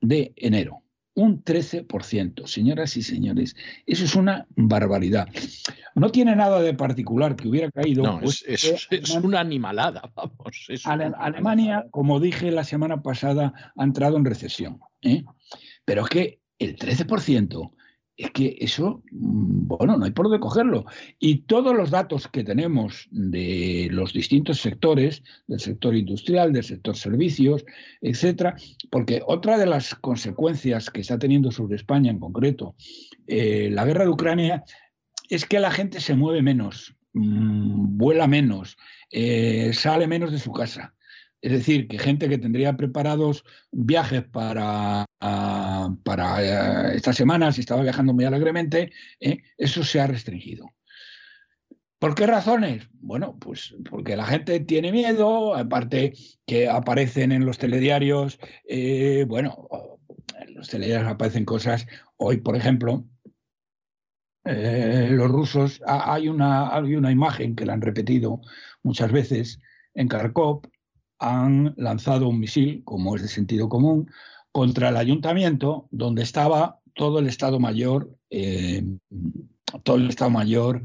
[0.00, 0.82] de enero
[1.14, 2.46] un 13%.
[2.46, 3.56] Señoras y señores,
[3.86, 5.28] eso es una barbaridad.
[5.94, 8.02] No tiene nada de particular que hubiera caído.
[8.02, 10.68] No, pues, es, una animalada, vamos.
[10.84, 14.80] Alemania, como dije la semana pasada, ha entrado en recesión.
[15.02, 15.24] ¿eh?
[15.84, 17.72] Pero es que el 13%
[18.20, 20.84] es que eso, mm, bueno, no hay por dónde cogerlo.
[21.18, 26.96] Y todos los datos que tenemos de los distintos sectores, del sector industrial, del sector
[26.96, 27.64] servicios,
[28.02, 28.56] etcétera,
[28.90, 32.74] porque otra de las consecuencias que está teniendo sobre España en concreto
[33.26, 34.64] eh, la guerra de Ucrania
[35.28, 38.76] es que la gente se mueve menos, mm, vuela menos,
[39.10, 40.94] eh, sale menos de su casa.
[41.42, 47.60] Es decir, que gente que tendría preparados viajes para, ah, para eh, esta semana, si
[47.60, 50.66] estaba viajando muy alegremente, eh, eso se ha restringido.
[51.98, 52.88] ¿Por qué razones?
[52.92, 56.14] Bueno, pues porque la gente tiene miedo, aparte
[56.46, 58.38] que aparecen en los telediarios,
[58.68, 59.68] eh, bueno,
[60.40, 61.86] en los telediarios aparecen cosas,
[62.16, 63.06] hoy por ejemplo,
[64.44, 68.40] los rusos, hay una, hay una imagen que la han repetido
[68.82, 69.60] muchas veces,
[69.94, 70.62] en Kharkov
[71.20, 74.10] han lanzado un misil, como es de sentido común,
[74.50, 78.82] contra el ayuntamiento donde estaba todo el Estado Mayor, eh,
[79.84, 80.82] todo el Estado Mayor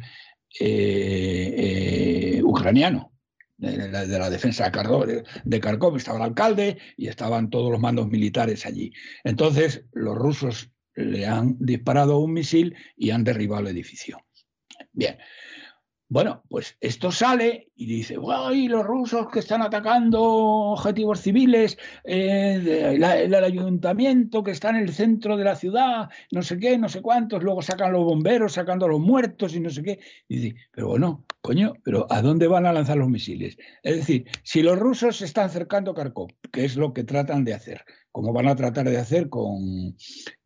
[0.59, 1.55] eh,
[2.37, 3.11] eh, ucraniano.
[3.57, 8.65] De la, defensa de de Kharkov estaba el alcalde y estaban todos los mandos militares
[8.65, 8.91] allí.
[9.23, 14.19] Entonces, los rusos le han disparado un misil y han derribado el edificio.
[14.91, 15.17] Bien,
[16.07, 22.95] bueno, pues esto sale y dice, ¡ay, los rusos que están atacando objetivos civiles, eh,
[22.95, 27.01] el ayuntamiento que está en el centro de la ciudad, no sé qué, no sé
[27.01, 29.99] cuántos, luego sacan los bomberos sacando a los muertos y no sé qué.
[30.27, 33.57] Y dice, pero bueno, coño, pero ¿a dónde van a lanzar los misiles?
[33.81, 37.43] Es decir, si los rusos se están acercando a Kharkov, que es lo que tratan
[37.43, 39.95] de hacer, como van a tratar de hacer con,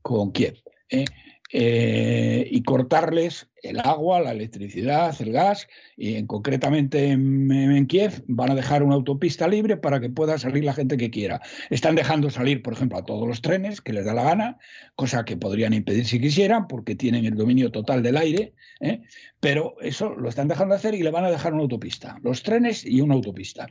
[0.01, 0.55] con Kiev,
[0.89, 1.05] ¿eh?
[1.51, 8.51] Eh, y cortarles el agua, la electricidad, el gas, y en, concretamente en, Kiev van
[8.51, 11.41] a dejar una autopista libre para que pueda salir la gente que quiera.
[11.71, 14.57] Están dejando salir, por ejemplo, a todos los trenes que les da la gana,
[14.95, 19.01] cosa que podrían impedir si quisieran, porque tienen el dominio total del aire, ¿eh?
[19.39, 22.85] pero eso lo están dejando hacer y le van a dejar una autopista, los trenes
[22.85, 23.67] y una autopista.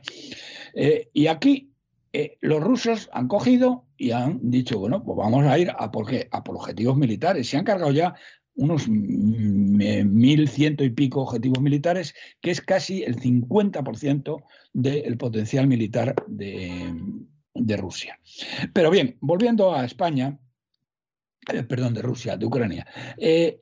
[0.73, 1.71] Eh, y aquí
[2.11, 6.07] eh, los rusos han cogido y han dicho, bueno, pues vamos a ir a por,
[6.07, 6.27] qué?
[6.31, 7.47] a por objetivos militares.
[7.47, 8.15] Se han cargado ya
[8.55, 16.15] unos mil ciento y pico objetivos militares, que es casi el 50% del potencial militar
[16.27, 18.19] de, Rusia.
[18.73, 20.37] Pero bien, volviendo a España,
[21.53, 22.85] eh, perdón, de Rusia, de Ucrania.
[23.17, 23.61] Eh,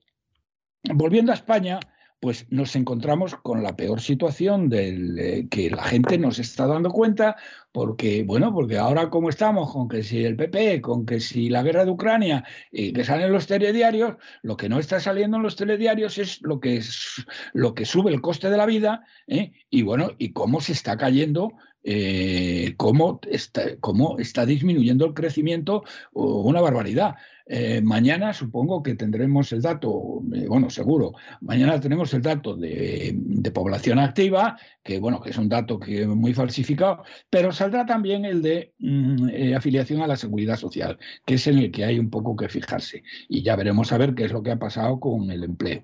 [0.93, 1.79] volviendo a España,
[2.19, 6.89] pues nos encontramos con la peor situación del eh, que la gente nos está dando
[6.89, 7.35] cuenta,
[7.71, 11.61] porque, bueno, porque ahora como estamos, con que si el PP, con que si la
[11.61, 15.55] guerra de Ucrania, y que salen los telediarios, lo que no está saliendo en los
[15.55, 19.51] telediarios es lo que, es, lo que sube el coste de la vida, ¿eh?
[19.69, 21.53] y bueno, y cómo se está cayendo
[21.89, 27.15] eh, cómo, está, cómo, está, disminuyendo el crecimiento, una barbaridad.
[27.49, 33.15] Eh, mañana supongo que tendremos el dato, eh, bueno, seguro, mañana tenemos el dato de,
[33.53, 38.41] población activa, que bueno, que es un dato que muy falsificado, pero saldrá también el
[38.41, 42.09] de mm, eh, afiliación a la seguridad social, que es en el que hay un
[42.09, 43.03] poco que fijarse.
[43.29, 45.81] Y ya veremos a ver qué es lo que ha pasado con el empleo.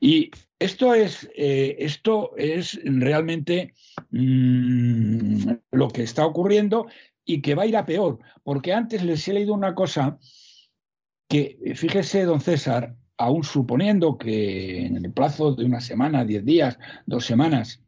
[0.00, 3.74] Y esto es, esto es realmente
[4.10, 6.88] mm, lo que está ocurriendo
[7.24, 10.18] y que va a ir a peor, porque antes les he leído una cosa
[11.28, 16.78] que, fíjese, don César, aún suponiendo que en el plazo de una semana, diez días,
[17.06, 17.82] dos semanas,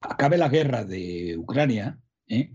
[0.00, 2.50] acabe la guerra de Ucrania, ¿eh?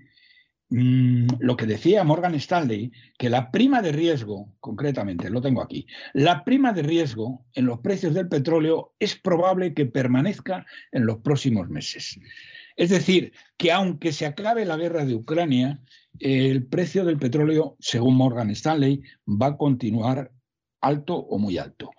[0.70, 5.86] mm, lo que decía Morgan Stanley, que la prima de riesgo, concretamente, lo tengo aquí,
[6.14, 11.20] la prima de riesgo en los precios del petróleo es probable que permanezca en los
[11.20, 12.20] próximos meses.
[12.76, 15.82] Es decir, que aunque se acabe la guerra de Ucrania,
[16.20, 20.32] el precio del petróleo, según Morgan Stanley, va a continuar
[20.82, 21.92] alto o muy alto.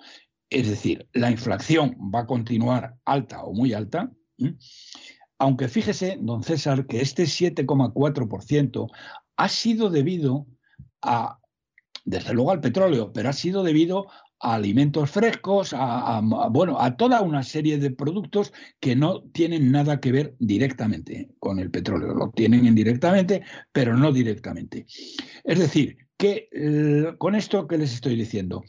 [0.50, 4.12] Es decir, la inflación va a continuar alta o muy alta,
[5.38, 8.90] aunque fíjese, don César, que este 7,4%
[9.36, 10.46] ha sido debido
[11.02, 11.38] a,
[12.04, 14.06] desde luego al petróleo, pero ha sido debido
[14.44, 20.00] a alimentos frescos, a, bueno, a toda una serie de productos que no tienen nada
[20.00, 22.14] que ver directamente con el petróleo.
[22.14, 23.42] Lo tienen indirectamente,
[23.72, 24.86] pero no directamente.
[25.44, 28.62] Es decir, que eh, con esto que les estoy diciendo,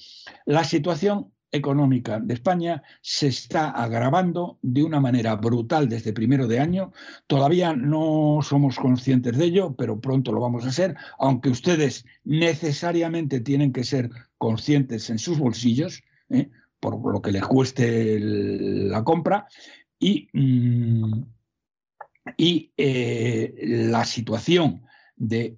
[0.46, 6.60] la situación económica de España se está agravando de una manera brutal desde primero de
[6.60, 6.92] año.
[7.28, 13.40] Todavía no somos conscientes de ello, pero pronto lo vamos a ser, aunque ustedes necesariamente
[13.40, 14.10] tienen que ser
[14.46, 16.50] conscientes en sus bolsillos, ¿eh?
[16.80, 19.48] por lo que les cueste la compra,
[20.00, 21.24] y, mm,
[22.38, 23.56] y eh,
[23.90, 24.84] la situación
[25.16, 25.58] de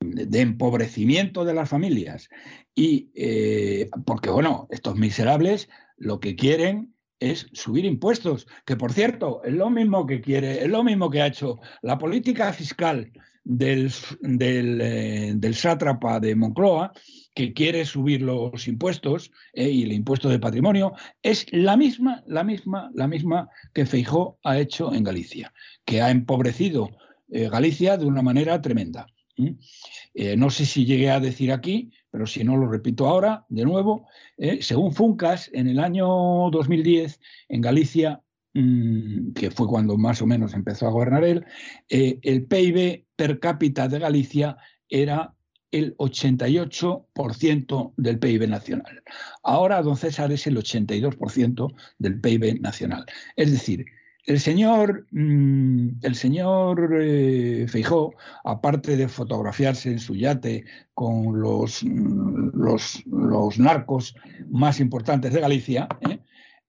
[0.00, 2.28] de empobrecimiento de las familias
[2.74, 9.42] y eh, porque bueno, estos miserables lo que quieren es subir impuestos, que por cierto,
[9.42, 13.10] es lo mismo que quiere, es lo mismo que ha hecho la política fiscal
[13.42, 16.92] del, del, del sátrapa de Moncloa,
[17.38, 20.92] que quiere subir los impuestos eh, y el impuesto de patrimonio,
[21.22, 26.10] es la misma, la misma, la misma que Feijó ha hecho en Galicia, que ha
[26.10, 26.90] empobrecido
[27.30, 29.06] Galicia de una manera tremenda.
[30.14, 33.64] Eh, no sé si llegué a decir aquí, pero si no lo repito ahora, de
[33.64, 36.06] nuevo, eh, según Funcas, en el año
[36.50, 38.22] 2010, en Galicia,
[38.54, 41.44] mm, que fue cuando más o menos empezó a gobernar él,
[41.88, 44.56] eh, el PIB per cápita de Galicia
[44.88, 45.34] era
[45.70, 49.02] el 88% del PIB nacional.
[49.42, 53.04] Ahora, don César, es el 82% del PIB nacional.
[53.36, 53.86] Es decir,
[54.26, 58.12] El señor, mm, el señor eh, Feijó,
[58.44, 64.14] aparte de fotografiarse en su yate con los, mm, los, narcos
[64.50, 66.18] más importantes de Galicia, ¿eh?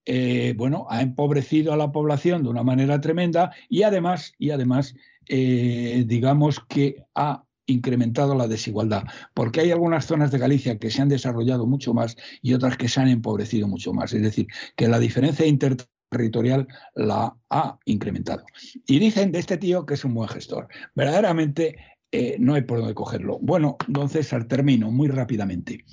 [0.06, 4.96] Eh, bueno, ha empobrecido a la población de una manera tremenda y además, y además
[5.28, 11.10] digamos que ha incrementado la desigualdad, porque hay algunas zonas de Galicia que se han
[11.10, 14.14] desarrollado mucho más y otras que se han empobrecido mucho más.
[14.14, 15.78] Es decir, que la diferencia inter
[16.10, 18.44] territorial la ha incrementado.
[18.88, 20.68] Y dicen de este tío que es un buen gestor.
[20.96, 21.76] Verdaderamente
[22.12, 23.38] eh, no hay por dónde cogerlo.
[23.40, 25.86] Bueno, don César, termino muy rápidamente.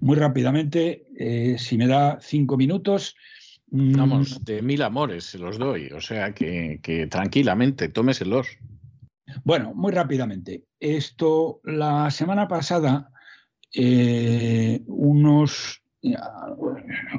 [0.00, 3.16] Muy rápidamente, eh, si me da cinco minutos.
[3.70, 8.46] Mm, Vamos, de mil amores se los doy, o sea que tranquilamente, tómeselos.
[9.44, 10.64] Bueno, muy rápidamente.
[10.78, 13.10] Esto, la semana pasada,
[13.72, 15.82] eh, unos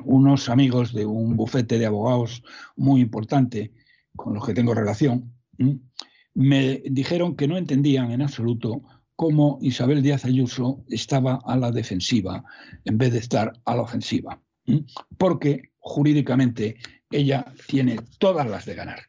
[0.05, 2.43] unos amigos de un bufete de abogados
[2.75, 3.73] muy importante
[4.15, 5.33] con los que tengo relación,
[6.33, 8.81] me dijeron que no entendían en absoluto
[9.15, 12.43] cómo Isabel Díaz Ayuso estaba a la defensiva
[12.85, 14.39] en vez de estar a la ofensiva,
[15.17, 16.77] porque jurídicamente
[17.09, 18.99] ella tiene todas las de ganar.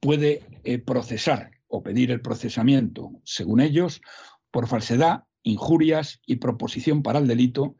[0.00, 4.00] Puede eh, procesar o pedir el procesamiento, según ellos,
[4.50, 7.76] por falsedad, injurias y proposición para el delito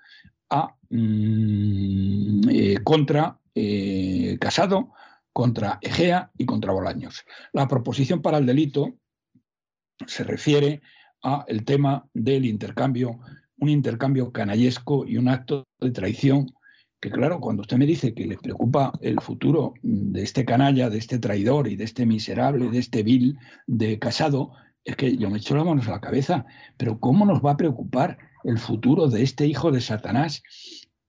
[0.50, 4.92] a, mm, eh, contra eh, Casado,
[5.33, 7.25] contra Egea y contra Bolaños.
[7.52, 8.99] La proposición para el delito
[10.07, 10.81] se refiere
[11.23, 13.18] a el tema del intercambio,
[13.58, 16.55] un intercambio canallesco y un acto de traición
[17.00, 20.98] que claro, cuando usted me dice que le preocupa el futuro de este canalla, de
[20.98, 24.52] este traidor y de este miserable, de este vil de Casado,
[24.84, 26.46] es que yo me echo las manos a la cabeza.
[26.76, 30.42] Pero ¿cómo nos va a preocupar el futuro de este hijo de Satanás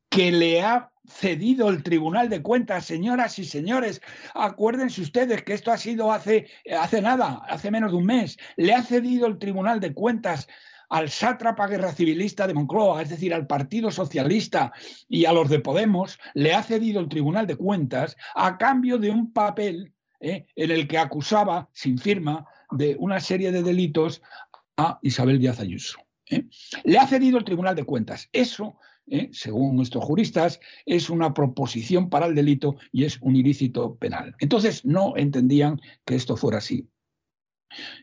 [0.10, 4.02] que le ha cedido el Tribunal de Cuentas, señoras y señores.
[4.34, 6.48] Acuérdense ustedes que esto ha sido hace,
[6.80, 8.38] hace nada, hace menos de un mes.
[8.58, 10.48] Le ha cedido el Tribunal de Cuentas
[10.90, 14.74] al sátrapa guerra civilista de Moncloa, es decir, al Partido Socialista
[15.08, 19.12] y a los de Podemos, le ha cedido el Tribunal de Cuentas a cambio de
[19.12, 24.22] un papel eh, en el que acusaba, sin firma, de una serie de delitos
[24.78, 26.00] a Isabel Díaz Ayuso.
[26.30, 26.46] ¿eh?
[26.84, 28.28] Le ha cedido el Tribunal de Cuentas.
[28.34, 28.78] Eso,
[29.08, 29.30] ¿eh?
[29.32, 34.36] según nuestros juristas, es una proposición para el delito y es un ilícito penal.
[34.40, 36.90] Entonces no entendían que esto fuera así.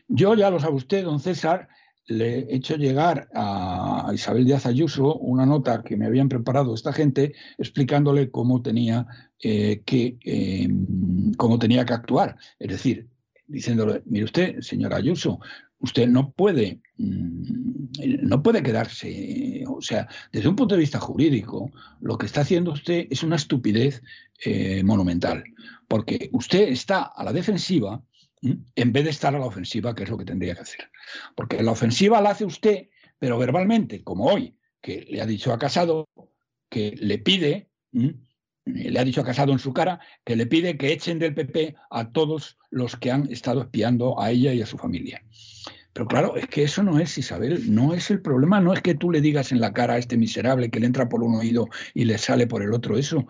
[0.07, 1.67] Yo ya lo sabe usted, don César,
[2.07, 6.93] le he hecho llegar a Isabel Díaz Ayuso una nota que me habían preparado esta
[6.93, 9.07] gente explicándole cómo tenía,
[9.41, 10.17] eh, que,
[11.37, 12.37] cómo tenía que actuar.
[12.59, 13.07] Es decir,
[13.47, 15.39] diciéndole, mire usted, señora Ayuso,
[15.79, 21.71] usted no puede, mm, no puede quedarse, o sea, desde un punto de vista jurídico,
[22.01, 24.01] lo que está haciendo usted es una estupidez
[24.43, 25.43] eh, monumental,
[25.87, 28.01] porque usted está a la defensiva
[28.41, 30.89] en vez de estar a la ofensiva, que es lo que tendría que hacer.
[31.35, 35.59] Porque la ofensiva la hace usted, pero verbalmente, como hoy, que le ha dicho a
[35.59, 36.07] Casado
[36.69, 37.69] que le pide
[38.67, 41.75] le ha dicho a Casado en su cara que le pide que echen del PP
[41.89, 45.23] a todos los que han estado espiando a ella y a su familia.
[45.93, 48.93] Pero claro, es que eso no es, Isabel, no es el problema, no es que
[48.93, 51.69] tú le digas en la cara a este miserable que le entra por un oído
[51.93, 53.25] y le sale por el otro eso.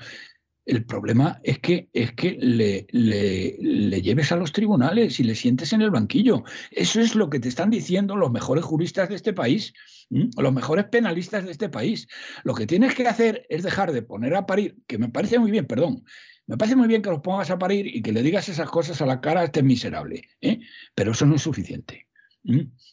[0.67, 5.71] El problema es que, es que le, le, lleves a los tribunales y le sientes
[5.71, 6.43] en el banquillo.
[6.71, 9.73] Eso es lo que te están diciendo los mejores juristas de este país,
[10.09, 12.09] los mejores penalistas de este país.
[12.43, 15.51] Lo que tienes que hacer es dejar de poner a parir, que me parece muy
[15.51, 16.03] bien, perdón,
[16.47, 19.01] me parece muy bien que los pongas a parir y que le digas esas cosas
[19.01, 20.59] a la cara a este miserable, ¿eh?
[20.93, 22.07] pero eso no es suficiente.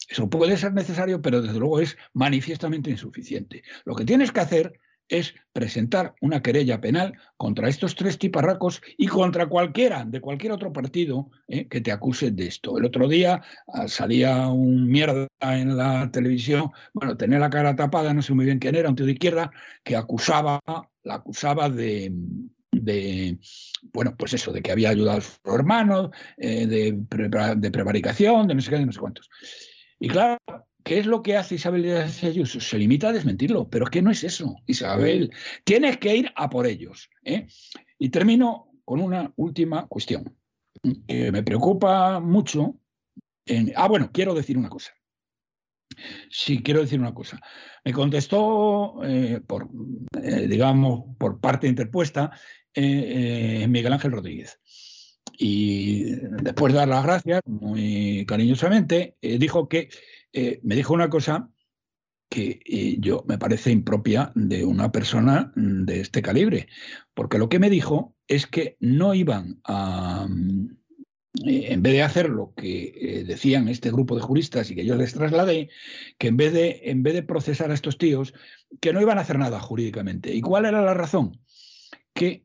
[0.08, 3.64] Eso puede ser necesario, pero desde luego es manifiestamente insuficiente.
[3.84, 9.06] Lo que tienes que hacer es presentar una querella penal contra estos tres tiparracos y
[9.06, 12.78] contra cualquiera de cualquier otro partido eh, que te acuse de esto.
[12.78, 18.14] El otro día ah, salía un mierda en la televisión, bueno, tenía la cara tapada,
[18.14, 19.50] no sé muy bien quién era, un tío de izquierda,
[19.82, 20.60] que acusaba,
[21.02, 22.12] la acusaba de,
[23.92, 26.98] bueno, pues eso, de que había ayudado a su hermano, eh, de,
[27.56, 29.30] de prevaricación, de no sé qué, de no sé cuántos.
[30.00, 30.38] Y claro,
[30.84, 32.60] ¿Qué es lo que hace Isabel Díaz Ayuso?
[32.60, 35.32] Se limita a desmentirlo, pero es que no es eso, Isabel.
[35.64, 37.08] Tienes que ir a por ellos.
[37.24, 37.46] ¿eh?
[37.98, 40.36] Y termino con una última cuestión
[41.08, 42.76] que me preocupa mucho.
[43.74, 44.92] Ah, bueno, quiero decir una cosa.
[46.28, 47.40] Sí, quiero decir una cosa.
[47.82, 49.70] Me contestó, eh, por,
[50.22, 52.30] eh, digamos, por parte interpuesta,
[52.76, 54.60] Miguel Ángel Rodríguez.
[55.38, 56.04] Y
[56.42, 59.88] después de dar las gracias, muy cariñosamente, dijo que
[60.34, 61.48] eh, me dijo una cosa
[62.28, 66.66] que eh, yo me parece impropia de una persona mm, de este calibre,
[67.14, 70.76] porque lo que me dijo es que no iban a, mm,
[71.46, 74.96] eh, en vez de hacer lo que decían este grupo de juristas y que yo
[74.96, 75.70] les trasladé,
[76.18, 78.34] que en vez, de, en vez de procesar a estos tíos,
[78.80, 80.34] que no iban a hacer nada jurídicamente.
[80.34, 81.40] ¿Y cuál era la razón?
[82.12, 82.44] Que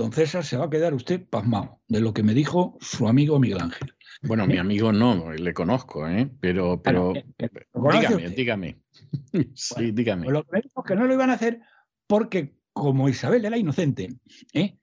[0.00, 3.38] don César se va a quedar usted pasmado de lo que me dijo su amigo
[3.38, 3.94] Miguel Ángel.
[4.22, 6.30] Bueno, mi amigo no, le conozco, ¿eh?
[6.40, 7.12] pero, pero
[7.92, 8.80] dígame, dígame.
[9.54, 10.24] sí, dígame.
[10.24, 11.60] Pues lo que me dijo que no lo iban a hacer
[12.06, 14.08] porque como Isabel era inocente,
[14.54, 14.78] ¿eh?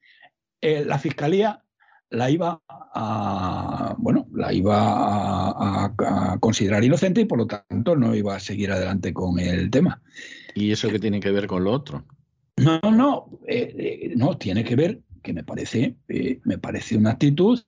[0.62, 1.64] Eh, la fiscalía
[2.10, 8.36] la iba a bueno, la iba a, considerar inocente y por lo tanto no iba
[8.36, 10.02] a seguir adelante con el tema.
[10.54, 12.06] ¿Y eso qué tiene que ver con lo otro?
[12.58, 15.98] No, no, eh, no, tiene que ver que me parece,
[16.46, 17.60] me parece una actitud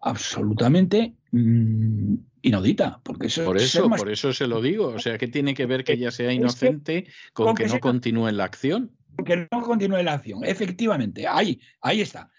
[0.00, 3.00] absolutamente mm, inaudita.
[3.04, 4.88] Porque eso, por eso, por eso se lo digo.
[4.88, 8.44] O sea, ¿qué tiene que ver que ella sea inocente con, que, no continúe la
[8.44, 8.90] acción?
[9.24, 11.26] Que no continúe la acción, efectivamente.
[11.28, 12.30] Ahí, ahí está.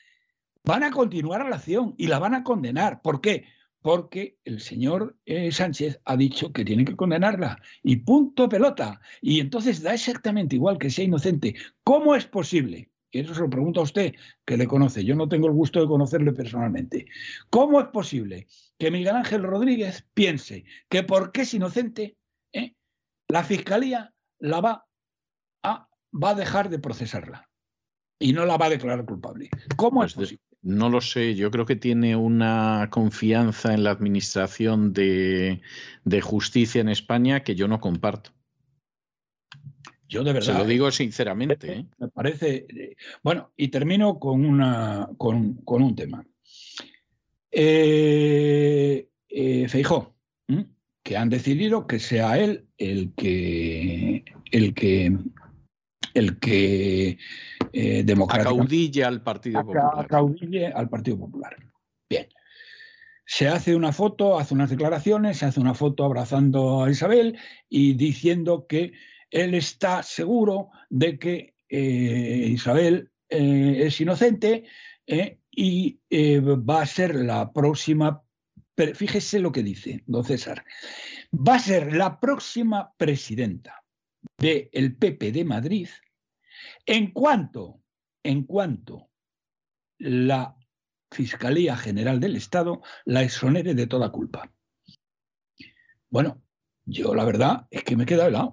[0.64, 3.02] Van a continuar la acción y la van a condenar.
[3.02, 3.46] ¿Por qué?
[3.82, 7.60] Porque el señor eh, Sánchez ha dicho que tiene que condenarla.
[7.82, 9.02] Y punto pelota.
[9.22, 11.56] Y entonces da exactamente igual que sea inocente.
[11.84, 12.91] ¿Cómo es posible?
[13.12, 14.16] Y eso se lo pregunto a usted,
[14.46, 17.08] que le conoce, yo no tengo el gusto de conocerle personalmente.
[17.50, 22.16] ¿Cómo es posible que Miguel Ángel Rodríguez piense que porque es inocente,
[22.54, 22.76] eh,
[23.28, 24.86] la fiscalía la va
[25.64, 27.50] a, va a dejar de procesarla
[28.18, 29.50] y no la va a declarar culpable?
[29.76, 30.44] ¿Cómo es pues posible?
[30.64, 35.60] No lo sé, yo creo que tiene una confianza en la administración de
[36.22, 38.32] justicia en España que yo no comparto.
[40.12, 40.54] Yo de verdad.
[40.54, 41.72] Se lo digo sinceramente.
[41.72, 41.86] ¿eh?
[41.98, 42.68] Me parece.
[42.68, 46.26] Eh, bueno, y termino con, una, con, un tema.
[47.50, 49.08] Eh,
[49.70, 50.14] Feijó,
[51.02, 54.26] que han decidido que sea él el que.
[54.52, 55.18] El que
[56.14, 57.18] el que
[57.72, 59.92] eh, acaudille al Partido Popular.
[59.96, 61.56] Acaudille al Partido Popular.
[62.10, 62.28] Bien.
[63.26, 67.38] Se hace una foto, hace unas declaraciones, se hace una foto abrazando a Isabel
[67.70, 68.92] y diciendo que
[69.32, 74.66] él está seguro de que eh, Isabel eh, es inocente
[75.08, 78.24] eh, y va a ser la próxima,
[78.94, 80.64] fíjese lo que dice don César,
[81.34, 83.84] va a ser la próxima presidenta
[84.38, 85.90] del PP de Madrid
[86.86, 87.82] en cuanto,
[88.24, 89.10] en cuanto
[89.98, 90.56] la
[91.12, 94.52] Fiscalía General del Estado la exonere de toda culpa.
[96.10, 96.42] Bueno,
[96.86, 98.52] yo la verdad es que me he quedado helado.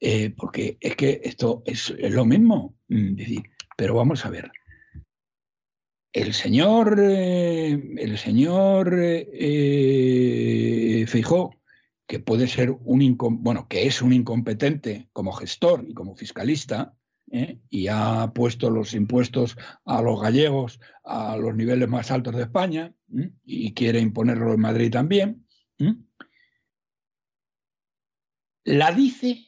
[0.00, 2.76] Eh, porque es que esto es, lo mismo.
[2.88, 3.16] Mm,
[3.76, 4.50] pero vamos a ver.
[6.12, 9.44] El señor, eh, el señor eh,
[11.06, 11.54] Feijó,
[12.06, 16.94] que puede ser un bueno, que es un incompetente como gestor y como fiscalista,
[17.68, 22.94] y ha puesto los impuestos a los gallegos a los niveles más altos de España
[23.44, 25.46] y quiere imponerlo en Madrid también,
[28.64, 29.47] la dice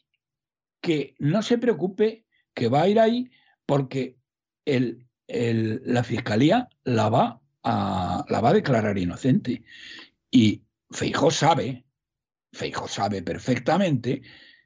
[0.81, 3.31] que no se preocupe, que va a ir ahí
[3.67, 4.17] porque
[4.65, 9.63] el, la fiscalía la va, a, la va a declarar inocente.
[10.31, 11.85] Y Feijó sabe,
[12.53, 14.23] Feijó sabe perfectamente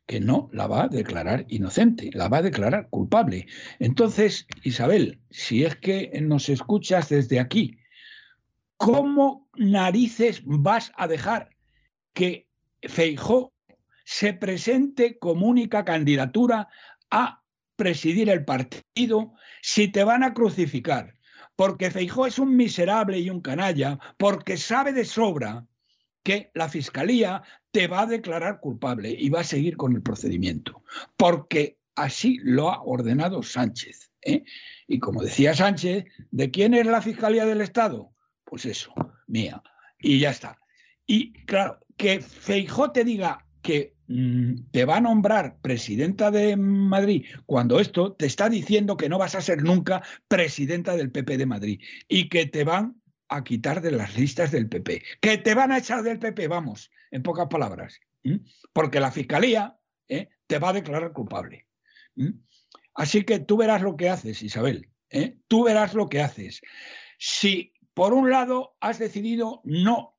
[0.07, 3.47] que no la va a declarar inocente, la va a declarar culpable.
[3.79, 7.79] Entonces, Isabel, si es que nos escuchas desde aquí,
[8.77, 11.51] ¿cómo narices vas a dejar
[12.13, 12.49] que
[12.83, 13.54] Feijó
[14.05, 16.69] se presente como única candidatura
[17.11, 17.43] a
[17.77, 21.15] presidir el partido si te van a crucificar.
[21.57, 25.67] Porque Feijó es un miserable y un canalla, porque sabe de sobra
[26.23, 30.83] que la fiscalía te va a declarar culpable y va a seguir con el procedimiento.
[31.17, 34.11] Porque así lo ha ordenado Sánchez.
[34.23, 34.45] ¿eh?
[34.89, 38.13] Y como decía Sánchez, ¿de quién es la fiscalía del Estado?
[38.45, 38.93] Pues eso,
[39.27, 39.63] mía.
[39.99, 40.59] Y ya está.
[41.07, 47.81] Y claro, que Feijó te diga que te va a nombrar presidenta de Madrid cuando
[47.81, 51.81] esto te está diciendo que no vas a ser nunca presidenta del PP de Madrid
[52.09, 55.79] y que te van a quitar de las listas del PP, que te van a
[55.79, 58.01] echar del PP, vamos, en pocas palabras,
[58.73, 60.29] porque la fiscalía ¿eh?
[60.47, 61.67] te va a declarar culpable.
[62.95, 65.39] Así que tú verás lo que haces, Isabel, ¿eh?
[65.49, 66.61] tú verás lo que haces.
[67.19, 70.14] Si por un lado has decidido no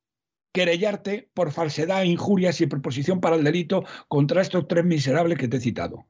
[0.56, 5.58] querellarte por falsedad, injurias y proposición para el delito contra estos tres miserables que te
[5.58, 6.08] he citado.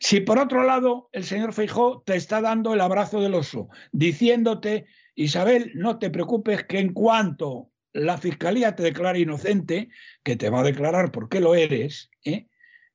[0.00, 4.86] Si por otro lado el señor Feijó te está dando el abrazo del oso, diciéndote,
[5.14, 9.90] Isabel, no te preocupes que en cuanto la fiscalía te declare inocente,
[10.22, 12.46] que te va a declarar porque lo eres, ¿eh?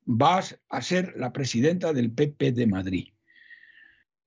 [0.03, 3.13] vas a ser la presidenta del PP de Madrid.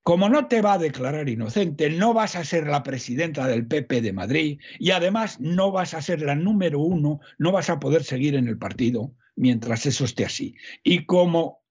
[0.05, 4.01] Como no te va a declarar inocente, no vas a ser la presidenta del PP
[4.01, 8.03] de Madrid y además no vas a ser la número uno, no vas a poder
[8.03, 10.55] seguir en el partido mientras eso esté así.
[10.83, 11.63] Y como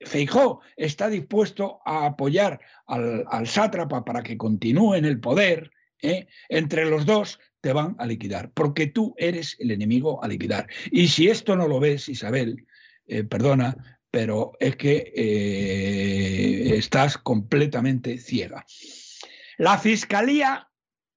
[0.00, 5.70] Feijó está dispuesto a apoyar al, sátrapa para que continúe en el poder,
[6.02, 6.26] ¿eh?
[6.50, 10.68] entre los dos te van a liquidar, porque tú eres el enemigo a liquidar.
[10.92, 12.66] Y si esto no lo ves, Isabel,
[13.06, 18.64] eh, perdona, pero es que eh, estás completamente ciega.
[19.58, 20.68] La fiscalía,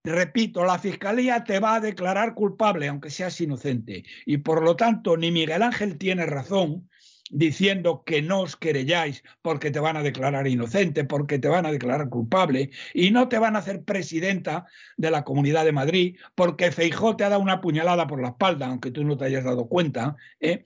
[0.04, 4.04] repito, la fiscalía te va a declarar culpable, aunque seas inocente.
[4.26, 6.90] Y por lo tanto, ni Miguel Ángel tiene razón
[7.34, 11.72] diciendo que no os querelláis porque te van a declarar inocente, porque te van a
[11.72, 14.66] declarar culpable y no te van a hacer presidenta
[14.98, 18.68] de la Comunidad de Madrid porque Feijó te ha dado una puñalada por la espalda,
[18.68, 20.16] aunque tú no te hayas dado cuenta.
[20.40, 20.64] ¿eh?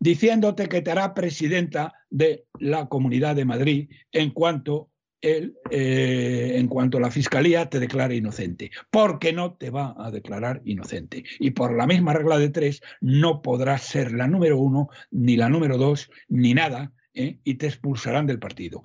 [0.00, 4.90] Diciéndote que te hará presidenta de la Comunidad de Madrid en cuanto,
[5.22, 11.22] eh, en cuanto la Fiscalía te declare inocente, porque no te va a declarar inocente.
[11.38, 15.50] Y por la misma regla de tres, no podrás ser la número uno, ni la
[15.50, 17.38] número dos, ni nada, ¿eh?
[17.44, 18.84] y te expulsarán del partido.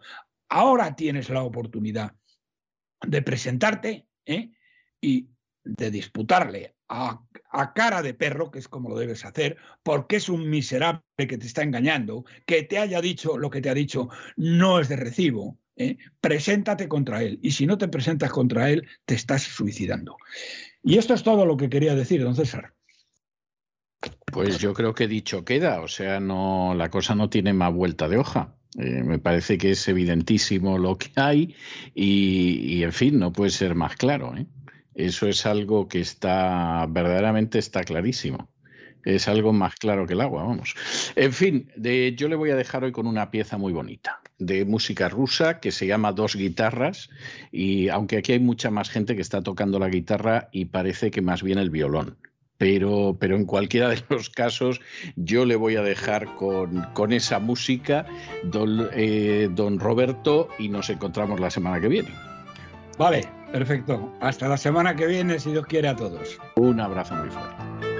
[0.49, 2.13] Ahora tienes la oportunidad
[3.01, 4.51] de presentarte ¿eh?
[5.01, 5.29] y
[5.63, 10.49] de disputarle a, cara de perro, que es como lo debes hacer, porque es un
[10.49, 14.79] miserable que te está engañando, que te haya dicho lo que te ha dicho no
[14.79, 15.97] es de recibo, ¿eh?
[16.21, 17.39] preséntate contra él.
[17.41, 20.17] Y si no te presentas contra él, te estás suicidando.
[20.83, 22.73] Y esto es todo lo que quería decir, don César.
[24.31, 28.07] Pues yo creo que dicho queda, o sea, no, la cosa no tiene más vuelta
[28.07, 28.55] de hoja.
[28.77, 31.55] Eh, me parece que es evidentísimo lo que hay
[31.93, 34.35] y, y, en fin, no puede ser más claro.
[34.35, 34.45] ¿eh?
[34.95, 38.49] Eso es algo que está, verdaderamente está clarísimo.
[39.03, 40.73] Es algo más claro que el agua, vamos.
[41.15, 45.09] En fin, yo le voy a dejar hoy con una pieza muy bonita de música
[45.09, 47.09] rusa que se llama Dos Guitarras
[47.51, 51.21] y aunque aquí hay mucha más gente que está tocando la guitarra y parece que
[51.21, 52.17] más bien el violón.
[52.57, 54.81] Pero, pero en cualquiera de los casos
[55.15, 58.07] yo le voy a dejar con, con esa música,
[58.43, 62.09] don, eh, don Roberto, y nos encontramos la semana que viene.
[62.97, 64.11] Vale, perfecto.
[64.19, 66.37] Hasta la semana que viene, si Dios quiere a todos.
[66.57, 67.94] Un abrazo muy fuerte.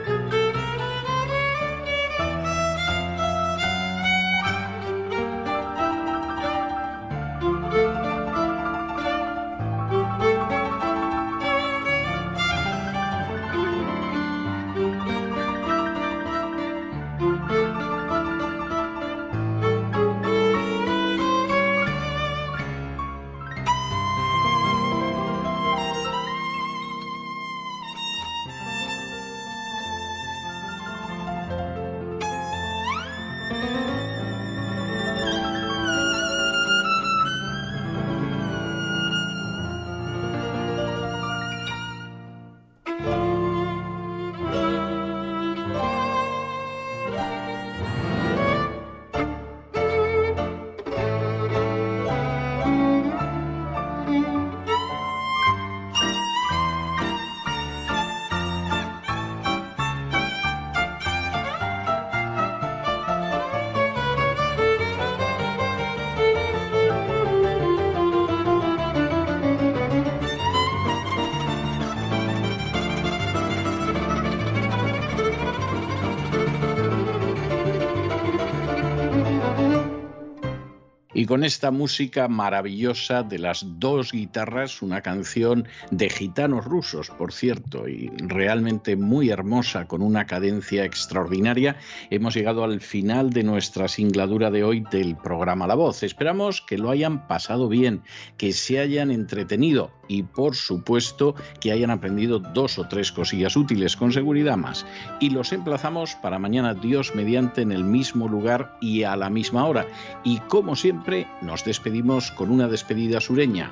[81.36, 87.90] Con esta música maravillosa de las dos guitarras, una canción de gitanos rusos, por cierto,
[87.90, 91.76] y realmente muy hermosa, con una cadencia extraordinaria,
[92.10, 96.04] hemos llegado al final de nuestra singladura de hoy del programa La Voz.
[96.04, 98.02] Esperamos que lo hayan pasado bien,
[98.38, 103.96] que se hayan entretenido y por supuesto que hayan aprendido dos o tres cosillas útiles,
[103.96, 104.86] con seguridad más.
[105.20, 109.66] Y los emplazamos para mañana Dios mediante en el mismo lugar y a la misma
[109.66, 109.86] hora.
[110.24, 113.72] Y como siempre, nos despedimos con una despedida sureña.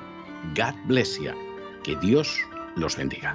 [0.56, 1.32] God bless you.
[1.82, 2.38] Que Dios
[2.76, 3.34] los bendiga.